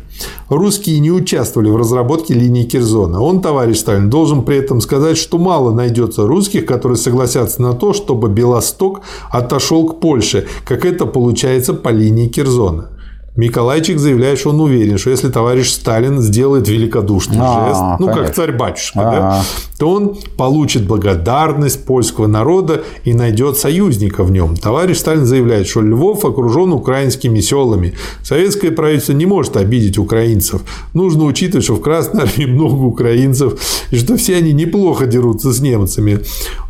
Русские 0.49 1.01
не 1.01 1.11
участвовали 1.11 1.71
в 1.71 1.77
разработке 1.77 2.35
линии 2.35 2.65
Керзона. 2.65 3.21
Он, 3.21 3.41
товарищ 3.41 3.79
Сталин, 3.79 4.11
должен 4.11 4.43
при 4.43 4.57
этом 4.59 4.81
сказать, 4.81 5.17
что 5.17 5.39
мало 5.39 5.73
найдется 5.73 6.27
русских, 6.27 6.67
которые 6.67 6.99
согласятся 6.99 7.63
на 7.63 7.73
то, 7.73 7.93
чтобы 7.93 8.29
Белосток 8.29 9.01
отошел 9.31 9.89
к 9.89 10.01
Польше, 10.01 10.47
как 10.65 10.85
это 10.85 11.07
получается 11.07 11.75
по 11.75 11.89
линии 11.89 12.29
Керзона. 12.29 12.91
Миколайчик 13.35 13.99
заявляет, 13.99 14.39
что 14.39 14.51
он 14.51 14.61
уверен, 14.61 14.99
что 14.99 15.09
если 15.09 15.31
товарищ 15.31 15.71
Сталин 15.71 16.21
сделает 16.21 16.69
великодушный 16.69 17.39
а, 17.41 17.69
жест, 17.69 18.01
ну, 18.01 18.07
как 18.09 18.35
царь-батюшка, 18.35 18.99
да, 18.99 19.43
то 19.83 19.89
он 19.89 20.17
получит 20.37 20.87
благодарность 20.87 21.85
польского 21.85 22.29
народа 22.29 22.85
и 23.03 23.13
найдет 23.15 23.59
союзника 23.59 24.23
в 24.23 24.31
нем. 24.31 24.57
Товарищ 24.57 24.99
Сталин 24.99 25.27
заявляет, 25.27 25.67
что 25.67 25.81
Львов 25.81 26.25
окружен 26.25 26.73
украинскими 26.73 27.41
селами. 27.41 27.95
Советское 28.23 28.71
правительство 28.71 29.13
не 29.13 29.27
может 29.27 29.57
обидеть 29.57 29.99
украинцев. 29.99 30.63
Нужно 30.95 31.25
учитывать, 31.25 31.65
что 31.65 31.75
в 31.75 31.81
Красной 31.81 32.23
Армии 32.23 32.45
много 32.45 32.81
украинцев, 32.81 33.61
и 33.91 33.97
что 33.97 34.17
все 34.17 34.37
они 34.37 34.53
неплохо 34.53 35.07
дерутся 35.07 35.53
с 35.53 35.59
немцами, 35.59 36.21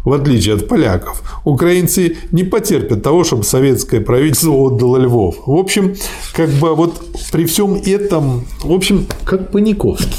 в 0.06 0.12
отличие 0.14 0.54
от 0.54 0.66
поляков. 0.66 1.22
Украинцы 1.44 2.16
не 2.30 2.44
потерпят 2.44 3.02
того, 3.02 3.24
чтобы 3.24 3.44
советское 3.44 4.00
правительство 4.00 4.52
отдало 4.52 4.96
Львов. 4.96 5.36
В 5.44 5.52
общем, 5.52 5.96
как 6.34 6.48
бы 6.48 6.74
вот 6.74 6.94
при 7.30 7.44
всем 7.44 7.74
этом, 7.74 8.46
в 8.62 8.72
общем, 8.72 9.06
как 9.26 9.52
Паниковский. 9.52 10.16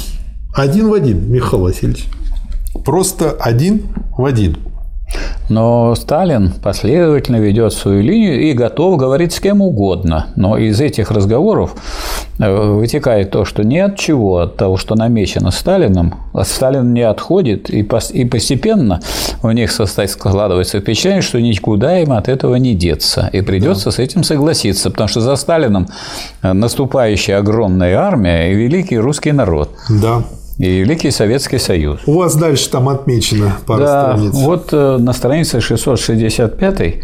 Один 0.54 0.90
в 0.90 0.92
один, 0.92 1.28
Михаил 1.32 1.64
Васильевич. 1.64 2.06
Просто 2.84 3.30
один 3.30 3.82
в 4.16 4.24
один. 4.24 4.56
Но 5.48 5.94
Сталин 5.94 6.52
последовательно 6.62 7.36
ведет 7.36 7.72
свою 7.74 8.02
линию 8.02 8.40
и 8.40 8.52
готов 8.54 8.96
говорить 8.96 9.32
с 9.32 9.40
кем 9.40 9.60
угодно. 9.60 10.28
Но 10.36 10.56
из 10.56 10.80
этих 10.80 11.10
разговоров 11.10 11.74
э, 12.38 12.72
вытекает 12.72 13.30
то, 13.30 13.44
что 13.44 13.62
ни 13.62 13.76
от 13.76 13.98
чего, 13.98 14.38
от 14.38 14.56
того, 14.56 14.78
что 14.78 14.94
намечено 14.94 15.50
Сталином, 15.50 16.14
Сталин 16.42 16.94
не 16.94 17.02
отходит, 17.02 17.68
и 17.68 17.82
постепенно 17.82 19.00
у 19.42 19.50
них 19.50 19.70
складывается 19.70 20.80
впечатление, 20.80 21.22
что 21.22 21.40
никуда 21.40 21.98
им 21.98 22.12
от 22.12 22.28
этого 22.28 22.56
не 22.56 22.74
деться, 22.74 23.28
и 23.32 23.42
придется 23.42 23.86
да. 23.86 23.90
с 23.92 23.98
этим 23.98 24.24
согласиться, 24.24 24.90
потому 24.90 25.08
что 25.08 25.20
за 25.20 25.36
Сталином 25.36 25.88
наступающая 26.42 27.38
огромная 27.38 27.98
армия 27.98 28.50
и 28.50 28.54
великий 28.54 28.98
русский 28.98 29.32
народ. 29.32 29.70
Да 29.90 30.22
и 30.58 30.80
Великий 30.80 31.10
Советский 31.10 31.58
Союз. 31.58 32.00
У 32.06 32.14
вас 32.18 32.36
дальше 32.36 32.70
там 32.70 32.88
отмечено 32.88 33.56
пару 33.66 33.82
да, 33.82 34.12
страниц. 34.12 34.32
Вот 34.34 34.68
э, 34.72 34.96
на 34.98 35.12
странице 35.12 35.60
665 35.60 36.94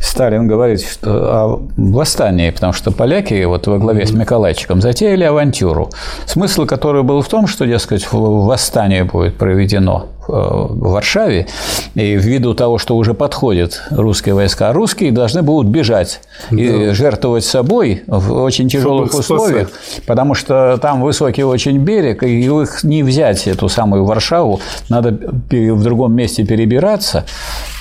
Сталин 0.00 0.46
говорит 0.46 0.82
что 0.82 1.10
о 1.10 1.62
восстании, 1.76 2.50
потому 2.50 2.72
что 2.72 2.90
поляки 2.90 3.44
вот 3.44 3.66
во 3.66 3.78
главе 3.78 4.06
с 4.06 4.12
Миколайчиком 4.12 4.80
затеяли 4.80 5.24
авантюру, 5.24 5.90
смысл 6.26 6.66
которой 6.66 7.02
был 7.02 7.22
в 7.22 7.28
том, 7.28 7.46
что, 7.46 7.66
дескать, 7.66 8.06
восстание 8.12 9.04
будет 9.04 9.36
проведено 9.36 10.08
в 10.30 10.90
Варшаве, 10.90 11.46
и 11.94 12.16
ввиду 12.16 12.54
того, 12.54 12.78
что 12.78 12.96
уже 12.96 13.14
подходят 13.14 13.82
русские 13.90 14.34
войска, 14.34 14.72
русские 14.72 15.12
должны 15.12 15.42
будут 15.42 15.70
бежать 15.70 16.20
да. 16.50 16.56
и 16.56 16.90
жертвовать 16.92 17.44
собой 17.44 18.02
в 18.06 18.32
очень 18.32 18.68
тяжелых 18.68 19.08
Чтобы 19.08 19.20
условиях, 19.20 19.68
спасать. 19.68 20.06
потому 20.06 20.34
что 20.34 20.78
там 20.80 21.02
высокий 21.02 21.42
очень 21.42 21.78
берег, 21.78 22.22
и 22.22 22.40
их 22.40 22.84
не 22.84 23.02
взять, 23.02 23.46
эту 23.46 23.68
самую 23.68 24.04
Варшаву, 24.04 24.60
надо 24.88 25.10
в 25.10 25.82
другом 25.82 26.14
месте 26.14 26.44
перебираться 26.44 27.24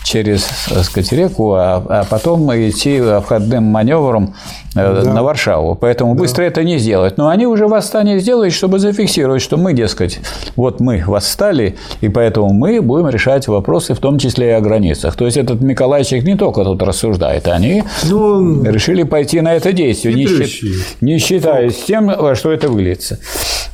через, 0.09 0.47
так 0.67 0.83
сказать, 0.83 1.11
реку, 1.11 1.53
а, 1.53 1.83
а 1.87 2.03
потом 2.09 2.49
идти 2.51 2.97
обходным 2.97 3.65
маневром 3.65 4.33
э, 4.75 5.01
да. 5.03 5.13
на 5.13 5.21
Варшаву. 5.21 5.75
Поэтому 5.75 6.15
да. 6.15 6.19
быстро 6.21 6.43
это 6.43 6.63
не 6.63 6.79
сделать. 6.79 7.17
Но 7.17 7.27
они 7.27 7.45
уже 7.45 7.67
восстание 7.67 8.19
сделают, 8.19 8.53
чтобы 8.53 8.79
зафиксировать, 8.79 9.41
что 9.41 9.57
мы, 9.57 9.73
дескать, 9.73 10.19
вот 10.55 10.79
мы 10.79 11.03
восстали, 11.05 11.77
и 12.01 12.09
поэтому 12.09 12.38
мы 12.47 12.81
будем 12.81 13.09
решать 13.09 13.47
вопросы, 13.47 13.93
в 13.93 13.99
том 13.99 14.17
числе 14.17 14.47
и 14.47 14.51
о 14.51 14.61
границах. 14.61 15.15
То 15.15 15.25
есть 15.25 15.37
этот 15.37 15.61
Миколайчик 15.61 16.23
не 16.23 16.35
только 16.35 16.63
тут 16.63 16.81
рассуждает, 16.81 17.47
они 17.47 17.83
ну, 18.09 18.63
решили 18.63 19.03
пойти 19.03 19.41
на 19.41 19.53
это 19.55 19.73
действие, 19.73 20.15
не, 20.15 20.25
счит, 20.25 20.97
не 21.01 21.19
считаясь 21.19 21.83
тем, 21.83 22.07
во 22.07 22.35
что 22.35 22.51
это 22.51 22.69
выльется. 22.69 23.19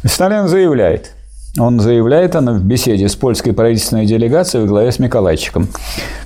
Сталин 0.03 0.47
заявляет, 0.47 1.11
он 1.57 1.79
заявляет 1.79 2.35
она 2.35 2.51
в 2.51 2.63
беседе 2.63 3.07
с 3.07 3.15
польской 3.15 3.53
правительственной 3.53 4.05
делегацией 4.05 4.63
во 4.63 4.67
главе 4.67 4.91
с 4.91 4.99
Миколайчиком. 4.99 5.69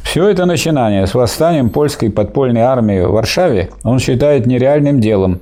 Все 0.04 0.28
это 0.28 0.46
начинание 0.46 1.06
с 1.06 1.14
восстанием 1.14 1.70
польской 1.70 2.10
подпольной 2.10 2.62
армии 2.62 3.02
в 3.02 3.12
Варшаве 3.12 3.70
он 3.84 4.00
считает 4.00 4.48
нереальным 4.48 5.00
делом, 5.00 5.42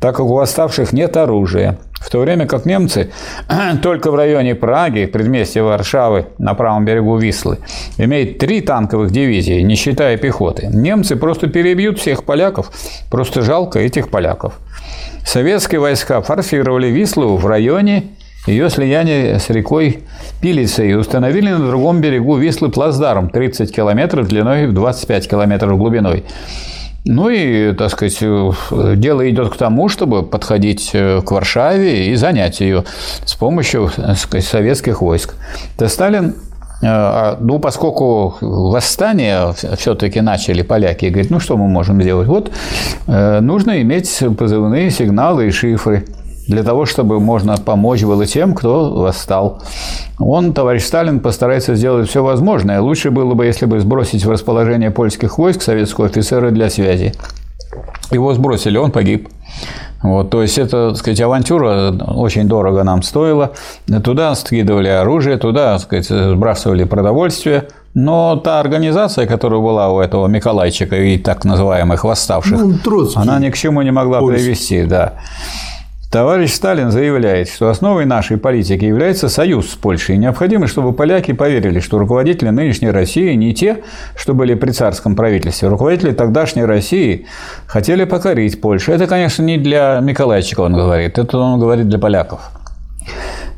так 0.00 0.16
как 0.16 0.24
у 0.24 0.34
восставших 0.34 0.94
нет 0.94 1.18
оружия, 1.18 1.78
в 2.00 2.10
то 2.10 2.20
время 2.20 2.46
как 2.46 2.66
немцы 2.66 3.10
только 3.82 4.10
в 4.10 4.14
районе 4.14 4.54
Праги, 4.54 5.06
предместья 5.06 5.62
Варшавы, 5.62 6.26
на 6.38 6.54
правом 6.54 6.84
берегу 6.84 7.16
Вислы, 7.16 7.58
имеют 7.98 8.38
три 8.38 8.60
танковых 8.60 9.10
дивизии, 9.10 9.60
не 9.60 9.74
считая 9.74 10.16
пехоты. 10.16 10.68
Немцы 10.72 11.16
просто 11.16 11.48
перебьют 11.48 11.98
всех 11.98 12.24
поляков, 12.24 12.70
просто 13.10 13.42
жалко 13.42 13.78
этих 13.78 14.08
поляков. 14.08 14.54
Советские 15.24 15.80
войска 15.80 16.20
форсировали 16.22 16.86
Вислу 16.86 17.36
в 17.36 17.46
районе 17.46 18.04
ее 18.46 18.70
слияние 18.70 19.40
с 19.40 19.50
рекой 19.50 20.04
Пилицей 20.40 20.96
установили 20.96 21.50
на 21.50 21.66
другом 21.66 22.00
берегу 22.00 22.36
Вислы 22.36 22.68
плацдарм 22.68 23.28
30 23.28 23.74
километров 23.74 24.28
длиной, 24.28 24.68
25 24.68 25.28
километров 25.28 25.76
глубиной. 25.76 26.22
Ну 27.08 27.28
и, 27.28 27.72
так 27.72 27.90
сказать, 27.90 28.18
дело 28.98 29.30
идет 29.30 29.50
к 29.50 29.56
тому, 29.56 29.88
чтобы 29.88 30.24
подходить 30.24 30.90
э, 30.92 31.22
к 31.24 31.30
Варшаве 31.30 32.08
и 32.08 32.16
занять 32.16 32.58
ее 32.58 32.82
с 33.24 33.34
помощью 33.34 33.92
сказать, 34.16 34.44
советских 34.44 35.00
войск. 35.02 35.34
То 35.78 35.86
Сталин 35.86 36.30
э, 36.30 36.32
а, 36.82 37.38
ну, 37.40 37.60
поскольку 37.60 38.34
восстание 38.40 39.54
все-таки 39.76 40.20
начали 40.20 40.62
поляки, 40.62 41.06
говорит, 41.06 41.30
ну, 41.30 41.38
что 41.38 41.56
мы 41.56 41.68
можем 41.68 42.02
сделать? 42.02 42.26
Вот 42.26 42.50
э, 43.06 43.38
нужно 43.38 43.80
иметь 43.82 44.24
позывные 44.36 44.90
сигналы 44.90 45.46
и 45.46 45.50
шифры 45.52 46.06
для 46.46 46.62
того, 46.62 46.86
чтобы 46.86 47.20
можно 47.20 47.56
помочь 47.56 48.02
было 48.02 48.26
тем, 48.26 48.54
кто 48.54 48.90
восстал. 48.92 49.62
Он, 50.18 50.52
товарищ 50.52 50.84
Сталин, 50.84 51.20
постарается 51.20 51.74
сделать 51.74 52.08
все 52.08 52.22
возможное. 52.22 52.80
Лучше 52.80 53.10
было 53.10 53.34
бы, 53.34 53.46
если 53.46 53.66
бы 53.66 53.80
сбросить 53.80 54.24
в 54.24 54.30
расположение 54.30 54.90
польских 54.90 55.38
войск 55.38 55.62
советского 55.62 56.06
офицера 56.06 56.50
для 56.50 56.70
связи. 56.70 57.12
Его 58.10 58.32
сбросили, 58.34 58.78
он 58.78 58.92
погиб. 58.92 59.28
Вот, 60.02 60.30
то 60.30 60.42
есть 60.42 60.58
это, 60.58 60.90
так 60.90 60.98
сказать, 60.98 61.20
авантюра 61.20 61.90
очень 61.90 62.46
дорого 62.46 62.84
нам 62.84 63.02
стоила. 63.02 63.52
Туда 64.04 64.34
скидывали 64.34 64.88
оружие, 64.88 65.36
туда, 65.38 65.78
так 65.78 65.82
сказать, 65.82 66.06
сбрасывали 66.06 66.84
продовольствие. 66.84 67.68
Но 67.94 68.36
та 68.36 68.60
организация, 68.60 69.26
которая 69.26 69.58
была 69.60 69.90
у 69.90 70.00
этого 70.00 70.26
Миколайчика 70.26 70.96
и 70.96 71.18
так 71.18 71.44
называемых 71.44 72.04
восставших, 72.04 72.58
ну, 72.58 73.08
она 73.16 73.38
ни 73.38 73.48
к 73.48 73.56
чему 73.56 73.80
не 73.80 73.90
могла 73.90 74.20
Польский. 74.20 74.44
привести. 74.44 74.84
Да. 74.84 75.14
Товарищ 76.16 76.54
Сталин 76.54 76.90
заявляет, 76.90 77.50
что 77.50 77.68
основой 77.68 78.06
нашей 78.06 78.38
политики 78.38 78.86
является 78.86 79.28
союз 79.28 79.72
с 79.72 79.74
Польшей. 79.74 80.16
Необходимо, 80.16 80.66
чтобы 80.66 80.94
поляки 80.94 81.32
поверили, 81.32 81.78
что 81.78 81.98
руководители 81.98 82.48
нынешней 82.48 82.90
России 82.90 83.34
не 83.34 83.52
те, 83.52 83.82
что 84.16 84.32
были 84.32 84.54
при 84.54 84.70
царском 84.70 85.14
правительстве. 85.14 85.68
Руководители 85.68 86.12
тогдашней 86.12 86.64
России 86.64 87.26
хотели 87.66 88.04
покорить 88.04 88.62
Польшу. 88.62 88.92
Это, 88.92 89.06
конечно, 89.06 89.42
не 89.42 89.58
для 89.58 90.00
Миколайчика 90.00 90.62
он 90.62 90.72
говорит, 90.72 91.18
это 91.18 91.36
он 91.36 91.60
говорит 91.60 91.86
для 91.86 91.98
поляков. 91.98 92.40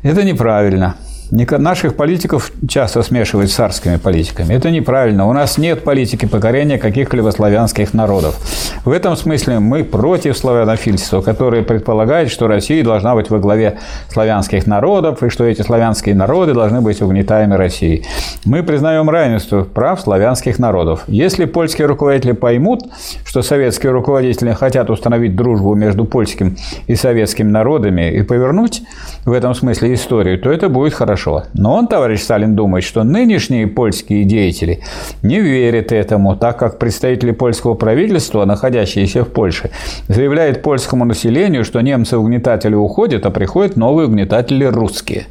Это 0.03 0.25
неправильно. 0.25 0.97
Наших 1.31 1.95
политиков 1.95 2.51
часто 2.67 3.03
смешивают 3.03 3.51
с 3.51 3.53
царскими 3.53 3.97
политиками. 3.97 4.55
Это 4.55 4.71
неправильно. 4.71 5.27
У 5.27 5.33
нас 5.33 5.59
нет 5.59 5.83
политики 5.83 6.25
покорения 6.25 6.79
каких-либо 6.79 7.29
славянских 7.29 7.93
народов. 7.93 8.35
В 8.83 8.91
этом 8.91 9.15
смысле 9.15 9.59
мы 9.59 9.83
против 9.83 10.35
славянофильства, 10.35 11.21
которое 11.21 11.61
предполагает, 11.61 12.31
что 12.31 12.47
Россия 12.47 12.83
должна 12.83 13.13
быть 13.13 13.29
во 13.29 13.37
главе 13.37 13.77
славянских 14.11 14.65
народов, 14.65 15.21
и 15.21 15.29
что 15.29 15.43
эти 15.43 15.61
славянские 15.61 16.15
народы 16.15 16.55
должны 16.55 16.81
быть 16.81 16.99
угнетаемы 16.99 17.57
Россией. 17.57 18.07
Мы 18.45 18.63
признаем 18.63 19.07
равенство 19.07 19.63
прав 19.63 20.01
славянских 20.01 20.57
народов. 20.57 21.03
Если 21.07 21.45
польские 21.45 21.85
руководители 21.85 22.31
поймут, 22.31 22.85
что 23.23 23.43
советские 23.43 23.91
руководители 23.91 24.53
хотят 24.53 24.89
установить 24.89 25.35
дружбу 25.35 25.75
между 25.75 26.05
польским 26.05 26.57
и 26.87 26.95
советскими 26.95 27.51
народами 27.51 28.09
и 28.11 28.23
повернуть 28.23 28.81
в 29.25 29.31
этом 29.31 29.53
смысле 29.53 29.93
историю, 29.93 30.39
то 30.39 30.51
это 30.51 30.69
будет 30.69 30.95
хорошо 30.95 31.18
хорошо. 31.19 31.43
Но 31.53 31.75
он, 31.75 31.87
товарищ 31.87 32.21
Сталин, 32.21 32.55
думает, 32.55 32.83
что 32.83 33.03
нынешние 33.03 33.67
польские 33.67 34.23
деятели 34.23 34.79
не 35.23 35.39
верят 35.39 35.91
этому, 35.91 36.35
так 36.35 36.57
как 36.57 36.79
представители 36.79 37.31
польского 37.31 37.75
правительства, 37.75 38.45
находящиеся 38.45 39.23
в 39.23 39.29
Польше, 39.29 39.71
заявляют 40.07 40.61
польскому 40.61 41.05
населению, 41.05 41.65
что 41.65 41.81
немцы-угнетатели 41.81 42.75
уходят, 42.75 43.25
а 43.25 43.31
приходят 43.31 43.77
новые 43.77 44.07
угнетатели 44.07 44.65
русские. 44.65 45.25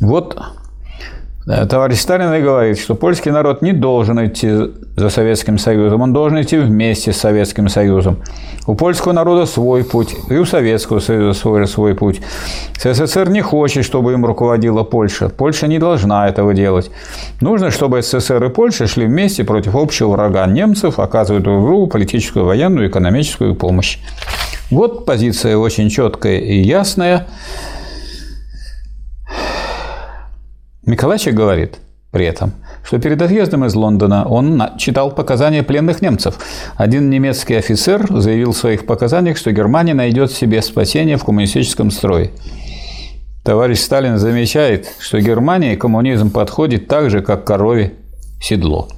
Вот 0.00 0.36
Товарищ 1.44 1.98
Сталин 1.98 2.32
и 2.34 2.40
говорит, 2.40 2.78
что 2.78 2.94
польский 2.94 3.32
народ 3.32 3.62
не 3.62 3.72
должен 3.72 4.24
идти 4.24 4.48
за 4.96 5.08
Советским 5.08 5.58
Союзом, 5.58 6.00
он 6.02 6.12
должен 6.12 6.40
идти 6.40 6.56
вместе 6.56 7.12
с 7.12 7.16
Советским 7.16 7.68
Союзом. 7.68 8.22
У 8.68 8.76
польского 8.76 9.12
народа 9.12 9.44
свой 9.46 9.82
путь, 9.82 10.14
и 10.30 10.36
у 10.36 10.44
Советского 10.44 11.00
Союза 11.00 11.36
свой, 11.36 11.66
свой 11.66 11.96
путь. 11.96 12.20
СССР 12.78 13.28
не 13.28 13.40
хочет, 13.40 13.84
чтобы 13.84 14.12
им 14.12 14.24
руководила 14.24 14.84
Польша. 14.84 15.30
Польша 15.30 15.66
не 15.66 15.80
должна 15.80 16.28
этого 16.28 16.54
делать. 16.54 16.92
Нужно, 17.40 17.72
чтобы 17.72 18.02
СССР 18.02 18.44
и 18.44 18.48
Польша 18.48 18.86
шли 18.86 19.06
вместе 19.06 19.42
против 19.42 19.74
общего 19.74 20.10
врага 20.10 20.46
немцев, 20.46 21.00
оказывают 21.00 21.42
друг 21.42 21.64
другу 21.64 21.88
политическую, 21.88 22.44
военную, 22.44 22.88
экономическую 22.88 23.56
помощь. 23.56 23.98
Вот 24.70 25.04
позиция 25.06 25.56
очень 25.56 25.90
четкая 25.90 26.38
и 26.38 26.60
ясная. 26.60 27.26
Миколайчик 30.84 31.34
говорит 31.34 31.78
при 32.10 32.26
этом, 32.26 32.52
что 32.82 32.98
перед 32.98 33.22
отъездом 33.22 33.64
из 33.64 33.74
Лондона 33.74 34.24
он 34.26 34.62
читал 34.78 35.14
показания 35.14 35.62
пленных 35.62 36.02
немцев. 36.02 36.38
Один 36.76 37.08
немецкий 37.08 37.54
офицер 37.54 38.06
заявил 38.10 38.52
в 38.52 38.56
своих 38.56 38.84
показаниях, 38.84 39.36
что 39.38 39.52
Германия 39.52 39.94
найдет 39.94 40.32
себе 40.32 40.60
спасение 40.60 41.16
в 41.16 41.24
коммунистическом 41.24 41.90
строе. 41.90 42.32
Товарищ 43.44 43.78
Сталин 43.78 44.18
замечает, 44.18 44.88
что 44.98 45.20
Германии 45.20 45.76
коммунизм 45.76 46.30
подходит 46.30 46.88
так 46.88 47.10
же, 47.10 47.22
как 47.22 47.44
корове 47.44 47.94
седло. 48.40 48.88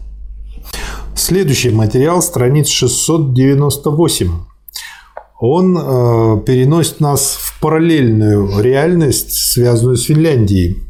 Следующий 1.15 1.71
материал, 1.71 2.23
страниц 2.23 2.69
698. 2.69 4.31
Он 5.39 5.79
э, 5.79 6.41
переносит 6.47 7.01
нас 7.01 7.37
в 7.39 7.61
параллельную 7.61 8.61
реальность, 8.61 9.33
связанную 9.33 9.97
с 9.97 10.05
Финляндией. 10.05 10.83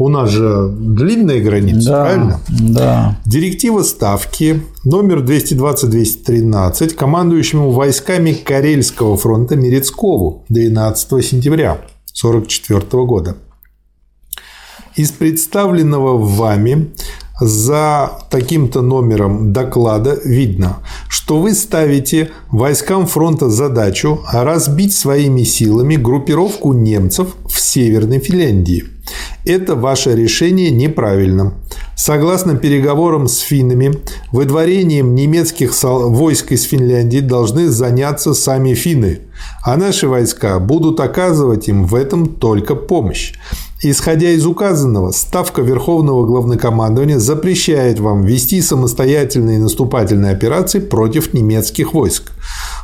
У 0.00 0.08
нас 0.08 0.30
же 0.30 0.68
длинная 0.78 1.42
граница, 1.42 1.90
Да, 1.90 2.02
правильно? 2.04 2.40
да. 2.48 3.20
Директива 3.26 3.82
Ставки 3.82 4.62
номер 4.82 5.18
220-213 5.18 6.94
командующему 6.94 7.70
войсками 7.70 8.32
Карельского 8.32 9.18
фронта 9.18 9.56
Мерецкову 9.56 10.46
12 10.48 11.22
сентября 11.22 11.72
1944 12.14 13.04
года. 13.04 13.36
Из 14.96 15.10
представленного 15.10 16.16
вами 16.16 16.92
за 17.38 18.10
таким-то 18.30 18.80
номером 18.80 19.52
доклада 19.52 20.18
видно, 20.24 20.78
что 21.10 21.38
вы 21.38 21.52
ставите 21.52 22.30
войскам 22.50 23.06
фронта 23.06 23.50
задачу 23.50 24.20
разбить 24.32 24.94
своими 24.94 25.42
силами 25.42 25.96
группировку 25.96 26.72
немцев 26.72 27.36
в 27.46 27.60
Северной 27.60 28.18
Финляндии. 28.20 28.84
Это 29.44 29.74
ваше 29.74 30.14
решение 30.14 30.70
неправильно. 30.70 31.54
Согласно 31.96 32.56
переговорам 32.56 33.28
с 33.28 33.38
финнами, 33.38 33.94
выдворением 34.32 35.14
немецких 35.14 35.72
войск 35.82 36.52
из 36.52 36.64
Финляндии 36.64 37.20
должны 37.20 37.68
заняться 37.68 38.34
сами 38.34 38.74
финны, 38.74 39.20
а 39.62 39.76
наши 39.76 40.08
войска 40.08 40.58
будут 40.58 41.00
оказывать 41.00 41.68
им 41.68 41.84
в 41.84 41.94
этом 41.94 42.26
только 42.26 42.74
помощь. 42.74 43.34
Исходя 43.82 44.28
из 44.30 44.44
указанного, 44.44 45.10
Ставка 45.10 45.62
Верховного 45.62 46.26
Главнокомандования 46.26 47.18
запрещает 47.18 47.98
вам 47.98 48.22
вести 48.22 48.60
самостоятельные 48.60 49.58
наступательные 49.58 50.32
операции 50.32 50.80
против 50.80 51.32
немецких 51.32 51.94
войск. 51.94 52.32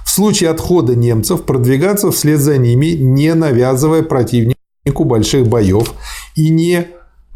В 0.05 0.11
случае 0.11 0.51
отхода 0.51 0.95
немцев 0.95 1.43
продвигаться 1.43 2.11
вслед 2.11 2.41
за 2.41 2.57
ними, 2.57 2.97
не 2.97 3.35
навязывая 3.35 4.03
противнику 4.03 4.56
больших 4.95 5.47
боев 5.49 5.95
и 6.35 6.51
не 6.51 6.87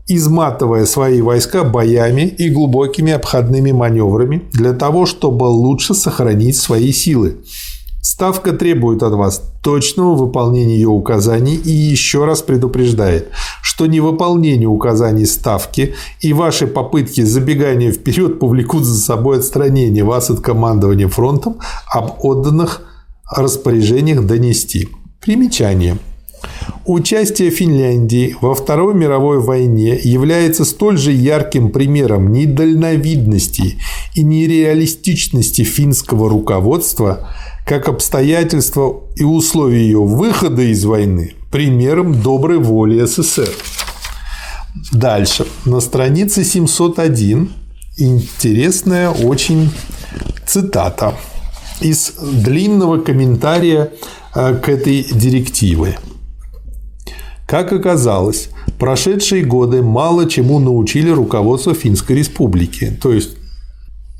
изматывая 0.07 0.87
свои 0.87 1.21
войска 1.23 1.63
боями 1.65 2.23
и 2.23 2.51
глубокими 2.51 3.13
обходными 3.13 3.71
маневрами 3.73 4.43
для 4.53 4.73
того, 4.73 5.07
чтобы 5.07 5.45
лучше 5.45 5.95
сохранить 5.95 6.57
свои 6.57 6.93
силы. 6.93 7.39
Ставка 8.03 8.53
требует 8.53 9.03
от 9.03 9.13
вас 9.13 9.43
точного 9.63 10.15
выполнения 10.15 10.75
ее 10.75 10.89
указаний 10.89 11.55
и 11.55 11.71
еще 11.71 12.25
раз 12.25 12.43
предупреждает, 12.43 13.29
что 13.63 13.87
невыполнение 13.87 14.67
указаний 14.67 15.27
Ставки 15.27 15.95
и 16.21 16.33
ваши 16.33 16.67
попытки 16.67 17.21
забегания 17.23 17.93
вперед 17.93 18.41
повлекут 18.41 18.85
за 18.85 18.99
собой 18.99 19.39
отстранение 19.39 20.03
вас 20.03 20.31
от 20.31 20.41
командования 20.41 21.09
фронтом 21.09 21.59
об 21.93 22.25
отданных 22.25 22.83
распоряжениях 23.31 24.27
донести. 24.27 24.89
Примечание. 25.21 25.99
Участие 26.87 27.51
Финляндии 27.51 28.37
во 28.41 28.55
Второй 28.55 28.95
мировой 28.95 29.41
войне 29.41 29.99
является 30.03 30.65
столь 30.65 30.99
же 30.99 31.13
ярким 31.13 31.71
примером 31.71 32.33
недальновидности 32.33 33.79
и 34.15 34.23
нереалистичности 34.23 35.63
финского 35.63 36.29
руководства, 36.29 37.29
как 37.67 37.89
обстоятельства 37.89 39.05
и 39.17 39.25
условия 39.25 39.83
ее 39.83 40.03
выхода 40.03 40.63
из 40.63 40.85
войны 40.85 41.35
примером 41.51 42.21
доброй 42.23 42.59
воли 42.59 43.05
СССР. 43.05 43.51
Дальше. 44.93 45.47
На 45.65 45.81
странице 45.81 46.45
701 46.45 47.53
интересная 47.97 49.11
очень 49.11 49.71
цитата 50.47 51.15
из 51.81 52.13
длинного 52.21 52.99
комментария 52.99 53.93
э, 54.35 54.55
к 54.55 54.69
этой 54.69 55.03
директиве. 55.03 55.99
Как 57.51 57.73
оказалось, 57.73 58.49
прошедшие 58.79 59.45
годы 59.45 59.83
мало 59.83 60.31
чему 60.31 60.61
научили 60.61 61.11
руководство 61.11 61.75
Финской 61.75 62.15
Республики, 62.15 62.97
то 63.03 63.13
есть 63.13 63.31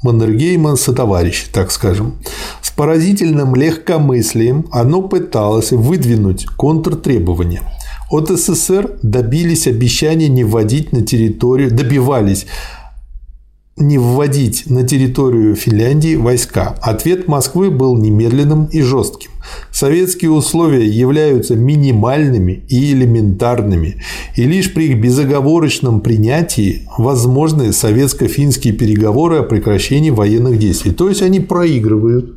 Маннергейма 0.03 0.75
сотоварищи, 0.75 1.47
так 1.53 1.71
скажем. 1.71 2.17
С 2.61 2.73
поразительным 2.73 3.55
легкомыслием 3.55 4.67
оно 4.73 5.03
пыталось 5.03 5.71
выдвинуть 5.71 6.47
контртребования. 6.47 7.63
От 8.11 8.31
СССР 8.31 8.99
добились 9.05 9.69
обещания 9.69 10.27
не 10.27 10.43
вводить 10.43 10.93
на 10.93 11.03
территорию, 11.03 11.71
добивались 11.71 12.47
не 13.77 13.99
вводить 13.99 14.65
на 14.69 14.83
территорию 14.87 15.57
Финляндии 15.57 16.17
войска. 16.17 16.75
Ответ 16.83 17.29
Москвы 17.29 17.71
был 17.71 17.97
немедленным 17.97 18.67
и 18.67 18.83
жестким. 18.83 19.31
Советские 19.73 20.33
условия 20.33 20.87
являются 20.87 21.57
минимальными 21.57 22.63
и 22.69 22.93
элементарными, 22.93 24.03
и 24.37 24.45
лишь 24.45 24.73
при 24.75 24.91
их 24.91 25.01
безоговорочном 25.01 26.01
принятии 26.01 26.87
возможны 26.99 27.73
советско-финские 27.73 28.75
переговоры 28.75 29.39
о 29.39 29.43
прекращении 29.45 30.11
военных 30.11 30.59
действий. 30.59 30.93
То 30.93 31.09
есть 31.09 31.23
они 31.23 31.41
проигрывают. 31.41 32.35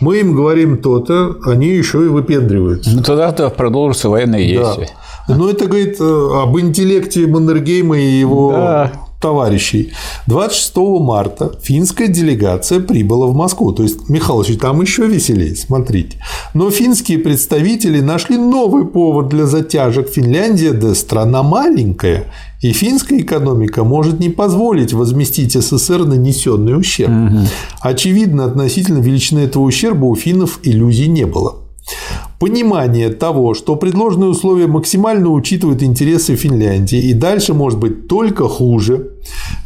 Мы 0.00 0.18
им 0.20 0.34
говорим 0.34 0.78
то-то, 0.78 1.36
они 1.44 1.68
еще 1.68 2.04
и 2.04 2.08
выпендриваются. 2.08 2.90
Ну, 2.90 3.02
тогда-то 3.02 3.50
продолжатся 3.50 4.08
военные 4.08 4.54
Да. 4.58 4.64
действия. 4.76 4.96
Но 5.28 5.48
это 5.48 5.66
говорит 5.66 5.96
э, 6.00 6.28
об 6.42 6.58
интеллекте 6.58 7.26
Маннергейма 7.26 7.98
и 7.98 8.18
его 8.18 8.52
Да. 8.52 8.92
Товарищей. 9.20 9.92
26 10.26 10.76
марта 11.00 11.52
финская 11.62 12.08
делегация 12.08 12.80
прибыла 12.80 13.26
в 13.26 13.34
Москву. 13.34 13.72
То 13.72 13.82
есть, 13.82 14.08
Михалыч, 14.08 14.58
там 14.58 14.80
еще 14.80 15.06
веселее, 15.06 15.54
смотрите. 15.54 16.18
Но 16.54 16.70
финские 16.70 17.18
представители 17.18 18.00
нашли 18.00 18.36
новый 18.36 18.86
повод 18.86 19.28
для 19.28 19.46
затяжек. 19.46 20.08
Финляндия, 20.08 20.72
да 20.72 20.94
страна 20.94 21.42
маленькая, 21.42 22.32
и 22.62 22.72
финская 22.72 23.20
экономика 23.20 23.84
может 23.84 24.20
не 24.20 24.28
позволить 24.28 24.92
возместить 24.92 25.52
СССР 25.52 26.04
нанесенный 26.04 26.78
ущерб. 26.78 27.10
Очевидно, 27.80 28.44
относительно 28.44 28.98
величины 28.98 29.40
этого 29.40 29.62
ущерба 29.64 30.06
у 30.06 30.14
финнов 30.14 30.60
иллюзий 30.62 31.08
не 31.08 31.24
было. 31.24 31.69
Понимание 32.40 33.10
того, 33.10 33.52
что 33.52 33.76
предложенные 33.76 34.30
условия 34.30 34.66
максимально 34.66 35.28
учитывают 35.28 35.82
интересы 35.82 36.36
Финляндии 36.36 36.98
и 36.98 37.12
дальше 37.12 37.52
может 37.52 37.78
быть 37.78 38.08
только 38.08 38.48
хуже, 38.48 39.10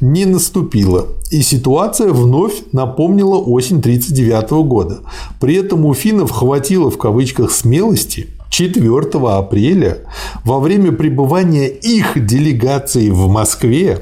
не 0.00 0.24
наступило. 0.24 1.06
И 1.30 1.42
ситуация 1.42 2.12
вновь 2.12 2.64
напомнила 2.72 3.36
осень 3.36 3.78
1939 3.78 4.50
года. 4.66 5.02
При 5.38 5.54
этом 5.54 5.84
у 5.86 5.94
финнов 5.94 6.32
хватило 6.32 6.90
в 6.90 6.98
кавычках 6.98 7.52
смелости 7.52 8.26
4 8.50 8.84
апреля 9.28 9.98
во 10.44 10.58
время 10.58 10.90
пребывания 10.90 11.68
их 11.68 12.26
делегации 12.26 13.08
в 13.10 13.28
Москве 13.28 14.00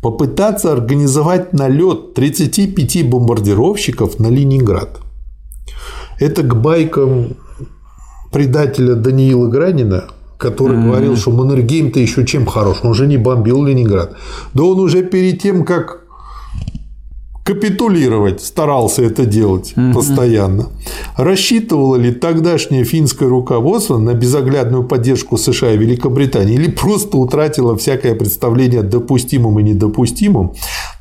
попытаться 0.00 0.72
организовать 0.72 1.52
налет 1.52 2.14
35 2.14 3.10
бомбардировщиков 3.10 4.18
на 4.18 4.28
Ленинград. 4.28 5.00
Это 6.18 6.42
к 6.42 6.56
байкам 6.58 7.36
предателя 8.36 8.96
Даниила 8.96 9.48
Гранина, 9.48 10.04
который 10.36 10.76
говорил, 10.76 11.16
что 11.16 11.30
Маннергейм-то 11.30 11.98
еще 11.98 12.26
чем 12.26 12.44
хорош, 12.44 12.80
он 12.82 12.92
же 12.92 13.06
не 13.06 13.16
бомбил 13.16 13.64
Ленинград. 13.64 14.12
Да 14.52 14.64
он 14.64 14.78
уже 14.78 15.02
перед 15.02 15.40
тем, 15.40 15.64
как 15.64 16.02
капитулировать, 17.46 18.42
старался 18.42 19.04
это 19.04 19.24
делать 19.24 19.72
постоянно. 19.94 20.66
Рассчитывало 21.16 21.94
ли 21.94 22.10
тогдашнее 22.10 22.82
финское 22.82 23.28
руководство 23.28 23.98
на 23.98 24.14
безоглядную 24.14 24.82
поддержку 24.82 25.38
США 25.38 25.72
и 25.72 25.78
Великобритании 25.78 26.56
или 26.56 26.68
просто 26.68 27.16
утратило 27.18 27.76
всякое 27.76 28.16
представление 28.16 28.80
о 28.80 28.82
допустимом 28.82 29.60
и 29.60 29.62
недопустимом, 29.62 30.54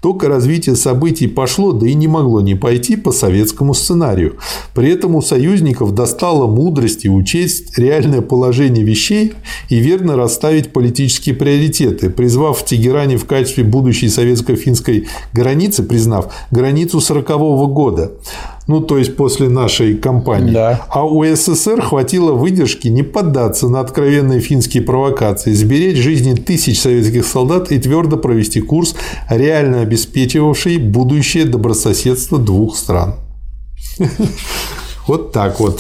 только 0.04 0.28
развитие 0.28 0.76
событий 0.76 1.28
пошло, 1.28 1.72
да 1.72 1.88
и 1.88 1.96
не 1.96 2.08
могло 2.08 2.42
не 2.42 2.54
пойти 2.54 2.96
по 2.96 3.12
советскому 3.12 3.74
сценарию. 3.74 4.36
При 4.76 4.92
этом 4.92 5.16
у 5.16 5.24
союзников 5.24 5.96
достало 5.96 6.46
мудрости 6.46 7.08
учесть 7.08 7.76
реальное 7.76 8.22
положение 8.22 8.86
вещей 8.86 9.34
и 9.70 9.80
верно 9.80 10.16
расставить 10.16 10.72
политические 10.72 11.34
приоритеты, 11.34 12.12
призвав 12.12 12.60
в 12.60 12.66
Тегеране 12.66 13.18
в 13.18 13.26
качестве 13.26 13.64
будущей 13.64 14.10
советско-финской 14.10 15.08
границы, 15.34 15.82
признав 15.82 16.35
границу 16.52 17.00
40 17.00 17.28
года. 17.74 18.12
Ну, 18.68 18.82
то 18.82 18.98
есть 18.98 19.16
после 19.16 19.48
нашей 19.50 19.96
кампании. 19.96 20.52
Да. 20.52 20.86
А 20.90 21.06
у 21.06 21.24
СССР 21.24 21.82
хватило 21.82 22.32
выдержки 22.32 22.88
не 22.88 23.04
поддаться 23.04 23.70
на 23.70 23.80
откровенные 23.80 24.40
финские 24.40 24.82
провокации, 24.82 25.54
сберечь 25.54 25.98
жизни 25.98 26.34
тысяч 26.34 26.82
советских 26.82 27.26
солдат 27.26 27.72
и 27.72 27.80
твердо 27.80 28.18
провести 28.18 28.62
курс, 28.62 28.96
реально 29.30 29.82
обеспечивавший 29.82 30.78
будущее 30.78 31.46
добрососедство 31.46 32.40
двух 32.40 32.76
стран. 32.76 33.16
Вот 35.08 35.32
так 35.32 35.60
вот. 35.60 35.80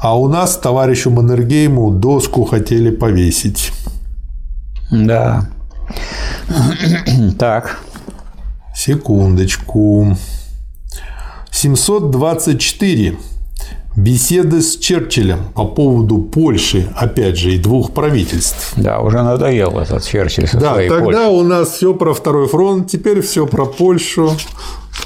А 0.00 0.16
у 0.16 0.28
нас 0.28 0.56
товарищу 0.56 1.10
Маннергейму 1.10 1.90
доску 1.90 2.44
хотели 2.44 2.90
повесить. 2.90 3.72
Да. 4.92 5.48
Так. 7.38 7.80
Секундочку. 8.78 10.16
724. 11.50 13.16
Беседы 13.96 14.62
с 14.62 14.76
Черчиллем 14.76 15.40
по 15.52 15.64
поводу 15.64 16.18
Польши, 16.18 16.88
опять 16.94 17.36
же, 17.36 17.54
и 17.54 17.58
двух 17.58 17.90
правительств. 17.92 18.74
Да, 18.76 19.00
уже 19.00 19.20
надоел 19.22 19.80
этот 19.80 20.06
Черчилль 20.06 20.46
со 20.46 20.60
Да, 20.60 20.74
своей 20.74 20.88
тогда 20.88 21.04
Польшей. 21.04 21.26
у 21.26 21.42
нас 21.42 21.70
все 21.70 21.92
про 21.92 22.14
второй 22.14 22.46
фронт, 22.46 22.88
теперь 22.88 23.20
все 23.20 23.48
про 23.48 23.66
Польшу. 23.66 24.30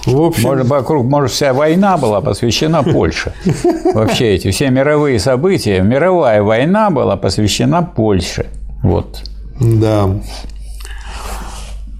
В 0.04 0.20
общем, 0.20 0.48
Может, 0.50 0.66
вокруг, 0.66 1.06
может, 1.06 1.32
вся 1.32 1.54
война 1.54 1.96
была 1.96 2.20
посвящена 2.20 2.82
Польше. 2.82 3.32
Вообще 3.94 4.34
эти 4.34 4.50
все 4.50 4.68
мировые 4.68 5.18
события, 5.18 5.80
мировая 5.80 6.42
война 6.42 6.90
была 6.90 7.16
посвящена 7.16 7.82
Польше. 7.82 8.48
Вот. 8.82 9.22
Да. 9.58 10.10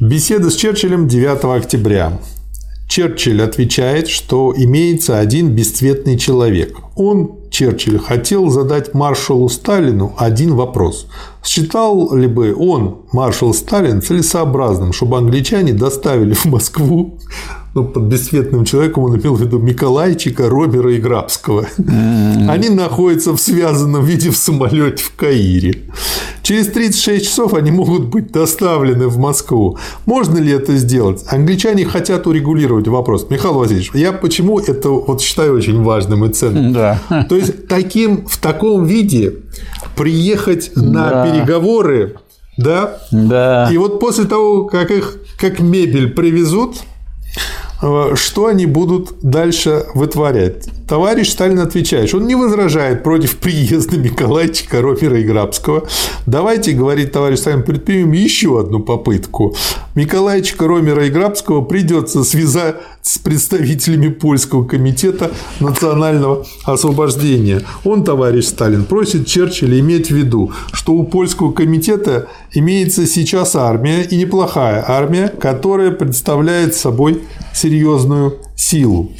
Беседа 0.04 0.50
с 0.50 0.56
Черчиллем 0.56 1.06
9 1.06 1.44
октября. 1.44 2.18
Черчилль 2.88 3.40
отвечает, 3.40 4.08
что 4.08 4.52
имеется 4.56 5.20
один 5.20 5.50
бесцветный 5.54 6.18
человек. 6.18 6.76
Он, 6.96 7.36
Черчилль, 7.52 8.00
хотел 8.00 8.50
задать 8.50 8.94
маршалу 8.94 9.48
Сталину 9.48 10.12
один 10.18 10.56
вопрос. 10.56 11.06
Считал 11.44 12.14
ли 12.14 12.28
бы 12.28 12.54
он, 12.54 13.02
маршал 13.12 13.52
Сталин, 13.52 14.00
целесообразным, 14.00 14.92
чтобы 14.92 15.18
англичане 15.18 15.72
доставили 15.72 16.34
в 16.34 16.44
Москву 16.46 17.18
ну, 17.74 17.84
под 17.84 18.02
бесцветным 18.02 18.64
человеком 18.64 19.04
он 19.04 19.18
имел 19.18 19.34
в 19.34 19.40
виду 19.40 19.58
Миколайчика, 19.58 20.48
Робера 20.48 20.92
и 20.92 20.98
Грабского. 20.98 21.66
Они 22.48 22.68
находятся 22.68 23.32
в 23.32 23.40
связанном 23.40 24.04
виде 24.04 24.30
в 24.30 24.36
самолете 24.36 25.02
в 25.02 25.14
Каире. 25.16 25.84
Через 26.42 26.66
36 26.68 27.24
часов 27.24 27.54
они 27.54 27.70
могут 27.70 28.06
быть 28.06 28.30
доставлены 28.30 29.06
в 29.06 29.18
Москву. 29.18 29.78
Можно 30.06 30.38
ли 30.38 30.52
это 30.52 30.76
сделать? 30.76 31.24
Англичане 31.28 31.86
хотят 31.86 32.26
урегулировать 32.26 32.88
вопрос. 32.88 33.26
Михаил 33.30 33.54
Васильевич, 33.54 33.90
я 33.94 34.12
почему 34.12 34.58
это 34.58 34.90
вот 34.90 35.22
считаю 35.22 35.54
очень 35.54 35.82
важным 35.82 36.24
и 36.24 36.32
ценным? 36.32 36.72
Да. 36.72 37.00
То 37.28 37.36
есть 37.36 37.68
таким, 37.68 38.26
в 38.26 38.38
таком 38.38 38.84
виде 38.84 39.34
приехать 39.96 40.72
на 40.76 41.10
Да. 41.10 41.26
переговоры, 41.26 42.16
да, 42.56 42.98
Да. 43.10 43.68
и 43.70 43.76
вот 43.78 44.00
после 44.00 44.24
того, 44.24 44.64
как 44.64 44.90
их 44.90 45.16
как 45.38 45.60
мебель 45.60 46.10
привезут, 46.12 46.76
что 48.14 48.46
они 48.46 48.66
будут 48.66 49.14
дальше 49.22 49.86
вытворять? 49.94 50.68
Товарищ 50.86 51.30
Сталин 51.30 51.58
отвечает, 51.60 52.12
он 52.14 52.26
не 52.26 52.34
возражает 52.34 53.02
против 53.02 53.38
приезда 53.38 53.96
Николайчика, 53.96 54.82
Ромера 54.82 55.18
и 55.18 55.24
Грабского. 55.24 55.88
Давайте, 56.26 56.72
говорит 56.72 57.12
товарищ 57.12 57.38
Сталин, 57.38 57.62
предпримем 57.62 58.12
еще 58.12 58.60
одну 58.60 58.80
попытку. 58.80 59.56
Николайчика, 59.94 60.68
Ромера 60.68 61.06
и 61.06 61.10
Грабского 61.10 61.62
придется 61.62 62.24
связать 62.24 62.76
с 63.02 63.18
представителями 63.18 64.08
Польского 64.08 64.64
комитета 64.64 65.30
национального 65.60 66.46
освобождения. 66.64 67.62
Он, 67.84 68.04
товарищ 68.04 68.44
Сталин, 68.44 68.84
просит 68.84 69.26
Черчилля 69.26 69.80
иметь 69.80 70.08
в 70.08 70.14
виду, 70.14 70.52
что 70.72 70.92
у 70.92 71.04
Польского 71.04 71.52
комитета 71.52 72.28
имеется 72.52 73.06
сейчас 73.06 73.56
армия, 73.56 74.02
и 74.02 74.16
неплохая 74.16 74.84
армия, 74.86 75.28
которая 75.28 75.90
представляет 75.90 76.74
собой 76.74 77.22
серьезную 77.54 77.71
силу. 78.56 79.12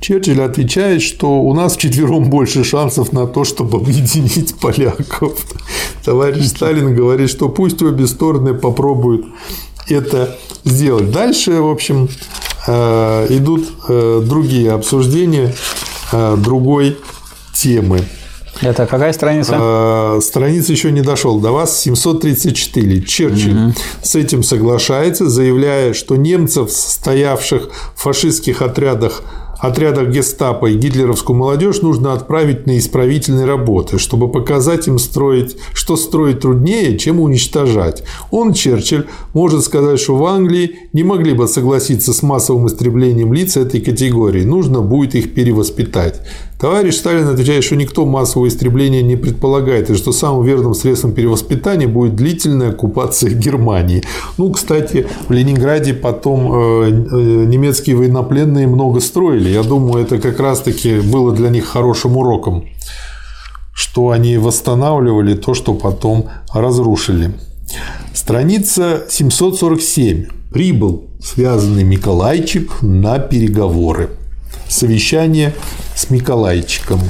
Черчилль 0.00 0.42
отвечает, 0.42 1.02
что 1.02 1.40
у 1.40 1.54
нас 1.54 1.76
вчетвером 1.76 2.30
больше 2.30 2.64
шансов 2.64 3.12
на 3.12 3.26
то, 3.26 3.44
чтобы 3.44 3.78
объединить 3.78 4.54
поляков. 4.56 5.38
Товарищ 6.04 6.46
Сталин 6.46 6.94
говорит, 6.94 7.30
что 7.30 7.48
пусть 7.48 7.82
обе 7.82 8.06
стороны 8.06 8.54
попробуют 8.54 9.26
это 9.88 10.38
сделать. 10.64 11.10
Дальше, 11.10 11.60
в 11.60 11.68
общем, 11.68 12.08
э, 12.66 13.26
идут 13.30 13.68
э, 13.88 14.22
другие 14.24 14.72
обсуждения 14.72 15.54
э, 16.12 16.36
другой 16.38 16.98
темы. 17.54 18.04
Это 18.60 18.86
какая 18.86 19.12
страница? 19.12 19.56
Э, 19.60 20.20
Страница 20.20 20.72
еще 20.72 20.90
не 20.90 21.02
дошел 21.02 21.38
до 21.40 21.52
вас. 21.52 21.78
734. 21.80 23.02
Черчилль 23.02 23.74
с 24.02 24.14
этим 24.14 24.42
соглашается, 24.42 25.28
заявляя, 25.28 25.92
что 25.92 26.16
немцев, 26.16 26.70
состоявших 26.70 27.70
в 27.94 28.00
фашистских 28.00 28.62
отрядах 28.62 29.22
отрядах 29.58 30.08
гестапо 30.08 30.66
и 30.66 30.76
гитлеровскую 30.76 31.36
молодежь 31.36 31.82
нужно 31.82 32.12
отправить 32.12 32.66
на 32.66 32.78
исправительные 32.78 33.44
работы, 33.44 33.98
чтобы 33.98 34.30
показать 34.30 34.86
им, 34.86 34.98
строить, 34.98 35.56
что 35.74 35.96
строить 35.96 36.40
труднее, 36.40 36.96
чем 36.96 37.20
уничтожать. 37.20 38.04
Он, 38.30 38.52
Черчилль, 38.52 39.06
может 39.34 39.64
сказать, 39.64 40.00
что 40.00 40.16
в 40.16 40.24
Англии 40.24 40.88
не 40.92 41.02
могли 41.02 41.32
бы 41.32 41.48
согласиться 41.48 42.12
с 42.12 42.22
массовым 42.22 42.68
истреблением 42.68 43.32
лиц 43.32 43.56
этой 43.56 43.80
категории. 43.80 44.44
Нужно 44.44 44.80
будет 44.80 45.14
их 45.14 45.34
перевоспитать. 45.34 46.20
Товарищ 46.58 46.96
Сталин 46.96 47.28
отвечает, 47.28 47.62
что 47.62 47.76
никто 47.76 48.04
массового 48.04 48.48
истребления 48.48 49.00
не 49.00 49.14
предполагает, 49.14 49.90
и 49.90 49.94
что 49.94 50.10
самым 50.10 50.44
верным 50.44 50.74
средством 50.74 51.12
перевоспитания 51.12 51.86
будет 51.86 52.16
длительная 52.16 52.70
оккупация 52.70 53.30
Германии. 53.30 54.02
Ну, 54.38 54.50
кстати, 54.50 55.06
в 55.28 55.32
Ленинграде 55.32 55.94
потом 55.94 56.52
э, 56.52 56.88
э, 56.90 57.44
немецкие 57.44 57.94
военнопленные 57.94 58.66
много 58.66 58.98
строили. 58.98 59.50
Я 59.50 59.62
думаю, 59.62 60.02
это 60.02 60.18
как 60.18 60.40
раз-таки 60.40 60.98
было 60.98 61.32
для 61.32 61.50
них 61.50 61.64
хорошим 61.64 62.16
уроком, 62.16 62.64
что 63.72 64.10
они 64.10 64.36
восстанавливали 64.36 65.34
то, 65.34 65.54
что 65.54 65.74
потом 65.74 66.28
разрушили. 66.52 67.34
Страница 68.14 69.04
747. 69.08 70.26
Прибыл 70.50 71.04
связанный 71.22 71.84
Миколайчик 71.84 72.82
на 72.82 73.18
переговоры. 73.20 74.10
Совещание 74.68 75.54
с 75.94 76.10
Миколайчиком. 76.10 77.00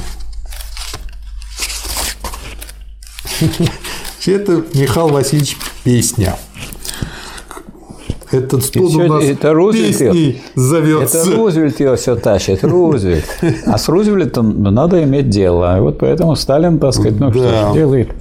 Это 4.25 4.63
Михаил 4.73 5.07
Васильевич 5.09 5.57
песня. 5.83 6.35
Этот 8.31 8.63
стол 8.63 8.95
у 8.95 9.03
нас 9.07 9.23
это 9.23 9.53
Рузвельт 9.53 9.97
песней 9.97 10.43
зовется. 10.53 11.17
Это 11.17 11.35
Рузвельт 11.35 11.79
его 11.79 11.95
все 11.95 12.15
тащит, 12.15 12.63
Рузвельт. 12.63 13.25
А 13.65 13.77
с 13.79 13.89
Рузвельтом 13.89 14.61
надо 14.61 15.03
иметь 15.03 15.29
дело. 15.29 15.77
Вот 15.79 15.97
поэтому 15.97 16.35
Сталин, 16.35 16.77
так 16.77 16.93
сказать, 16.93 17.19
ну 17.19 17.31
что 17.31 17.41
Да. 17.41 17.71
ж 17.71 17.73
делает. 17.73 18.11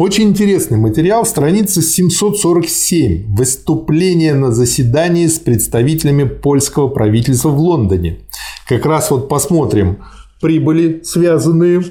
Очень 0.00 0.30
интересный 0.30 0.78
материал, 0.78 1.26
страница 1.26 1.82
747. 1.82 3.36
Выступление 3.36 4.32
на 4.32 4.50
заседании 4.50 5.26
с 5.26 5.38
представителями 5.38 6.24
польского 6.24 6.88
правительства 6.88 7.50
в 7.50 7.58
Лондоне. 7.58 8.20
Как 8.66 8.86
раз 8.86 9.10
вот 9.10 9.28
посмотрим, 9.28 9.98
прибыли 10.40 11.02
связанные 11.04 11.82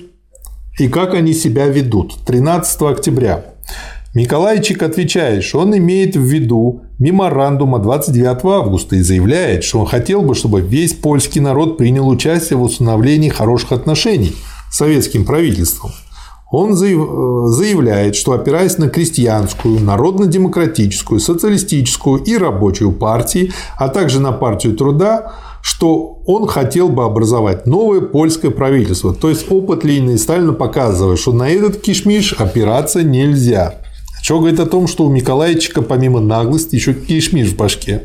и 0.79 0.87
как 0.87 1.13
они 1.13 1.35
себя 1.35 1.67
ведут. 1.67 2.15
13 2.25 2.81
октября. 2.81 3.53
Николайчик 4.15 4.81
отвечает, 4.81 5.43
что 5.43 5.59
он 5.59 5.77
имеет 5.77 6.15
в 6.15 6.23
виду 6.23 6.81
меморандум 6.97 7.75
от 7.75 7.83
29 7.83 8.43
августа 8.45 8.95
и 8.95 9.01
заявляет, 9.01 9.63
что 9.63 9.81
он 9.81 9.85
хотел 9.85 10.23
бы, 10.23 10.33
чтобы 10.33 10.61
весь 10.61 10.93
польский 10.93 11.41
народ 11.41 11.77
принял 11.77 12.09
участие 12.09 12.57
в 12.57 12.63
установлении 12.63 13.29
хороших 13.29 13.71
отношений 13.71 14.35
с 14.71 14.77
советским 14.77 15.25
правительством. 15.25 15.91
Он 16.51 16.73
заяв- 16.73 17.47
заявляет, 17.47 18.15
что 18.15 18.31
опираясь 18.31 18.77
на 18.77 18.89
крестьянскую, 18.89 19.79
народно-демократическую, 19.79 21.19
социалистическую 21.19 22.23
и 22.23 22.37
рабочую 22.37 22.91
партии, 22.91 23.51
а 23.77 23.87
также 23.87 24.19
на 24.19 24.31
партию 24.31 24.75
труда, 24.75 25.33
что 25.61 26.19
он 26.25 26.47
хотел 26.47 26.89
бы 26.89 27.03
образовать 27.03 27.67
новое 27.67 28.01
польское 28.01 28.49
правительство. 28.49 29.13
То 29.13 29.29
есть 29.29 29.51
опыт 29.51 29.83
Ленина 29.83 30.11
и 30.11 30.17
Сталина 30.17 30.53
показывает, 30.53 31.19
что 31.19 31.33
на 31.33 31.49
этот 31.49 31.81
кишмиш 31.81 32.33
опираться 32.33 33.03
нельзя. 33.03 33.75
Что 34.21 34.39
говорит 34.39 34.59
о 34.59 34.65
том, 34.65 34.87
что 34.87 35.05
у 35.05 35.09
Миколайчика 35.09 35.81
помимо 35.81 36.19
наглости 36.19 36.75
еще 36.75 36.93
кишмиш 36.93 37.49
в 37.49 37.57
башке. 37.57 38.03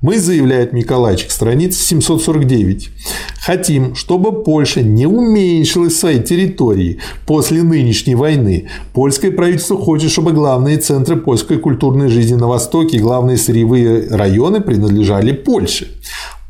Мы, 0.00 0.20
заявляет 0.20 0.72
Миколайчик, 0.72 1.32
страница 1.32 1.82
749, 1.82 2.90
хотим, 3.40 3.96
чтобы 3.96 4.44
Польша 4.44 4.80
не 4.80 5.06
уменьшилась 5.06 5.94
в 5.94 5.98
своей 5.98 6.22
территории 6.22 7.00
после 7.26 7.64
нынешней 7.64 8.14
войны. 8.14 8.68
Польское 8.92 9.32
правительство 9.32 9.76
хочет, 9.76 10.12
чтобы 10.12 10.32
главные 10.32 10.76
центры 10.76 11.16
польской 11.16 11.58
культурной 11.58 12.10
жизни 12.10 12.36
на 12.36 12.46
Востоке 12.46 12.98
и 12.98 13.00
главные 13.00 13.36
сырьевые 13.36 14.06
районы 14.08 14.60
принадлежали 14.60 15.32
Польше. 15.32 15.88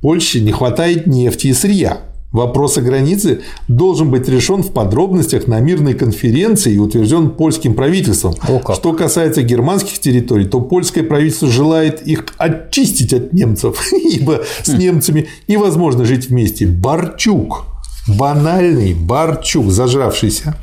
Польше 0.02 0.40
не 0.40 0.52
хватает 0.52 1.06
нефти 1.06 1.46
и 1.46 1.54
сырья. 1.54 2.02
Вопрос 2.30 2.76
о 2.76 2.82
границе 2.82 3.40
должен 3.68 4.10
быть 4.10 4.28
решен 4.28 4.62
в 4.62 4.72
подробностях 4.72 5.46
на 5.46 5.60
мирной 5.60 5.94
конференции 5.94 6.74
и 6.74 6.78
утвержден 6.78 7.30
польским 7.30 7.74
правительством. 7.74 8.34
О, 8.46 8.58
как. 8.58 8.76
Что 8.76 8.92
касается 8.92 9.42
германских 9.42 9.98
территорий, 9.98 10.44
то 10.44 10.60
польское 10.60 11.04
правительство 11.04 11.48
желает 11.48 12.06
их 12.06 12.26
очистить 12.36 13.14
от 13.14 13.32
немцев, 13.32 13.92
ибо 13.92 14.42
с 14.62 14.68
немцами 14.68 15.28
невозможно 15.48 16.04
жить 16.04 16.28
вместе. 16.28 16.66
Барчук, 16.66 17.64
банальный 18.06 18.92
Барчук, 18.92 19.70
зажравшийся. 19.70 20.54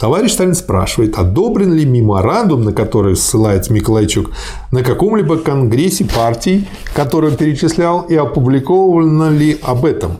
Товарищ 0.00 0.32
Сталин 0.32 0.54
спрашивает, 0.54 1.16
одобрен 1.18 1.72
ли 1.72 1.84
меморандум, 1.84 2.64
на 2.64 2.72
который 2.72 3.14
ссылается 3.14 3.72
Миколайчук, 3.72 4.30
на 4.72 4.82
каком-либо 4.82 5.36
конгрессе 5.36 6.04
партий, 6.04 6.66
который 6.94 7.30
он 7.30 7.36
перечислял, 7.36 8.00
и 8.00 8.16
опубликовано 8.16 9.28
ли 9.28 9.58
об 9.62 9.84
этом. 9.84 10.16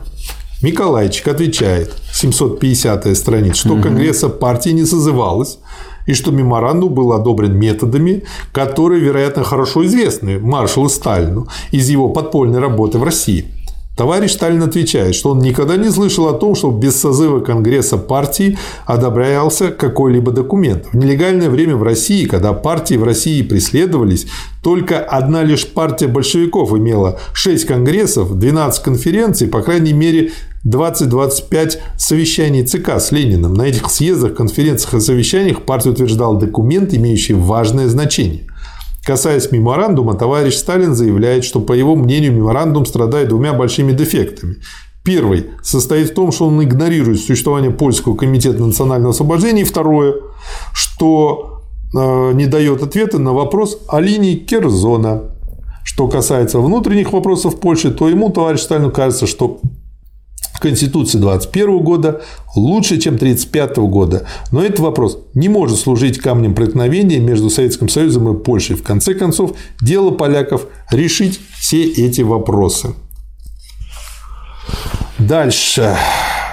Миколайчик 0.61 1.27
отвечает, 1.27 1.93
750 2.13 3.17
страница, 3.17 3.61
что 3.61 3.73
угу. 3.73 3.83
Конгресса 3.83 4.29
партии 4.29 4.69
не 4.69 4.85
созывалось, 4.85 5.57
и 6.05 6.13
что 6.13 6.31
меморандум 6.31 6.93
был 6.93 7.13
одобрен 7.13 7.53
методами, 7.57 8.23
которые, 8.51 9.01
вероятно, 9.01 9.43
хорошо 9.43 9.85
известны 9.85 10.39
маршалу 10.39 10.89
Сталину 10.89 11.47
из 11.71 11.89
его 11.89 12.09
подпольной 12.09 12.59
работы 12.59 12.97
в 12.97 13.03
России. 13.03 13.45
Товарищ 13.97 14.31
Сталин 14.31 14.63
отвечает, 14.63 15.15
что 15.15 15.31
он 15.31 15.39
никогда 15.39 15.75
не 15.75 15.89
слышал 15.89 16.27
о 16.27 16.33
том, 16.33 16.55
что 16.55 16.71
без 16.71 16.99
созыва 16.99 17.41
Конгресса 17.41 17.97
партии 17.97 18.57
одобрялся 18.85 19.69
какой-либо 19.69 20.31
документ. 20.31 20.85
В 20.91 20.95
нелегальное 20.95 21.49
время 21.49 21.75
в 21.75 21.83
России, 21.83 22.25
когда 22.25 22.53
партии 22.53 22.95
в 22.95 23.03
России 23.03 23.41
преследовались, 23.41 24.27
только 24.63 24.99
одна 24.99 25.43
лишь 25.43 25.67
партия 25.67 26.07
большевиков 26.07 26.71
имела 26.71 27.19
6 27.33 27.65
конгрессов, 27.65 28.39
12 28.39 28.81
конференций, 28.81 29.47
по 29.47 29.61
крайней 29.61 29.93
мере 29.93 30.31
20-25 30.65 31.79
совещаний 31.97 32.65
ЦК 32.65 32.99
с 32.99 33.11
Лениным. 33.11 33.53
На 33.53 33.63
этих 33.63 33.89
съездах, 33.89 34.35
конференциях 34.35 34.95
и 34.95 34.99
совещаниях 34.99 35.63
партия 35.63 35.89
утверждала 35.89 36.39
документ, 36.39 36.93
имеющий 36.93 37.33
важное 37.33 37.87
значение. 37.87 38.47
Касаясь 39.03 39.51
меморандума, 39.51 40.13
товарищ 40.13 40.55
Сталин 40.55 40.93
заявляет, 40.93 41.43
что, 41.43 41.59
по 41.59 41.73
его 41.73 41.95
мнению, 41.95 42.33
меморандум 42.33 42.85
страдает 42.85 43.29
двумя 43.29 43.53
большими 43.53 43.93
дефектами. 43.93 44.57
Первый 45.03 45.47
состоит 45.63 46.11
в 46.11 46.13
том, 46.13 46.31
что 46.31 46.47
он 46.47 46.63
игнорирует 46.63 47.19
существование 47.19 47.71
Польского 47.71 48.15
комитета 48.15 48.63
национального 48.63 49.11
освобождения. 49.11 49.61
И 49.61 49.65
второе, 49.65 50.13
что 50.73 51.63
э, 51.95 52.33
не 52.33 52.45
дает 52.45 52.83
ответа 52.83 53.17
на 53.17 53.33
вопрос 53.33 53.79
о 53.87 53.99
линии 53.99 54.35
Керзона. 54.35 55.23
Что 55.83 56.07
касается 56.07 56.59
внутренних 56.59 57.11
вопросов 57.11 57.59
Польши, 57.59 57.89
то 57.89 58.07
ему, 58.07 58.29
товарищ 58.29 58.61
Сталину, 58.61 58.91
кажется, 58.91 59.25
что 59.25 59.59
Конституции 60.61 61.17
21 61.17 61.79
года 61.79 62.21
лучше, 62.55 62.99
чем 62.99 63.17
35 63.17 63.77
года. 63.77 64.27
Но 64.51 64.63
этот 64.63 64.79
вопрос 64.79 65.19
не 65.33 65.49
может 65.49 65.77
служить 65.77 66.19
камнем 66.19 66.55
преткновения 66.55 67.19
между 67.19 67.49
Советским 67.49 67.89
Союзом 67.89 68.33
и 68.33 68.41
Польшей. 68.41 68.75
В 68.75 68.83
конце 68.83 69.13
концов, 69.13 69.53
дело 69.81 70.11
поляков 70.11 70.67
решить 70.91 71.39
все 71.59 71.83
эти 71.83 72.21
вопросы. 72.21 72.93
Дальше. 75.19 75.97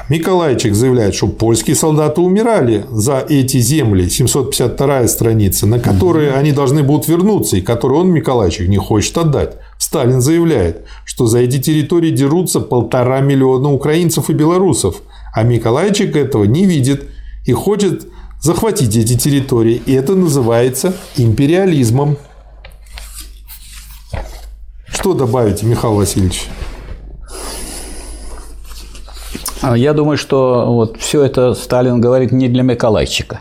Миколайчик 0.09 0.75
заявляет, 0.75 1.15
что 1.15 1.27
польские 1.27 1.77
солдаты 1.77 2.23
умирали 2.23 2.87
за 2.91 3.25
эти 3.29 3.59
земли, 3.59 4.09
752 4.09 5.07
страница, 5.09 5.67
на 5.67 5.79
которые 5.79 6.33
они 6.33 6.53
должны 6.53 6.83
будут 6.83 7.09
вернуться, 7.09 7.59
и 7.59 7.61
которые 7.61 8.01
он, 8.01 8.11
Миколайчик, 8.11 8.69
не 8.69 8.79
хочет 8.79 9.19
отдать. 9.19 9.59
Сталин 9.89 10.21
заявляет, 10.21 10.85
что 11.07 11.27
за 11.27 11.39
эти 11.39 11.59
территории 11.59 12.11
дерутся 12.11 12.61
полтора 12.61 13.21
миллиона 13.21 13.73
украинцев 13.73 14.29
и 14.29 14.35
белорусов, 14.35 15.01
а 15.35 15.45
Миколайчик 15.45 16.15
этого 16.15 16.45
не 16.45 16.67
видит 16.67 17.09
и 17.47 17.55
хочет 17.55 18.07
захватить 18.39 18.95
эти 18.97 19.17
территории. 19.17 19.81
И 19.87 19.95
это 19.95 20.15
называется 20.15 20.93
империализмом. 21.17 22.19
Что 24.89 25.15
добавите, 25.15 25.65
Михаил 25.65 25.95
Васильевич? 25.95 26.49
А 29.63 29.75
я 29.75 29.95
думаю, 29.95 30.19
что 30.19 30.67
вот 30.67 30.99
все 31.01 31.23
это 31.23 31.55
Сталин 31.55 31.99
говорит 31.99 32.31
не 32.31 32.51
для 32.51 32.63
Миколайчика. 32.63 33.41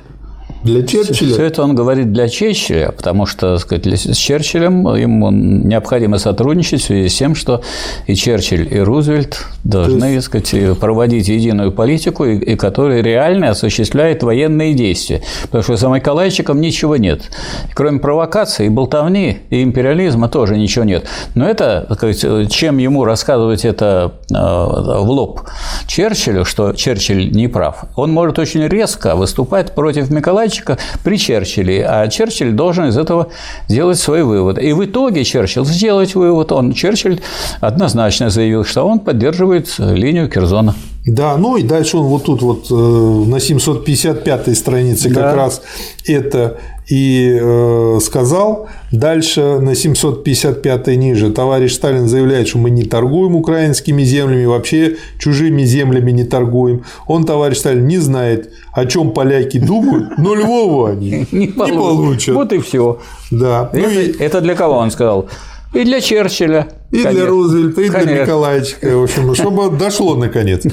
Для 0.64 0.84
Черчилля? 0.84 1.34
Все 1.34 1.44
это 1.44 1.64
он 1.64 1.76
говорит 1.76 2.12
для 2.12 2.28
Черчилля, 2.28 2.92
потому 2.92 3.26
что 3.26 3.58
так 3.58 3.60
сказать, 3.62 3.86
с 3.88 4.18
Черчиллем 4.18 4.96
ему 4.96 5.32
необходимо 5.32 6.18
сотрудничать 6.18 6.82
в 6.82 6.86
связи 6.86 7.10
с 7.10 7.16
тем, 7.16 7.36
что 7.36 7.62
и 8.08 8.16
Черчилль, 8.16 8.68
и 8.72 8.80
Рузвельт 8.80 9.46
должны 9.64 10.06
есть... 10.06 10.28
сказать, 10.28 10.78
проводить 10.80 11.28
единую 11.28 11.72
политику, 11.72 12.26
и, 12.26 12.38
и 12.38 12.56
которая 12.56 13.02
реально 13.02 13.52
осуществляет 13.52 14.24
военные 14.24 14.74
действия. 14.74 15.22
Потому 15.44 15.64
что 15.64 15.76
за 15.78 15.88
Николайчиком 15.90 16.60
ничего 16.60 16.98
нет. 16.98 17.30
Кроме 17.74 18.00
провокации, 18.00 18.66
и 18.66 18.70
болтовни, 18.70 19.40
и 19.50 19.64
империализма 19.64 20.30
тоже 20.30 20.58
ничего 20.58 20.86
нет. 20.86 21.06
Но 21.36 21.48
это, 21.48 21.88
сказать, 21.94 22.52
чем 22.52 22.78
ему 22.78 23.04
рассказывать 23.06 23.66
это 23.66 24.14
э, 24.30 24.34
в 24.34 25.10
лоб 25.10 25.42
Черчиллю, 25.88 26.46
что 26.46 26.74
Черчилль 26.74 27.32
не 27.32 27.48
прав, 27.48 27.86
он 27.96 28.12
может 28.12 28.40
очень 28.40 28.68
резко 28.68 29.16
выступать 29.16 29.76
против 29.76 30.10
Николаевича, 30.10 30.47
мальчика 30.48 30.78
при 31.04 31.18
Черчилле, 31.18 31.86
а 31.86 32.08
Черчилль 32.08 32.54
должен 32.54 32.88
из 32.88 32.98
этого 32.98 33.28
сделать 33.68 34.00
свой 34.00 34.24
вывод. 34.24 34.58
И 34.58 34.72
в 34.72 34.86
итоге 34.86 35.26
Черчилль 35.26 35.66
сделать 35.66 36.16
вывод, 36.16 36.52
он, 36.54 36.74
Черчилль 36.74 37.20
однозначно 37.60 38.30
заявил, 38.30 38.64
что 38.64 38.88
он 38.88 39.00
поддерживает 39.00 39.68
линию 39.78 40.30
Керзона. 40.30 40.74
Да, 41.08 41.38
ну 41.38 41.56
и 41.56 41.64
дальше 41.64 41.98
он 41.98 42.08
вот 42.08 42.26
тут 42.26 42.42
вот 42.42 42.68
э, 42.70 42.74
на 42.74 43.40
755 43.40 44.58
странице 44.58 45.10
да. 45.10 45.22
как 45.22 45.36
раз 45.36 45.62
это 46.06 46.58
и 46.90 47.38
э, 47.40 48.00
сказал. 48.02 48.68
Дальше 48.92 49.60
на 49.60 49.74
755 49.74 50.88
ниже 50.98 51.32
товарищ 51.32 51.74
Сталин 51.74 52.08
заявляет, 52.10 52.50
что 52.50 52.58
мы 52.58 52.70
не 52.70 52.84
торгуем 52.84 53.36
украинскими 53.36 54.04
землями, 54.04 54.46
вообще 54.46 54.98
чужими 55.18 55.64
землями 55.64 56.12
не 56.12 56.26
торгуем. 56.26 56.84
Он, 57.08 57.26
товарищ 57.26 57.58
Сталин, 57.58 57.88
не 57.88 58.00
знает, 58.00 58.52
о 58.74 58.86
чем 58.86 59.12
поляки 59.12 59.60
думают, 59.60 60.18
но 60.18 60.36
Львову 60.36 60.86
они 60.86 61.26
не 61.32 61.48
получат. 61.48 62.36
Вот 62.36 62.52
и 62.52 62.60
все. 62.60 63.00
Да. 63.32 63.70
Ну 63.74 63.88
это 64.20 64.42
для 64.42 64.56
кого 64.56 64.76
он 64.76 64.92
сказал? 64.92 65.28
И 65.74 65.84
для 65.84 66.02
Черчилля. 66.02 66.68
И 66.92 67.04
Конечно. 67.04 67.12
для 67.12 67.26
Рузвельта, 67.26 67.82
и 67.82 67.90
Конечно. 67.90 68.14
для 68.14 68.24
Николаевича, 68.24 68.76
в 68.82 69.04
общем, 69.04 69.36
чтобы 69.36 69.70
дошло 69.72 70.16
наконец. 70.16 70.64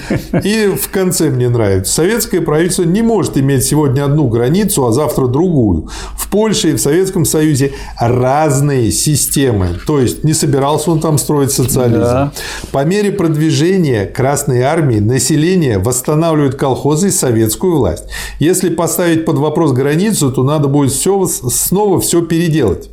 И 0.45 0.69
в 0.69 0.89
конце 0.91 1.29
мне 1.29 1.49
нравится. 1.49 1.93
Советское 1.93 2.41
правительство 2.41 2.85
не 2.85 3.03
может 3.03 3.37
иметь 3.37 3.65
сегодня 3.65 4.05
одну 4.05 4.29
границу, 4.29 4.87
а 4.87 4.93
завтра 4.93 5.27
другую. 5.27 5.89
В 6.17 6.29
Польше 6.29 6.71
и 6.71 6.73
в 6.75 6.79
Советском 6.79 7.25
Союзе 7.25 7.73
разные 7.99 8.93
системы. 8.93 9.71
То 9.87 9.99
есть 9.99 10.23
не 10.23 10.35
собирался 10.35 10.93
он 10.93 11.01
там 11.01 11.19
строить 11.19 11.51
социализм. 11.51 12.01
Да. 12.01 12.33
По 12.71 12.85
мере 12.85 13.11
продвижения 13.11 14.07
Красной 14.07 14.63
Армии 14.63 15.01
население 15.01 15.79
восстанавливает 15.79 16.55
колхозы 16.55 17.09
и 17.09 17.11
советскую 17.11 17.77
власть. 17.77 18.05
Если 18.39 18.69
поставить 18.69 19.25
под 19.25 19.39
вопрос 19.39 19.73
границу, 19.73 20.31
то 20.31 20.45
надо 20.45 20.69
будет 20.69 20.93
все, 20.93 21.27
снова 21.27 22.01
все 22.01 22.23
переделать. 22.23 22.91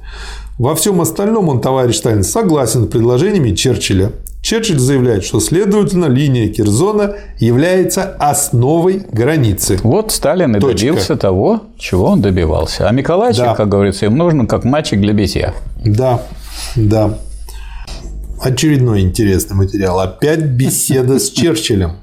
Во 0.61 0.75
всем 0.75 1.01
остальном 1.01 1.49
он, 1.49 1.59
товарищ 1.59 1.95
Сталин, 1.95 2.21
согласен 2.21 2.83
с 2.83 2.88
предложениями 2.88 3.55
Черчилля. 3.55 4.11
Черчилль 4.43 4.77
заявляет, 4.77 5.23
что, 5.23 5.39
следовательно, 5.39 6.05
линия 6.05 6.49
Кирзона 6.49 7.15
является 7.39 8.03
основой 8.19 9.03
границы. 9.11 9.79
Вот 9.81 10.11
Сталин 10.11 10.55
и 10.55 10.59
Точка. 10.59 10.77
добился 10.77 11.15
того, 11.15 11.63
чего 11.79 12.05
он 12.05 12.21
добивался. 12.21 12.88
А 12.88 12.91
Миколайчик, 12.91 13.43
да. 13.43 13.55
как 13.55 13.69
говорится, 13.69 14.05
им 14.05 14.15
нужен 14.15 14.45
как 14.45 14.63
мальчик 14.63 15.01
для 15.01 15.13
битья. 15.13 15.55
Да, 15.83 16.21
да. 16.75 17.17
Очередной 18.39 19.01
интересный 19.01 19.55
материал. 19.55 19.99
Опять 19.99 20.43
беседа 20.43 21.17
с 21.17 21.31
Черчиллем. 21.31 21.93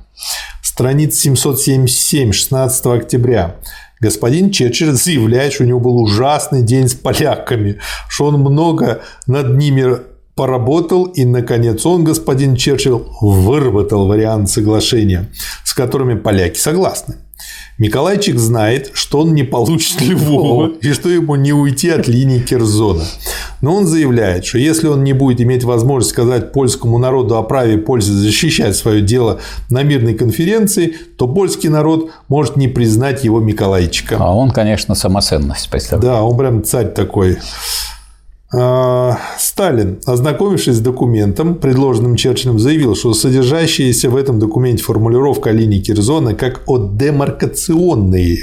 Страница 0.63 1.17
777, 1.21 2.33
16 2.33 2.87
октября. 2.87 3.55
Господин 4.01 4.51
Черчилль 4.51 4.93
заявляет, 4.93 5.53
что 5.53 5.65
у 5.65 5.67
него 5.67 5.81
был 5.81 6.01
ужасный 6.01 6.63
день 6.63 6.89
с 6.89 6.95
поляками, 6.95 7.79
что 8.09 8.27
он 8.27 8.41
много 8.41 9.03
над 9.27 9.57
ними 9.57 9.99
поработал, 10.35 11.05
и, 11.05 11.25
наконец, 11.25 11.85
он, 11.85 12.05
господин 12.05 12.55
Черчилль, 12.55 13.03
выработал 13.21 14.07
вариант 14.07 14.49
соглашения, 14.51 15.29
с 15.65 15.75
которыми 15.75 16.15
поляки 16.15 16.59
согласны. 16.59 17.17
Миколайчик 17.79 18.39
знает, 18.39 18.91
что 18.93 19.21
он 19.21 19.35
не 19.35 19.45
получит 19.45 20.01
Львова 20.03 20.73
и 20.81 20.93
что 20.93 21.09
ему 21.09 21.37
не 21.37 21.53
уйти 21.53 21.91
от 21.91 22.09
линии 22.09 22.41
Керзона. 22.41 23.05
Но 23.61 23.75
он 23.75 23.87
заявляет, 23.87 24.45
что 24.45 24.59
если 24.59 24.89
он 24.89 25.05
не 25.05 25.13
будет 25.13 25.41
иметь 25.41 25.65
возможность 25.65 26.11
сказать 26.11 26.53
польскому 26.53 26.99
народу 26.99 27.37
о 27.37 27.43
праве 27.43 27.79
пользы 27.79 28.13
защищать 28.13 28.77
свое 28.77 29.01
дело 29.01 29.41
на 29.71 29.83
мирной 29.83 30.15
конференции, 30.15 30.95
то 31.17 31.29
польский 31.29 31.69
народ 31.69 32.11
может 32.29 32.57
не 32.57 32.69
признать 32.69 33.25
его 33.25 33.41
Миколайчика. 33.41 34.17
А 34.19 34.35
он, 34.35 34.51
конечно, 34.51 34.95
самоценность 34.95 35.71
представляет. 35.71 36.13
Да, 36.13 36.23
он 36.23 36.37
прям 36.37 36.65
царь 36.65 36.93
такой. 36.93 37.39
А, 38.51 39.19
Сталин, 39.39 40.01
ознакомившись 40.07 40.77
с 40.77 40.81
документом, 40.81 41.55
предложенным 41.55 42.17
Черчиллем, 42.17 42.59
заявил, 42.59 42.97
что 42.97 43.13
содержащаяся 43.13 44.09
в 44.09 44.17
этом 44.17 44.39
документе 44.39 44.83
формулировка 44.83 45.51
линии 45.51 45.81
Кирзона 45.81 46.35
как 46.35 46.63
о 46.67 46.79
демаркационные 46.79 48.39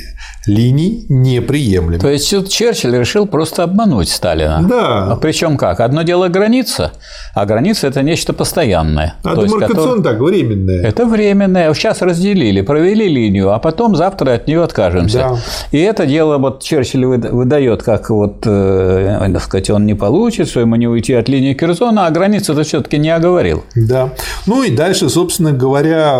линии 0.46 1.06
неприемлемы. 1.10 2.00
То 2.00 2.10
есть 2.10 2.30
Черчилль 2.50 2.96
решил 2.96 3.26
просто 3.26 3.64
обмануть 3.64 4.10
Сталина. 4.10 4.64
Да. 4.68 5.12
А 5.12 5.16
причем 5.16 5.58
как? 5.58 5.80
Одно 5.80 6.04
дело 6.04 6.28
граница, 6.28 6.92
а 7.34 7.46
граница 7.46 7.88
это 7.88 8.04
нечто 8.04 8.32
постоянное. 8.34 9.16
А 9.24 9.36
демаркацион 9.36 10.04
так, 10.04 10.20
временное. 10.20 10.84
Это 10.84 11.06
временное. 11.06 11.74
Сейчас 11.74 12.04
разделили, 12.04 12.62
провели 12.62 13.08
линию, 13.08 13.52
а 13.52 13.60
потом 13.60 13.96
завтра 13.96 14.34
от 14.34 14.48
нее 14.48 14.64
откажемся. 14.64 15.18
Да. 15.18 15.38
И 15.72 15.80
это 15.80 16.06
дело 16.06 16.38
вот 16.38 16.62
Черчилль 16.62 17.06
выдает 17.06 17.82
как 17.82 18.12
вот, 18.12 18.44
э, 18.46 19.30
так 19.34 19.42
сказать, 19.42 19.70
он 19.72 19.86
не 19.86 19.95
не 19.96 20.00
получится, 20.00 20.60
ему 20.60 20.76
не 20.76 20.88
уйти 20.88 21.14
от 21.14 21.30
линии 21.30 21.54
Керзона, 21.54 22.08
а 22.08 22.12
границы-то 22.12 22.64
все-таки 22.64 22.98
не 22.98 23.10
оговорил. 23.10 23.64
Да. 23.76 24.14
Ну 24.46 24.64
и 24.64 24.72
дальше, 24.72 25.10
собственно 25.10 25.54
говоря, 25.54 26.20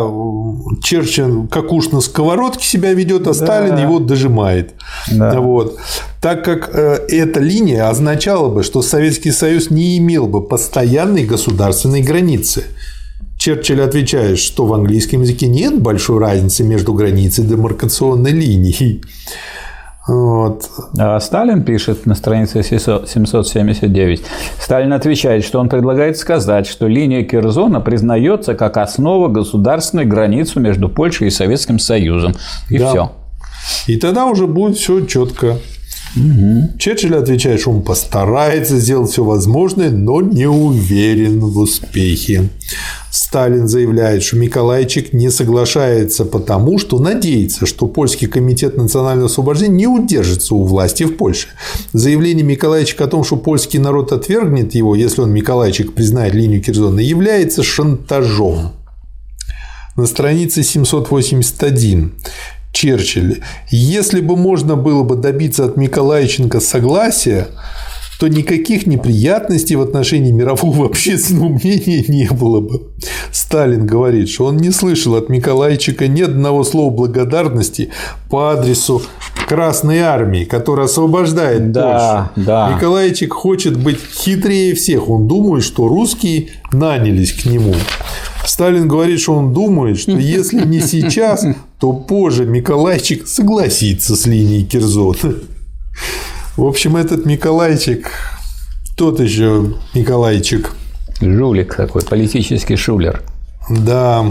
Черчилль 0.82 1.48
как 1.50 1.72
уж 1.74 1.90
на 1.90 2.02
сковородке 2.02 2.66
себя 2.66 2.94
ведет, 2.94 3.24
а 3.24 3.26
да. 3.26 3.34
Сталин 3.34 3.78
его 3.78 4.00
дожимает. 4.00 4.74
Да. 5.12 5.40
Вот. 5.42 5.78
Так 6.22 6.46
как 6.46 6.70
э, 6.74 7.06
эта 7.10 7.40
линия 7.42 7.90
означала 7.90 8.50
бы, 8.50 8.64
что 8.64 8.82
Советский 8.82 9.32
Союз 9.32 9.70
не 9.70 9.98
имел 9.98 10.28
бы 10.28 10.42
постоянной 10.42 11.26
государственной 11.26 12.02
границы. 12.02 12.64
Черчилль 13.38 13.82
отвечает, 13.82 14.40
что 14.40 14.66
в 14.66 14.74
английском 14.74 15.22
языке 15.22 15.48
нет 15.48 15.82
большой 15.82 16.20
разницы 16.20 16.64
между 16.64 16.94
границей 16.94 17.44
и 17.44 17.48
демаркационной 17.48 18.32
линией. 18.32 19.02
Вот. 20.08 20.70
А 21.00 21.20
Сталин 21.20 21.64
пишет 21.64 22.06
на 22.06 22.14
странице 22.14 22.62
779. 22.62 24.24
Сталин 24.60 24.94
отвечает, 24.94 25.44
что 25.44 25.60
он 25.60 25.68
предлагает 25.68 26.18
сказать, 26.18 26.68
что 26.68 26.88
линия 26.88 27.24
Керзона 27.24 27.82
признается 27.82 28.54
как 28.54 28.78
основа 28.78 29.30
государственной 29.30 30.06
границы 30.06 30.60
между 30.60 30.90
Польшей 30.90 31.28
и 31.28 31.32
Советским 31.32 31.80
Союзом. 31.80 32.36
И 32.70 32.78
да. 32.78 32.90
все. 32.90 33.12
И 33.88 33.98
тогда 33.98 34.26
уже 34.26 34.46
будет 34.46 34.78
все 34.78 35.06
четко. 35.06 35.58
Угу. 36.16 36.78
Черчилль 36.80 37.16
отвечает, 37.16 37.60
что 37.60 37.72
он 37.72 37.82
постарается 37.82 38.78
сделать 38.78 39.12
все 39.12 39.24
возможное, 39.24 39.90
но 39.90 40.22
не 40.22 40.48
уверен 40.48 41.40
в 41.40 41.58
успехе. 41.58 42.50
Сталин 43.12 43.68
заявляет, 43.68 44.24
что 44.24 44.38
Миколайчик 44.38 45.14
не 45.14 45.30
соглашается 45.30 46.26
потому, 46.26 46.80
что 46.80 47.00
надеется, 47.00 47.66
что 47.66 47.88
польский 47.88 48.28
комитет 48.28 48.78
национального 48.78 49.28
освобождения 49.28 49.76
не 49.76 49.88
удержится 49.88 50.56
у 50.56 50.64
власти 50.64 51.04
в 51.04 51.18
Польше. 51.18 51.48
Заявление 51.94 52.46
Миколайчика 52.46 53.06
о 53.06 53.08
том, 53.08 53.24
что 53.24 53.36
польский 53.36 53.80
народ 53.80 54.12
отвергнет 54.12 54.74
его, 54.76 54.96
если 54.96 55.22
он 55.22 55.32
Миколайчик 55.32 55.94
признает 55.94 56.34
линию 56.34 56.62
Кирзона, 56.62 57.00
является 57.00 57.64
шантажом. 57.64 58.72
На 59.96 60.06
странице 60.08 60.62
781 60.62 62.16
Черчилль. 62.76 63.42
Если 63.70 64.20
бы 64.20 64.36
можно 64.36 64.76
было 64.76 65.04
бы 65.04 65.16
добиться 65.16 65.64
от 65.64 65.78
Миколайченко 65.78 66.60
согласия, 66.60 67.48
то 68.20 68.28
никаких 68.28 68.86
неприятностей 68.86 69.78
в 69.78 69.82
отношении 69.82 70.32
мирового 70.32 70.86
общественного 70.90 71.50
мнения 71.50 72.04
не 72.08 72.30
было 72.30 72.60
бы. 72.60 72.82
Сталин 73.32 73.86
говорит, 73.86 74.30
что 74.30 74.46
он 74.46 74.58
не 74.58 74.72
слышал 74.72 75.16
от 75.16 75.30
Миколайчика 75.30 76.10
ни 76.10 76.22
одного 76.22 76.66
слова 76.66 76.94
благодарности 76.94 77.92
по 78.30 78.52
адресу 78.52 79.02
Красной 79.48 80.00
Армии, 80.00 80.44
которая 80.44 80.88
освобождает 80.88 81.72
да, 81.72 82.32
Польшу. 82.34 82.46
Да. 82.48 82.74
Николайчик 82.76 83.34
хочет 83.34 83.78
быть 83.78 84.00
хитрее 84.00 84.76
всех. 84.76 85.10
Он 85.10 85.30
думает, 85.30 85.64
что 85.64 85.88
русские 85.88 86.50
нанялись 86.74 87.32
к 87.32 87.46
нему. 87.46 87.76
Сталин 88.46 88.88
говорит, 88.88 89.20
что 89.20 89.34
он 89.34 89.54
думает, 89.54 90.00
что 90.00 90.12
если 90.18 90.66
не 90.66 90.82
сейчас, 90.82 91.46
то 91.80 91.94
позже 91.94 92.46
Миколайчик 92.46 93.28
согласится 93.28 94.16
с 94.16 94.26
линией 94.26 94.64
Кирзона. 94.66 95.36
В 96.58 96.64
общем, 96.66 96.96
этот 96.96 97.26
Николайчик, 97.26 98.12
тот 98.96 99.20
еще 99.20 99.74
Николайчик. 99.94 100.72
Жулик 101.22 101.76
такой, 101.76 102.02
политический 102.02 102.76
шулер. 102.76 103.22
Да. 103.70 104.26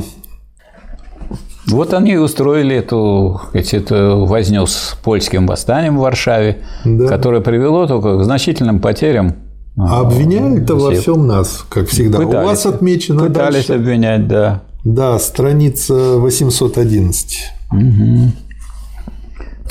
Вот 1.67 1.95
они 1.95 2.17
устроили 2.17 2.77
эту, 2.77 3.41
эту 3.55 4.27
возню 4.27 4.67
с 4.67 4.99
польским 5.03 5.47
восстанием 5.47 5.97
в 5.97 6.01
Варшаве, 6.01 6.59
да. 6.85 7.09
которое 7.09 7.41
привело 7.41 7.87
только 7.87 8.19
к 8.19 8.25
значительным 8.25 8.81
потерям. 8.81 9.37
А 9.77 10.01
обвиняли-то 10.01 10.77
во 10.77 10.93
всем 10.93 11.27
нас, 11.27 11.65
как 11.69 11.89
всегда. 11.89 12.19
Пытались, 12.19 12.45
У 12.45 12.47
вас 12.47 12.67
отмечено 12.67 13.25
Пытались 13.25 13.67
дальше. 13.67 13.75
обвинять, 13.75 14.29
да. 14.29 14.63
Да, 14.85 15.19
страница 15.19 16.19
811. 16.19 17.53
Угу. 17.73 18.33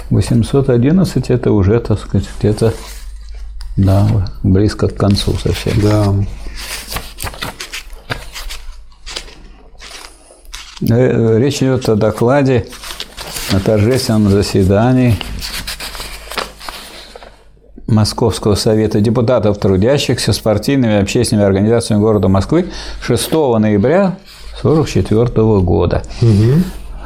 811 0.09 1.29
это 1.29 1.51
уже, 1.51 1.79
так 1.79 1.99
сказать, 1.99 2.27
где-то 2.39 2.73
да, 3.77 4.27
близко 4.41 4.87
к 4.87 4.95
концу 4.95 5.33
совсем. 5.37 5.81
Да. 5.81 6.15
Э, 10.89 11.37
речь 11.37 11.57
идет 11.57 11.87
о 11.89 11.95
докладе 11.95 12.65
на 13.51 13.59
торжественном 13.59 14.29
заседании 14.29 15.15
Московского 17.85 18.55
совета 18.55 18.99
депутатов 18.99 19.59
трудящихся 19.59 20.33
с 20.33 20.39
партийными 20.39 20.93
и 20.93 20.97
общественными 20.97 21.45
организациями 21.45 22.01
города 22.01 22.27
Москвы 22.27 22.71
6 23.01 23.31
ноября 23.31 24.17
1944 24.63 25.59
года. 25.61 26.03
Угу. 26.21 26.63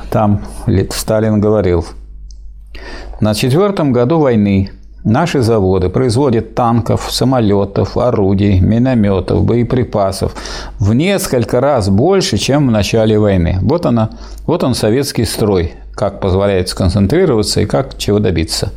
Там 0.09 0.41
Сталин 0.91 1.41
говорил– 1.41 1.85
на 3.19 3.33
четвертом 3.33 3.93
году 3.93 4.19
войны 4.19 4.69
наши 5.03 5.41
заводы 5.41 5.89
производят 5.89 6.53
танков, 6.53 7.07
самолетов, 7.09 7.97
орудий, 7.97 8.59
минометов, 8.59 9.43
боеприпасов 9.43 10.35
в 10.77 10.93
несколько 10.93 11.59
раз 11.59 11.89
больше, 11.89 12.37
чем 12.37 12.67
в 12.67 12.71
начале 12.71 13.17
войны. 13.17 13.57
Вот, 13.61 13.87
она, 13.87 14.11
вот 14.45 14.63
он 14.63 14.75
советский 14.75 15.25
строй, 15.25 15.73
как 15.93 16.19
позволяет 16.19 16.69
сконцентрироваться 16.69 17.61
и 17.61 17.65
как 17.65 17.97
чего 17.97 18.19
добиться. 18.19 18.71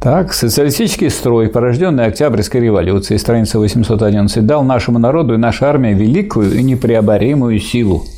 Так, 0.00 0.32
социалистический 0.32 1.10
строй, 1.10 1.48
порожденный 1.48 2.06
Октябрьской 2.06 2.60
революцией, 2.60 3.18
страница 3.18 3.58
811, 3.58 4.46
дал 4.46 4.62
нашему 4.62 4.98
народу 4.98 5.34
и 5.34 5.38
нашей 5.38 5.66
армии 5.66 5.92
великую 5.92 6.56
и 6.56 6.62
непреоборимую 6.62 7.58
силу– 7.58 8.04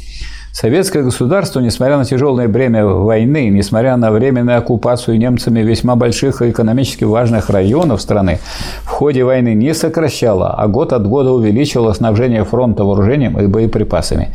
Советское 0.52 1.02
государство, 1.02 1.60
несмотря 1.60 1.96
на 1.96 2.04
тяжелое 2.04 2.48
бремя 2.48 2.84
войны, 2.84 3.48
несмотря 3.48 3.96
на 3.96 4.10
временную 4.10 4.58
оккупацию 4.58 5.18
немцами 5.18 5.60
весьма 5.60 5.96
больших 5.96 6.42
и 6.42 6.50
экономически 6.50 7.04
важных 7.04 7.50
районов 7.50 8.02
страны, 8.02 8.40
в 8.82 8.88
ходе 8.88 9.24
войны 9.24 9.54
не 9.54 9.72
сокращало, 9.74 10.52
а 10.52 10.66
год 10.66 10.92
от 10.92 11.06
года 11.06 11.30
увеличивало 11.30 11.92
снабжение 11.92 12.44
фронта 12.44 12.84
вооружением 12.84 13.38
и 13.38 13.46
боеприпасами. 13.46 14.30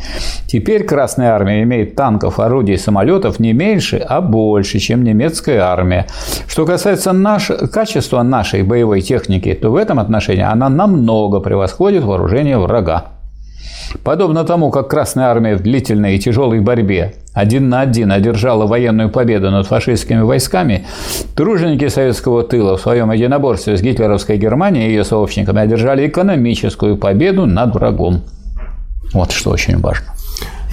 Теперь 0.48 0.86
Красная 0.86 1.32
Армия 1.32 1.64
имеет 1.64 1.96
танков, 1.96 2.40
орудий, 2.40 2.78
самолетов 2.78 3.40
не 3.40 3.54
меньше, 3.54 3.98
а 3.98 4.22
больше, 4.22 4.80
чем 4.80 5.04
немецкая 5.04 5.60
армия. 5.60 6.08
Что 6.48 6.66
касается 6.66 7.12
наш... 7.12 7.52
качества 7.72 8.24
нашей 8.24 8.64
боевой 8.64 9.02
техники, 9.02 9.54
то 9.54 9.70
в 9.70 9.76
этом 9.76 10.00
отношении 10.00 10.44
она 10.44 10.70
намного 10.70 11.40
превосходит 11.40 12.04
вооружение 12.04 12.58
врага. 12.58 13.15
Подобно 14.04 14.44
тому, 14.44 14.72
как 14.72 14.90
Красная 14.90 15.28
Армия 15.28 15.56
в 15.56 15.62
длительной 15.62 16.16
и 16.16 16.20
тяжелой 16.20 16.60
борьбе 16.60 17.16
один 17.34 17.70
на 17.70 17.82
один 17.82 18.12
одержала 18.12 18.66
военную 18.66 19.10
победу 19.10 19.52
над 19.52 19.68
фашистскими 19.68 20.22
войсками, 20.22 20.86
труженики 21.36 21.90
советского 21.90 22.44
тыла 22.44 22.78
в 22.78 22.82
своем 22.82 23.12
единоборстве 23.12 23.78
с 23.78 23.82
гитлеровской 23.82 24.38
Германией 24.38 24.88
и 24.88 24.92
ее 24.92 25.04
сообщниками 25.04 25.62
одержали 25.62 26.08
экономическую 26.08 26.98
победу 26.98 27.46
над 27.46 27.74
врагом. 27.74 28.22
Вот 29.14 29.32
что 29.32 29.52
очень 29.52 29.80
важно. 29.80 30.08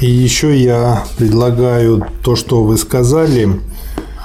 И 0.01 0.07
еще 0.07 0.57
я 0.57 1.03
предлагаю 1.19 2.07
то, 2.25 2.37
что 2.37 2.63
вы 2.63 2.77
сказали, 2.77 3.49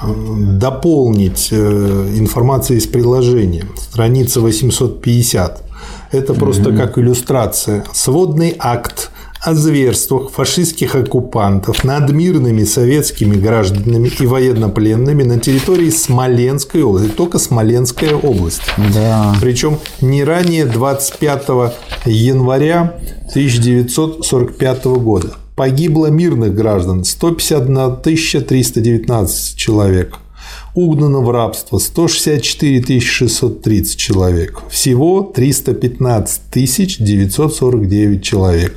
дополнить 0.02 1.48
э, 1.50 1.56
информацией 2.16 2.78
из 2.78 2.86
приложения. 2.86 3.64
Страница 3.76 4.40
850. 4.40 5.67
Это 6.10 6.34
просто 6.34 6.72
как 6.72 6.98
иллюстрация. 6.98 7.84
Сводный 7.92 8.56
акт 8.58 9.10
о 9.40 9.54
зверствах 9.54 10.30
фашистских 10.30 10.94
оккупантов 10.94 11.84
над 11.84 12.10
мирными 12.10 12.64
советскими 12.64 13.36
гражданами 13.36 14.10
и 14.18 14.26
военнопленными 14.26 15.22
на 15.22 15.38
территории 15.38 15.90
Смоленской 15.90 16.82
области, 16.82 17.10
только 17.10 17.38
Смоленская 17.38 18.14
область. 18.14 18.62
Да. 18.94 19.34
Причем 19.40 19.78
не 20.00 20.24
ранее 20.24 20.66
25 20.66 21.48
января 22.06 22.96
1945 23.30 24.84
года. 24.86 25.34
Погибло 25.54 26.06
мирных 26.06 26.54
граждан 26.54 27.04
151 27.04 27.96
319 28.44 29.56
человек– 29.56 30.18
угнано 30.74 31.20
в 31.20 31.30
рабство 31.30 31.78
164 31.78 33.00
630 33.00 33.96
человек. 33.96 34.62
Всего 34.70 35.22
315 35.22 36.42
949 36.98 38.22
человек. 38.22 38.76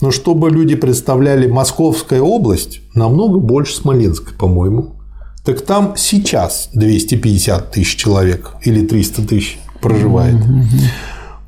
Но 0.00 0.10
чтобы 0.10 0.50
люди 0.50 0.74
представляли 0.74 1.46
Московская 1.46 2.20
область, 2.20 2.80
намного 2.94 3.38
больше 3.38 3.76
Смоленской, 3.76 4.34
по-моему. 4.34 4.96
Так 5.44 5.60
там 5.60 5.94
сейчас 5.96 6.70
250 6.72 7.70
тысяч 7.70 7.96
человек 7.96 8.52
или 8.62 8.84
300 8.84 9.22
тысяч 9.22 9.58
проживает. 9.80 10.36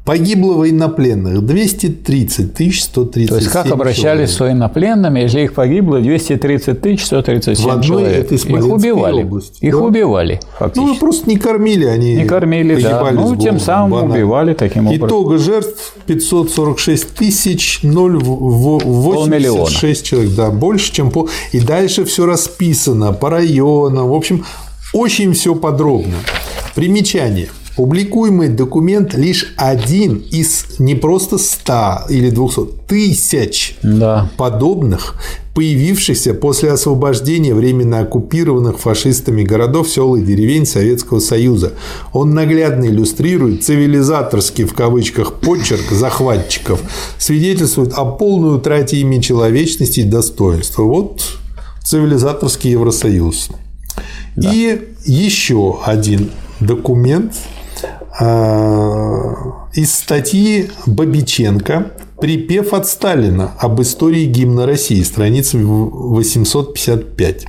Погибло 0.07 0.55
военнопленных 0.55 1.45
230 1.45 2.55
тысяч 2.55 2.85
137 2.85 3.29
То 3.29 3.35
есть, 3.37 3.49
как 3.51 3.67
обращались 3.73 4.31
с 4.31 4.39
военнопленными, 4.41 5.19
если 5.19 5.41
их 5.43 5.53
погибло 5.55 5.99
230 6.01 6.81
тысяч 6.81 7.05
137 7.07 7.67
В 7.67 7.69
одной 7.69 7.85
человек? 7.85 8.25
этой 8.25 8.39
Их 8.39 8.73
убивали. 8.73 9.23
области, 9.25 9.65
Их 9.65 9.73
да? 9.75 9.79
убивали, 9.81 10.39
Ну, 10.43 10.49
фактически. 10.59 11.01
просто 11.01 11.29
не 11.29 11.37
кормили 11.37 11.85
они. 11.87 12.15
Не 12.15 12.25
кормили, 12.25 12.81
да. 12.81 13.11
Ну, 13.11 13.35
с 13.35 13.39
тем 13.39 13.55
голоду, 13.55 13.59
самым 13.65 13.91
банально. 13.91 14.15
убивали 14.15 14.55
таким 14.55 14.87
образом. 14.87 15.07
Итога 15.09 15.39
жертв 15.39 15.95
546 16.07 17.15
тысяч 17.15 17.81
086 17.83 20.05
человек. 20.07 20.31
Да, 20.37 20.51
больше, 20.51 20.93
чем 20.93 21.11
по... 21.11 21.27
И 21.51 21.59
дальше 21.61 22.05
все 22.05 22.27
расписано 22.27 23.13
по 23.13 23.29
районам. 23.31 24.09
В 24.09 24.15
общем, 24.15 24.45
очень 24.93 25.33
все 25.33 25.57
подробно. 25.57 26.15
Примечание. 26.77 27.49
Публикуемый 27.77 28.49
документ 28.49 29.15
лишь 29.15 29.53
один 29.57 30.17
из 30.31 30.79
не 30.79 30.95
просто 30.95 31.37
100 31.37 32.07
или 32.09 32.31
200, 32.31 32.61
тысяч 32.89 33.77
Да. 33.83 34.31
подобных, 34.39 35.17
появившихся 35.55 36.33
после 36.33 36.73
освобождения 36.73 37.55
временно 37.55 38.01
оккупированных 38.01 38.79
фашистами 38.79 39.43
городов, 39.43 39.91
сел 39.91 40.17
и 40.17 40.23
деревень 40.23 40.65
Советского 40.65 41.21
Союза. 41.21 41.73
Он 42.15 42.33
наглядно 42.33 42.87
иллюстрирует 42.87 43.63
цивилизаторский 43.65 44.65
в 44.65 44.73
кавычках 44.73 45.35
почерк 45.35 45.91
захватчиков, 45.91 46.81
свидетельствует 47.19 47.93
о 47.93 48.07
полной 48.07 48.57
утрате 48.57 48.99
ими 48.99 49.21
человечности 49.21 50.01
и 50.01 50.05
достоинства. 50.05 50.83
Вот 50.83 51.23
цивилизаторский 51.85 52.71
Евросоюз. 52.71 53.51
И 54.37 54.81
еще 55.05 55.79
один 55.85 56.31
документ 56.61 57.35
из 58.21 59.95
статьи 59.95 60.71
Бабиченко 60.87 61.93
«Припев 62.21 62.73
от 62.73 62.87
Сталина 62.87 63.53
об 63.59 63.83
истории 63.83 64.25
гимна 64.25 64.65
России», 64.65 65.03
страница 65.03 65.59
855. 65.59 67.47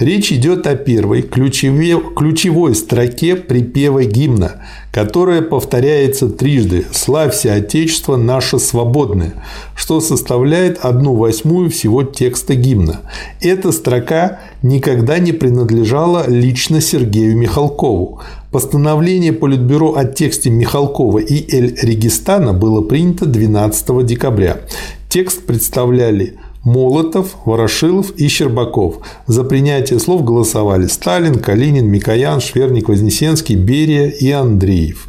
Речь 0.00 0.32
идет 0.32 0.66
о 0.66 0.74
первой 0.74 1.22
ключеве- 1.22 2.14
ключевой 2.16 2.74
строке 2.74 3.36
припева 3.36 4.04
гимна, 4.04 4.62
которая 4.92 5.40
повторяется 5.40 6.28
трижды 6.28 6.84
«Славься, 6.92 7.54
Отечество 7.54 8.16
наше 8.16 8.58
свободное», 8.58 9.34
что 9.76 10.00
составляет 10.00 10.78
одну 10.84 11.14
восьмую 11.14 11.70
всего 11.70 12.02
текста 12.02 12.56
гимна. 12.56 13.02
Эта 13.40 13.70
строка 13.70 14.40
никогда 14.62 15.20
не 15.20 15.30
принадлежала 15.30 16.24
лично 16.28 16.80
Сергею 16.80 17.36
Михалкову. 17.36 18.20
Постановление 18.54 19.32
Политбюро 19.32 19.96
о 19.96 20.04
тексте 20.04 20.48
Михалкова 20.48 21.18
и 21.18 21.44
Эль-Регистана 21.52 22.52
было 22.52 22.82
принято 22.82 23.26
12 23.26 24.06
декабря. 24.06 24.60
Текст 25.08 25.44
представляли 25.44 26.38
Молотов, 26.62 27.34
Ворошилов 27.46 28.12
и 28.12 28.28
Щербаков. 28.28 28.98
За 29.26 29.42
принятие 29.42 29.98
слов 29.98 30.22
голосовали 30.22 30.86
Сталин, 30.86 31.40
Калинин, 31.40 31.86
Микоян, 31.86 32.40
Шверник, 32.40 32.88
Вознесенский, 32.88 33.56
Берия 33.56 34.06
и 34.06 34.30
Андреев. 34.30 35.08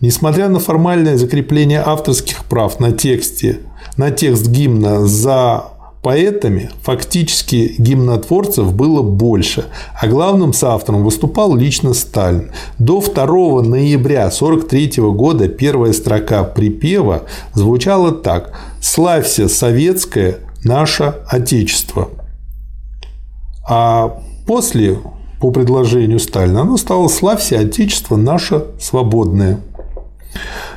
Несмотря 0.00 0.48
на 0.48 0.58
формальное 0.58 1.18
закрепление 1.18 1.82
авторских 1.84 2.46
прав 2.46 2.80
на 2.80 2.92
тексте, 2.92 3.58
на 3.98 4.10
текст 4.10 4.48
гимна 4.48 5.06
за 5.06 5.64
поэтами, 6.04 6.70
фактически 6.82 7.74
гимнотворцев 7.78 8.74
было 8.74 9.02
больше, 9.02 9.64
а 9.98 10.06
главным 10.06 10.52
соавтором 10.52 11.02
выступал 11.02 11.56
лично 11.56 11.94
Сталин. 11.94 12.52
До 12.78 13.00
2 13.00 13.62
ноября 13.62 14.26
1943 14.26 15.02
года 15.12 15.48
первая 15.48 15.94
строка 15.94 16.44
припева 16.44 17.22
звучала 17.54 18.12
так 18.12 18.52
«Славься, 18.80 19.48
советское, 19.48 20.40
наше 20.62 21.14
Отечество». 21.26 22.10
А 23.66 24.20
после, 24.46 24.98
по 25.40 25.50
предложению 25.50 26.20
Сталина, 26.20 26.60
оно 26.60 26.76
стало 26.76 27.08
«Славься, 27.08 27.58
Отечество 27.58 28.16
наше 28.16 28.66
свободное». 28.78 29.60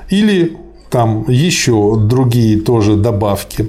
Или 0.09 0.55
там 0.89 1.25
еще 1.27 1.97
другие 1.97 2.61
тоже 2.61 2.95
добавки. 2.95 3.67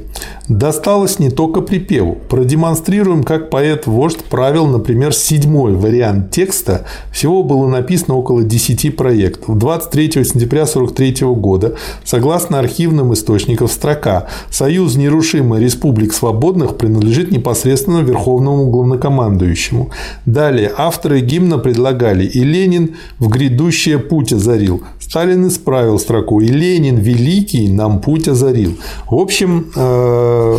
Досталось 0.49 1.19
не 1.19 1.31
только 1.31 1.61
припеву. 1.61 2.16
Продемонстрируем, 2.28 3.23
как 3.23 3.51
поэт-вождь 3.51 4.24
правил, 4.24 4.66
например, 4.66 5.12
седьмой 5.12 5.74
вариант 5.74 6.31
текста. 6.31 6.86
Всего 7.12 7.43
было 7.43 7.69
написано 7.69 8.16
около 8.16 8.43
10 8.43 8.97
проектов. 8.97 9.59
23 9.59 10.24
сентября 10.24 10.62
1943 10.62 11.27
года, 11.35 11.74
согласно 12.03 12.59
архивным 12.59 13.12
источникам, 13.12 13.69
строка 13.69 14.28
«Союз 14.51 14.97
нерушимый 14.97 15.62
республик 15.62 16.15
свободных 16.15 16.78
принадлежит 16.78 17.31
непосредственно 17.31 17.99
Верховному 17.99 18.70
главнокомандующему». 18.70 19.90
Далее 20.24 20.73
авторы 20.77 21.20
гимна 21.20 21.59
предлагали 21.59 22.24
«И 22.24 22.43
Ленин 22.43 22.97
в 23.19 23.28
грядущее 23.28 23.99
путь 23.99 24.32
озарил». 24.32 24.82
Сталин 24.99 25.49
исправил 25.49 25.99
строку 25.99 26.40
«И 26.40 26.49
Ленин 26.49 26.97
великий 27.09 27.68
нам 27.68 28.01
путь 28.01 28.28
озарил». 28.28 28.76
В 29.10 29.14
общем, 29.16 29.70
э, 29.74 30.59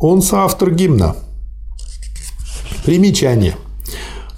он 0.00 0.22
соавтор 0.22 0.70
гимна. 0.70 1.16
Примечание. 2.84 3.54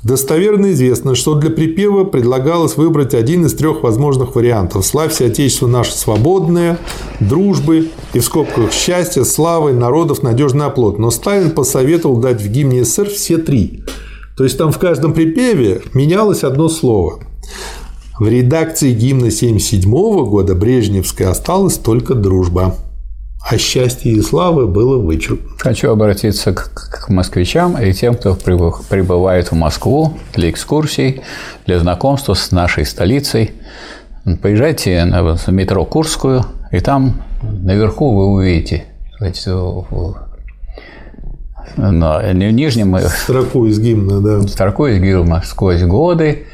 Достоверно 0.02 0.72
известно, 0.72 1.14
что 1.14 1.34
для 1.34 1.50
припева 1.50 2.04
предлагалось 2.04 2.78
выбрать 2.78 3.14
один 3.14 3.44
из 3.44 3.54
трех 3.54 3.82
возможных 3.82 4.34
вариантов. 4.34 4.86
«Славься, 4.86 5.26
Отечество 5.26 5.66
наше 5.66 5.92
свободное», 5.92 6.78
«Дружбы» 7.20 7.90
и 8.14 8.18
в 8.18 8.24
скобках 8.24 8.72
«Счастья», 8.72 9.24
«Славы», 9.24 9.74
«Народов», 9.74 10.22
«Надежный 10.22 10.64
оплот». 10.64 10.98
Но 10.98 11.10
Сталин 11.10 11.50
посоветовал 11.50 12.16
дать 12.16 12.40
в 12.40 12.48
гимне 12.48 12.84
СССР 12.84 13.10
все 13.10 13.36
три. 13.36 13.84
То 14.38 14.44
есть 14.44 14.56
там 14.56 14.72
в 14.72 14.78
каждом 14.78 15.12
припеве 15.12 15.82
менялось 15.92 16.44
одно 16.44 16.70
слово. 16.70 17.20
В 18.20 18.28
редакции 18.28 18.92
гимна 18.92 19.28
1977 19.28 19.90
года 20.28 20.54
Брежневской 20.54 21.24
осталась 21.24 21.78
только 21.78 22.14
дружба. 22.14 22.74
А 23.40 23.56
счастье 23.56 24.12
и 24.12 24.20
славы 24.20 24.66
было 24.66 24.98
вычеркнуто. 24.98 25.54
Хочу 25.56 25.90
обратиться 25.90 26.52
к, 26.52 26.70
к 27.06 27.08
москвичам 27.08 27.78
и 27.78 27.94
тем, 27.94 28.14
кто 28.14 28.34
прибы- 28.34 28.74
прибывает 28.90 29.50
в 29.50 29.54
Москву 29.54 30.18
для 30.34 30.50
экскурсий, 30.50 31.22
для 31.64 31.78
знакомства 31.78 32.34
с 32.34 32.52
нашей 32.52 32.84
столицей. 32.84 33.52
Поезжайте 34.42 35.02
на 35.06 35.38
метро 35.46 35.86
Курскую, 35.86 36.44
и 36.72 36.80
там 36.80 37.22
наверху 37.40 38.14
вы 38.14 38.26
увидите 38.26 38.84
на 39.18 39.32
нижнем 42.52 42.98
Строку 42.98 43.64
из 43.64 43.80
гимна, 43.80 44.20
да. 44.20 44.46
строкой 44.46 44.98
из 44.98 45.02
гимна 45.02 45.42
«Сквозь 45.42 45.82
годы 45.84 46.44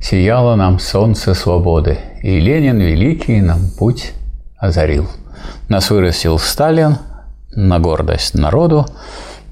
сияло 0.00 0.56
нам 0.56 0.78
солнце 0.78 1.34
свободы, 1.34 1.98
и 2.22 2.40
Ленин 2.40 2.78
великий 2.78 3.40
нам 3.40 3.70
путь 3.78 4.12
озарил». 4.58 5.08
Нас 5.68 5.90
вырастил 5.90 6.38
Сталин 6.38 6.98
на 7.54 7.78
гордость 7.78 8.34
народу, 8.34 8.86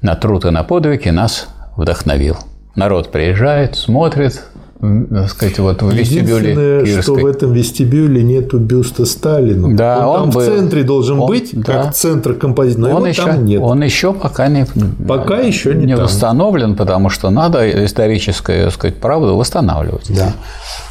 на 0.01 0.15
труд 0.15 0.45
и 0.45 0.49
на 0.49 0.63
подвиги 0.63 1.09
нас 1.09 1.47
вдохновил. 1.75 2.37
Народ 2.75 3.11
приезжает, 3.11 3.75
смотрит, 3.75 4.43
так 4.81 5.29
сказать, 5.29 5.59
вот 5.59 5.81
в 5.81 5.91
вестибюле 5.91 6.51
Единственное, 6.51 7.01
что 7.01 7.13
в 7.15 7.25
этом 7.25 7.51
вестибюле 7.51 8.23
нету 8.23 8.59
бюста 8.59 9.05
Сталину. 9.05 9.75
Да, 9.75 10.07
он, 10.07 10.15
он 10.15 10.23
там 10.23 10.29
был. 10.31 10.41
в 10.41 10.45
центре 10.45 10.83
должен 10.83 11.19
Он- 11.19 11.27
быть, 11.27 11.49
да. 11.53 11.83
как 11.83 11.93
центр 11.95 12.33
композиции, 12.33 12.79
но 12.79 12.87
он 12.91 12.95
его 12.97 13.07
еще, 13.07 13.25
там 13.25 13.43
нет. 13.45 13.61
он 13.61 13.83
еще 13.83 14.13
пока 14.13 14.47
не, 14.47 14.65
Пока 15.05 15.39
еще 15.41 15.75
не 15.75 15.95
там. 15.95 16.05
восстановлен, 16.05 16.75
потому 16.77 17.09
что 17.09 17.29
надо 17.29 17.85
историческую, 17.85 18.65
так 18.65 18.73
сказать, 18.73 18.97
правду 19.01 19.35
восстанавливать. 19.35 20.05
Да. 20.15 20.33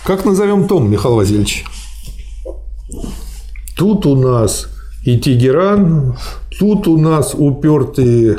Как 0.04 0.26
назовем 0.26 0.68
том, 0.68 0.90
Михаил 0.90 1.14
Васильевич? 1.16 1.64
Тут 3.76 4.04
у 4.06 4.16
нас 4.16 4.68
и 5.04 5.16
Тегеран, 5.18 6.16
тут 6.58 6.88
у 6.88 6.98
нас 6.98 7.34
упертые 7.34 8.38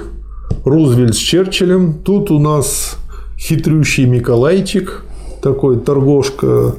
Рузвельт 0.64 1.16
с 1.16 1.18
Черчиллем, 1.18 1.94
тут 2.04 2.30
у 2.30 2.38
нас 2.40 2.98
хитрющий 3.40 4.06
Миколайчик, 4.06 5.06
такой 5.42 5.80
торгошка 5.80 6.76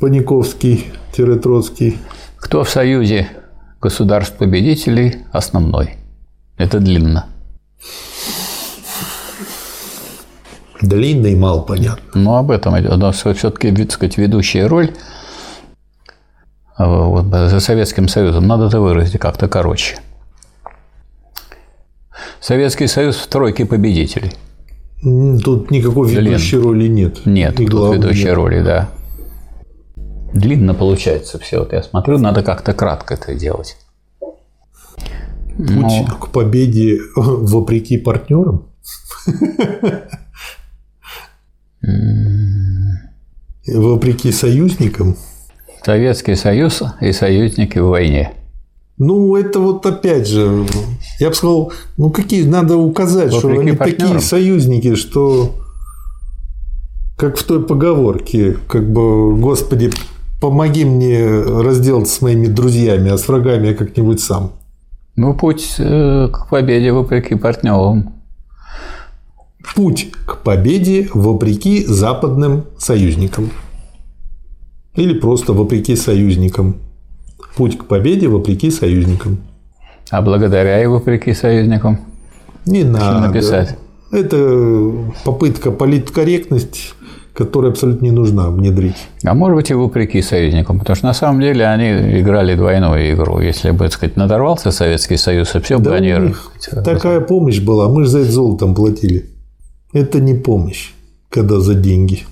Паниковский-Троцкий. 0.00 1.98
Кто 2.36 2.64
в 2.64 2.70
союзе 2.70 3.28
государств-победителей 3.80 5.18
основной? 5.32 5.96
Это 6.56 6.78
длинно. 6.78 7.26
Длинно 10.80 11.26
и 11.26 11.36
мало 11.36 11.62
понятно. 11.62 12.02
Но 12.14 12.36
об 12.36 12.50
этом 12.50 12.78
идет. 12.78 13.14
Все-таки, 13.14 13.70
так 13.72 13.92
сказать, 13.92 14.16
ведущая 14.16 14.66
роль 14.66 14.94
а, 16.76 16.86
вот, 16.86 17.26
за 17.26 17.60
Советским 17.60 18.08
Союзом 18.08 18.46
надо 18.46 18.66
это 18.66 18.80
выразить 18.80 19.20
как-то 19.20 19.48
короче. 19.48 19.98
Советский 22.40 22.86
Союз 22.86 23.16
в 23.16 23.26
тройке 23.26 23.66
победителей. 23.66 24.32
Тут 25.02 25.70
никакой 25.70 26.10
ведущей 26.10 26.58
роли 26.58 26.86
нет. 26.86 27.24
Нет, 27.24 27.58
И 27.58 27.66
тут 27.66 27.94
ведущей 27.94 28.24
нет. 28.24 28.34
роли, 28.34 28.62
да. 28.62 28.90
длинно 30.34 30.74
получается 30.74 31.38
все. 31.38 31.60
Вот 31.60 31.72
я 31.72 31.82
смотрю, 31.82 32.18
надо 32.18 32.42
как-то 32.42 32.74
кратко 32.74 33.14
это 33.14 33.34
делать. 33.34 33.76
Путь 35.56 35.66
Но... 35.66 36.06
к 36.20 36.28
победе 36.28 37.00
вопреки 37.16 37.98
партнерам? 37.98 38.66
Вопреки 43.66 44.32
союзникам? 44.32 45.16
Советский 45.82 46.34
Союз 46.34 46.82
и 47.00 47.12
союзники 47.12 47.78
в 47.78 47.86
войне. 47.86 48.32
Ну, 49.00 49.34
это 49.34 49.60
вот 49.60 49.86
опять 49.86 50.28
же, 50.28 50.66
я 51.20 51.30
бы 51.30 51.34
сказал, 51.34 51.72
ну 51.96 52.10
какие 52.10 52.44
надо 52.44 52.76
указать, 52.76 53.32
Вопреки 53.32 53.38
что 53.38 53.60
они 53.60 53.72
партнерам. 53.72 54.08
такие 54.08 54.20
союзники, 54.20 54.94
что 54.94 55.54
как 57.16 57.38
в 57.38 57.44
той 57.44 57.62
поговорке, 57.62 58.58
как 58.68 58.92
бы, 58.92 59.34
Господи, 59.36 59.90
помоги 60.38 60.84
мне 60.84 61.26
разделаться 61.26 62.14
с 62.14 62.20
моими 62.20 62.46
друзьями, 62.46 63.10
а 63.10 63.16
с 63.16 63.26
врагами 63.26 63.68
я 63.68 63.74
как-нибудь 63.74 64.20
сам. 64.20 64.52
Ну, 65.16 65.32
путь 65.32 65.76
э, 65.78 66.28
к 66.30 66.48
победе 66.50 66.92
вопреки 66.92 67.36
партнерам. 67.36 68.12
Путь 69.74 70.10
к 70.26 70.42
победе 70.42 71.08
вопреки 71.14 71.86
западным 71.86 72.64
союзникам. 72.76 73.48
Или 74.94 75.18
просто 75.18 75.54
вопреки 75.54 75.96
союзникам. 75.96 76.76
Путь 77.56 77.78
к 77.78 77.84
победе 77.84 78.28
вопреки 78.28 78.70
союзникам. 78.70 79.38
А 80.10 80.22
благодаря 80.22 80.82
и 80.82 80.86
вопреки 80.86 81.32
союзникам? 81.34 82.00
Не 82.66 82.84
надо. 82.84 83.28
написать? 83.28 83.76
Это 84.12 84.92
попытка 85.24 85.70
политкорректность 85.70 86.94
которая 87.32 87.70
абсолютно 87.70 88.04
не 88.04 88.10
нужна 88.10 88.50
внедрить. 88.50 88.96
А 89.24 89.34
может 89.34 89.56
быть 89.56 89.70
и 89.70 89.74
вопреки 89.74 90.20
союзникам, 90.20 90.78
потому 90.78 90.96
что 90.96 91.06
на 91.06 91.14
самом 91.14 91.40
деле 91.40 91.66
они 91.66 92.20
играли 92.20 92.54
двойную 92.54 93.14
игру. 93.14 93.40
Если 93.40 93.70
бы, 93.70 93.84
так 93.84 93.92
сказать, 93.94 94.16
надорвался 94.16 94.70
Советский 94.70 95.16
Союз, 95.16 95.48
все 95.48 95.78
да 95.78 95.90
бы 95.90 95.96
они... 95.96 96.34
Такая 96.84 97.20
помощь 97.20 97.60
была, 97.60 97.88
мы 97.88 98.04
же 98.04 98.10
за 98.10 98.18
это 98.20 98.30
золотом 98.30 98.74
платили. 98.74 99.30
Это 99.92 100.20
не 100.20 100.34
помощь, 100.34 100.92
когда 101.30 101.60
за 101.60 101.74
деньги. 101.74 102.24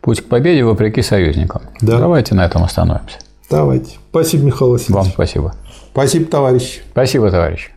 Путь 0.00 0.20
к 0.20 0.24
победе 0.24 0.64
вопреки 0.64 1.02
союзникам. 1.02 1.62
Да. 1.80 1.98
Давайте 1.98 2.34
на 2.34 2.46
этом 2.46 2.62
остановимся. 2.62 3.18
Давайте. 3.50 3.98
Спасибо, 4.10 4.44
Михаил 4.44 4.70
Васильевич. 4.70 4.94
Вам 4.94 5.12
спасибо. 5.12 5.54
Спасибо, 5.92 6.26
товарищ. 6.26 6.80
Спасибо, 6.92 7.30
товарищ. 7.30 7.70